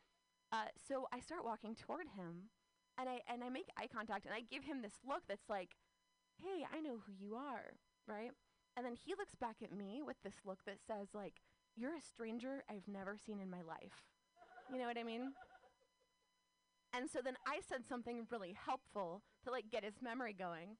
Uh, 0.50 0.70
so 0.86 1.06
I 1.14 1.20
start 1.20 1.44
walking 1.46 1.74
toward 1.74 2.06
him, 2.18 2.50
and 2.98 3.08
I 3.08 3.22
and 3.30 3.42
I 3.42 3.48
make 3.50 3.70
eye 3.78 3.86
contact, 3.86 4.26
and 4.26 4.34
I 4.34 4.42
give 4.42 4.64
him 4.66 4.82
this 4.82 4.98
look 5.06 5.22
that's 5.30 5.48
like, 5.48 5.78
Hey, 6.42 6.66
I 6.66 6.80
know 6.82 6.98
who 7.06 7.12
you 7.14 7.36
are, 7.38 7.78
right? 8.10 8.30
And 8.76 8.84
then 8.84 8.94
he 8.98 9.14
looks 9.14 9.34
back 9.38 9.62
at 9.62 9.70
me 9.70 10.02
with 10.02 10.16
this 10.24 10.42
look 10.44 10.58
that 10.66 10.82
says 10.86 11.14
like, 11.14 11.38
You're 11.76 11.94
a 11.94 12.02
stranger 12.02 12.62
I've 12.70 12.86
never 12.90 13.16
seen 13.16 13.38
in 13.40 13.50
my 13.50 13.62
life. 13.62 14.02
You 14.72 14.78
know 14.78 14.86
what 14.86 14.98
I 14.98 15.04
mean? 15.04 15.30
And 16.96 17.10
so 17.10 17.18
then 17.22 17.34
I 17.46 17.60
said 17.68 17.82
something 17.88 18.26
really 18.30 18.54
helpful 18.54 19.22
to 19.44 19.50
like 19.50 19.70
get 19.70 19.84
his 19.84 20.00
memory 20.00 20.32
going, 20.32 20.76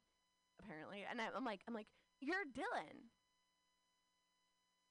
apparently. 0.62 1.04
And 1.10 1.20
I, 1.20 1.24
I'm 1.34 1.44
like, 1.44 1.60
I'm 1.66 1.74
like, 1.74 1.88
you're 2.20 2.46
Dylan. 2.56 3.10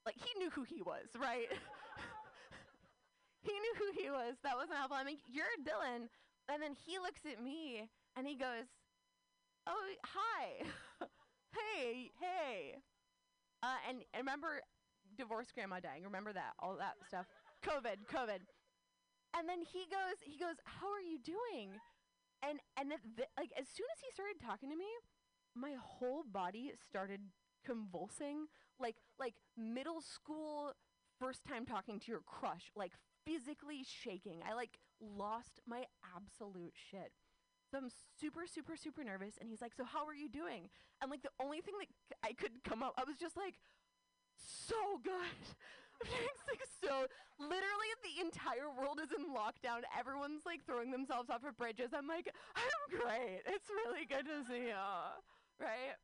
Like 0.06 0.16
he 0.18 0.38
knew 0.38 0.50
who 0.50 0.64
he 0.64 0.82
was, 0.82 1.08
right? 1.18 1.48
he 3.42 3.54
knew 3.54 3.74
who 3.78 4.02
he 4.02 4.10
was. 4.10 4.36
That 4.44 4.58
wasn't 4.58 4.78
helpful. 4.78 4.98
I'm 5.00 5.06
like, 5.06 5.24
you're 5.32 5.46
Dylan. 5.64 6.10
And 6.52 6.62
then 6.62 6.76
he 6.86 7.00
looks 7.00 7.22
at 7.32 7.42
me 7.42 7.90
and 8.18 8.28
he 8.28 8.36
goes, 8.36 8.68
oh, 9.66 9.88
hi. 10.04 10.68
hey, 11.56 12.12
hey. 12.20 12.76
Uh, 13.64 13.80
and, 13.88 14.00
and 14.14 14.22
remember 14.22 14.60
divorced 15.18 15.54
grandma 15.56 15.80
dying. 15.80 16.04
Remember 16.04 16.34
that, 16.34 16.52
all 16.60 16.76
that 16.78 16.96
stuff. 17.08 17.26
COVID, 17.64 18.12
COVID. 18.12 18.40
And 19.36 19.50
then 19.50 19.62
he 19.62 19.86
goes, 19.90 20.18
he 20.22 20.38
goes, 20.38 20.56
how 20.66 20.88
are 20.88 21.02
you 21.02 21.18
doing? 21.18 21.80
And 22.44 22.60
and 22.78 22.92
the, 22.92 23.26
like 23.38 23.52
as 23.58 23.68
soon 23.68 23.88
as 23.92 24.00
he 24.02 24.12
started 24.14 24.40
talking 24.44 24.70
to 24.70 24.76
me, 24.76 24.90
my 25.56 25.74
whole 25.80 26.24
body 26.24 26.72
started 26.88 27.22
convulsing, 27.66 28.48
like 28.80 28.98
like 29.20 29.36
middle 29.58 30.02
school 30.02 30.74
first 31.20 31.46
time 31.46 31.66
talking 31.66 32.00
to 32.00 32.12
your 32.12 32.22
crush, 32.26 32.72
like 32.76 32.92
physically 33.26 33.84
shaking. 33.84 34.42
I 34.48 34.54
like 34.54 34.78
lost 35.00 35.62
my 35.66 35.86
absolute 36.16 36.74
shit. 36.76 37.12
So 37.72 37.78
I'm 37.78 37.90
super 38.20 38.46
super 38.46 38.76
super 38.76 39.04
nervous 39.04 39.36
and 39.40 39.50
he's 39.50 39.62
like, 39.62 39.74
"So 39.74 39.84
how 39.86 40.06
are 40.06 40.14
you 40.14 40.30
doing?" 40.30 40.70
And 41.02 41.10
like 41.10 41.24
the 41.24 41.34
only 41.42 41.62
thing 41.62 41.76
that 41.80 41.88
c- 41.88 42.20
I 42.24 42.34
could 42.34 42.64
come 42.64 42.84
up 42.84 42.94
I 42.98 43.04
was 43.04 43.18
just 43.18 43.38
like 43.38 43.56
so 44.36 45.00
good. 45.04 45.56
So 46.84 47.08
literally 47.40 47.92
the 48.04 48.22
entire 48.22 48.68
world 48.68 49.00
is 49.00 49.10
in 49.16 49.32
lockdown. 49.32 49.88
Everyone's 49.98 50.46
like 50.46 50.66
throwing 50.66 50.92
themselves 50.92 51.30
off 51.30 51.44
of 51.48 51.58
bridges. 51.58 51.92
I'm 51.96 52.08
like, 52.08 52.30
I'm 52.56 53.00
great. 53.00 53.42
It's 53.48 53.70
really 53.70 54.06
good 54.06 54.26
to 54.28 54.44
see 54.48 54.68
you. 54.68 54.84
Right? 55.60 55.96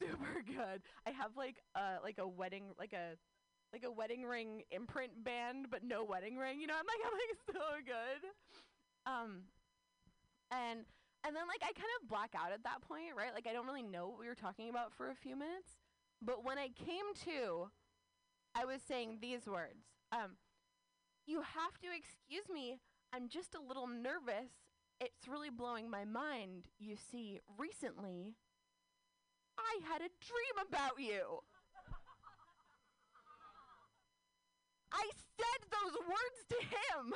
Super 0.00 0.42
good. 0.44 0.82
I 1.06 1.10
have 1.10 1.36
like 1.36 1.62
uh 1.74 2.02
like 2.02 2.18
a 2.18 2.26
wedding 2.26 2.74
like 2.78 2.92
a 2.92 3.14
like 3.72 3.84
a 3.84 3.90
wedding 3.90 4.24
ring 4.24 4.62
imprint 4.70 5.22
band, 5.22 5.66
but 5.70 5.84
no 5.84 6.02
wedding 6.02 6.36
ring. 6.36 6.60
You 6.60 6.66
know, 6.66 6.74
I'm 6.74 6.86
like 6.86 7.02
I'm 7.06 7.14
like 7.14 7.38
so 7.46 7.66
good. 7.86 8.22
Um 9.06 9.42
and 10.50 10.80
and 11.22 11.36
then 11.36 11.46
like 11.46 11.62
I 11.62 11.72
kind 11.72 11.92
of 12.02 12.08
black 12.08 12.34
out 12.34 12.52
at 12.52 12.64
that 12.64 12.82
point, 12.82 13.14
right? 13.16 13.32
Like 13.34 13.46
I 13.46 13.52
don't 13.52 13.66
really 13.66 13.82
know 13.82 14.08
what 14.08 14.18
we 14.18 14.26
were 14.26 14.34
talking 14.34 14.70
about 14.70 14.92
for 14.92 15.10
a 15.10 15.14
few 15.14 15.36
minutes. 15.36 15.78
But 16.22 16.44
when 16.44 16.58
I 16.58 16.68
came 16.68 17.14
to, 17.24 17.70
I 18.54 18.64
was 18.64 18.80
saying 18.86 19.18
these 19.20 19.46
words. 19.46 19.84
Um, 20.12 20.36
you 21.26 21.42
have 21.42 21.78
to 21.82 21.88
excuse 21.94 22.48
me. 22.52 22.78
I'm 23.12 23.28
just 23.28 23.54
a 23.54 23.60
little 23.60 23.86
nervous. 23.86 24.50
It's 25.00 25.28
really 25.28 25.50
blowing 25.50 25.88
my 25.90 26.04
mind. 26.04 26.66
You 26.78 26.96
see, 26.96 27.40
recently, 27.58 28.34
I 29.58 29.80
had 29.88 30.02
a 30.02 30.10
dream 30.20 30.66
about 30.68 30.98
you. 30.98 31.40
I 34.92 35.08
said 35.38 35.70
those 35.70 35.94
words 36.06 36.44
to 36.50 36.56
him. 36.56 37.14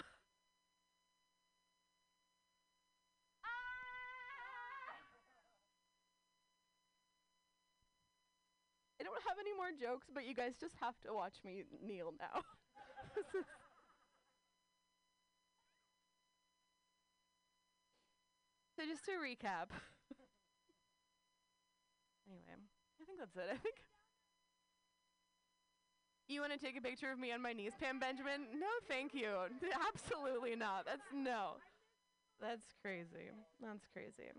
Have 9.29 9.39
any 9.41 9.55
more 9.55 9.73
jokes, 9.73 10.07
but 10.13 10.27
you 10.27 10.35
guys 10.35 10.55
just 10.61 10.75
have 10.81 10.95
to 11.07 11.13
watch 11.13 11.37
me 11.45 11.65
kneel 11.85 12.13
now. 12.19 12.43
So 18.77 18.83
just 18.91 19.05
to 19.05 19.13
recap. 19.13 19.71
anyway, 22.27 22.59
I 22.59 23.05
think 23.07 23.19
that's 23.21 23.37
it. 23.37 23.47
I 23.47 23.57
think. 23.57 23.77
You 26.27 26.41
want 26.41 26.53
to 26.53 26.59
take 26.59 26.77
a 26.77 26.81
picture 26.81 27.13
of 27.13 27.19
me 27.19 27.31
on 27.31 27.41
my 27.41 27.53
knees, 27.53 27.73
Pam 27.79 28.01
Benjamin? 28.01 28.49
No, 28.59 28.67
thank 28.89 29.15
you. 29.15 29.31
Absolutely 29.95 30.57
not. 30.57 30.87
That's 30.87 31.07
no. 31.15 31.53
That's 32.41 32.65
crazy. 32.83 33.31
That's 33.63 33.87
crazy. 33.93 34.33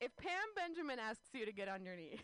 If 0.00 0.16
Pam 0.16 0.48
Benjamin 0.56 0.98
asks 0.98 1.28
you 1.32 1.46
to 1.46 1.52
get 1.52 1.68
on 1.68 1.84
your 1.84 1.94
knees, 1.94 2.18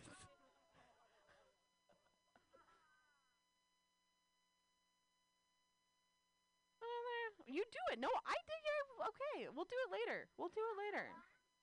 You 7.47 7.63
do 7.67 7.83
it. 7.93 7.99
No, 8.01 8.09
I 8.27 8.37
did. 8.47 8.61
Yeah, 8.63 9.09
okay, 9.11 9.49
we'll 9.55 9.69
do 9.69 9.79
it 9.89 9.91
later. 9.91 10.29
We'll 10.39 10.53
do 10.55 10.63
it 10.63 10.77
later. 10.79 11.07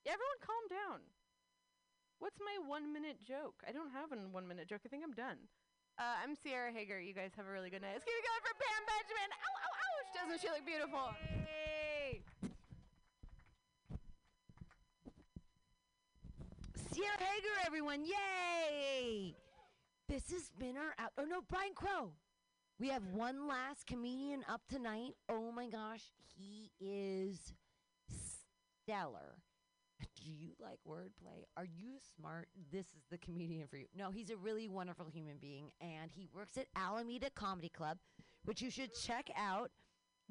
Everyone, 0.06 0.40
calm 0.42 0.66
down. 0.70 1.00
What's 2.20 2.40
my 2.40 2.60
one 2.68 2.92
minute 2.92 3.20
joke? 3.24 3.64
I 3.68 3.72
don't 3.72 3.92
have 3.92 4.12
a 4.12 4.20
one 4.32 4.48
minute 4.48 4.68
joke. 4.68 4.82
I 4.86 4.90
think 4.90 5.04
I'm 5.04 5.16
done. 5.16 5.40
Uh, 6.00 6.16
I'm 6.24 6.36
Sierra 6.36 6.72
Hager. 6.72 7.00
You 7.00 7.14
guys 7.14 7.32
have 7.36 7.48
a 7.48 7.52
really 7.52 7.70
good 7.70 7.82
night. 7.82 7.96
Let's 7.96 8.06
keep 8.06 8.16
it 8.16 8.24
going 8.24 8.44
for 8.44 8.56
Pam 8.56 8.84
Benjamin. 8.88 9.30
Ow, 9.36 9.56
ow, 9.60 9.74
ouch! 9.84 10.10
Doesn't 10.16 10.40
she 10.40 10.48
look 10.48 10.66
beautiful? 10.68 11.12
Sierra 16.92 17.20
Hager, 17.20 17.56
everyone. 17.66 18.04
Yay! 18.04 19.36
This 20.08 20.32
has 20.32 20.52
been 20.58 20.76
our 20.76 20.96
out. 20.98 21.12
Oh, 21.18 21.26
no, 21.26 21.42
Brian 21.50 21.74
Crow. 21.76 22.12
We 22.80 22.88
have 22.90 23.04
one 23.08 23.46
last 23.46 23.86
comedian 23.88 24.46
up 24.48 24.62
tonight. 24.70 25.16
Oh 25.28 25.52
my 25.52 25.68
gosh, 25.68 26.04
he 26.38 26.72
is 26.80 27.54
stellar. 28.08 29.42
Do 30.00 30.32
you 30.32 30.52
like 30.62 30.80
wordplay? 30.88 31.44
Are 31.58 31.66
you 31.66 31.96
smart? 32.16 32.48
This 32.72 32.86
is 32.86 33.04
the 33.12 33.18
comedian 33.18 33.68
for 33.68 33.76
you. 33.76 33.88
No, 33.94 34.12
he's 34.12 34.30
a 34.30 34.38
really 34.38 34.70
wonderful 34.70 35.08
human 35.08 35.38
being, 35.42 35.72
and 35.82 36.10
he 36.10 36.30
works 36.34 36.56
at 36.56 36.68
Alameda 36.74 37.30
Comedy 37.36 37.68
Club, 37.68 37.98
which 38.46 38.62
you 38.62 38.72
should 38.72 38.94
check 38.94 39.30
out. 39.36 39.72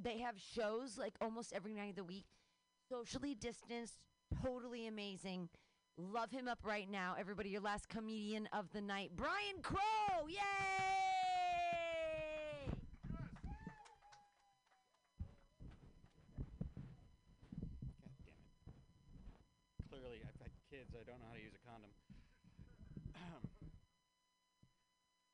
They 0.02 0.18
have 0.18 0.36
shows 0.38 0.96
like 0.96 1.16
almost 1.20 1.52
every 1.52 1.74
night 1.74 1.90
of 1.90 1.96
the 1.96 2.04
week, 2.04 2.24
socially 2.88 3.34
distanced, 3.34 3.98
totally 4.42 4.86
amazing. 4.86 5.50
Love 5.98 6.30
him 6.30 6.48
up 6.48 6.60
right 6.64 6.90
now. 6.90 7.14
Everybody, 7.18 7.50
your 7.50 7.60
last 7.60 7.90
comedian 7.90 8.48
of 8.54 8.70
the 8.72 8.80
night, 8.80 9.10
Brian 9.16 9.60
Crow. 9.62 10.28
Yay! 10.28 10.97
I 20.98 21.04
don't 21.06 21.20
know 21.20 21.26
how 21.28 21.36
to 21.36 21.42
use 21.42 21.54
a 21.54 21.62
condom. 21.62 21.90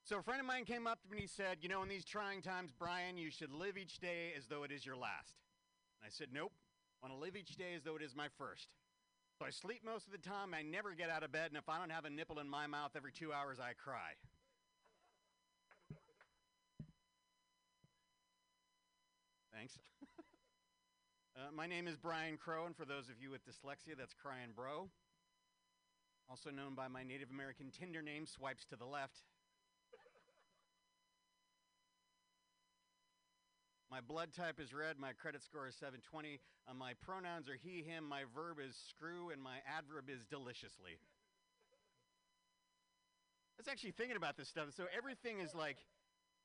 so, 0.04 0.18
a 0.18 0.22
friend 0.22 0.40
of 0.40 0.46
mine 0.46 0.66
came 0.66 0.86
up 0.86 1.00
to 1.02 1.08
me 1.08 1.16
and 1.16 1.20
he 1.22 1.26
said, 1.26 1.58
You 1.62 1.70
know, 1.70 1.82
in 1.82 1.88
these 1.88 2.04
trying 2.04 2.42
times, 2.42 2.70
Brian, 2.78 3.16
you 3.16 3.30
should 3.30 3.50
live 3.50 3.78
each 3.78 3.98
day 3.98 4.34
as 4.36 4.46
though 4.46 4.64
it 4.64 4.72
is 4.72 4.84
your 4.84 4.96
last. 4.96 5.40
And 6.00 6.06
I 6.06 6.10
said, 6.10 6.28
Nope. 6.32 6.52
I 7.02 7.08
want 7.08 7.18
to 7.18 7.24
live 7.24 7.36
each 7.36 7.56
day 7.56 7.72
as 7.74 7.82
though 7.82 7.96
it 7.96 8.02
is 8.02 8.14
my 8.14 8.28
first. 8.36 8.68
So 9.38 9.46
I 9.46 9.50
sleep 9.50 9.80
most 9.84 10.06
of 10.06 10.12
the 10.12 10.18
time. 10.18 10.52
I 10.54 10.62
never 10.62 10.92
get 10.92 11.08
out 11.08 11.22
of 11.22 11.32
bed. 11.32 11.48
And 11.48 11.56
if 11.56 11.68
I 11.68 11.78
don't 11.78 11.90
have 11.90 12.04
a 12.04 12.10
nipple 12.10 12.38
in 12.40 12.48
my 12.48 12.66
mouth 12.66 12.92
every 12.94 13.12
two 13.12 13.32
hours, 13.32 13.58
I 13.58 13.72
cry. 13.72 14.12
Thanks. 19.52 19.78
Uh, 21.36 21.50
my 21.52 21.66
name 21.66 21.88
is 21.88 21.96
Brian 21.96 22.36
Crow, 22.36 22.64
and 22.64 22.76
for 22.76 22.84
those 22.84 23.08
of 23.08 23.18
you 23.20 23.28
with 23.28 23.40
dyslexia, 23.44 23.98
that's 23.98 24.14
Crying 24.14 24.50
Bro. 24.54 24.88
Also 26.30 26.50
known 26.50 26.74
by 26.74 26.88
my 26.88 27.02
Native 27.02 27.30
American 27.30 27.70
Tinder 27.70 28.02
name, 28.02 28.26
Swipes 28.26 28.64
to 28.66 28.76
the 28.76 28.84
Left. 28.84 29.22
My 33.90 34.00
blood 34.00 34.32
type 34.32 34.58
is 34.58 34.74
red, 34.74 34.98
my 34.98 35.12
credit 35.12 35.42
score 35.42 35.68
is 35.68 35.76
720, 35.76 36.40
uh, 36.66 36.74
my 36.74 36.94
pronouns 36.94 37.48
are 37.48 37.54
he, 37.54 37.82
him, 37.82 38.08
my 38.08 38.24
verb 38.34 38.58
is 38.58 38.74
screw, 38.88 39.30
and 39.30 39.40
my 39.40 39.58
adverb 39.70 40.10
is 40.10 40.24
deliciously. 40.26 40.98
I 43.54 43.60
was 43.62 43.68
actually 43.68 43.92
thinking 43.92 44.16
about 44.16 44.36
this 44.36 44.48
stuff. 44.48 44.66
So 44.74 44.86
everything 44.96 45.38
is 45.38 45.54
like 45.54 45.76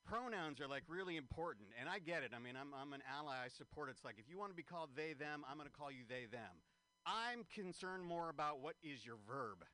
pronouns 0.06 0.60
are 0.60 0.68
like 0.68 0.82
really 0.88 1.16
important 1.16 1.68
and 1.78 1.88
i 1.88 1.98
get 1.98 2.22
it 2.22 2.32
i 2.34 2.38
mean 2.38 2.56
i'm, 2.56 2.72
I'm 2.72 2.92
an 2.92 3.02
ally 3.04 3.36
i 3.44 3.48
support 3.48 3.88
it. 3.88 3.92
it's 3.92 4.04
like 4.04 4.16
if 4.18 4.24
you 4.30 4.38
want 4.38 4.50
to 4.50 4.56
be 4.56 4.62
called 4.62 4.90
they 4.96 5.12
them 5.12 5.44
i'm 5.48 5.56
going 5.56 5.68
to 5.68 5.76
call 5.76 5.90
you 5.90 6.08
they 6.08 6.24
them 6.24 6.56
i'm 7.06 7.44
concerned 7.54 8.04
more 8.04 8.28
about 8.30 8.60
what 8.60 8.74
is 8.82 9.04
your 9.04 9.16
verb 9.26 9.64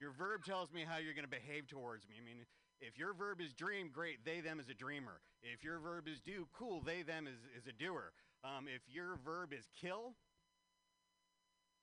Your 0.00 0.12
verb 0.12 0.44
tells 0.44 0.72
me 0.72 0.84
how 0.88 0.96
you're 0.96 1.12
going 1.14 1.28
to 1.28 1.30
behave 1.30 1.66
towards 1.68 2.08
me. 2.08 2.14
I 2.18 2.24
mean, 2.24 2.46
if 2.80 2.96
your 2.98 3.12
verb 3.12 3.40
is 3.40 3.52
dream, 3.52 3.90
great, 3.92 4.24
they, 4.24 4.40
them 4.40 4.58
is 4.58 4.68
a 4.70 4.74
dreamer. 4.74 5.20
If 5.42 5.62
your 5.62 5.78
verb 5.78 6.08
is 6.08 6.20
do, 6.20 6.48
cool, 6.56 6.80
they, 6.80 7.02
them 7.02 7.26
is, 7.26 7.36
is 7.54 7.66
a 7.68 7.72
doer. 7.72 8.12
Um, 8.42 8.64
if 8.66 8.80
your 8.88 9.18
verb 9.22 9.52
is 9.52 9.68
kill, 9.78 10.14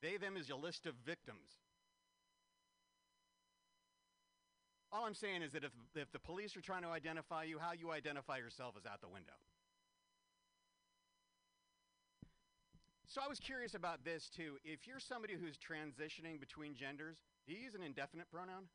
they, 0.01 0.17
them 0.17 0.35
is 0.35 0.49
your 0.49 0.57
list 0.57 0.87
of 0.87 0.95
victims. 1.05 1.61
All 4.91 5.05
I'm 5.05 5.13
saying 5.13 5.43
is 5.43 5.51
that 5.51 5.63
if, 5.63 5.71
if 5.93 6.11
the 6.11 6.19
police 6.19 6.57
are 6.57 6.61
trying 6.61 6.81
to 6.81 6.89
identify 6.89 7.43
you, 7.43 7.59
how 7.59 7.73
you 7.73 7.91
identify 7.91 8.37
yourself 8.37 8.73
is 8.79 8.85
out 8.87 9.01
the 9.01 9.09
window. 9.09 9.37
So 13.07 13.21
I 13.23 13.27
was 13.27 13.39
curious 13.39 13.73
about 13.73 14.03
this 14.03 14.29
too. 14.29 14.57
If 14.65 14.85
you're 14.85 14.99
somebody 14.99 15.33
who's 15.33 15.57
transitioning 15.57 16.39
between 16.39 16.75
genders, 16.75 17.17
do 17.47 17.53
you 17.53 17.59
use 17.59 17.73
an 17.73 17.81
indefinite 17.81 18.29
pronoun? 18.29 18.67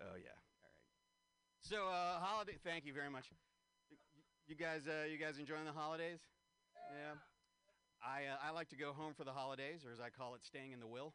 Oh 0.00 0.16
yeah. 0.16 0.32
All 0.64 0.70
right. 0.72 0.88
So 1.60 1.88
uh, 1.88 2.20
holiday. 2.20 2.56
Thank 2.64 2.86
you 2.86 2.94
very 2.94 3.10
much. 3.10 3.30
You 4.48 4.56
guys, 4.56 4.82
uh, 4.88 5.06
you 5.06 5.18
guys 5.18 5.38
enjoying 5.38 5.66
the 5.66 5.72
holidays? 5.72 6.18
Yeah. 6.90 7.14
I 8.02 8.26
uh, 8.32 8.48
I 8.48 8.50
like 8.50 8.68
to 8.70 8.76
go 8.76 8.92
home 8.92 9.12
for 9.14 9.24
the 9.24 9.32
holidays, 9.32 9.84
or 9.86 9.92
as 9.92 10.00
I 10.00 10.08
call 10.08 10.34
it, 10.34 10.40
staying 10.44 10.72
in 10.72 10.80
the 10.80 10.86
will. 10.86 11.12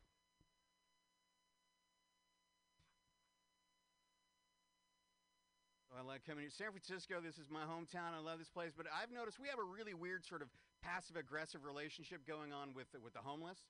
I 5.95 6.03
like 6.03 6.27
coming 6.27 6.43
to 6.43 6.51
San 6.51 6.75
Francisco. 6.75 7.23
This 7.23 7.39
is 7.39 7.47
my 7.47 7.63
hometown. 7.63 8.11
I 8.11 8.19
love 8.19 8.35
this 8.35 8.51
place. 8.51 8.75
But 8.75 8.83
I've 8.91 9.15
noticed 9.15 9.39
we 9.39 9.47
have 9.47 9.63
a 9.63 9.69
really 9.71 9.95
weird 9.95 10.27
sort 10.27 10.43
of 10.43 10.51
passive 10.83 11.15
aggressive 11.15 11.63
relationship 11.63 12.27
going 12.27 12.51
on 12.51 12.75
with 12.75 12.91
the, 12.91 12.99
with 12.99 13.15
the 13.15 13.23
homeless. 13.23 13.63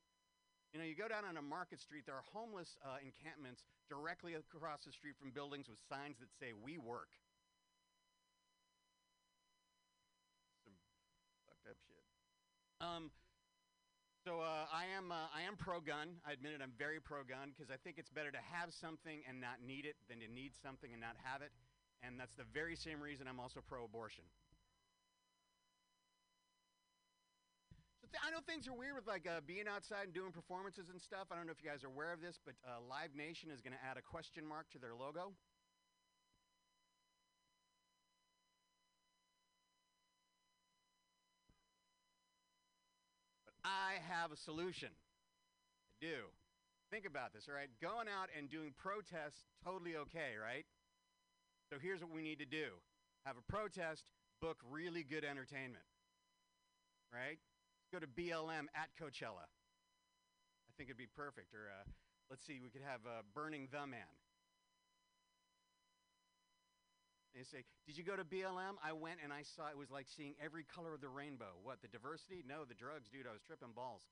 You 0.73 0.81
know, 0.81 0.89
you 0.89 0.97
go 0.97 1.06
down 1.06 1.22
on 1.22 1.38
a 1.38 1.45
market 1.45 1.77
street, 1.77 2.10
there 2.10 2.18
are 2.18 2.26
homeless 2.34 2.81
uh, 2.81 2.97
encampments 2.97 3.61
directly 3.93 4.34
across 4.34 4.89
the 4.89 4.91
street 4.91 5.14
from 5.22 5.30
buildings 5.38 5.69
with 5.69 5.77
signs 5.85 6.18
that 6.18 6.34
say, 6.41 6.49
We 6.57 6.81
work. 6.81 7.14
Some 10.65 10.73
fucked 11.45 11.69
up 11.69 11.77
shit. 11.85 12.02
Um, 12.81 13.14
so 14.26 14.41
uh, 14.41 14.65
I 14.73 14.89
am 14.97 15.14
uh, 15.14 15.30
I 15.30 15.45
am 15.45 15.61
pro 15.61 15.77
gun. 15.77 16.18
I 16.26 16.34
admit 16.34 16.57
it. 16.57 16.60
I'm 16.65 16.73
very 16.73 16.97
pro 16.97 17.22
gun 17.22 17.53
because 17.53 17.69
I 17.69 17.77
think 17.85 18.02
it's 18.02 18.10
better 18.10 18.34
to 18.34 18.41
have 18.49 18.73
something 18.73 19.22
and 19.30 19.38
not 19.38 19.61
need 19.61 19.85
it 19.85 19.93
than 20.10 20.26
to 20.26 20.27
need 20.27 20.57
something 20.57 20.89
and 20.89 20.97
not 20.97 21.22
have 21.22 21.45
it. 21.45 21.53
And 22.03 22.19
that's 22.19 22.34
the 22.35 22.45
very 22.53 22.76
same 22.76 23.01
reason 23.01 23.27
I'm 23.27 23.39
also 23.39 23.61
pro 23.65 23.84
abortion. 23.84 24.23
So 28.01 28.07
th- 28.11 28.22
I 28.22 28.30
know 28.30 28.41
things 28.45 28.67
are 28.67 28.73
weird 28.77 28.95
with 28.95 29.07
like 29.07 29.26
uh, 29.26 29.41
being 29.47 29.65
outside 29.67 30.05
and 30.05 30.13
doing 30.13 30.31
performances 30.31 30.89
and 30.91 31.01
stuff. 31.01 31.27
I 31.31 31.35
don't 31.35 31.47
know 31.47 31.51
if 31.51 31.63
you 31.63 31.69
guys 31.69 31.84
are 31.84 31.89
aware 31.89 32.13
of 32.13 32.22
this, 32.22 32.38
but 32.45 32.53
uh, 32.61 32.77
Live 32.88 33.15
Nation 33.15 33.49
is 33.49 33.61
going 33.61 33.73
to 33.73 33.81
add 33.81 33.97
a 33.97 34.05
question 34.05 34.45
mark 34.45 34.69
to 34.73 34.80
their 34.80 34.93
logo. 34.93 35.34
But 43.45 43.55
I 43.65 43.97
have 44.05 44.31
a 44.31 44.38
solution. 44.38 44.89
I 44.93 46.05
do. 46.05 46.30
Think 46.91 47.05
about 47.09 47.34
this, 47.34 47.49
all 47.49 47.55
right? 47.55 47.69
Going 47.81 48.05
out 48.07 48.30
and 48.38 48.49
doing 48.49 48.73
protests, 48.77 49.41
totally 49.63 49.95
okay, 49.95 50.38
right? 50.38 50.65
So 51.70 51.78
here's 51.82 52.02
what 52.02 52.12
we 52.14 52.22
need 52.22 52.40
to 52.40 52.46
do 52.46 52.78
have 53.26 53.38
a 53.38 53.52
protest, 53.52 54.12
book 54.42 54.58
really 54.70 55.04
good 55.04 55.26
entertainment, 55.26 55.86
right? 57.12 57.40
Let's 57.82 57.92
go 57.92 58.00
to 58.00 58.08
BLM 58.08 58.70
at 58.76 58.94
Coachella. 59.02 59.46
I 59.46 60.72
think 60.78 60.90
it'd 60.90 60.98
be 60.98 61.08
perfect. 61.08 61.54
Or 61.54 61.72
uh, 61.72 61.84
let's 62.30 62.46
see, 62.46 62.60
we 62.62 62.70
could 62.70 62.84
have 62.86 63.02
uh, 63.08 63.22
Burning 63.34 63.68
the 63.72 63.88
Man. 63.88 64.14
They 67.36 67.44
say, 67.44 67.66
Did 67.86 67.98
you 67.98 68.04
go 68.04 68.16
to 68.16 68.24
BLM? 68.24 68.80
I 68.82 68.94
went 68.94 69.20
and 69.22 69.34
I 69.34 69.44
saw 69.44 69.68
it 69.68 69.78
was 69.78 69.92
like 69.92 70.08
seeing 70.08 70.36
every 70.40 70.64
color 70.64 70.94
of 70.94 71.02
the 71.02 71.10
rainbow. 71.10 71.60
What, 71.64 71.82
the 71.82 71.90
diversity? 71.90 72.44
No, 72.48 72.64
the 72.64 72.74
drugs, 72.74 73.10
dude. 73.12 73.28
I 73.28 73.34
was 73.34 73.42
tripping 73.44 73.76
balls. 73.76 74.04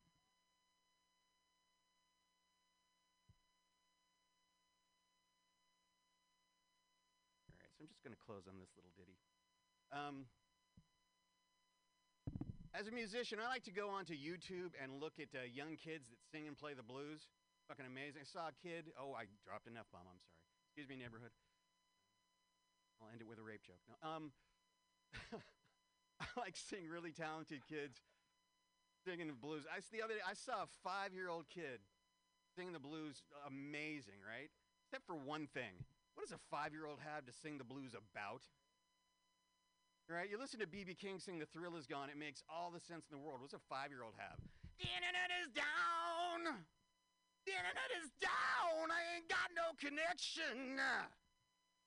All 7.47 7.55
right, 7.55 7.63
so 7.63 7.69
I'm 7.83 7.91
just 7.91 7.99
going 7.99 8.15
to 8.15 8.23
close 8.23 8.47
on 8.47 8.55
this 8.63 8.71
little 8.79 8.95
ditty. 8.95 9.19
Um, 9.91 10.23
as 12.71 12.87
a 12.87 12.95
musician, 12.95 13.43
I 13.43 13.51
like 13.51 13.67
to 13.67 13.75
go 13.75 13.91
onto 13.91 14.15
YouTube 14.15 14.71
and 14.79 15.03
look 15.03 15.19
at 15.19 15.35
uh, 15.35 15.43
young 15.43 15.75
kids 15.75 16.07
that 16.07 16.23
sing 16.31 16.47
and 16.47 16.55
play 16.55 16.71
the 16.71 16.81
blues. 16.81 17.27
Fucking 17.67 17.83
amazing. 17.83 18.23
I 18.23 18.29
saw 18.31 18.47
a 18.47 18.55
kid. 18.55 18.87
Oh, 18.95 19.11
I 19.11 19.27
dropped 19.43 19.67
an 19.67 19.75
F 19.75 19.91
bomb. 19.91 20.07
I'm 20.07 20.15
sorry. 20.15 20.39
Excuse 20.71 20.87
me, 20.87 20.95
neighborhood. 20.95 21.35
I'll 23.03 23.11
end 23.11 23.19
it 23.19 23.27
with 23.27 23.35
a 23.35 23.43
rape 23.43 23.67
joke. 23.67 23.83
No, 23.83 23.99
um, 23.99 24.31
I 26.23 26.25
like 26.39 26.55
seeing 26.55 26.87
really 26.87 27.11
talented 27.11 27.67
kids 27.67 27.99
singing 29.03 29.27
the 29.27 29.35
blues. 29.35 29.67
I 29.67 29.83
the 29.91 29.99
other 29.99 30.15
day 30.15 30.23
I 30.23 30.39
saw 30.39 30.63
a 30.63 30.71
five-year-old 30.87 31.51
kid 31.51 31.83
singing 32.55 32.71
the 32.71 32.79
blues. 32.79 33.27
Amazing, 33.43 34.23
right? 34.23 34.47
Except 34.87 35.03
for 35.03 35.19
one 35.19 35.51
thing. 35.51 35.83
What 36.15 36.29
does 36.29 36.35
a 36.35 36.41
five-year-old 36.49 36.99
have 37.03 37.25
to 37.25 37.33
sing 37.33 37.57
the 37.57 37.63
blues 37.63 37.93
about? 37.97 38.43
Right? 40.07 40.29
You 40.29 40.37
listen 40.37 40.59
to 40.59 40.67
B.B. 40.67 40.93
King 40.95 41.17
sing 41.17 41.39
"The 41.39 41.47
Thrill 41.47 41.75
Is 41.75 41.87
Gone." 41.87 42.09
It 42.09 42.19
makes 42.19 42.43
all 42.51 42.69
the 42.69 42.79
sense 42.79 43.07
in 43.09 43.15
the 43.15 43.23
world. 43.23 43.41
What's 43.41 43.55
a 43.55 43.63
five-year-old 43.71 44.13
have? 44.19 44.37
The 44.77 44.89
internet 44.91 45.31
is 45.41 45.47
down. 45.55 46.59
The 47.47 47.55
internet 47.55 47.91
is 48.03 48.11
down. 48.19 48.91
I 48.91 49.15
ain't 49.15 49.27
got 49.31 49.51
no 49.55 49.75
connection. 49.79 50.79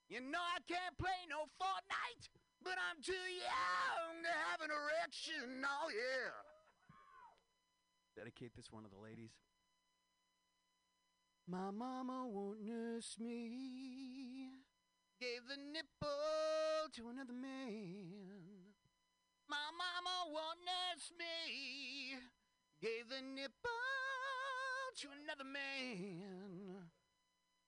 You 0.08 0.20
know 0.20 0.40
I 0.40 0.60
can't 0.64 0.96
play 0.96 1.28
no 1.28 1.44
Fortnite, 1.60 2.28
but 2.64 2.78
I'm 2.78 3.02
too 3.02 3.12
young 3.12 4.22
to 4.24 4.32
have 4.48 4.60
an 4.64 4.72
erection. 4.72 5.64
Oh 5.64 5.88
yeah. 5.92 6.32
Dedicate 8.16 8.56
this 8.56 8.72
one 8.72 8.84
to 8.84 8.88
the 8.88 9.00
ladies. 9.00 9.36
My 11.48 11.70
mama 11.70 12.26
won't 12.26 12.64
nurse 12.64 13.16
me. 13.20 14.50
Gave 15.20 15.46
the 15.48 15.56
nipple 15.72 16.90
to 16.92 17.08
another 17.08 17.32
man. 17.32 18.74
My 19.48 19.70
mama 19.78 20.32
won't 20.32 20.58
nurse 20.66 21.12
me. 21.16 22.18
Gave 22.82 23.08
the 23.08 23.22
nipple 23.22 23.70
to 24.96 25.08
another 25.22 25.44
man. 25.44 26.82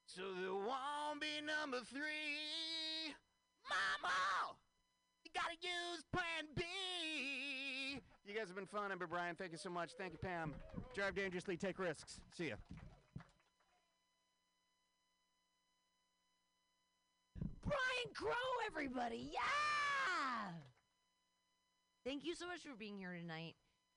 So 0.06 0.22
there 0.40 0.52
won't 0.52 1.20
be 1.20 1.38
number 1.46 1.78
three. 1.88 3.14
Mama, 3.62 4.58
you 5.24 5.30
gotta 5.32 5.54
use 5.60 6.02
plan 6.12 6.48
B. 6.56 6.64
You 8.26 8.34
guys 8.34 8.48
have 8.48 8.56
been 8.56 8.66
fun. 8.66 8.90
I'm 8.90 8.98
Brian. 9.08 9.36
Thank 9.36 9.52
you 9.52 9.58
so 9.58 9.70
much. 9.70 9.92
Thank 9.96 10.14
you, 10.14 10.18
Pam. 10.18 10.52
Drive 10.96 11.14
dangerously, 11.14 11.56
take 11.56 11.78
risks. 11.78 12.20
See 12.36 12.48
ya. 12.48 12.56
Brian 17.98 18.14
Crow, 18.14 18.48
everybody. 18.66 19.30
Yeah. 19.32 20.52
Thank 22.04 22.24
you 22.24 22.34
so 22.34 22.46
much 22.46 22.60
for 22.60 22.76
being 22.78 22.96
here 22.96 23.16
tonight. 23.20 23.54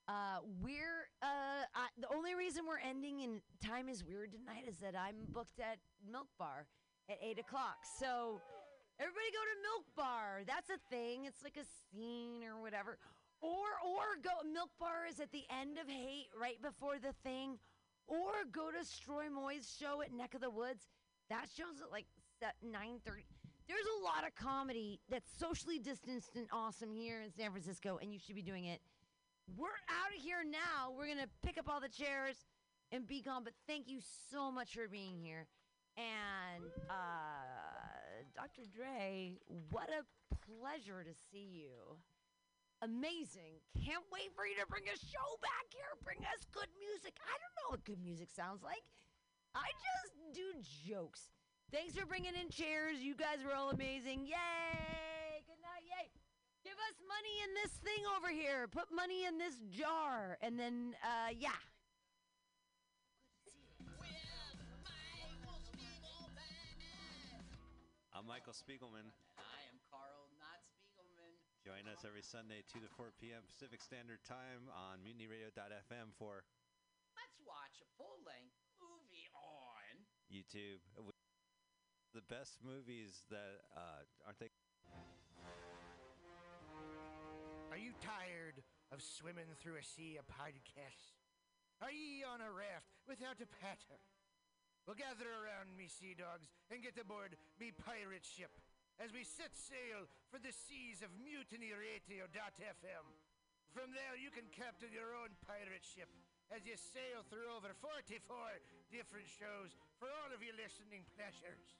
Uh, 0.07 0.39
we're 0.61 1.07
uh, 1.21 1.65
I, 1.75 1.87
the 1.99 2.07
only 2.13 2.33
reason 2.33 2.63
we're 2.67 2.79
ending 2.79 3.19
in 3.21 3.41
time 3.65 3.89
is 3.89 4.03
weird 4.03 4.31
tonight 4.31 4.65
is 4.67 4.77
that 4.77 4.95
I'm 4.97 5.15
booked 5.31 5.59
at 5.59 5.77
Milk 6.09 6.27
Bar 6.39 6.65
at 7.09 7.17
eight 7.21 7.39
o'clock. 7.39 7.77
So 7.99 8.41
everybody 8.99 9.29
go 9.31 9.43
to 9.45 9.61
Milk 9.61 9.85
Bar. 9.95 10.41
That's 10.47 10.69
a 10.69 10.79
thing. 10.89 11.25
It's 11.25 11.43
like 11.43 11.57
a 11.57 11.67
scene 11.91 12.43
or 12.43 12.59
whatever. 12.59 12.97
Or 13.41 13.69
or 13.85 14.17
go 14.23 14.31
Milk 14.51 14.71
Bar 14.79 15.05
is 15.09 15.19
at 15.19 15.31
the 15.31 15.43
end 15.61 15.77
of 15.77 15.87
Haight, 15.87 16.29
right 16.39 16.59
before 16.61 16.97
the 16.97 17.13
thing. 17.23 17.59
Or 18.07 18.31
go 18.51 18.71
to 18.71 18.83
Stroy 18.83 19.29
Moy's 19.29 19.77
show 19.79 20.01
at 20.01 20.11
Neck 20.11 20.33
of 20.33 20.41
the 20.41 20.49
Woods. 20.49 20.89
That 21.29 21.45
show's 21.55 21.81
at 21.85 21.91
like 21.91 22.07
nine 22.63 22.99
thirty. 23.05 23.25
There's 23.67 23.85
a 23.99 24.03
lot 24.03 24.27
of 24.27 24.35
comedy 24.35 24.99
that's 25.09 25.29
socially 25.37 25.79
distanced 25.79 26.35
and 26.35 26.47
awesome 26.51 26.93
here 26.93 27.21
in 27.21 27.31
San 27.31 27.51
Francisco, 27.51 27.99
and 28.01 28.13
you 28.13 28.19
should 28.19 28.35
be 28.35 28.41
doing 28.41 28.65
it. 28.65 28.81
We're 29.57 29.67
out 29.89 30.15
of 30.15 30.21
here 30.21 30.43
now. 30.43 30.91
We're 30.95 31.07
gonna 31.07 31.29
pick 31.43 31.57
up 31.57 31.69
all 31.69 31.79
the 31.79 31.89
chairs 31.89 32.35
and 32.91 33.07
be 33.07 33.21
gone. 33.21 33.43
But 33.43 33.53
thank 33.67 33.87
you 33.87 33.99
so 34.31 34.51
much 34.51 34.73
for 34.73 34.87
being 34.87 35.17
here. 35.17 35.47
And 35.97 36.71
uh, 36.89 38.23
Dr. 38.35 38.67
Dre, 38.73 39.35
what 39.71 39.89
a 39.89 40.03
pleasure 40.45 41.03
to 41.03 41.13
see 41.31 41.67
you. 41.67 41.97
Amazing. 42.81 43.61
Can't 43.77 44.03
wait 44.11 44.33
for 44.35 44.45
you 44.47 44.55
to 44.57 44.65
bring 44.65 44.87
a 44.89 44.97
show 44.97 45.29
back 45.41 45.69
here. 45.69 45.93
Bring 46.03 46.19
us 46.33 46.47
good 46.51 46.69
music. 46.79 47.13
I 47.21 47.35
don't 47.37 47.55
know 47.61 47.69
what 47.75 47.85
good 47.85 48.01
music 48.01 48.29
sounds 48.31 48.63
like. 48.63 48.81
I 49.53 49.67
just 49.77 50.15
do 50.33 50.47
jokes. 50.87 51.29
Thanks 51.71 51.95
for 51.95 52.03
bringing 52.05 52.35
in 52.35 52.51
chairs. 52.51 52.99
You 52.99 53.15
guys 53.15 53.39
were 53.47 53.55
all 53.55 53.71
amazing. 53.71 54.27
Yay! 54.27 55.39
Good 55.47 55.63
night. 55.63 55.87
Yay! 55.87 56.11
Give 56.67 56.75
us 56.75 56.99
money 57.07 57.35
in 57.47 57.55
this 57.55 57.71
thing 57.79 58.03
over 58.19 58.27
here. 58.27 58.67
Put 58.67 58.91
money 58.91 59.23
in 59.23 59.39
this 59.39 59.55
jar. 59.71 60.35
And 60.43 60.59
then, 60.59 60.99
uh, 60.99 61.31
yeah. 61.31 61.55
I'm 68.11 68.27
Michael 68.27 68.51
Spiegelman. 68.51 69.07
I 69.39 69.59
am 69.71 69.79
Carl, 69.87 70.27
not 70.43 70.59
Spiegelman. 70.75 71.31
Join 71.63 71.87
us 71.87 72.03
every 72.03 72.21
Sunday, 72.21 72.67
2 72.67 72.83
to 72.83 72.91
4 72.99 73.15
p.m. 73.15 73.47
Pacific 73.47 73.79
Standard 73.79 74.19
Time 74.27 74.67
on 74.75 74.99
mutinyradio.fm 74.99 76.11
for 76.19 76.43
Let's 77.15 77.39
watch 77.47 77.79
a 77.79 77.87
full 77.95 78.19
length 78.27 78.59
movie 78.75 79.31
on. 79.31 80.03
YouTube. 80.27 80.83
The 82.11 82.27
best 82.27 82.59
movies 82.59 83.23
that 83.31 83.63
uh, 83.71 84.03
aren't 84.27 84.35
they? 84.43 84.51
Are 87.71 87.79
you 87.79 87.95
tired 88.03 88.59
of 88.91 88.99
swimming 88.99 89.47
through 89.63 89.79
a 89.79 89.85
sea 89.95 90.19
of 90.19 90.27
podcasts? 90.27 91.15
Are 91.79 91.87
ye 91.87 92.19
on 92.27 92.43
a 92.43 92.51
raft 92.51 92.91
without 93.07 93.39
a 93.39 93.47
paddle? 93.63 94.03
Well, 94.83 94.99
gather 94.99 95.23
around 95.23 95.71
me, 95.79 95.87
sea 95.87 96.11
dogs, 96.11 96.51
and 96.67 96.83
get 96.83 96.99
aboard 96.99 97.39
me 97.55 97.71
pirate 97.71 98.27
ship 98.27 98.51
as 98.99 99.15
we 99.15 99.23
set 99.23 99.55
sail 99.55 100.03
for 100.27 100.37
the 100.43 100.51
seas 100.51 100.99
of 100.99 101.15
mutinyradio.fm. 101.15 103.07
From 103.71 103.95
there, 103.95 104.19
you 104.19 104.35
can 104.35 104.51
captain 104.51 104.91
your 104.91 105.15
own 105.15 105.31
pirate 105.47 105.87
ship 105.87 106.11
as 106.51 106.67
you 106.67 106.75
sail 106.75 107.23
through 107.31 107.47
over 107.55 107.71
44 107.79 108.19
different 108.91 109.31
shows 109.31 109.71
for 109.95 110.11
all 110.11 110.35
of 110.35 110.43
your 110.43 110.59
listening 110.59 111.07
pleasures. 111.15 111.79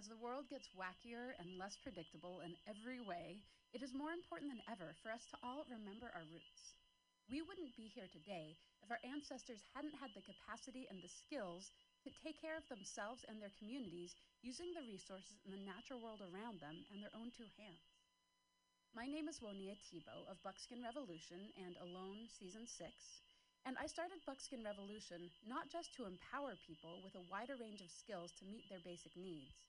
As 0.00 0.08
the 0.08 0.16
world 0.16 0.48
gets 0.48 0.72
wackier 0.72 1.36
and 1.36 1.60
less 1.60 1.76
predictable 1.76 2.40
in 2.40 2.56
every 2.64 3.04
way, 3.04 3.44
it 3.76 3.84
is 3.84 3.92
more 3.92 4.16
important 4.16 4.48
than 4.48 4.64
ever 4.64 4.96
for 4.96 5.12
us 5.12 5.28
to 5.28 5.36
all 5.44 5.68
remember 5.68 6.08
our 6.16 6.24
roots. 6.32 6.72
We 7.28 7.44
wouldn't 7.44 7.76
be 7.76 7.92
here 7.92 8.08
today 8.08 8.56
if 8.80 8.88
our 8.88 9.04
ancestors 9.04 9.60
hadn't 9.76 10.00
had 10.00 10.08
the 10.16 10.24
capacity 10.24 10.88
and 10.88 11.04
the 11.04 11.12
skills 11.12 11.76
to 12.00 12.16
take 12.16 12.40
care 12.40 12.56
of 12.56 12.64
themselves 12.72 13.28
and 13.28 13.44
their 13.44 13.52
communities 13.60 14.16
using 14.40 14.72
the 14.72 14.88
resources 14.88 15.36
in 15.44 15.52
the 15.52 15.68
natural 15.68 16.00
world 16.00 16.24
around 16.24 16.64
them 16.64 16.80
and 16.88 17.04
their 17.04 17.12
own 17.12 17.28
two 17.28 17.52
hands. 17.60 17.84
My 18.96 19.04
name 19.04 19.28
is 19.28 19.44
Woniya 19.44 19.76
Thibeault 19.84 20.32
of 20.32 20.40
Buckskin 20.40 20.80
Revolution 20.80 21.52
and 21.60 21.76
Alone 21.76 22.24
Season 22.24 22.64
6, 22.64 22.88
and 23.68 23.76
I 23.76 23.84
started 23.84 24.24
Buckskin 24.24 24.64
Revolution 24.64 25.28
not 25.44 25.68
just 25.68 25.92
to 26.00 26.08
empower 26.08 26.56
people 26.56 27.04
with 27.04 27.12
a 27.20 27.28
wider 27.28 27.60
range 27.60 27.84
of 27.84 27.92
skills 27.92 28.32
to 28.40 28.48
meet 28.48 28.64
their 28.72 28.80
basic 28.80 29.12
needs, 29.12 29.68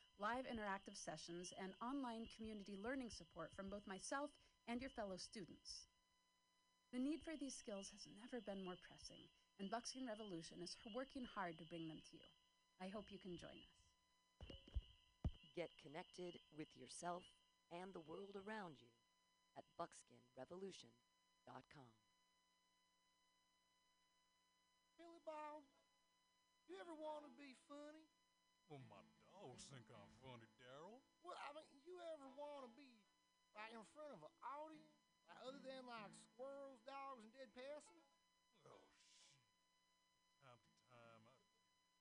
live 0.21 0.45
interactive 0.45 0.93
sessions, 0.93 1.49
and 1.57 1.73
online 1.81 2.29
community 2.37 2.77
learning 2.77 3.09
support 3.09 3.49
from 3.57 3.73
both 3.73 3.81
myself 3.89 4.29
and 4.69 4.77
your 4.77 4.93
fellow 4.93 5.17
students. 5.17 5.89
The 6.93 7.01
need 7.01 7.25
for 7.25 7.33
these 7.33 7.57
skills 7.57 7.89
has 7.89 8.05
never 8.21 8.37
been 8.37 8.61
more 8.61 8.77
pressing, 8.85 9.25
and 9.57 9.73
Buckskin 9.73 10.05
Revolution 10.05 10.61
is 10.61 10.77
working 10.93 11.25
hard 11.25 11.57
to 11.57 11.65
bring 11.65 11.89
them 11.89 11.97
to 11.97 12.13
you. 12.21 12.29
I 12.77 12.93
hope 12.93 13.09
you 13.09 13.17
can 13.17 13.33
join 13.33 13.57
us. 13.57 13.81
Get 15.57 15.73
connected 15.81 16.37
with 16.53 16.69
yourself 16.77 17.25
and 17.73 17.89
the 17.89 18.05
world 18.05 18.37
around 18.37 18.77
you 18.77 18.93
at 19.57 19.65
buckskinrevolution.com. 19.81 21.89
Billy 25.01 25.21
Bob, 25.25 25.65
you 26.69 26.77
ever 26.77 26.93
want 26.93 27.25
to 27.25 27.33
be 27.33 27.57
funny? 27.65 28.05
Well, 28.69 28.85
my 28.87 29.01
dogs 29.51 29.67
think 29.67 29.83
I'm 29.91 30.15
funny, 30.23 30.47
Daryl. 30.63 31.03
Well, 31.27 31.35
I 31.35 31.51
mean, 31.51 31.67
you 31.83 31.99
ever 32.15 32.23
want 32.39 32.63
to 32.63 32.71
be 32.71 33.03
like 33.51 33.75
in 33.75 33.83
front 33.91 34.15
of 34.15 34.23
an 34.23 34.31
audience, 34.39 34.95
like, 35.27 35.43
other 35.43 35.59
than 35.59 35.83
like 35.91 36.15
squirrels, 36.23 36.79
dogs, 36.87 37.27
and 37.35 37.51
dead 37.51 37.83
persons? 37.83 38.31
Oh, 38.63 38.79
shit. 38.95 39.27
Time 40.39 40.55
to 40.55 40.71
time, 40.87 41.27
I 41.27 41.35
thought 41.43 41.67
of 41.67 41.75
you. 41.75 41.91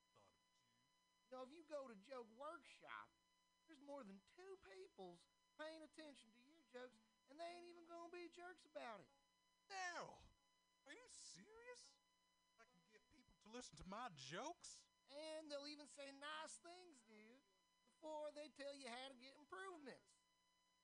You 1.27 1.29
know, 1.35 1.43
if 1.43 1.51
you 1.51 1.67
go 1.67 1.91
to 1.91 1.97
Joke 2.07 2.31
Workshop, 2.39 3.11
there's 3.67 3.83
more 3.83 4.07
than 4.07 4.23
two 4.39 4.55
peoples 4.71 5.19
paying 5.59 5.83
attention 5.83 6.31
to 6.31 6.43
your 6.47 6.63
jokes, 6.71 7.03
and 7.35 7.35
they 7.35 7.51
ain't 7.51 7.67
even 7.67 7.83
gonna 7.91 8.15
be 8.15 8.31
jerks 8.31 8.63
about 8.63 9.03
it. 9.03 9.11
Daryl, 9.67 10.23
are 10.87 10.95
you 10.95 11.07
serious? 11.11 11.83
I 12.63 12.71
can 12.71 12.87
get 12.95 13.03
people 13.11 13.35
to 13.43 13.51
listen 13.51 13.75
to 13.83 13.87
my 13.91 14.07
jokes? 14.15 14.79
And 15.11 15.51
they'll 15.51 15.67
even 15.67 15.91
say 15.91 16.07
nice 16.23 16.55
things, 16.63 17.03
before 18.01 18.33
they 18.33 18.49
tell 18.57 18.73
you 18.81 18.89
how 18.89 19.13
to 19.13 19.17
get 19.21 19.37
improvements. 19.37 20.25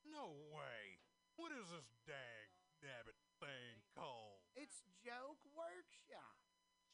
No 0.04 0.36
way. 0.52 1.00
What 1.40 1.48
is 1.48 1.64
this 1.72 1.88
dag 2.04 2.52
nabbit 2.84 3.16
thing 3.40 3.80
called? 3.96 4.44
It's 4.52 4.84
Joke 5.00 5.40
Workshop. 5.56 6.36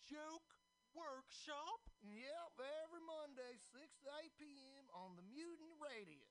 Joke 0.06 0.46
Workshop? 0.94 1.82
Yep, 2.06 2.54
every 2.54 3.02
Monday, 3.02 3.58
6 3.74 3.82
to 4.06 4.14
8 4.14 4.30
p.m. 4.38 4.86
on 4.94 5.18
the 5.18 5.26
Mutant 5.26 5.74
Radio. 5.82 6.30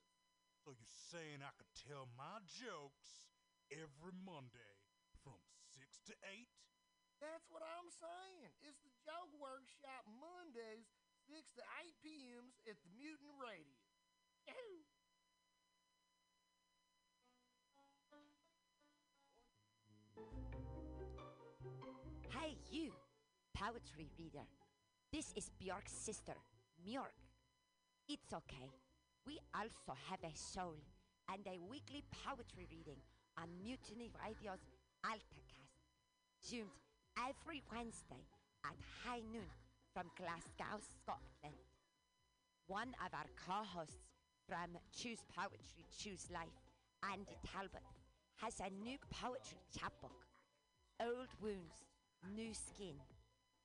So 0.63 0.71
you're 0.71 1.03
saying 1.11 1.43
I 1.43 1.51
could 1.59 1.75
tell 1.75 2.07
my 2.15 2.39
jokes 2.47 3.27
every 3.75 4.15
Monday 4.23 4.79
from 5.19 5.43
6 5.75 5.83
to 6.07 6.15
8? 6.31 6.47
That's 7.19 7.51
what 7.51 7.59
I'm 7.59 7.91
saying. 7.91 8.55
It's 8.63 8.79
the 8.87 8.95
Joke 9.03 9.35
Workshop 9.35 10.07
Mondays, 10.07 10.87
6 11.27 11.43
to 11.59 11.63
8 11.83 11.91
p.m.s 11.99 12.55
at 12.71 12.79
the 12.87 12.91
Mutant 12.95 13.35
Radio. 13.35 13.80
Hey, 22.29 22.57
you, 22.71 22.91
poetry 23.53 24.09
reader. 24.17 24.45
This 25.13 25.33
is 25.35 25.51
Bjork's 25.61 25.91
sister, 25.91 26.33
Mjork. 26.87 27.15
It's 28.07 28.33
okay. 28.33 28.69
We 29.25 29.39
also 29.53 29.93
have 30.09 30.19
a 30.23 30.35
soul 30.35 30.75
and 31.31 31.45
a 31.47 31.59
weekly 31.69 32.03
poetry 32.25 32.67
reading 32.71 32.99
on 33.37 33.47
Mutiny 33.63 34.09
Radio's 34.25 34.65
AltaCast, 35.05 35.85
tuned 36.49 36.69
every 37.17 37.61
Wednesday 37.71 38.25
at 38.65 38.75
high 39.03 39.21
noon 39.31 39.51
from 39.93 40.09
Glasgow, 40.17 40.79
Scotland. 40.81 41.61
One 42.67 42.95
of 43.05 43.13
our 43.13 43.27
co 43.45 43.63
hosts 43.63 44.07
from 44.51 44.75
Choose 44.91 45.23
Poetry, 45.33 45.87
Choose 45.97 46.27
Life, 46.29 46.59
Andy 47.09 47.37
Talbot, 47.47 47.87
has 48.35 48.59
a 48.59 48.69
new 48.83 48.97
poetry 49.09 49.59
chapbook, 49.71 50.27
Old 50.99 51.29
Wounds, 51.41 51.85
New 52.35 52.53
Skin, 52.53 52.99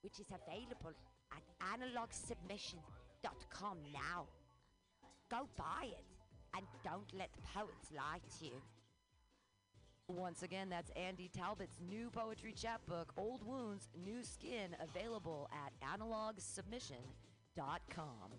which 0.02 0.20
is 0.20 0.28
available 0.28 0.92
at 1.32 1.42
analogsubmission.com 1.58 3.78
now. 3.92 4.28
Go 5.28 5.48
buy 5.58 5.86
it 5.86 6.04
and 6.54 6.64
don't 6.84 7.12
let 7.18 7.32
the 7.34 7.42
poets 7.52 7.90
lie 7.92 8.20
to 8.38 8.44
you. 8.44 8.62
Once 10.06 10.44
again, 10.44 10.68
that's 10.68 10.92
Andy 10.94 11.28
Talbot's 11.36 11.80
new 11.90 12.10
poetry 12.10 12.52
chapbook, 12.52 13.12
Old 13.16 13.42
Wounds, 13.44 13.88
New 14.04 14.22
Skin, 14.22 14.76
available 14.80 15.50
at 15.52 15.72
analogsubmission.com. 15.98 18.38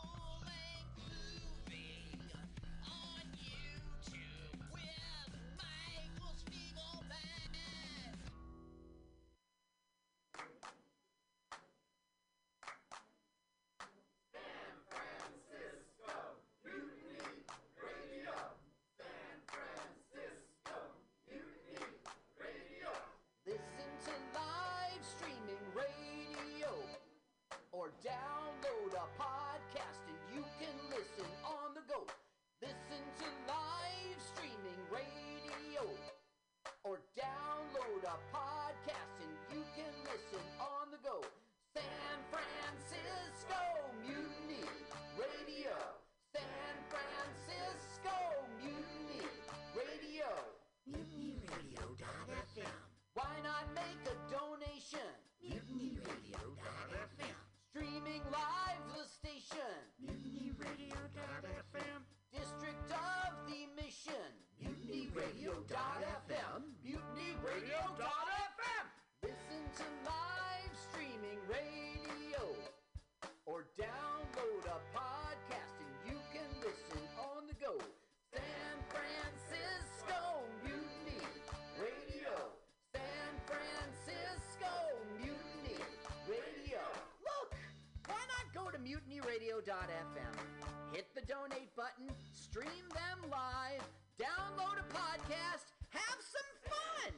stream 92.51 92.83
them 92.91 93.31
live, 93.31 93.79
download 94.19 94.75
a 94.75 94.83
podcast, 94.91 95.71
have 95.89 96.19
some 96.19 96.51
fun. 96.67 97.13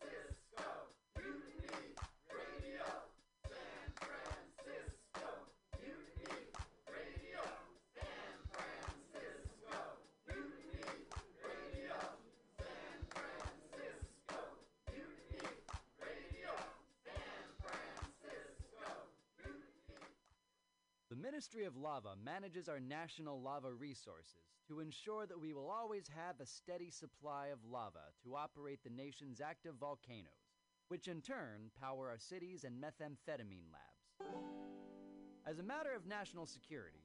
Francisco 0.00 0.64
Mutiny 1.14 1.92
Radio. 2.32 2.88
San 3.44 3.92
Francisco 4.00 5.28
Mutiny 5.76 6.48
Radio. 6.88 7.44
San 7.92 8.32
Francisco 8.48 9.76
Mutiny 10.24 11.04
Radio. 11.44 11.96
San 12.56 12.96
Francisco 13.12 14.40
Mutiny 14.88 15.52
Radio. 16.00 16.52
San 17.04 17.44
Francisco 17.60 18.88
The 21.10 21.16
Ministry 21.16 21.64
of 21.66 21.76
Lava 21.76 22.16
manages 22.24 22.70
our 22.70 22.80
national 22.80 23.38
lava 23.42 23.70
resources 23.70 24.48
to 24.72 24.80
ensure 24.80 25.26
that 25.26 25.40
we 25.40 25.52
will 25.52 25.70
always 25.70 26.08
have 26.16 26.40
a 26.40 26.46
steady 26.46 26.88
supply 26.90 27.48
of 27.48 27.58
lava 27.70 28.08
to 28.24 28.34
operate 28.34 28.78
the 28.82 28.90
nation's 28.90 29.40
active 29.40 29.74
volcanoes, 29.78 30.56
which 30.88 31.08
in 31.08 31.20
turn 31.20 31.70
power 31.78 32.08
our 32.08 32.18
cities 32.18 32.64
and 32.64 32.82
methamphetamine 32.82 33.68
labs. 33.70 34.32
As 35.46 35.58
a 35.58 35.62
matter 35.62 35.90
of 35.94 36.06
national 36.06 36.46
security, 36.46 37.04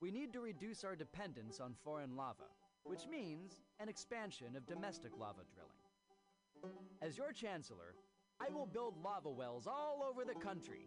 we 0.00 0.12
need 0.12 0.32
to 0.32 0.40
reduce 0.40 0.84
our 0.84 0.94
dependence 0.94 1.58
on 1.58 1.74
foreign 1.82 2.16
lava, 2.16 2.50
which 2.84 3.08
means 3.10 3.60
an 3.80 3.88
expansion 3.88 4.54
of 4.56 4.66
domestic 4.68 5.10
lava 5.18 5.42
drilling. 5.52 6.72
As 7.02 7.18
your 7.18 7.32
Chancellor, 7.32 7.96
I 8.40 8.52
will 8.54 8.66
build 8.66 9.02
lava 9.02 9.30
wells 9.30 9.66
all 9.66 10.06
over 10.08 10.24
the 10.24 10.38
country, 10.38 10.86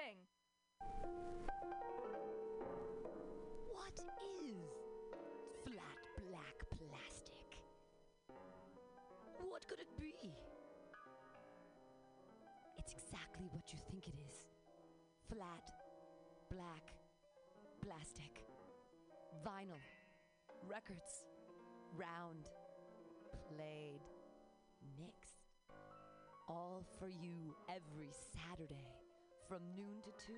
Acid. 0.00 0.16
What 3.72 3.92
is 3.98 4.54
flat 5.64 5.98
black 6.28 6.58
plastic? 6.70 7.60
What 9.48 9.66
could 9.66 9.80
it 9.80 9.88
be? 9.98 10.14
It's 12.78 12.92
exactly 12.92 13.48
what 13.52 13.72
you 13.72 13.78
think 13.90 14.06
it 14.08 14.14
is 14.28 14.46
flat, 15.28 15.70
black, 16.50 16.94
plastic, 17.84 18.44
vinyl, 19.44 19.80
records, 20.68 21.24
round, 21.96 22.48
played, 23.54 24.00
mixed. 24.98 25.46
All 26.48 26.84
for 26.98 27.08
you 27.08 27.54
every 27.68 28.10
Saturday 28.34 28.99
from 29.50 29.66
noon 29.74 29.98
to 29.98 30.14
2 30.30 30.32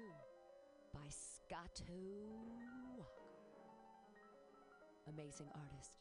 by 0.96 1.04
Scotto 1.12 1.92
Walker. 2.96 3.28
Amazing 5.04 5.52
artist, 5.52 6.00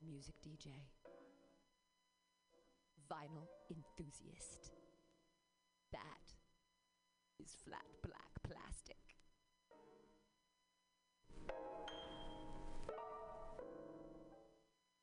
music 0.00 0.32
DJ, 0.40 0.72
vinyl 3.04 3.44
enthusiast. 3.68 4.72
That 5.92 6.24
is 7.36 7.52
flat 7.68 7.84
black 8.00 8.32
plastic. 8.48 8.96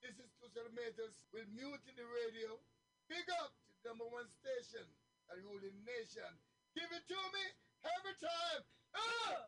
This 0.02 0.18
is 0.18 0.34
Tushar 0.42 0.74
Matters 0.74 1.30
with 1.30 1.46
Mutiny 1.54 2.06
Radio. 2.26 2.58
Big 3.06 3.30
up 3.38 3.54
to 3.54 3.70
the 3.70 3.94
number 3.94 4.10
one 4.10 4.26
station, 4.42 4.90
a 5.30 5.38
ruling 5.45 5.77
nation. 5.85 6.30
Give 6.76 6.89
it 6.89 7.06
to 7.07 7.19
me 7.34 7.45
every 7.85 8.18
time. 8.18 8.61
Ah! 8.95 9.45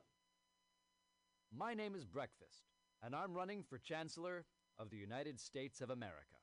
My 1.56 1.74
name 1.74 1.96
is 1.96 2.06
Breakfast, 2.06 2.70
and 3.04 3.16
I'm 3.16 3.34
running 3.34 3.64
for 3.64 3.78
Chancellor 3.78 4.46
of 4.78 4.90
the 4.90 4.98
United 4.98 5.40
States 5.40 5.82
of 5.82 5.90
America. 5.90 6.38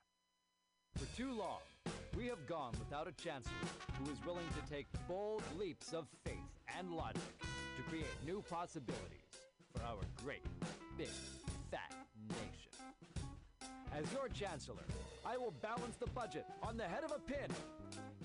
For 0.97 1.05
too 1.15 1.31
long, 1.31 1.59
we 2.17 2.27
have 2.27 2.45
gone 2.47 2.73
without 2.79 3.07
a 3.07 3.13
Chancellor 3.13 3.53
who 3.99 4.11
is 4.11 4.17
willing 4.25 4.47
to 4.55 4.73
take 4.73 4.87
bold 5.07 5.43
leaps 5.57 5.93
of 5.93 6.07
faith 6.25 6.51
and 6.77 6.91
logic 6.91 7.21
to 7.77 7.83
create 7.89 8.07
new 8.25 8.43
possibilities 8.49 9.39
for 9.73 9.83
our 9.83 10.03
great, 10.23 10.45
big, 10.97 11.09
fat 11.71 11.93
nation. 12.27 12.69
As 13.93 14.11
your 14.13 14.27
Chancellor, 14.29 14.85
I 15.25 15.37
will 15.37 15.53
balance 15.61 15.95
the 15.97 16.07
budget 16.07 16.45
on 16.63 16.77
the 16.77 16.83
head 16.83 17.03
of 17.03 17.11
a 17.11 17.19
pin, 17.19 17.49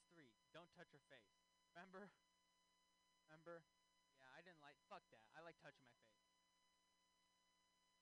Phase 0.00 0.08
three, 0.16 0.32
don't 0.56 0.72
touch 0.72 0.88
your 0.96 1.04
face. 1.12 1.36
Remember? 1.76 2.08
Remember? 3.28 3.60
Yeah, 4.16 4.32
I 4.32 4.40
didn't 4.40 4.64
like. 4.64 4.80
Fuck 4.88 5.04
that. 5.12 5.28
I 5.36 5.44
like 5.44 5.60
touching 5.60 5.84
my 5.84 6.00
face. 6.08 6.24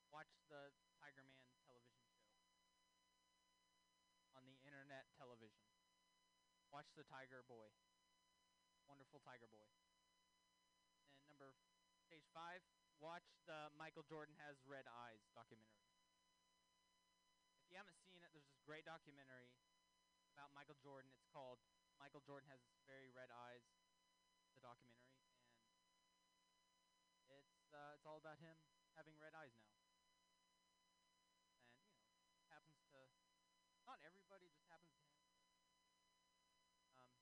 watch 0.10 0.32
the 0.48 0.72
Tiger 1.00 1.24
Man 1.28 1.44
television 1.68 2.08
show 2.16 2.32
on 4.36 4.48
the 4.48 4.56
internet 4.64 5.08
television. 5.20 5.64
Watch 6.72 6.88
the 6.96 7.04
Tiger 7.04 7.44
Boy. 7.48 7.68
Wonderful 8.88 9.20
Tiger 9.24 9.48
Boy. 9.52 9.68
And 11.20 11.28
number 11.28 11.52
page 12.08 12.28
five, 12.32 12.64
watch 13.04 13.28
the 13.44 13.68
Michael 13.76 14.08
Jordan 14.08 14.36
has 14.48 14.56
red 14.64 14.88
eyes 14.88 15.20
documentary. 15.36 15.92
If 17.64 17.72
you 17.72 17.76
haven't 17.76 18.00
seen 18.08 18.24
it, 18.24 18.32
there's 18.32 18.48
this 18.48 18.64
great 18.64 18.88
documentary 18.88 19.52
about 20.32 20.56
Michael 20.56 20.80
Jordan. 20.80 21.12
It's 21.12 21.28
called 21.28 21.60
Michael 22.00 22.24
Jordan 22.24 22.48
has 22.48 22.64
very 22.88 23.12
red 23.12 23.28
eyes. 23.32 23.64
The 24.58 24.66
documentary, 24.66 25.22
and 27.30 27.46
it's 27.46 27.70
uh, 27.70 27.94
it's 27.94 28.10
all 28.10 28.18
about 28.18 28.42
him 28.42 28.58
having 28.98 29.14
red 29.22 29.38
eyes 29.38 29.54
now. 29.54 29.70
And 30.90 32.18
you 32.18 32.26
know, 32.26 32.42
it 32.42 32.50
happens 32.50 32.82
to 32.90 32.98
not 33.86 34.02
everybody, 34.02 34.50
just 34.50 34.66
happens 34.66 34.98
to 34.98 35.06
him. 35.14 35.22
Um, 36.98 37.14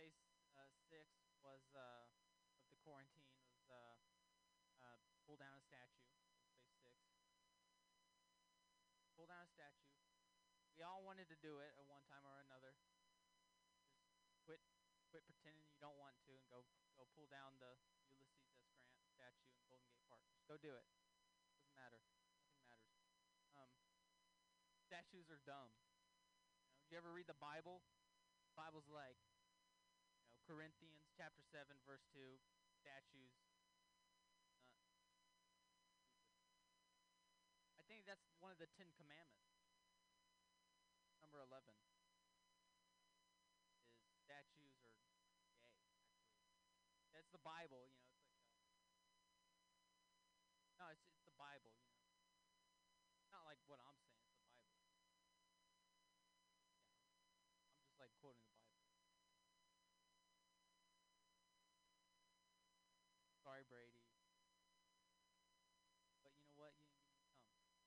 phase 0.00 0.16
uh, 0.56 0.72
six 0.88 1.04
was 1.44 1.60
uh, 1.76 2.08
of 2.64 2.72
the 2.72 2.80
quarantine 2.80 3.28
was 3.44 3.60
uh, 3.68 4.00
uh, 4.80 4.96
pull 5.28 5.36
down 5.36 5.52
a 5.52 5.60
statue. 5.68 6.08
That 6.16 6.32
was 6.32 6.40
phase 6.80 6.80
six. 6.80 6.96
Pull 9.20 9.28
down 9.28 9.44
a 9.44 9.51
statue. 9.62 9.94
We 10.74 10.82
all 10.82 11.06
wanted 11.06 11.30
to 11.30 11.38
do 11.38 11.62
it 11.62 11.70
at 11.78 11.86
one 11.86 12.02
time 12.10 12.26
or 12.26 12.42
another. 12.42 12.74
Just 14.26 14.42
quit, 14.42 14.58
quit 15.14 15.22
pretending 15.22 15.62
you 15.70 15.78
don't 15.78 15.94
want 16.02 16.18
to, 16.26 16.34
and 16.34 16.42
go 16.50 16.66
go 16.98 17.06
pull 17.14 17.30
down 17.30 17.54
the 17.62 17.78
Ulysses 18.10 18.42
S. 18.42 18.66
Grant 19.14 19.38
statue 19.38 19.54
in 19.54 19.62
Golden 19.70 19.86
Gate 19.86 20.02
Park. 20.10 20.26
Just 20.34 20.42
go 20.50 20.58
do 20.58 20.74
it. 20.74 20.82
Doesn't 21.54 21.78
matter. 21.78 22.02
Nothing 22.66 22.66
matters. 22.66 23.06
Um, 23.54 23.70
statues 24.82 25.30
are 25.30 25.38
dumb. 25.46 25.70
You 26.74 26.74
know, 26.74 26.82
you 26.90 26.98
ever 26.98 27.14
read 27.14 27.30
the 27.30 27.38
Bible? 27.38 27.86
The 28.50 28.58
Bible's 28.58 28.90
like, 28.90 29.22
you 30.18 30.26
know, 30.26 30.34
Corinthians 30.42 31.06
chapter 31.14 31.46
seven, 31.46 31.78
verse 31.86 32.02
two, 32.10 32.42
statues. 32.82 33.38
Uh, 37.62 37.78
I 37.78 37.86
think 37.86 38.02
that's 38.10 38.26
one 38.42 38.50
of 38.50 38.58
the 38.58 38.66
Ten 38.74 38.90
Commandments. 38.98 39.51
Number 41.32 41.48
eleven 41.48 41.72
is 41.80 41.88
statues 44.20 44.76
are 44.76 44.92
gay. 44.92 45.24
Actually, 46.92 47.08
that's 47.16 47.32
the 47.32 47.38
Bible. 47.40 47.88
You 47.88 48.04
know, 48.04 48.20
it's 48.20 48.36
like. 48.44 48.60
Uh, 49.80 50.76
no, 50.76 50.92
it's 50.92 51.00
it's 51.08 51.24
the 51.24 51.32
Bible. 51.40 51.72
You 51.72 53.16
know, 53.16 53.32
not 53.32 53.48
like 53.48 53.56
what 53.64 53.80
I'm 53.80 53.96
saying. 54.04 54.28
It's 54.28 54.44
the 54.44 54.60
Bible. 54.60 55.08
Yeah, 57.56 57.72
I'm 57.72 57.80
just 57.80 57.96
like 57.96 58.12
quoting 58.20 58.44
the 58.44 58.52
Bible. 58.52 58.84
Sorry, 63.42 63.64
Brady. 63.68 63.96
But 66.22 66.32
you 66.36 66.44
know 66.44 66.54
what? 66.56 66.74
You 66.76 66.92
didn't 66.92 67.10
give 67.10 67.24
me 67.24 67.56
thumbs. 67.56 67.80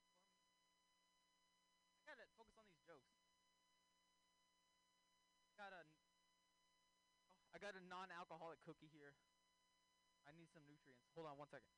I 1.96 2.04
gotta 2.04 2.28
focus 2.36 2.60
on 2.60 2.68
these 2.68 2.84
jokes. 2.84 3.16
I 5.48 5.56
got 5.56 5.72
a, 5.72 5.84
oh, 7.32 7.48
I 7.56 7.58
got 7.58 7.80
a 7.80 7.84
non-alcoholic 7.88 8.60
cookie 8.68 8.92
here. 8.92 9.16
I 10.28 10.36
need 10.36 10.52
some 10.52 10.68
nutrients. 10.68 11.08
Hold 11.16 11.32
on 11.32 11.40
one 11.40 11.50
second. 11.50 11.72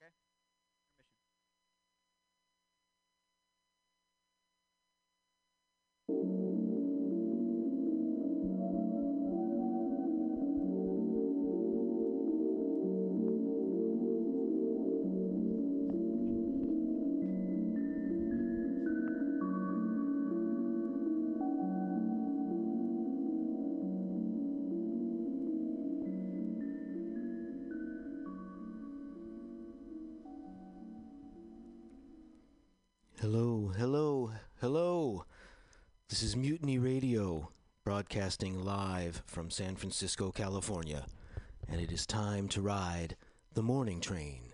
Okay, 0.00 0.10
broadcasting 37.84 38.64
live 38.64 39.22
from 39.26 39.50
San 39.50 39.74
Francisco, 39.74 40.30
California, 40.30 41.04
and 41.68 41.80
it 41.80 41.90
is 41.90 42.06
time 42.06 42.46
to 42.48 42.60
ride 42.60 43.16
the 43.54 43.62
morning 43.62 44.00
train. 44.00 44.52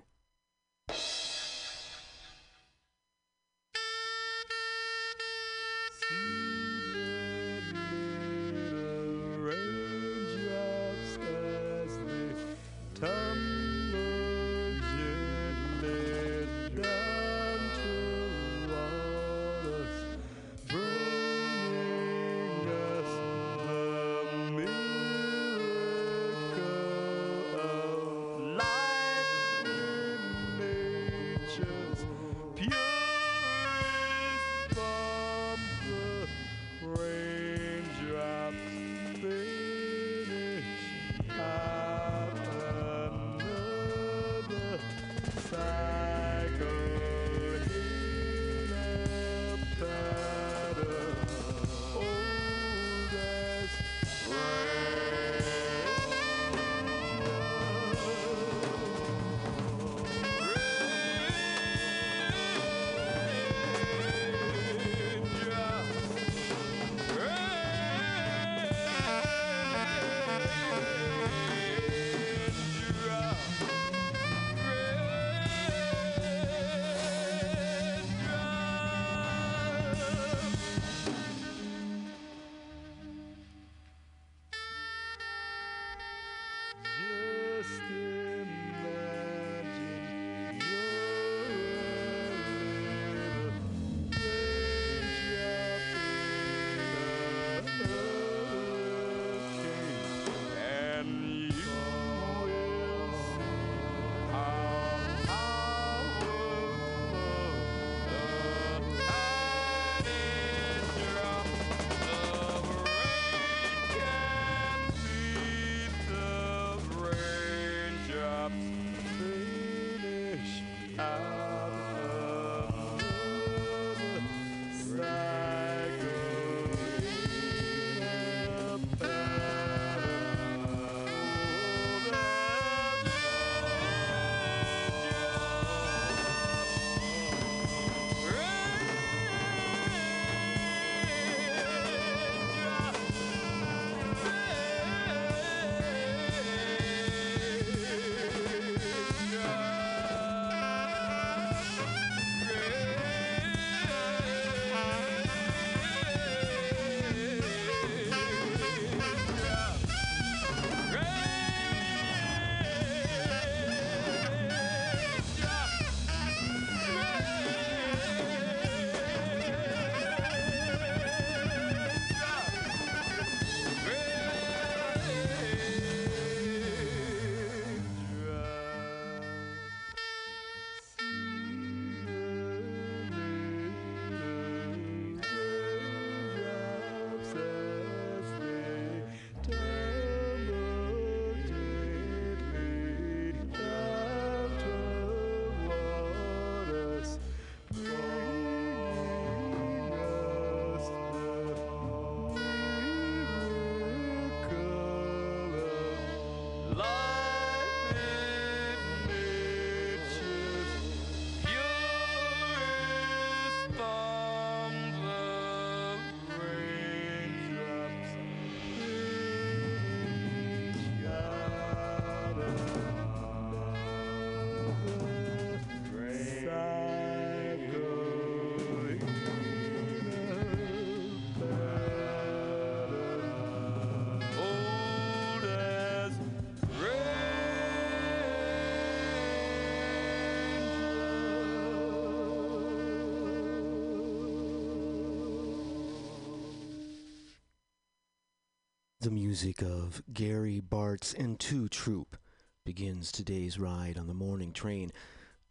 The 249.09 249.15
music 249.15 249.63
of 249.63 250.03
Gary 250.13 250.61
Bartz 250.61 251.19
and 251.19 251.39
Ntu 251.39 251.71
Troop 251.71 252.19
begins 252.67 253.11
today's 253.11 253.59
ride 253.59 253.97
on 253.97 254.07
the 254.07 254.13
morning 254.13 254.53
train 254.53 254.93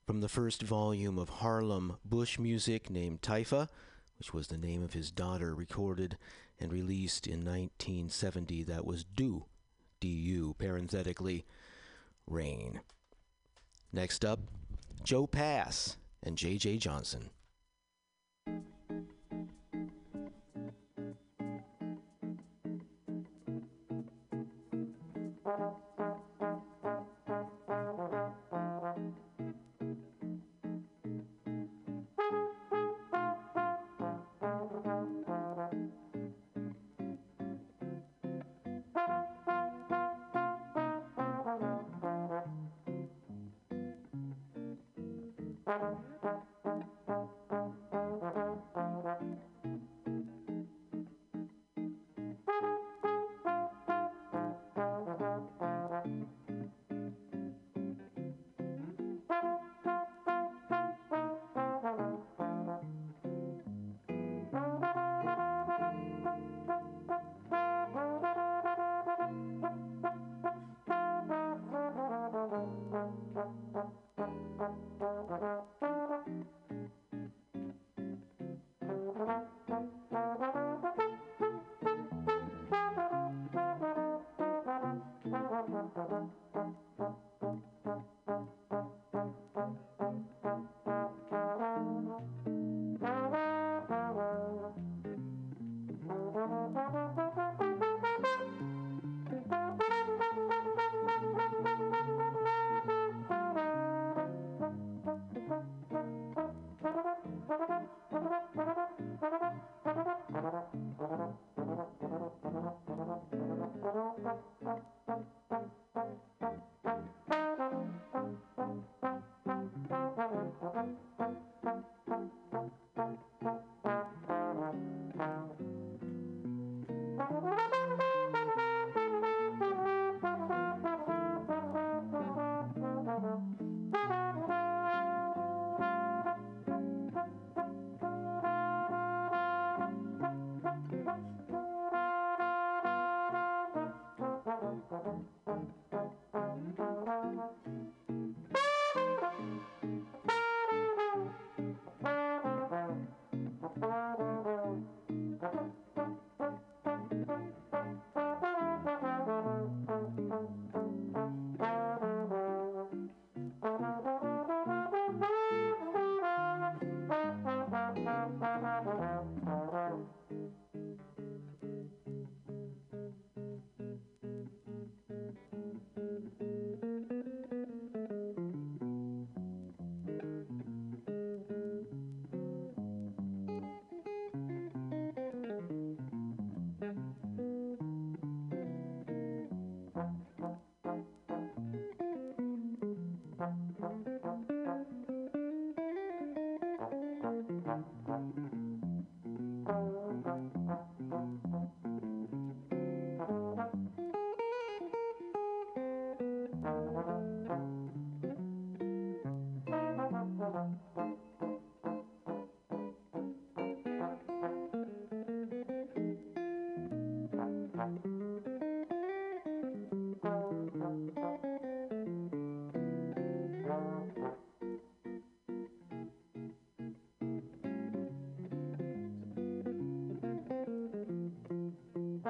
from 0.05 0.21
the 0.21 0.29
first 0.29 0.61
volume 0.61 1.17
of 1.17 1.27
Harlem 1.29 1.97
Bush 2.05 2.37
music 2.37 2.91
named 2.91 3.23
Taifa, 3.23 3.67
which 4.19 4.31
was 4.31 4.49
the 4.49 4.59
name 4.59 4.83
of 4.83 4.93
his 4.93 5.09
daughter, 5.09 5.55
recorded 5.55 6.19
and 6.59 6.71
released 6.71 7.25
in 7.25 7.43
1970. 7.43 8.61
That 8.61 8.85
was 8.85 9.03
Du, 9.03 9.45
D-U, 10.01 10.55
parenthetically, 10.59 11.43
Rain. 12.27 12.81
Next 13.91 14.23
up, 14.23 14.41
Joe 15.03 15.25
Pass 15.25 15.97
and 16.21 16.37
J.J. 16.37 16.77
Johnson. 16.77 17.31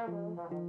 Thank 0.08 0.40
you. 0.52 0.67